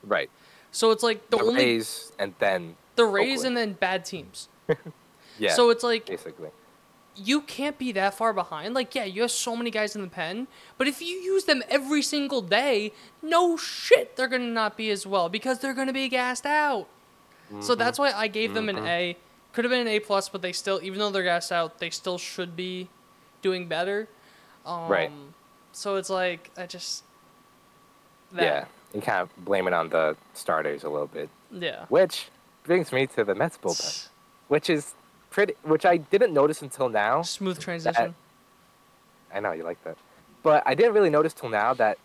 Right. 0.04 0.30
So 0.70 0.92
it's 0.92 1.02
like 1.02 1.30
the, 1.30 1.38
The, 1.38 1.42
only 1.42 1.64
Rays 1.64 2.12
and 2.16 2.32
then 2.38 2.76
the 2.94 3.06
Rays 3.06 3.40
Oakland. 3.40 3.46
and 3.46 3.56
then 3.56 3.72
bad 3.72 4.04
teams. 4.04 4.48
yeah. 5.38 5.52
So 5.54 5.70
it's 5.70 5.82
like 5.82 6.06
basically. 6.06 6.50
You 7.18 7.40
can't 7.42 7.78
be 7.78 7.92
that 7.92 8.14
far 8.14 8.32
behind. 8.32 8.74
Like, 8.74 8.94
yeah, 8.94 9.04
you 9.04 9.22
have 9.22 9.30
so 9.30 9.56
many 9.56 9.70
guys 9.70 9.94
in 9.96 10.02
the 10.02 10.08
pen, 10.08 10.46
but 10.76 10.86
if 10.86 11.00
you 11.02 11.16
use 11.16 11.44
them 11.44 11.62
every 11.68 12.02
single 12.02 12.40
day, 12.42 12.92
no 13.22 13.56
shit, 13.56 14.16
they're 14.16 14.28
gonna 14.28 14.44
not 14.46 14.76
be 14.76 14.90
as 14.90 15.06
well 15.06 15.28
because 15.28 15.58
they're 15.58 15.74
gonna 15.74 15.92
be 15.92 16.08
gassed 16.08 16.46
out. 16.46 16.86
So 17.48 17.56
Mm-hmm. 17.72 17.78
that's 17.78 17.98
why 17.98 18.12
I 18.12 18.28
gave 18.28 18.54
them 18.54 18.68
an 18.68 18.78
A. 18.86 19.16
Could 19.52 19.64
have 19.64 19.70
been 19.70 19.80
an 19.80 19.88
A 19.88 20.00
plus, 20.00 20.28
but 20.28 20.42
they 20.42 20.52
still, 20.52 20.78
even 20.82 20.98
though 20.98 21.10
they're 21.10 21.22
gassed 21.22 21.50
out, 21.50 21.78
they 21.78 21.90
still 21.90 22.18
should 22.18 22.54
be 22.54 22.88
doing 23.42 23.66
better. 23.68 24.06
Um, 24.66 24.88
Right. 24.88 25.10
So 25.72 25.96
it's 25.96 26.10
like 26.10 26.50
I 26.56 26.66
just. 26.66 27.04
That. 28.32 28.42
Yeah. 28.42 28.64
You 28.94 29.00
kind 29.00 29.20
of 29.22 29.44
blame 29.44 29.66
it 29.66 29.74
on 29.74 29.88
the 29.88 30.16
starters 30.34 30.84
a 30.84 30.88
little 30.88 31.06
bit. 31.06 31.28
Yeah. 31.50 31.86
Which 31.88 32.28
brings 32.64 32.92
me 32.92 33.06
to 33.08 33.24
the 33.24 33.34
Mets 33.34 33.58
bullpen, 33.58 34.08
which 34.48 34.68
is 34.70 34.94
pretty, 35.38 35.54
which 35.62 35.86
I 35.86 35.98
didn't 35.98 36.34
notice 36.34 36.62
until 36.62 36.88
now. 36.88 37.22
Smooth 37.22 37.60
transition. 37.60 38.16
I 39.32 39.38
know 39.38 39.52
you 39.52 39.62
like 39.62 39.80
that, 39.84 39.96
but 40.42 40.64
I 40.66 40.74
didn't 40.74 40.94
really 40.94 41.10
notice 41.10 41.32
till 41.32 41.48
now 41.48 41.74
that 41.74 41.96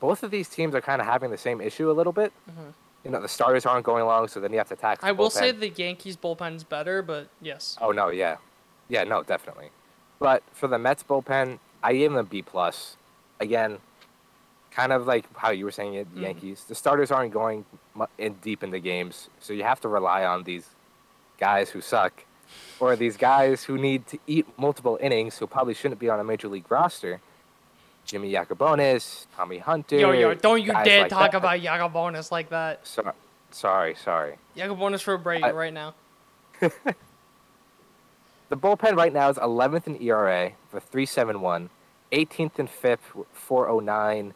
both 0.00 0.24
of 0.24 0.32
these 0.32 0.48
teams 0.48 0.74
are 0.74 0.80
kind 0.80 1.00
of 1.00 1.06
having 1.06 1.30
the 1.30 1.38
same 1.38 1.60
issue 1.60 1.88
a 1.88 1.92
little 1.92 2.12
bit. 2.12 2.32
Mhm. 2.50 2.72
You 3.04 3.10
know, 3.12 3.20
the 3.20 3.28
starters 3.28 3.66
aren't 3.66 3.84
going 3.86 4.02
along, 4.02 4.26
so 4.28 4.40
then 4.40 4.50
you 4.50 4.58
have 4.58 4.68
to 4.70 4.74
the 4.74 4.98
I 5.00 5.12
will 5.12 5.30
say 5.30 5.52
the 5.52 5.68
Yankees 5.68 6.16
bullpen's 6.16 6.64
better, 6.64 7.02
but 7.02 7.28
yes. 7.40 7.76
Oh 7.80 7.92
no, 7.92 8.08
yeah, 8.08 8.38
yeah, 8.88 9.04
no, 9.04 9.22
definitely. 9.22 9.70
But 10.18 10.42
for 10.52 10.66
the 10.66 10.78
Mets 10.78 11.04
bullpen, 11.04 11.60
I 11.84 11.92
gave 11.92 12.10
them 12.10 12.18
a 12.18 12.24
B 12.24 12.42
plus. 12.42 12.96
Again, 13.38 13.78
kind 14.72 14.92
of 14.92 15.06
like 15.06 15.24
how 15.36 15.50
you 15.50 15.64
were 15.66 15.70
saying 15.70 15.94
it, 15.94 16.12
the 16.14 16.20
Mhm. 16.20 16.22
Yankees. 16.22 16.64
The 16.64 16.74
starters 16.74 17.12
aren't 17.12 17.32
going 17.32 17.64
in 18.18 18.34
deep 18.48 18.64
into 18.64 18.80
games, 18.80 19.28
so 19.38 19.52
you 19.52 19.62
have 19.62 19.80
to 19.82 19.88
rely 19.88 20.24
on 20.24 20.42
these 20.42 20.66
guys 21.38 21.70
who 21.70 21.80
suck, 21.80 22.24
or 22.80 22.96
these 22.96 23.16
guys 23.16 23.64
who 23.64 23.78
need 23.78 24.06
to 24.08 24.18
eat 24.26 24.46
multiple 24.58 24.98
innings, 25.00 25.38
who 25.38 25.46
probably 25.46 25.74
shouldn't 25.74 26.00
be 26.00 26.08
on 26.08 26.20
a 26.20 26.24
major 26.24 26.48
league 26.48 26.70
roster. 26.70 27.20
Jimmy 28.04 28.30
Yacabonis, 28.32 29.26
Tommy 29.36 29.58
Hunter. 29.58 29.96
Yo, 29.98 30.12
yo, 30.12 30.34
don't 30.34 30.62
you 30.62 30.72
dare 30.84 31.02
like 31.02 31.10
talk 31.10 31.32
that. 31.32 31.38
about 31.38 31.60
Yacabonis 31.60 32.30
like 32.30 32.50
that. 32.50 32.86
So, 32.86 33.12
sorry, 33.50 33.96
sorry. 33.96 34.36
Yacabonis 34.56 35.02
for 35.02 35.18
Brady 35.18 35.42
I- 35.44 35.50
right 35.50 35.72
now. 35.72 35.94
The 38.48 38.56
bullpen 38.56 38.96
right 38.96 39.12
now 39.12 39.28
is 39.28 39.38
11th 39.38 39.88
in 39.88 40.00
ERA 40.00 40.52
for 40.70 40.78
371, 40.78 41.68
18th 42.12 42.58
in 42.60 42.66
FIP 42.68 43.00
with 43.16 43.26
409, 43.32 44.34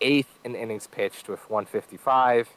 8th 0.00 0.24
in 0.44 0.54
innings 0.54 0.86
pitched 0.86 1.28
with 1.28 1.40
155, 1.50 2.50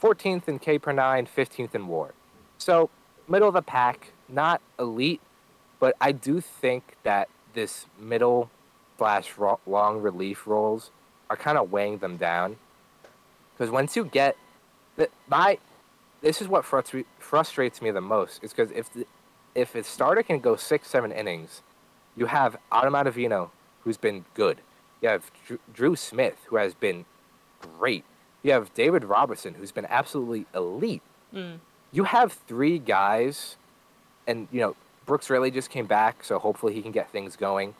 14th 0.00 0.46
in 0.46 0.60
K 0.60 0.78
per 0.78 0.92
9, 0.92 1.26
15th 1.26 1.74
in 1.74 1.88
WAR. 1.88 2.14
So, 2.58 2.88
middle 3.26 3.48
of 3.48 3.54
the 3.54 3.62
pack, 3.62 4.12
not 4.28 4.60
elite, 4.78 5.20
but 5.80 5.96
I 6.00 6.12
do 6.12 6.40
think 6.40 6.96
that 7.02 7.28
this 7.54 7.86
middle 7.98 8.50
slash 8.98 9.36
ro- 9.36 9.60
long 9.66 10.00
relief 10.00 10.46
roles 10.46 10.90
are 11.30 11.36
kind 11.36 11.58
of 11.58 11.70
weighing 11.70 11.98
them 11.98 12.16
down. 12.16 12.56
Because 13.52 13.70
once 13.70 13.96
you 13.96 14.04
get 14.04 14.36
the, 14.96 15.08
my, 15.28 15.58
this 16.20 16.40
is 16.40 16.48
what 16.48 16.64
frustra- 16.64 17.04
frustrates 17.18 17.82
me 17.82 17.90
the 17.90 18.00
most. 18.00 18.42
Is 18.42 18.52
because 18.52 18.70
if 18.72 18.92
the, 18.92 19.06
if 19.54 19.74
a 19.74 19.84
starter 19.84 20.22
can 20.22 20.40
go 20.40 20.56
six, 20.56 20.88
seven 20.88 21.12
innings, 21.12 21.62
you 22.16 22.26
have 22.26 22.56
Adam 22.72 22.94
Ottavino, 22.94 23.50
who's 23.82 23.96
been 23.96 24.24
good. 24.34 24.60
You 25.00 25.08
have 25.10 25.30
Drew, 25.46 25.58
Drew 25.72 25.96
Smith, 25.96 26.36
who 26.46 26.56
has 26.56 26.74
been 26.74 27.04
great. 27.60 28.04
You 28.42 28.52
have 28.52 28.72
David 28.74 29.04
Robertson, 29.04 29.54
who's 29.54 29.72
been 29.72 29.86
absolutely 29.86 30.46
elite. 30.54 31.02
Mm. 31.34 31.60
You 31.92 32.04
have 32.04 32.32
three 32.32 32.78
guys, 32.78 33.56
and 34.26 34.48
you 34.50 34.60
know 34.60 34.76
Brooks 35.06 35.28
Raley 35.30 35.50
just 35.50 35.70
came 35.70 35.86
back, 35.86 36.24
so 36.24 36.38
hopefully 36.38 36.74
he 36.74 36.82
can 36.82 36.92
get 36.92 37.10
things 37.10 37.36
going. 37.36 37.74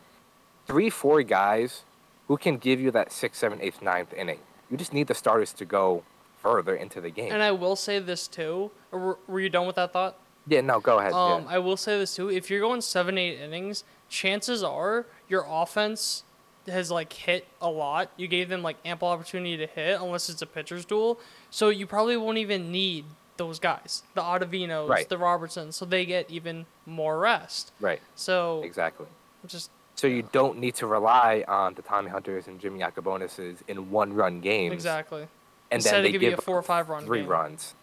Three, 0.66 0.90
four 0.90 1.22
guys 1.22 1.82
who 2.28 2.36
can 2.36 2.56
give 2.56 2.80
you 2.80 2.90
that 2.92 3.12
sixth, 3.12 3.40
seventh, 3.40 3.62
eighth, 3.62 3.82
ninth 3.82 4.12
inning. 4.14 4.38
You 4.70 4.76
just 4.76 4.92
need 4.92 5.06
the 5.06 5.14
starters 5.14 5.52
to 5.54 5.64
go 5.64 6.02
further 6.42 6.74
into 6.74 7.00
the 7.00 7.10
game. 7.10 7.32
And 7.32 7.42
I 7.42 7.52
will 7.52 7.76
say 7.76 7.98
this 7.98 8.26
too. 8.28 8.70
Were- 8.90 9.18
were 9.26 9.40
you 9.40 9.48
done 9.50 9.66
with 9.66 9.76
that 9.76 9.92
thought? 9.92 10.16
yeah, 10.46 10.60
no, 10.60 10.78
go 10.80 10.98
ahead. 10.98 11.12
Um, 11.12 11.44
yeah. 11.44 11.54
I 11.54 11.58
will 11.58 11.76
say 11.76 11.98
this 11.98 12.14
too. 12.16 12.30
If 12.30 12.50
you're 12.50 12.60
going 12.60 12.80
seven, 12.82 13.16
eight 13.16 13.40
innings, 13.40 13.84
chances 14.08 14.62
are 14.62 15.06
your 15.28 15.46
offense 15.48 16.24
has 16.66 16.90
like 16.90 17.12
hit 17.12 17.46
a 17.60 17.68
lot. 17.68 18.10
You 18.16 18.26
gave 18.28 18.48
them 18.48 18.62
like 18.62 18.76
ample 18.84 19.08
opportunity 19.08 19.56
to 19.58 19.66
hit, 19.66 20.00
unless 20.00 20.28
it's 20.28 20.42
a 20.42 20.46
pitcher's 20.46 20.84
duel. 20.84 21.18
So 21.50 21.68
you 21.68 21.86
probably 21.86 22.16
won't 22.16 22.38
even 22.38 22.70
need 22.70 23.04
those 23.36 23.58
guys, 23.58 24.02
the 24.14 24.20
Ottavinos, 24.22 24.88
Right. 24.88 25.08
the 25.08 25.18
Robertsons, 25.18 25.74
so 25.76 25.84
they 25.84 26.04
get 26.06 26.30
even 26.30 26.66
more 26.86 27.18
rest. 27.18 27.72
Right, 27.80 28.00
So 28.14 28.62
exactly. 28.64 29.06
just 29.46 29.70
So 29.96 30.06
you 30.06 30.22
don't 30.32 30.58
need 30.58 30.74
to 30.76 30.86
rely 30.86 31.44
on 31.48 31.74
the 31.74 31.82
Tommy 31.82 32.10
Hunters 32.10 32.46
and 32.48 32.60
Jimmy 32.60 32.80
Yacabonises 32.80 33.58
in 33.68 33.90
one-run 33.90 34.40
games. 34.40 34.72
exactly. 34.72 35.22
And 35.22 35.78
Instead 35.78 35.94
then 35.94 36.02
they 36.04 36.12
giving 36.12 36.24
you 36.26 36.30
give 36.32 36.38
a 36.38 36.42
four 36.42 36.58
or 36.58 36.62
five 36.62 36.88
run 36.88 37.04
three 37.04 37.20
game. 37.20 37.28
runs. 37.28 37.74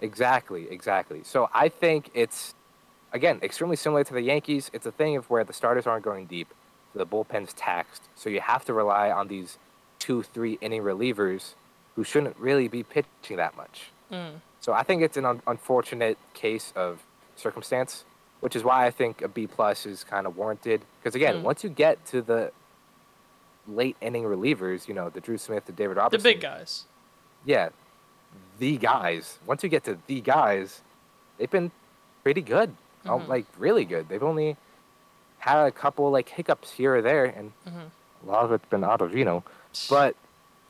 Exactly, 0.00 0.70
exactly. 0.70 1.22
So 1.24 1.50
I 1.52 1.68
think 1.68 2.10
it's 2.14 2.54
again 3.12 3.40
extremely 3.42 3.76
similar 3.76 4.04
to 4.04 4.14
the 4.14 4.20
Yankees. 4.22 4.70
It's 4.72 4.86
a 4.86 4.92
thing 4.92 5.16
of 5.16 5.28
where 5.28 5.44
the 5.44 5.52
starters 5.52 5.86
aren't 5.86 6.04
going 6.04 6.26
deep, 6.26 6.48
the 6.94 7.04
bullpen's 7.04 7.52
taxed. 7.52 8.02
So 8.14 8.30
you 8.30 8.40
have 8.40 8.64
to 8.66 8.72
rely 8.74 9.10
on 9.10 9.28
these 9.28 9.58
two, 9.98 10.22
three 10.22 10.56
inning 10.60 10.82
relievers 10.82 11.54
who 11.96 12.04
shouldn't 12.04 12.36
really 12.38 12.68
be 12.68 12.82
pitching 12.84 13.36
that 13.38 13.56
much. 13.56 13.90
Mm. 14.12 14.40
So 14.60 14.72
I 14.72 14.82
think 14.82 15.02
it's 15.02 15.16
an 15.16 15.24
un- 15.24 15.42
unfortunate 15.46 16.18
case 16.34 16.72
of 16.76 17.02
circumstance, 17.36 18.04
which 18.40 18.56
is 18.56 18.64
why 18.64 18.86
I 18.86 18.90
think 18.90 19.22
a 19.22 19.28
B 19.28 19.46
plus 19.46 19.86
is 19.86 20.04
kind 20.04 20.26
of 20.26 20.36
warranted. 20.36 20.82
Because 21.00 21.14
again, 21.14 21.36
Mm. 21.36 21.42
once 21.42 21.62
you 21.64 21.70
get 21.70 22.04
to 22.06 22.22
the 22.22 22.52
late 23.66 23.96
inning 24.00 24.24
relievers, 24.24 24.88
you 24.88 24.94
know, 24.94 25.10
the 25.10 25.20
Drew 25.20 25.38
Smith, 25.38 25.66
the 25.66 25.72
David 25.72 25.96
Robertson, 25.96 26.22
The 26.22 26.34
big 26.34 26.40
guys. 26.40 26.84
yeah, 27.44 27.68
the 28.58 28.76
guys. 28.78 29.38
Once 29.46 29.62
you 29.62 29.68
get 29.68 29.84
to 29.84 29.98
the 30.06 30.20
guys, 30.20 30.82
they've 31.36 31.50
been 31.50 31.70
pretty 32.22 32.40
good, 32.42 32.74
Oh, 33.06 33.18
Mhm. 33.20 33.28
like 33.28 33.46
really 33.58 33.84
good. 33.84 34.08
They've 34.08 34.22
only 34.22 34.56
had 35.38 35.64
a 35.66 35.70
couple 35.70 36.10
like 36.10 36.28
hiccups 36.30 36.72
here 36.72 36.96
or 36.96 37.02
there, 37.02 37.24
and 37.24 37.52
Mhm. 37.66 37.90
a 38.24 38.26
lot 38.26 38.44
of 38.44 38.52
it's 38.52 38.64
been 38.66 38.80
Ottavino, 38.80 39.44
but 39.88 40.16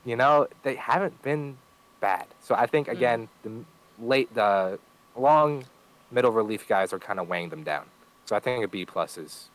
you 0.04 0.14
know 0.14 0.46
they 0.62 0.74
haven't 0.74 1.22
been 1.22 1.56
bad. 2.00 2.26
So 2.40 2.54
I 2.54 2.66
think 2.66 2.86
Mm. 2.86 2.92
again 2.92 3.28
the 3.42 3.48
m- 3.50 3.66
late 4.00 4.32
the 4.34 4.78
long 5.16 5.64
middle 6.10 6.30
relief 6.30 6.66
guys 6.68 6.92
are 6.92 6.98
kind 6.98 7.18
of 7.18 7.28
weighing 7.28 7.48
them 7.50 7.62
down. 7.64 7.84
So 8.24 8.36
I 8.36 8.40
think 8.40 8.64
a 8.64 8.68
B 8.68 8.84
plus 8.84 9.18
is 9.18 9.48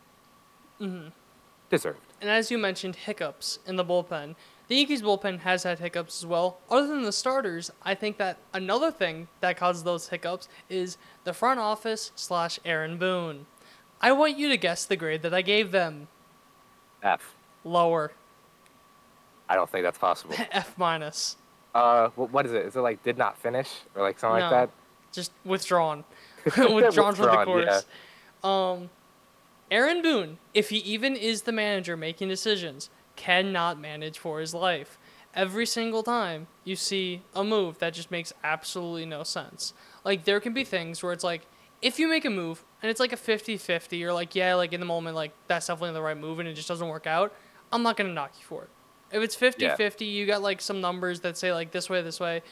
Mhm. 0.80 1.12
deserved. 1.70 2.00
And 2.20 2.28
as 2.30 2.50
you 2.50 2.58
mentioned, 2.58 2.96
hiccups 2.96 3.58
in 3.66 3.76
the 3.76 3.84
bullpen. 3.84 4.34
The 4.68 4.76
Yankees 4.76 5.02
bullpen 5.02 5.40
has 5.40 5.62
had 5.62 5.78
hiccups 5.78 6.22
as 6.22 6.26
well. 6.26 6.58
Other 6.70 6.86
than 6.86 7.02
the 7.02 7.12
starters, 7.12 7.70
I 7.82 7.94
think 7.94 8.16
that 8.18 8.38
another 8.52 8.90
thing 8.90 9.28
that 9.40 9.56
causes 9.56 9.82
those 9.84 10.08
hiccups 10.08 10.48
is 10.68 10.96
the 11.24 11.34
front 11.34 11.60
office 11.60 12.12
slash 12.14 12.58
Aaron 12.64 12.96
Boone. 12.98 13.46
I 14.00 14.12
want 14.12 14.36
you 14.36 14.48
to 14.48 14.56
guess 14.56 14.84
the 14.84 14.96
grade 14.96 15.22
that 15.22 15.34
I 15.34 15.42
gave 15.42 15.70
them. 15.70 16.08
F. 17.02 17.34
Lower. 17.62 18.12
I 19.48 19.54
don't 19.54 19.68
think 19.68 19.84
that's 19.84 19.98
possible. 19.98 20.34
F 20.50 20.76
minus. 20.78 21.36
Uh, 21.74 22.08
what 22.10 22.46
is 22.46 22.52
it? 22.52 22.66
Is 22.66 22.76
it 22.76 22.80
like 22.80 23.02
did 23.02 23.18
not 23.18 23.36
finish 23.38 23.70
or 23.94 24.02
like 24.02 24.18
something 24.18 24.38
No. 24.40 24.44
like 24.50 24.68
that? 24.68 24.70
Just 25.12 25.32
withdrawn. 25.44 26.04
withdrawn 26.44 27.14
from 27.14 27.26
the 27.26 27.36
Withdrawn, 27.36 27.36
yeah. 27.38 27.44
course. 27.44 27.86
Um, 28.42 28.90
Aaron 29.70 30.02
Boone, 30.02 30.38
if 30.52 30.70
he 30.70 30.78
even 30.78 31.16
is 31.16 31.42
the 31.42 31.52
manager 31.52 31.96
making 31.96 32.28
decisions, 32.28 32.90
cannot 33.16 33.80
manage 33.80 34.18
for 34.18 34.40
his 34.40 34.54
life. 34.54 34.98
Every 35.34 35.66
single 35.66 36.02
time 36.02 36.46
you 36.64 36.76
see 36.76 37.22
a 37.34 37.42
move 37.42 37.78
that 37.78 37.92
just 37.94 38.10
makes 38.10 38.32
absolutely 38.44 39.06
no 39.06 39.22
sense. 39.24 39.72
Like, 40.04 40.24
there 40.24 40.38
can 40.38 40.52
be 40.52 40.62
things 40.64 41.02
where 41.02 41.12
it's 41.12 41.24
like, 41.24 41.46
if 41.82 41.98
you 41.98 42.08
make 42.08 42.24
a 42.24 42.30
move 42.30 42.64
and 42.82 42.90
it's 42.90 43.00
like 43.00 43.12
a 43.12 43.16
50 43.16 43.56
50, 43.56 43.96
you're 43.96 44.12
like, 44.12 44.34
yeah, 44.34 44.54
like 44.54 44.72
in 44.72 44.80
the 44.80 44.86
moment, 44.86 45.16
like, 45.16 45.32
that's 45.48 45.66
definitely 45.66 45.94
the 45.94 46.02
right 46.02 46.16
move 46.16 46.38
and 46.38 46.48
it 46.48 46.54
just 46.54 46.68
doesn't 46.68 46.86
work 46.88 47.06
out, 47.06 47.34
I'm 47.72 47.82
not 47.82 47.96
going 47.96 48.08
to 48.08 48.14
knock 48.14 48.32
you 48.38 48.44
for 48.44 48.62
it. 48.64 48.70
If 49.14 49.22
it's 49.22 49.34
50 49.36 49.64
Yeah. 49.64 49.76
50, 49.76 50.04
you 50.04 50.26
got 50.26 50.42
like 50.42 50.60
some 50.60 50.80
numbers 50.80 51.20
that 51.20 51.36
say 51.36 51.52
like 51.52 51.70
this 51.70 51.88
way, 51.88 52.02
this 52.02 52.18
way. 52.20 52.42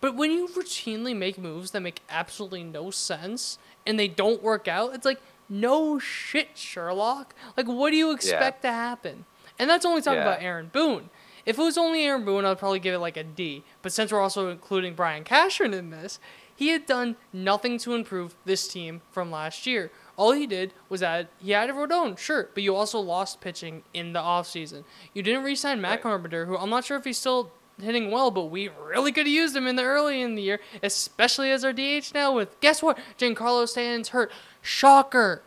But 0.00 0.14
when 0.14 0.30
you 0.30 0.48
routinely 0.48 1.16
make 1.16 1.38
moves 1.38 1.70
that 1.70 1.80
make 1.80 2.00
absolutely 2.10 2.64
no 2.64 2.90
sense 2.90 3.58
and 3.86 3.98
they 3.98 4.08
don't 4.08 4.42
work 4.42 4.68
out, 4.68 4.94
it's 4.94 5.04
like, 5.06 5.20
no 5.48 5.98
shit, 5.98 6.48
Sherlock. 6.54 7.34
Like, 7.56 7.66
what 7.66 7.90
do 7.90 7.96
you 7.96 8.10
expect 8.12 8.62
to 8.62 8.72
happen? 8.72 9.24
And 9.58 9.70
that's 9.70 9.84
only 9.84 10.02
talking 10.02 10.18
Yeah. 10.18 10.28
about 10.28 10.42
Aaron 10.42 10.70
Boone. 10.72 11.08
If 11.46 11.58
it 11.58 11.62
was 11.62 11.78
only 11.78 12.04
Aaron 12.04 12.24
Boone, 12.24 12.44
I'd 12.44 12.58
probably 12.58 12.78
give 12.78 12.94
it 12.94 12.98
like 12.98 13.16
a 13.16 13.22
D. 13.24 13.64
But 13.80 13.92
since 13.92 14.12
we're 14.12 14.20
also 14.20 14.48
including 14.50 14.94
Brian 14.94 15.24
Cashman 15.24 15.72
in 15.74 15.90
this, 15.90 16.18
he 16.54 16.68
had 16.68 16.84
done 16.86 17.16
nothing 17.32 17.78
to 17.78 17.94
improve 17.94 18.34
this 18.44 18.68
team 18.68 19.02
from 19.10 19.30
last 19.30 19.66
year. 19.66 19.90
All 20.16 20.32
he 20.32 20.46
did 20.46 20.72
was 20.88 21.02
add 21.02 21.28
he 21.38 21.54
added 21.54 21.74
Rodon, 21.74 22.18
sure, 22.18 22.48
but 22.54 22.62
you 22.62 22.74
also 22.76 23.00
lost 23.00 23.40
pitching 23.40 23.82
in 23.94 24.12
the 24.12 24.20
offseason. 24.20 24.84
You 25.14 25.22
didn't 25.22 25.42
re-sign 25.44 25.80
Matt 25.80 25.90
Right. 25.92 26.02
Carpenter, 26.02 26.46
who 26.46 26.56
I'm 26.56 26.70
not 26.70 26.84
sure 26.84 26.96
if 26.98 27.04
he's 27.04 27.18
still 27.18 27.50
hitting 27.80 28.10
well, 28.10 28.30
but 28.30 28.44
we 28.44 28.68
really 28.68 29.10
could 29.12 29.26
have 29.26 29.32
used 29.34 29.56
him 29.56 29.66
in 29.66 29.76
the 29.76 29.82
early 29.84 30.20
in 30.20 30.34
the 30.34 30.42
year, 30.42 30.60
especially 30.82 31.50
as 31.50 31.64
our 31.64 31.72
DH 31.72 32.12
now 32.14 32.32
with 32.34 32.60
guess 32.60 32.82
what? 32.82 32.98
Giancarlo 33.18 33.66
Stanton's 33.66 34.10
hurt. 34.10 34.30
Shocker. 34.60 35.42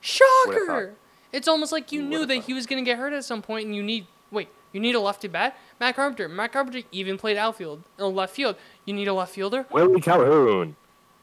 Shocker. 0.00 0.94
It's 1.32 1.48
almost 1.48 1.72
like 1.72 1.92
you 1.92 2.02
knew 2.02 2.26
that 2.26 2.34
thought? 2.36 2.44
he 2.44 2.54
was 2.54 2.66
gonna 2.66 2.82
get 2.82 2.98
hurt 2.98 3.12
at 3.12 3.24
some 3.24 3.42
point 3.42 3.66
and 3.66 3.74
you 3.74 3.82
need 3.82 4.06
wait, 4.30 4.48
you 4.72 4.80
need 4.80 4.94
a 4.94 5.00
lefty 5.00 5.28
bat? 5.28 5.56
Matt 5.80 5.96
Carpenter. 5.96 6.28
Matt 6.28 6.52
Carpenter 6.52 6.82
even 6.92 7.18
played 7.18 7.36
outfield 7.36 7.82
or 7.98 8.08
left 8.08 8.34
field. 8.34 8.56
You 8.84 8.94
need 8.94 9.08
a 9.08 9.12
left 9.14 9.34
fielder? 9.34 9.66
Willie 9.70 10.00
Calhoun. 10.00 10.76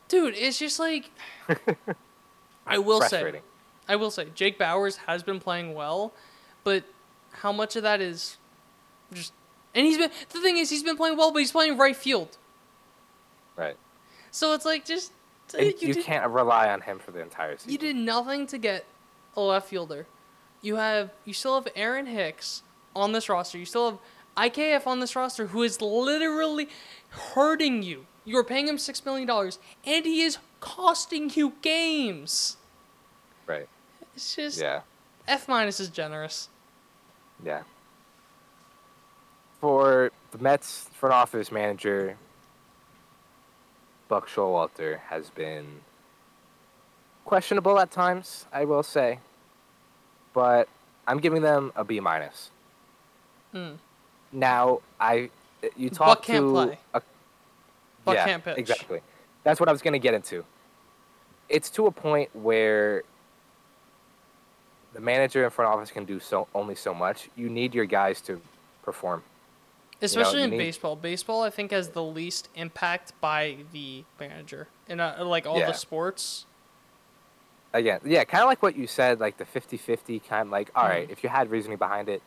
Dude, 0.08 0.34
it's 0.36 0.60
just 0.60 0.80
like 0.80 1.12
I 2.70 2.78
will 2.78 3.02
say 3.02 3.42
I 3.88 3.96
will 3.96 4.12
say 4.12 4.28
Jake 4.36 4.60
Bauers 4.60 4.98
has 5.08 5.24
been 5.24 5.40
playing 5.40 5.74
well, 5.74 6.14
but 6.64 6.84
how 7.32 7.52
much 7.52 7.76
of 7.76 7.84
that 7.84 8.02
is 8.02 8.38
just 9.14 9.34
and 9.74 9.86
he's 9.86 9.98
been 9.98 10.12
the 10.30 10.42
thing 10.42 10.58
is 10.58 10.70
he's 10.70 10.84
been 10.84 10.98
playing 10.98 11.18
well, 11.18 11.32
but 11.32 11.40
he's 11.40 11.52
playing 11.52 11.78
right 11.78 11.96
field. 11.96 12.38
Right. 13.56 13.78
So 14.32 14.54
it's 14.54 14.66
like 14.66 14.86
just 14.86 15.12
And 15.58 15.68
you, 15.68 15.74
you, 15.80 15.94
did, 15.96 16.06
can't 16.06 16.30
rely 16.30 16.70
on 16.70 16.82
him 16.82 17.00
for 17.00 17.12
the 17.12 17.22
entire 17.22 17.58
season. 17.58 17.72
you 17.72 17.78
did 17.78 17.96
nothing 17.96 18.48
to 18.48 18.58
get 18.58 18.86
a 19.36 19.42
left 19.42 19.70
fielder. 19.70 20.06
You 20.62 20.76
have 20.76 21.12
you 21.26 21.34
still 21.34 21.56
have 21.56 21.68
Aaron 21.76 22.06
Hicks 22.06 22.64
on 22.96 23.12
this 23.12 23.30
roster. 23.30 23.58
You 23.58 23.66
still 23.66 23.92
have 23.92 24.00
IKF 24.52 24.88
on 24.88 25.00
this 25.00 25.16
roster 25.16 25.48
who 25.48 25.64
is 25.64 25.82
literally 25.82 26.70
hurting 27.10 27.84
you. 27.84 28.06
You're 28.26 28.44
paying 28.44 28.68
him 28.68 28.78
six 28.78 29.04
million 29.04 29.28
dollars, 29.28 29.60
and 29.86 30.06
he 30.06 30.22
is 30.22 30.38
costing 30.60 31.32
you 31.34 31.54
games. 31.62 32.58
Right. 33.50 33.68
It's 34.16 34.36
just 34.36 34.62
Yeah. 34.62 34.82
F 35.28 35.48
minus 35.48 35.80
is 35.80 35.90
generous. 35.90 36.50
Yeah. 37.44 37.64
For 39.60 40.12
the 40.32 40.38
Mets 40.38 40.88
front 40.94 41.14
office 41.14 41.52
manager, 41.52 42.16
Buck 44.08 44.28
Showalter 44.30 45.00
has 45.10 45.30
been 45.32 45.82
questionable 47.26 47.80
at 47.80 47.92
times, 47.92 48.46
I 48.54 48.66
will 48.66 48.84
say. 48.84 49.20
But 50.34 50.70
I'm 51.08 51.18
giving 51.20 51.42
them 51.42 51.74
a 51.76 51.84
B 51.84 52.00
minus. 52.00 52.52
Hmm. 53.52 53.74
Now, 54.32 54.82
I 55.00 55.32
you 55.76 55.90
talk 55.90 56.08
Buck 56.08 56.24
can't 56.24 56.46
to 56.46 56.52
play. 56.52 56.80
a 56.94 57.02
Buck 58.06 58.16
yeah, 58.16 58.26
can't 58.26 58.44
pitch. 58.44 58.58
Exactly. 58.60 59.02
That's 59.44 59.60
what 59.60 59.70
I 59.70 59.72
was 59.72 59.82
going 59.82 59.94
to 59.94 60.00
get 60.00 60.14
into. 60.14 60.46
It's 61.50 61.72
to 61.72 61.88
a 61.88 61.92
point 61.92 62.30
where 62.36 63.04
the 64.94 65.00
manager 65.00 65.44
and 65.44 65.54
front 65.54 65.74
office 65.74 65.92
can 65.92 66.06
do 66.06 66.20
so 66.20 66.48
only 66.56 66.76
so 66.76 66.94
much. 66.94 67.30
You 67.36 67.50
need 67.50 67.76
your 67.76 67.86
guys 67.86 68.22
to 68.22 68.42
perform. 68.84 69.24
Especially 70.02 70.40
you 70.40 70.46
in 70.46 70.50
need- 70.52 70.58
baseball. 70.58 70.96
Baseball, 70.96 71.44
I 71.44 71.50
think, 71.50 71.72
has 71.72 71.90
the 71.90 72.04
least 72.04 72.48
impact 72.56 73.14
by 73.22 73.58
the 73.74 74.04
manager 74.20 74.68
in 74.88 75.00
uh, 75.00 75.18
like 75.26 75.46
all 75.46 75.60
Yeah. 75.60 75.68
the 75.68 75.74
sports. 75.74 76.46
Again, 77.72 78.00
yeah, 78.04 78.24
kind 78.24 78.42
of 78.42 78.48
like 78.48 78.64
what 78.64 78.76
you 78.76 78.88
said, 78.88 79.20
like 79.20 79.38
the 79.38 79.46
50-50 79.46 80.20
kind 80.28 80.48
of 80.48 80.52
like, 80.52 80.72
all 80.76 80.88
right, 80.88 81.08
Mhm. 81.08 81.12
if 81.12 81.24
you 81.24 81.30
had 81.30 81.52
reasoning 81.52 81.78
behind 81.78 82.10
it, 82.10 82.24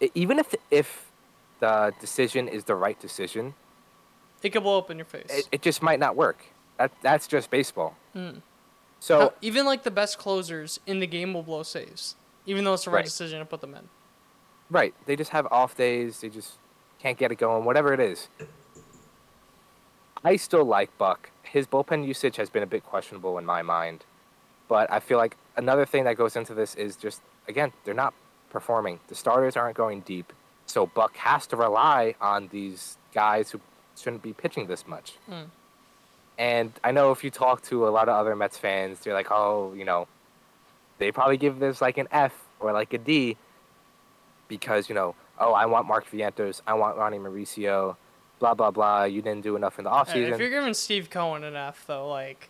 i 0.00 0.10
even 0.14 0.38
if 0.38 0.54
if 0.70 1.10
the 1.58 1.92
decision 2.00 2.48
is 2.48 2.64
the 2.64 2.74
right 2.74 2.98
decision, 2.98 3.52
It 4.42 4.50
could 4.50 4.62
blow 4.62 4.78
up 4.78 4.90
in 4.90 4.96
your 4.96 5.04
face. 5.04 5.26
it, 5.28 5.48
it 5.52 5.60
just 5.60 5.82
might 5.82 5.98
not 6.00 6.16
work. 6.16 6.38
That 6.78 6.92
that's 7.02 7.26
just 7.26 7.50
baseball. 7.50 7.94
Mm. 8.16 8.40
So 9.00 9.18
How- 9.20 9.32
even 9.40 9.66
like 9.66 9.82
the 9.82 9.90
best 9.90 10.18
closers 10.18 10.78
in 10.86 11.00
the 11.00 11.06
game 11.06 11.32
will 11.34 11.42
blow 11.42 11.62
saves, 11.62 12.16
even 12.46 12.64
though 12.64 12.74
it's 12.74 12.84
the 12.84 12.90
right, 12.90 12.98
Right. 12.98 13.04
decision 13.06 13.38
to 13.40 13.44
put 13.46 13.60
them 13.62 13.74
in. 13.74 13.88
Right. 14.70 14.94
They 15.06 15.16
just 15.16 15.30
have 15.30 15.46
off 15.50 15.76
days. 15.76 16.20
They 16.20 16.28
just 16.28 16.58
can't 17.00 17.16
get 17.18 17.32
it 17.32 17.36
going, 17.36 17.64
whatever 17.64 17.92
it 17.92 18.00
is. 18.00 18.28
I 20.24 20.36
still 20.36 20.64
like 20.64 20.96
Buck. 20.98 21.30
His 21.42 21.66
bullpen 21.66 22.06
usage 22.06 22.36
has 22.36 22.50
been 22.50 22.62
a 22.62 22.66
bit 22.66 22.84
questionable 22.84 23.38
in 23.38 23.46
my 23.46 23.62
mind. 23.62 24.04
But 24.68 24.90
I 24.92 25.00
feel 25.00 25.18
like 25.18 25.36
another 25.56 25.84
thing 25.86 26.04
that 26.04 26.16
goes 26.16 26.36
into 26.36 26.54
this 26.54 26.74
is 26.74 26.94
just, 26.96 27.22
again, 27.48 27.72
they're 27.84 27.94
not 27.94 28.14
performing. 28.50 29.00
The 29.08 29.14
starters 29.14 29.56
aren't 29.56 29.76
going 29.76 30.00
deep. 30.02 30.32
So 30.66 30.86
Buck 30.86 31.16
has 31.16 31.46
to 31.48 31.56
rely 31.56 32.14
on 32.20 32.48
these 32.52 32.98
guys 33.12 33.50
who 33.50 33.60
shouldn't 33.98 34.22
be 34.22 34.32
pitching 34.32 34.66
this 34.66 34.86
much. 34.86 35.14
Mm. 35.28 35.46
And 36.40 36.72
I 36.82 36.90
know 36.90 37.12
if 37.12 37.22
you 37.22 37.30
talk 37.30 37.60
to 37.64 37.86
a 37.86 37.90
lot 37.90 38.08
of 38.08 38.16
other 38.16 38.34
Mets 38.34 38.56
fans, 38.56 39.00
they're 39.00 39.12
like, 39.12 39.30
oh, 39.30 39.74
you 39.76 39.84
know, 39.84 40.08
they 40.96 41.12
probably 41.12 41.36
give 41.36 41.58
this 41.58 41.82
like 41.82 41.98
an 41.98 42.08
F 42.10 42.32
or 42.60 42.72
like 42.72 42.94
a 42.94 42.98
D 42.98 43.36
because, 44.48 44.88
you 44.88 44.94
know, 44.94 45.14
oh, 45.38 45.52
I 45.52 45.66
want 45.66 45.86
Mark 45.86 46.10
Vientos, 46.10 46.62
I 46.66 46.72
want 46.72 46.96
Ronny 46.96 47.18
Mauricio, 47.18 47.94
blah, 48.38 48.54
blah, 48.54 48.70
blah. 48.70 49.04
You 49.04 49.20
didn't 49.20 49.42
do 49.42 49.54
enough 49.54 49.78
in 49.78 49.84
the 49.84 49.90
Hey, 49.90 49.96
offseason. 49.96 50.32
if 50.32 50.40
you're 50.40 50.48
giving 50.48 50.72
Steve 50.72 51.10
Cohen 51.10 51.44
an 51.44 51.56
F, 51.56 51.84
though, 51.86 52.08
like 52.08 52.48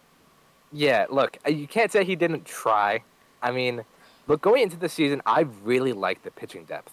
Yeah, 0.73 1.07
look, 1.11 1.39
uh, 1.45 1.51
you 1.51 1.67
can't 1.67 1.91
say 1.91 2.05
he 2.05 2.15
didn't 2.15 2.45
try. 2.45 3.03
I 3.43 3.51
mean, 3.51 3.83
look, 4.29 4.41
going 4.41 4.63
into 4.63 4.77
the 4.77 4.89
season, 4.89 5.21
I 5.27 5.47
really 5.65 5.93
liked 5.93 6.23
the 6.23 6.31
pitching 6.31 6.65
depth. 6.65 6.93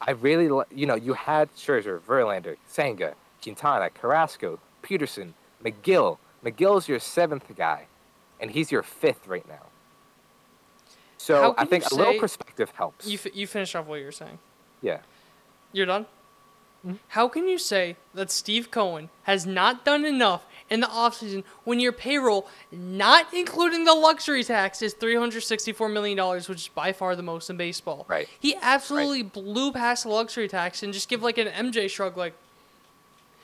I 0.00 0.12
really, 0.12 0.48
li- 0.48 0.64
you 0.72 0.86
know, 0.86 0.94
you 0.94 1.14
had 1.14 1.52
Scherzer, 1.56 1.98
Verlander, 2.00 2.56
Senga, 2.68 3.14
Quintana, 3.42 3.90
Carrasco, 3.90 4.60
Peterson, 4.82 5.34
Megill. 5.64 6.18
Megill's 6.44 6.88
your 6.88 6.98
seventh 6.98 7.54
guy, 7.56 7.86
and 8.40 8.50
he's 8.50 8.72
your 8.72 8.82
fifth 8.82 9.26
right 9.26 9.46
now. 9.48 9.66
So 11.18 11.54
I 11.56 11.64
think 11.64 11.88
a 11.90 11.94
little 11.94 12.18
perspective 12.18 12.72
helps. 12.74 13.06
you 13.06 13.14
f- 13.14 13.34
you 13.34 13.46
finish 13.46 13.74
off 13.74 13.86
what 13.86 14.00
you're 14.00 14.10
saying. 14.12 14.38
yeah. 14.80 14.98
You're 15.72 15.86
done? 15.86 16.06
Mm-hmm. 16.84 16.96
How 17.08 17.28
can 17.28 17.46
you 17.46 17.58
say 17.58 17.96
that 18.12 18.30
Steve 18.30 18.70
Cohen 18.70 19.08
has 19.22 19.46
not 19.46 19.84
done 19.84 20.04
enough 20.04 20.44
in 20.68 20.80
the 20.80 20.88
offseason 20.88 21.44
when 21.64 21.78
your 21.78 21.92
payroll, 21.92 22.48
not 22.72 23.32
including 23.32 23.84
the 23.84 23.94
luxury 23.94 24.42
tax, 24.42 24.82
is 24.82 24.94
$364 24.94 25.92
million, 25.92 26.18
which 26.34 26.48
is 26.48 26.68
by 26.68 26.92
far 26.92 27.14
the 27.14 27.22
most 27.22 27.48
in 27.48 27.56
baseball? 27.56 28.04
Right. 28.08 28.28
He 28.40 28.56
absolutely 28.60 29.22
blew 29.22 29.70
past 29.70 30.02
the 30.02 30.10
luxury 30.10 30.48
tax 30.48 30.82
and 30.82 30.92
just 30.92 31.08
give 31.08 31.22
like 31.22 31.38
an 31.38 31.46
MJ 31.46 31.88
shrug, 31.88 32.16
like, 32.16 32.34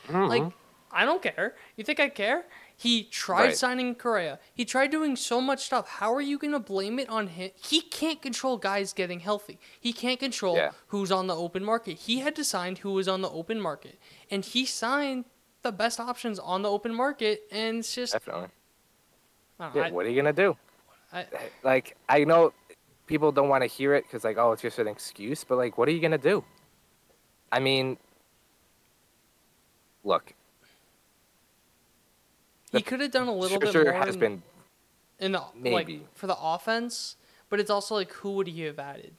mm-hmm. 0.09 0.27
like, 0.27 0.53
I 0.91 1.05
don't 1.05 1.23
care. 1.23 1.55
You 1.77 1.85
think 1.85 2.01
I 2.01 2.09
care? 2.09 2.45
He 2.77 3.05
tried 3.05 3.45
Right. 3.47 3.57
signing 3.57 3.95
Correa. 3.95 4.39
He 4.55 4.65
tried 4.65 4.91
doing 4.91 5.17
so 5.17 5.41
much 5.41 5.65
stuff. 5.65 5.89
How 5.89 6.15
are 6.15 6.21
you 6.21 6.39
going 6.39 6.53
to 6.53 6.61
blame 6.61 6.99
it 6.99 7.09
on 7.09 7.27
him? 7.29 7.51
He 7.57 7.81
can't 7.81 8.23
control 8.23 8.57
guys 8.57 8.93
getting 8.93 9.21
healthy. 9.21 9.59
He 9.81 9.93
can't 9.93 10.19
control 10.21 10.57
Yeah. 10.57 10.71
who's 10.89 11.11
on 11.11 11.27
the 11.27 11.35
open 11.37 11.65
market. 11.65 11.99
He 11.99 12.21
had 12.21 12.35
to 12.37 12.45
sign 12.45 12.77
who 12.77 12.93
was 12.93 13.09
on 13.09 13.21
the 13.21 13.31
open 13.31 13.61
market. 13.61 13.99
And 14.31 14.45
he 14.45 14.65
signed 14.65 15.25
the 15.63 15.73
best 15.73 15.99
options 15.99 16.39
on 16.39 16.63
the 16.63 16.71
open 16.71 16.95
market. 16.95 17.43
And 17.51 17.79
it's 17.81 17.95
just, 17.95 18.13
Definitely. 18.13 18.49
Know, 19.59 19.71
Yeah, 19.75 19.83
I- 19.87 19.91
what 19.91 20.07
are 20.07 20.11
you 20.11 20.17
gonna 20.23 20.33
do? 20.33 20.57
I- 21.13 21.23
eh, 21.33 21.49
Like, 21.65 21.97
I 22.09 22.23
know 22.25 22.53
people 23.07 23.33
don't 23.33 23.49
want 23.49 23.63
to 23.63 23.67
hear 23.67 23.95
it 23.95 24.05
because, 24.05 24.23
like, 24.23 24.39
oh, 24.39 24.53
it's 24.53 24.63
just 24.63 24.79
an 24.79 24.87
excuse. 24.87 25.43
But 25.43 25.57
like, 25.59 25.77
what 25.77 25.89
are 25.89 25.93
you 25.93 26.01
gonna 26.01 26.17
do? 26.17 26.45
I 27.51 27.59
mean, 27.59 27.99
look, 30.05 30.33
he 32.73 32.83
could 32.83 33.01
have 33.01 33.11
done 33.11 33.29
a 33.29 33.33
little 33.35 33.59
bit 33.59 33.71
Scherzer 33.71 33.85
more 33.85 33.93
has 34.05 34.15
in, 34.15 34.21
been 34.21 34.43
in 35.19 35.33
the 35.33 35.43
maybe. 35.57 35.75
like 35.99 36.15
for 36.15 36.27
the 36.27 36.37
offense, 36.39 37.17
but 37.49 37.61
it's 37.61 37.71
also 37.71 37.95
like 37.95 38.13
who 38.13 38.33
would 38.33 38.47
he 38.49 38.63
have 38.63 38.79
added? 38.79 39.13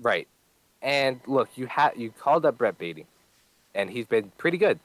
right. 0.00 0.28
And 0.82 1.20
look, 1.26 1.48
you 1.56 1.66
had 1.66 1.92
you 1.96 2.10
called 2.10 2.44
up 2.44 2.58
Brett 2.58 2.76
Baty, 2.78 3.06
and 3.74 3.90
he's 3.90 4.06
been 4.06 4.30
pretty 4.36 4.58
good. 4.58 4.78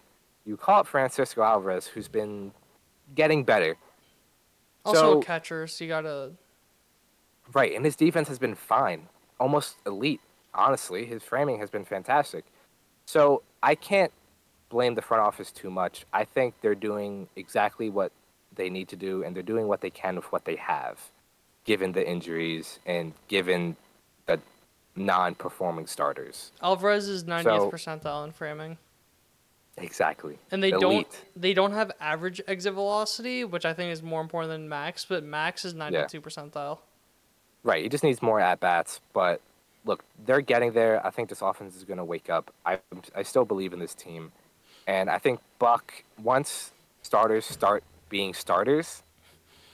You 0.45 0.55
call 0.57 0.79
up 0.79 0.87
Francisco 0.87 1.43
Alvarez, 1.43 1.85
who's 1.87 2.07
been 2.07 2.53
getting 3.13 3.43
better. 3.43 3.75
Also 4.85 4.99
So- 4.99 5.19
a 5.19 5.23
catcher, 5.23 5.67
so 5.67 5.83
you 5.83 5.89
gotta 5.89 6.31
Right, 7.53 7.73
and 7.75 7.83
his 7.83 7.95
defense 7.97 8.29
has 8.29 8.39
been 8.39 8.55
fine, 8.55 9.09
almost 9.39 9.75
elite. 9.85 10.21
Honestly, 10.53 11.05
his 11.05 11.21
framing 11.23 11.59
has 11.59 11.69
been 11.69 11.83
fantastic. 11.85 12.45
So 13.05 13.43
I 13.61 13.75
can't 13.75 14.11
blame 14.72 14.95
the 14.95 15.02
front 15.02 15.22
office 15.22 15.52
too 15.52 15.69
much. 15.69 16.06
I 16.11 16.23
think 16.23 16.56
they're 16.61 16.73
doing 16.76 17.27
exactly 17.35 17.89
what 17.89 18.11
they 18.56 18.69
need 18.69 18.88
to 18.89 18.95
do, 18.95 19.23
and 19.23 19.35
they're 19.35 19.43
doing 19.43 19.68
what 19.68 19.81
they 19.81 19.89
can 19.89 20.15
with 20.15 20.31
what 20.31 20.45
they 20.45 20.56
have, 20.56 20.99
given 21.65 21.91
the 21.91 22.07
injuries 22.07 22.80
and 22.85 23.14
given 23.27 23.76
the 24.26 24.39
non-performing 24.95 25.88
starters. 25.88 26.52
Alvarez 26.61 27.07
is 27.07 27.23
90th 27.26 27.43
So- 27.43 27.72
percentile 27.72 28.23
in 28.26 28.31
framing. 28.31 28.77
Exactly. 29.77 30.38
And 30.52 30.61
they 30.61 30.69
Elite. 30.72 30.81
don't 30.81 31.26
they 31.35 31.53
don't 31.53 31.72
have 31.72 31.91
average 32.02 32.41
exit 32.45 32.73
velocity, 32.73 33.45
which 33.45 33.65
I 33.65 33.73
think 33.73 33.91
is 33.91 34.03
more 34.03 34.19
important 34.22 34.52
than 34.52 34.68
max, 34.68 35.06
but 35.06 35.23
max 35.23 35.64
is 35.64 35.73
92 35.73 36.19
percentile. 36.22 36.80
Right. 37.64 37.81
He 37.84 37.89
just 37.89 38.03
needs 38.03 38.22
more 38.22 38.39
at 38.39 38.60
bats. 38.60 38.99
But 39.14 39.39
look, 39.85 40.03
they're 40.26 40.41
getting 40.41 40.73
there. 40.73 41.03
I 41.06 41.10
think 41.10 41.30
this 41.30 41.41
offense 41.41 41.76
is 41.77 41.85
going 41.85 41.98
to 41.98 42.03
wake 42.03 42.30
up. 42.30 42.53
I 42.65 42.80
I 43.15 43.23
still 43.23 43.45
believe 43.45 43.72
in 43.72 43.80
this 43.80 43.95
team, 43.95 44.34
and 44.87 45.09
I 45.09 45.17
think 45.17 45.39
Buck 45.59 46.03
once 46.21 46.71
starters 47.01 47.45
start 47.45 47.83
being 48.09 48.33
starters, 48.33 49.03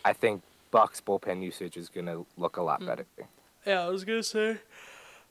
I 0.06 0.14
think 0.14 0.42
Buck's 0.72 1.02
bullpen 1.02 1.42
usage 1.42 1.78
is 1.78 1.90
going 1.90 2.06
to 2.08 2.26
look 2.38 2.58
a 2.58 2.62
lot 2.62 2.80
hmm. 2.80 2.88
better. 2.88 3.06
Yeah, 3.66 3.86
I 3.86 3.90
was 3.90 4.06
gonna 4.06 4.24
say 4.24 4.60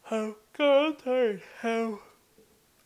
how 0.02 0.36
God 0.58 0.96
I'm. 1.06 1.40
How 1.60 2.00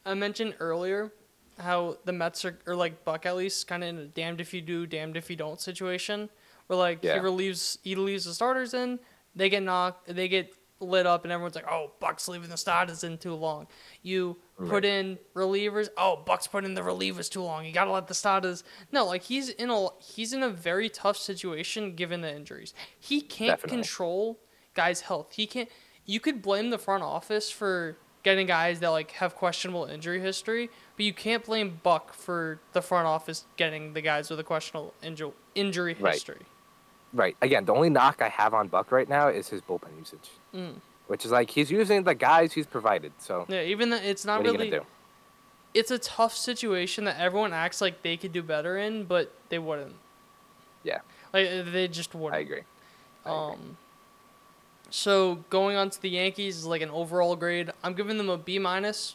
I 0.06 0.14
mentioned 0.14 0.54
earlier 0.60 1.12
how 1.60 1.98
the 2.04 2.12
Mets 2.12 2.44
are 2.44 2.58
or 2.66 2.74
like 2.74 3.04
Buck 3.04 3.26
at 3.26 3.36
least 3.36 3.66
kind 3.66 3.82
of 3.82 3.88
in 3.90 3.98
a 3.98 4.04
damned 4.06 4.40
if 4.40 4.52
you 4.54 4.60
do, 4.60 4.86
damned 4.86 5.16
if 5.16 5.30
you 5.30 5.36
don't 5.36 5.60
situation. 5.60 6.30
Where 6.66 6.78
like 6.78 7.00
Yeah. 7.02 7.14
he 7.14 7.20
relieves 7.20 7.78
he 7.82 7.94
leaves 7.94 8.24
the 8.24 8.34
starters 8.34 8.74
in, 8.74 8.98
they 9.34 9.48
get 9.48 9.62
knocked 9.62 10.14
they 10.14 10.28
get 10.28 10.54
lit 10.80 11.06
up 11.06 11.24
and 11.24 11.32
everyone's 11.32 11.54
like, 11.54 11.70
Oh, 11.70 11.92
Buck's 12.00 12.26
leaving 12.26 12.48
the 12.48 12.56
starters 12.56 13.04
in 13.04 13.18
too 13.18 13.34
long. 13.34 13.66
You 14.02 14.38
put 14.58 14.70
Right. 14.72 14.84
in 14.84 15.18
relievers, 15.34 15.88
oh 15.96 16.16
Buck's 16.16 16.46
put 16.46 16.64
in 16.64 16.74
the 16.74 16.80
relievers 16.80 17.30
too 17.30 17.42
long. 17.42 17.64
You 17.66 17.72
gotta 17.72 17.90
let 17.92 18.06
the 18.08 18.14
starters 18.14 18.64
No, 18.90 19.04
like 19.06 19.22
he's 19.24 19.50
in 19.50 19.70
a 19.70 19.88
he's 20.00 20.32
in 20.32 20.42
a 20.42 20.48
very 20.50 20.88
tough 20.88 21.16
situation 21.16 21.94
given 21.94 22.20
the 22.22 22.34
injuries. 22.34 22.72
He 22.98 23.20
can't 23.20 23.50
Definitely. 23.60 23.76
control 23.78 24.40
guys' 24.74 25.02
health. 25.02 25.32
He 25.34 25.46
can't. 25.46 25.68
You 26.06 26.18
could 26.20 26.40
blame 26.42 26.70
the 26.70 26.78
front 26.78 27.02
office 27.02 27.50
for 27.50 27.96
getting 28.22 28.46
guys 28.46 28.80
that 28.80 28.88
like 28.88 29.10
have 29.12 29.34
questionable 29.34 29.84
injury 29.86 30.20
history, 30.20 30.70
but 30.96 31.04
you 31.04 31.12
can't 31.14 31.44
blame 31.44 31.80
Buck 31.82 32.12
for 32.12 32.60
the 32.72 32.82
front 32.82 33.06
office 33.06 33.44
getting 33.56 33.92
the 33.94 34.00
guys 34.02 34.28
with 34.30 34.38
a 34.40 34.44
questionable 34.44 34.94
inju- 35.02 35.32
injury 35.54 35.94
Right. 35.98 36.14
history. 36.14 36.40
Right. 37.12 37.36
Again, 37.42 37.64
the 37.64 37.74
only 37.74 37.90
knock 37.90 38.22
I 38.22 38.28
have 38.28 38.54
on 38.54 38.68
Buck 38.68 38.92
right 38.92 39.08
now 39.08 39.28
is 39.28 39.48
his 39.48 39.60
bullpen 39.62 39.98
usage, 39.98 40.30
which 41.08 41.24
is 41.24 41.32
like 41.32 41.50
he's 41.50 41.70
using 41.70 42.04
the 42.04 42.14
guys 42.14 42.52
he's 42.52 42.66
provided. 42.66 43.12
So 43.18 43.46
Yeah, 43.48 43.62
even 43.62 43.90
that 43.90 44.04
it's 44.04 44.24
not 44.24 44.38
what 44.38 44.46
are 44.46 44.52
you 44.52 44.58
really. 44.58 44.70
gonna 44.70 44.82
do? 44.82 44.86
It's 45.74 45.90
a 45.90 45.98
tough 45.98 46.34
situation 46.34 47.04
that 47.04 47.18
everyone 47.20 47.52
acts 47.52 47.80
like 47.80 48.02
they 48.02 48.16
could 48.16 48.32
do 48.32 48.42
better 48.42 48.76
in, 48.78 49.04
but 49.04 49.32
they 49.48 49.58
wouldn't. 49.58 49.94
Yeah, 50.82 51.00
Like 51.32 51.48
they 51.72 51.88
just 51.88 52.14
wouldn't. 52.14 52.34
I 52.34 52.38
agree. 52.40 52.62
I 53.24 53.30
agree. 53.30 53.54
Um, 53.54 53.76
so 54.88 55.44
going 55.50 55.76
on 55.76 55.90
to 55.90 56.00
the 56.02 56.10
Yankees 56.10 56.56
is 56.58 56.66
like 56.66 56.82
an 56.82 56.90
overall 56.90 57.36
grade. 57.36 57.70
I'm 57.84 57.94
giving 57.94 58.18
them 58.18 58.28
a 58.28 58.36
B 58.38 58.58
minus. 58.58 59.14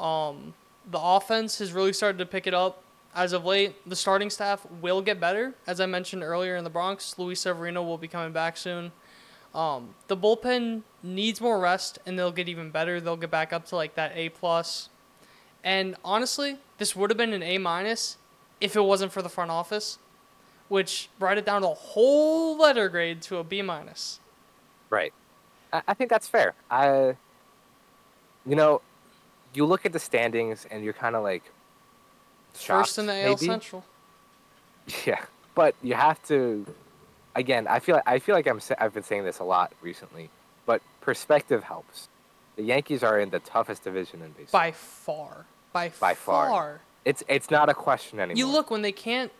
Um, 0.00 0.54
the 0.90 0.98
offense 1.00 1.58
has 1.58 1.72
really 1.72 1.92
started 1.92 2.18
to 2.18 2.26
pick 2.26 2.46
it 2.46 2.54
up 2.54 2.82
as 3.16 3.32
of 3.32 3.44
late. 3.44 3.74
The 3.88 3.96
starting 3.96 4.30
staff 4.30 4.64
will 4.80 5.02
get 5.02 5.18
better, 5.18 5.54
as 5.66 5.80
I 5.80 5.86
mentioned 5.86 6.22
earlier 6.22 6.54
in 6.54 6.62
the 6.62 6.70
Bronx. 6.70 7.18
Luis 7.18 7.40
Severino 7.40 7.82
will 7.82 7.98
be 7.98 8.06
coming 8.06 8.32
back 8.32 8.56
soon. 8.56 8.92
Um, 9.54 9.94
the 10.06 10.16
bullpen 10.16 10.82
needs 11.02 11.40
more 11.40 11.58
rest, 11.58 11.98
and 12.04 12.18
they'll 12.18 12.30
get 12.30 12.48
even 12.48 12.70
better. 12.70 13.00
They'll 13.00 13.16
get 13.16 13.30
back 13.30 13.52
up 13.52 13.64
to 13.66 13.76
like 13.76 13.94
that 13.94 14.12
A 14.14 14.28
plus. 14.28 14.90
And 15.64 15.96
honestly, 16.04 16.58
this 16.78 16.94
would 16.94 17.10
have 17.10 17.16
been 17.16 17.32
an 17.32 17.42
A 17.42 17.58
minus 17.58 18.18
if 18.60 18.76
it 18.76 18.82
wasn't 18.82 19.12
for 19.12 19.22
the 19.22 19.28
front 19.30 19.50
office, 19.50 19.98
which 20.68 21.08
brought 21.18 21.38
it 21.38 21.46
down 21.46 21.64
a 21.64 21.68
whole 21.68 22.56
letter 22.58 22.88
grade 22.88 23.22
to 23.22 23.38
a 23.38 23.44
B 23.44 23.62
minus. 23.62 24.20
Right. 24.90 25.12
I, 25.72 25.94
think 25.94 26.10
that's 26.10 26.28
fair. 26.28 26.54
I, 26.70 27.16
you 28.46 28.54
know, 28.54 28.80
you 29.54 29.64
look 29.64 29.84
at 29.84 29.92
the 29.92 29.98
standings 29.98 30.66
and 30.70 30.84
you're 30.84 30.92
kind 30.92 31.16
of 31.16 31.22
like 31.22 31.42
First 32.62 32.98
in 32.98 33.06
the 33.06 33.12
AL 33.12 33.28
maybe. 33.30 33.46
Central. 33.46 33.84
Yeah, 35.04 35.18
but 35.56 35.74
you 35.82 35.94
have 35.94 36.22
to. 36.28 36.64
Again, 37.34 37.66
I 37.66 37.80
feel 37.80 38.00
I 38.06 38.18
feel 38.20 38.34
like 38.36 38.46
I'm 38.46 38.60
I've 38.78 38.94
been 38.94 39.02
saying 39.02 39.24
this 39.24 39.40
a 39.40 39.44
lot 39.44 39.72
recently, 39.82 40.30
but 40.64 40.80
perspective 41.00 41.64
helps. 41.64 42.08
The 42.54 42.62
Yankees 42.62 43.02
are 43.02 43.18
in 43.18 43.30
the 43.30 43.40
toughest 43.40 43.82
division 43.84 44.22
in 44.22 44.30
baseball. 44.30 44.60
By 44.60 44.72
far. 44.72 45.46
By, 45.72 45.90
By 46.00 46.14
far. 46.14 46.80
It's 47.04 47.24
it's 47.28 47.50
not 47.50 47.68
a 47.68 47.74
question 47.74 48.20
anymore. 48.20 48.38
You 48.38 48.46
look 48.46 48.70
when 48.70 48.82
they 48.82 48.92
can't 48.92 49.32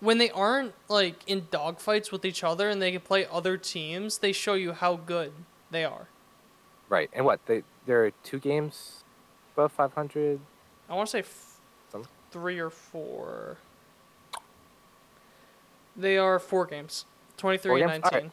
when 0.00 0.18
they 0.18 0.30
aren't 0.30 0.72
like 0.88 1.22
in 1.26 1.42
dogfights 1.42 2.12
with 2.12 2.24
each 2.24 2.44
other 2.44 2.68
and 2.70 2.80
they 2.80 2.92
can 2.92 3.00
play 3.00 3.26
other 3.30 3.56
teams, 3.56 4.18
they 4.18 4.32
show 4.32 4.54
you 4.54 4.72
how 4.72 4.96
good 4.96 5.32
they 5.70 5.84
are. 5.84 6.06
right, 6.88 7.10
and 7.12 7.24
what 7.24 7.44
they 7.46 7.62
there 7.86 8.04
are 8.06 8.10
two 8.22 8.38
games 8.38 9.02
above 9.54 9.72
500. 9.72 10.38
I 10.88 10.94
want 10.94 11.08
to 11.08 11.10
say 11.10 11.22
three 12.36 12.58
or 12.58 12.68
four. 12.70 13.56
They 15.96 16.18
are 16.18 16.38
four 16.38 16.66
games, 16.66 17.06
twenty 17.38 17.56
three 17.58 17.70
Four 17.70 17.78
and 17.78 17.90
games? 17.90 18.04
All 18.04 18.10
right. 18.10 18.22
nineteen. 18.24 18.32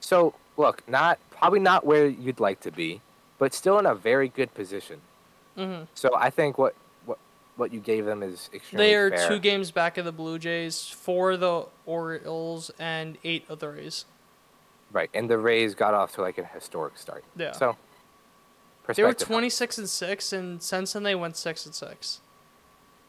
So 0.00 0.34
look, 0.58 0.86
not 0.86 1.18
probably 1.30 1.60
not 1.60 1.86
where 1.86 2.06
you'd 2.06 2.40
like 2.40 2.60
to 2.60 2.70
be, 2.70 3.00
but 3.38 3.54
still 3.54 3.78
in 3.78 3.86
a 3.86 3.94
very 3.94 4.28
good 4.28 4.52
position. 4.54 5.00
Mm-hmm. 5.56 5.84
So 5.94 6.10
I 6.14 6.28
think 6.28 6.58
what 6.58 6.74
what 7.06 7.18
what 7.56 7.72
you 7.72 7.80
gave 7.80 8.04
them 8.04 8.22
is 8.22 8.50
extremely 8.52 8.86
They 8.86 8.94
are 8.96 9.10
fair. 9.10 9.28
two 9.28 9.38
games 9.38 9.70
back 9.70 9.96
of 9.96 10.04
the 10.04 10.12
Blue 10.12 10.38
Jays, 10.38 10.86
four 10.88 11.32
of 11.32 11.40
the 11.40 11.64
Orioles, 11.86 12.70
and 12.78 13.16
eight 13.24 13.46
of 13.48 13.60
the 13.60 13.68
Rays. 13.70 14.04
Right, 14.92 15.08
and 15.14 15.28
the 15.30 15.38
Rays 15.38 15.74
got 15.74 15.94
off 15.94 16.12
to 16.16 16.20
like 16.20 16.36
a 16.36 16.44
historic 16.44 16.98
start. 16.98 17.24
Yeah. 17.36 17.52
So 17.52 17.76
They 18.94 19.02
were 19.02 19.08
perspective 19.08 19.26
twenty 19.26 19.46
helps. 19.46 19.54
six 19.54 19.78
and 19.78 19.88
six, 19.88 20.32
and 20.34 20.62
since 20.62 20.92
then 20.92 21.02
they 21.02 21.14
went 21.14 21.38
six 21.38 21.64
and 21.64 21.74
six. 21.74 22.20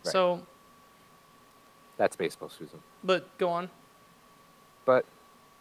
Right. 0.06 0.12
So, 0.12 0.42
That's 1.98 2.16
baseball, 2.16 2.50
Susan. 2.50 2.80
but 3.04 3.36
go 3.38 3.50
on. 3.50 3.70
But 4.86 5.06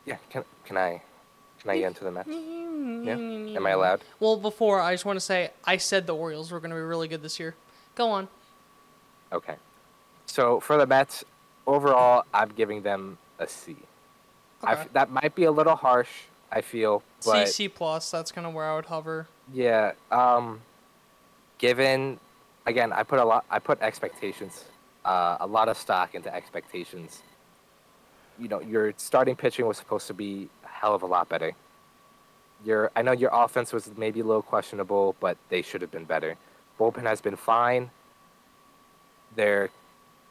yeah, 0.04 0.16
can 0.30 0.44
can 0.64 0.76
I 0.76 1.02
can 1.60 1.70
I 1.70 1.78
get 1.78 1.86
into 1.88 2.04
the 2.04 2.10
match? 2.12 2.26
Yeah. 3.04 3.14
Am 3.14 3.66
I 3.66 3.70
allowed? 3.70 4.02
Well, 4.20 4.36
before 4.36 4.80
I 4.80 4.92
just 4.94 5.04
want 5.06 5.16
to 5.16 5.20
say 5.24 5.50
I 5.64 5.76
said 5.78 6.06
the 6.06 6.14
Orioles 6.14 6.50
were 6.50 6.60
going 6.60 6.70
to 6.70 6.76
be 6.76 6.80
really 6.82 7.08
good 7.08 7.22
this 7.22 7.38
year. 7.40 7.54
Go 7.94 8.10
on. 8.10 8.28
Okay. 9.32 9.56
So 10.26 10.60
for 10.60 10.76
the 10.76 10.86
Mets, 10.86 11.24
overall, 11.66 12.24
I'm 12.34 12.48
giving 12.50 12.82
them 12.82 13.16
a 13.38 13.46
C. 13.48 13.76
I 14.62 14.72
Okay. 14.72 14.80
f- 14.82 14.92
that 14.92 15.10
might 15.10 15.34
be 15.34 15.44
a 15.44 15.50
little 15.50 15.76
harsh. 15.76 16.08
I 16.52 16.60
feel, 16.60 17.02
C 17.20 17.30
but 17.30 17.48
C 17.48 17.68
plus. 17.68 18.10
That's 18.10 18.30
kind 18.32 18.46
of 18.46 18.52
where 18.54 18.64
I 18.70 18.76
would 18.76 18.86
hover. 18.86 19.28
yeah. 19.52 19.92
Um, 20.10 20.60
given, 21.58 22.20
again, 22.66 22.92
I 22.92 23.02
put 23.02 23.18
a 23.18 23.24
lot. 23.24 23.44
I 23.50 23.58
put 23.58 23.80
expectations, 23.80 24.64
uh, 25.04 25.38
a 25.40 25.46
lot 25.46 25.68
of 25.68 25.76
stock 25.76 26.14
into 26.14 26.34
expectations. 26.34 27.22
You 28.38 28.48
know, 28.48 28.60
your 28.60 28.92
starting 28.96 29.36
pitching 29.36 29.66
was 29.66 29.76
supposed 29.76 30.06
to 30.08 30.14
be 30.14 30.48
a 30.64 30.68
hell 30.68 30.94
of 30.94 31.02
a 31.02 31.06
lot 31.06 31.28
better. 31.28 31.52
Your, 32.64 32.90
I 32.96 33.02
know 33.02 33.12
your 33.12 33.30
offense 33.32 33.72
was 33.72 33.90
maybe 33.96 34.20
a 34.20 34.24
little 34.24 34.42
questionable, 34.42 35.14
but 35.20 35.36
they 35.50 35.62
should 35.62 35.82
have 35.82 35.90
been 35.90 36.04
better. 36.04 36.36
Bullpen 36.78 37.02
has 37.02 37.20
been 37.20 37.36
fine. 37.36 37.90
They're 39.36 39.70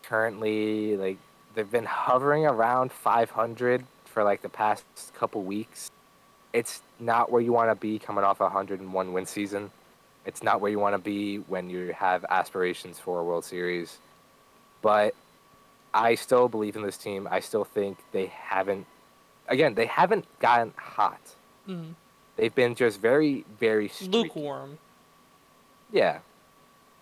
currently 0.01 0.97
like 0.97 1.18
they've 1.55 1.69
been 1.69 1.85
hovering 1.85 2.45
around 2.45 2.91
500 2.91 3.85
for 4.05 4.23
like 4.23 4.41
the 4.41 4.49
past 4.49 4.84
couple 5.15 5.43
weeks. 5.43 5.89
It's 6.51 6.81
not 6.99 7.31
where 7.31 7.41
you 7.41 7.53
want 7.53 7.72
to 7.72 7.76
be 7.76 7.99
coming 7.99 8.23
off 8.23 8.39
a 8.41 8.43
101 8.43 9.14
win 9.14 9.26
season. 9.26 9.72
It's 10.25 10.41
not 10.43 10.61
where 10.61 10.71
you 10.71 10.79
want 10.79 10.93
to 10.95 10.99
be 10.99 11.37
when 11.37 11.69
you 11.69 11.93
have 11.93 12.25
aspirations 12.29 12.99
for 12.99 13.19
a 13.19 13.23
World 13.23 13.43
Series. 13.45 13.97
But 14.81 15.13
I 15.93 16.15
still 16.15 16.47
believe 16.47 16.75
in 16.75 16.81
this 16.81 16.97
team. 16.97 17.27
I 17.29 17.39
still 17.39 17.63
think 17.65 17.97
they 18.11 18.27
haven't, 18.27 18.85
again, 19.47 19.73
they 19.75 19.85
haven't 19.85 20.25
gotten 20.39 20.73
hot. 20.77 21.19
Mhm. 21.67 21.93
They've 22.35 22.53
been 22.55 22.75
just 22.75 22.99
very, 22.99 23.45
very 23.59 23.87
streaky. 23.89 24.11
Lukewarm. 24.11 24.79
Yeah. 25.91 26.19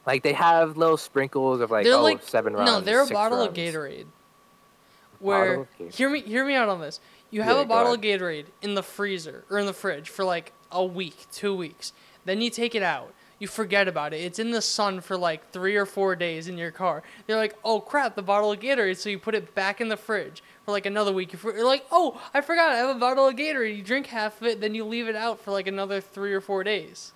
Like 0.05 0.23
they 0.23 0.33
have 0.33 0.77
little 0.77 0.97
sprinkles 0.97 1.61
of 1.61 1.71
like, 1.71 1.85
they're 1.85 1.95
oh, 1.95 2.03
like 2.03 2.23
seven 2.23 2.53
runs. 2.53 2.69
no, 2.69 2.81
they're 2.81 3.03
a 3.03 3.07
bottle 3.07 3.41
of. 3.41 3.53
Gatorade. 3.53 4.07
Where 5.19 5.53
of 5.53 5.67
Gatorade. 5.79 5.93
hear 5.93 6.09
me 6.09 6.21
hear 6.21 6.43
me 6.45 6.55
out 6.55 6.69
on 6.69 6.81
this. 6.81 6.99
You 7.29 7.43
have 7.43 7.55
Yeah, 7.57 7.61
a 7.63 7.65
bottle 7.65 7.93
of 7.93 8.01
Gatorade 8.01 8.47
in 8.61 8.73
the 8.75 8.83
freezer 8.83 9.45
or 9.49 9.59
in 9.59 9.67
the 9.67 9.73
fridge 9.73 10.09
for 10.09 10.25
like 10.25 10.51
a 10.71 10.83
week, 10.83 11.27
two 11.31 11.55
weeks. 11.55 11.93
Then 12.25 12.41
you 12.41 12.49
take 12.49 12.75
it 12.75 12.83
out. 12.83 13.13
You 13.39 13.47
forget 13.47 13.87
about 13.87 14.13
it. 14.13 14.17
It's 14.17 14.37
in 14.37 14.51
the 14.51 14.61
sun 14.61 15.01
for 15.01 15.17
like 15.17 15.49
three 15.51 15.75
or 15.75 15.87
four 15.87 16.15
days 16.15 16.47
in 16.47 16.59
your 16.59 16.69
car. 16.69 17.01
They're 17.25 17.37
like, 17.37 17.55
oh 17.63 17.79
crap, 17.79 18.15
the 18.15 18.21
bottle 18.21 18.51
of 18.51 18.59
Gatorade. 18.59 18.97
So 18.97 19.09
you 19.09 19.17
put 19.17 19.33
it 19.33 19.55
back 19.55 19.81
in 19.81 19.89
the 19.89 19.97
fridge 19.97 20.43
for 20.63 20.71
like 20.71 20.85
another 20.85 21.11
week. 21.11 21.33
You're 21.43 21.65
like, 21.65 21.83
oh, 21.91 22.21
I 22.35 22.41
forgot 22.41 22.71
I 22.71 22.75
have 22.77 22.95
a 22.95 22.99
bottle 22.99 23.27
of 23.27 23.35
Gatorade. 23.35 23.75
You 23.75 23.83
drink 23.83 24.05
half 24.07 24.39
of 24.41 24.47
it, 24.47 24.61
then 24.61 24.75
you 24.75 24.85
leave 24.85 25.07
it 25.07 25.15
out 25.15 25.39
for 25.39 25.49
like 25.51 25.65
another 25.65 25.99
three 25.99 26.33
or 26.33 26.41
four 26.41 26.63
days. 26.63 27.13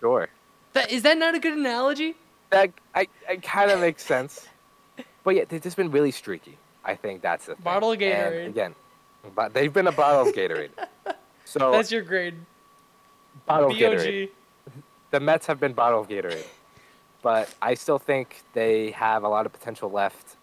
Sure. 0.00 0.28
That 0.74 0.92
is 0.92 1.02
that 1.02 1.16
not 1.16 1.34
a 1.34 1.38
good 1.38 1.54
analogy? 1.54 2.16
That 2.50 2.70
I, 2.94 3.08
I 3.28 3.36
kind 3.36 3.70
of 3.70 3.80
makes 3.80 4.04
sense. 4.04 4.46
But 5.24 5.34
yeah, 5.36 5.44
they've 5.48 5.62
just 5.62 5.76
been 5.76 5.90
really 5.90 6.10
streaky. 6.10 6.58
I 6.84 6.94
think 6.94 7.22
that's 7.22 7.46
the 7.46 7.54
thing. 7.54 7.64
Bottle 7.64 7.92
of 7.92 8.00
And 8.02 8.34
Gatorade. 8.34 8.48
again, 8.48 8.74
but 9.34 9.54
they've 9.54 9.72
been 9.72 9.86
a 9.86 9.92
bottle 9.92 10.28
of 10.28 10.34
Gatorade. 10.34 10.70
So 11.48 11.70
That's 11.70 11.92
your 11.92 12.02
grade. 12.02 12.34
bottle 13.46 13.70
of 13.70 13.76
Gatorade. 13.76 14.30
The 15.12 15.20
Mets 15.20 15.46
have 15.46 15.60
been 15.60 15.74
bottle 15.74 16.00
of 16.00 16.08
Gatorade. 16.08 16.44
But 17.22 17.54
I 17.62 17.74
still 17.74 18.00
think 18.00 18.42
they 18.52 18.90
have 18.90 19.22
a 19.22 19.28
lot 19.28 19.46
of 19.46 19.52
potential 19.52 19.88
left. 19.88 20.36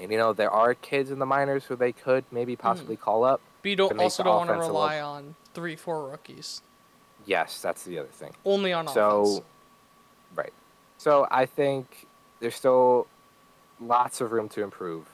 And 0.00 0.10
you 0.10 0.16
know, 0.16 0.32
there 0.32 0.50
are 0.50 0.72
kids 0.72 1.10
in 1.10 1.18
the 1.18 1.26
minors 1.26 1.64
who 1.64 1.76
they 1.76 1.92
could 1.92 2.24
maybe 2.32 2.54
hmm. 2.54 2.62
possibly 2.62 2.96
call 2.96 3.22
up. 3.22 3.42
But 3.62 3.68
you 3.68 3.76
don't, 3.76 4.00
also 4.00 4.22
don't 4.22 4.48
want 4.48 4.50
to 4.50 4.56
rely 4.56 5.00
on 5.00 5.34
three, 5.54 5.76
four 5.76 6.08
rookies. 6.08 6.62
Yes, 7.26 7.60
that's 7.60 7.84
the 7.84 7.98
other 7.98 8.08
thing. 8.08 8.32
Only 8.44 8.72
on 8.72 8.88
So, 8.88 9.22
offense. 9.22 9.40
right. 10.34 10.52
So 10.98 11.28
I 11.30 11.46
think 11.46 12.06
there's 12.40 12.56
still 12.56 13.06
lots 13.80 14.20
of 14.20 14.32
room 14.32 14.48
to 14.50 14.62
improve, 14.62 15.06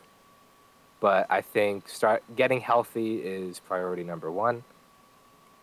but 1.01 1.27
I 1.31 1.41
think 1.41 1.89
start 1.89 2.23
getting 2.37 2.61
healthy 2.61 3.17
is 3.19 3.61
priority 3.61 4.05
number 4.05 4.31
one. 4.31 4.65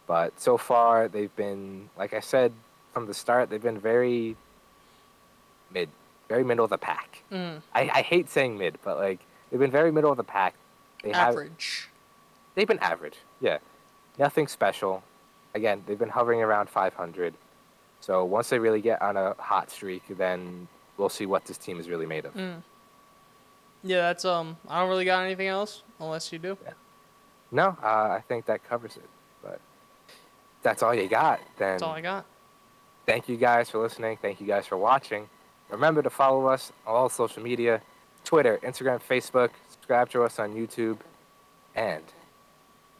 But 0.07 0.39
so 0.39 0.57
far 0.57 1.07
they've 1.07 1.35
been, 1.35 1.89
like 1.97 2.13
I 2.13 2.19
said 2.19 2.53
from 2.93 3.07
the 3.07 3.13
start, 3.13 3.49
they've 3.49 3.61
been 3.61 3.79
very 3.79 4.35
mid, 5.73 5.89
very 6.29 6.43
middle 6.43 6.63
of 6.63 6.69
the 6.69 6.77
pack. 6.77 7.23
Mm, 7.31 7.61
I, 7.73 7.81
I 7.93 8.01
hate 8.01 8.29
saying 8.29 8.57
mid, 8.57 8.77
but 8.83 8.97
like 8.97 9.19
they've 9.49 9.59
been 9.59 9.71
very 9.71 9.91
middle 9.91 10.11
of 10.11 10.17
the 10.17 10.23
pack. 10.23 10.53
They 11.03 11.11
have 11.11 11.29
average. 11.29 11.89
they've 12.55 12.67
been 12.67 12.79
average. 12.79 13.17
Yeah, 13.41 13.57
nothing 14.17 14.47
special. 14.47 15.03
Again, 15.53 15.83
they've 15.85 15.99
been 15.99 16.09
hovering 16.09 16.41
around 16.41 16.69
500. 16.69 17.33
So 18.01 18.25
once 18.25 18.49
they 18.49 18.59
really 18.59 18.81
get 18.81 19.01
on 19.01 19.17
a 19.17 19.35
hot 19.39 19.71
streak, 19.71 20.03
then 20.17 20.67
we'll 20.97 21.09
see 21.09 21.25
what 21.25 21.45
this 21.45 21.57
team 21.57 21.79
is 21.79 21.89
really 21.89 22.05
made 22.05 22.25
of. 22.25 22.33
Mm. 22.33 22.61
Yeah, 23.85 24.01
that's 24.01 24.25
um. 24.25 24.57
I 24.67 24.79
don't 24.81 24.89
really 24.89 25.05
got 25.05 25.23
anything 25.23 25.47
else, 25.47 25.83
unless 25.99 26.33
you 26.33 26.39
do. 26.39 26.57
Yeah. 26.65 26.71
No, 27.51 27.77
uh, 27.81 27.85
I 28.17 28.23
think 28.27 28.45
that 28.47 28.67
covers 28.67 28.97
it. 28.97 29.07
But 29.43 29.59
that's 30.63 30.81
all 30.81 30.93
you 30.93 31.07
got. 31.07 31.39
Then 31.57 31.73
That's 31.73 31.83
all 31.83 31.91
I 31.91 32.01
got. 32.01 32.25
thank 33.05 33.29
you 33.29 33.37
guys 33.37 33.69
for 33.69 33.77
listening. 33.79 34.17
Thank 34.21 34.41
you 34.41 34.47
guys 34.47 34.65
for 34.65 34.75
watching. 34.77 35.29
Remember 35.69 36.01
to 36.01 36.09
follow 36.09 36.47
us 36.47 36.73
on 36.87 36.95
all 36.95 37.09
social 37.09 37.43
media: 37.43 37.81
Twitter, 38.23 38.59
Instagram, 38.63 38.99
Facebook. 39.07 39.51
Subscribe 39.69 40.09
to 40.09 40.23
us 40.23 40.39
on 40.39 40.55
YouTube, 40.55 40.97
and 41.75 42.03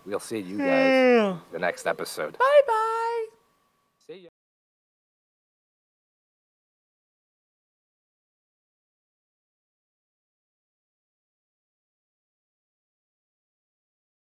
we'll 0.05 0.19
see 0.19 0.39
you 0.39 0.59
guys 0.59 1.33
in 1.33 1.39
the 1.51 1.59
next 1.59 1.87
episode. 1.87 2.37
Bye 2.37 2.61
bye. 2.67 2.94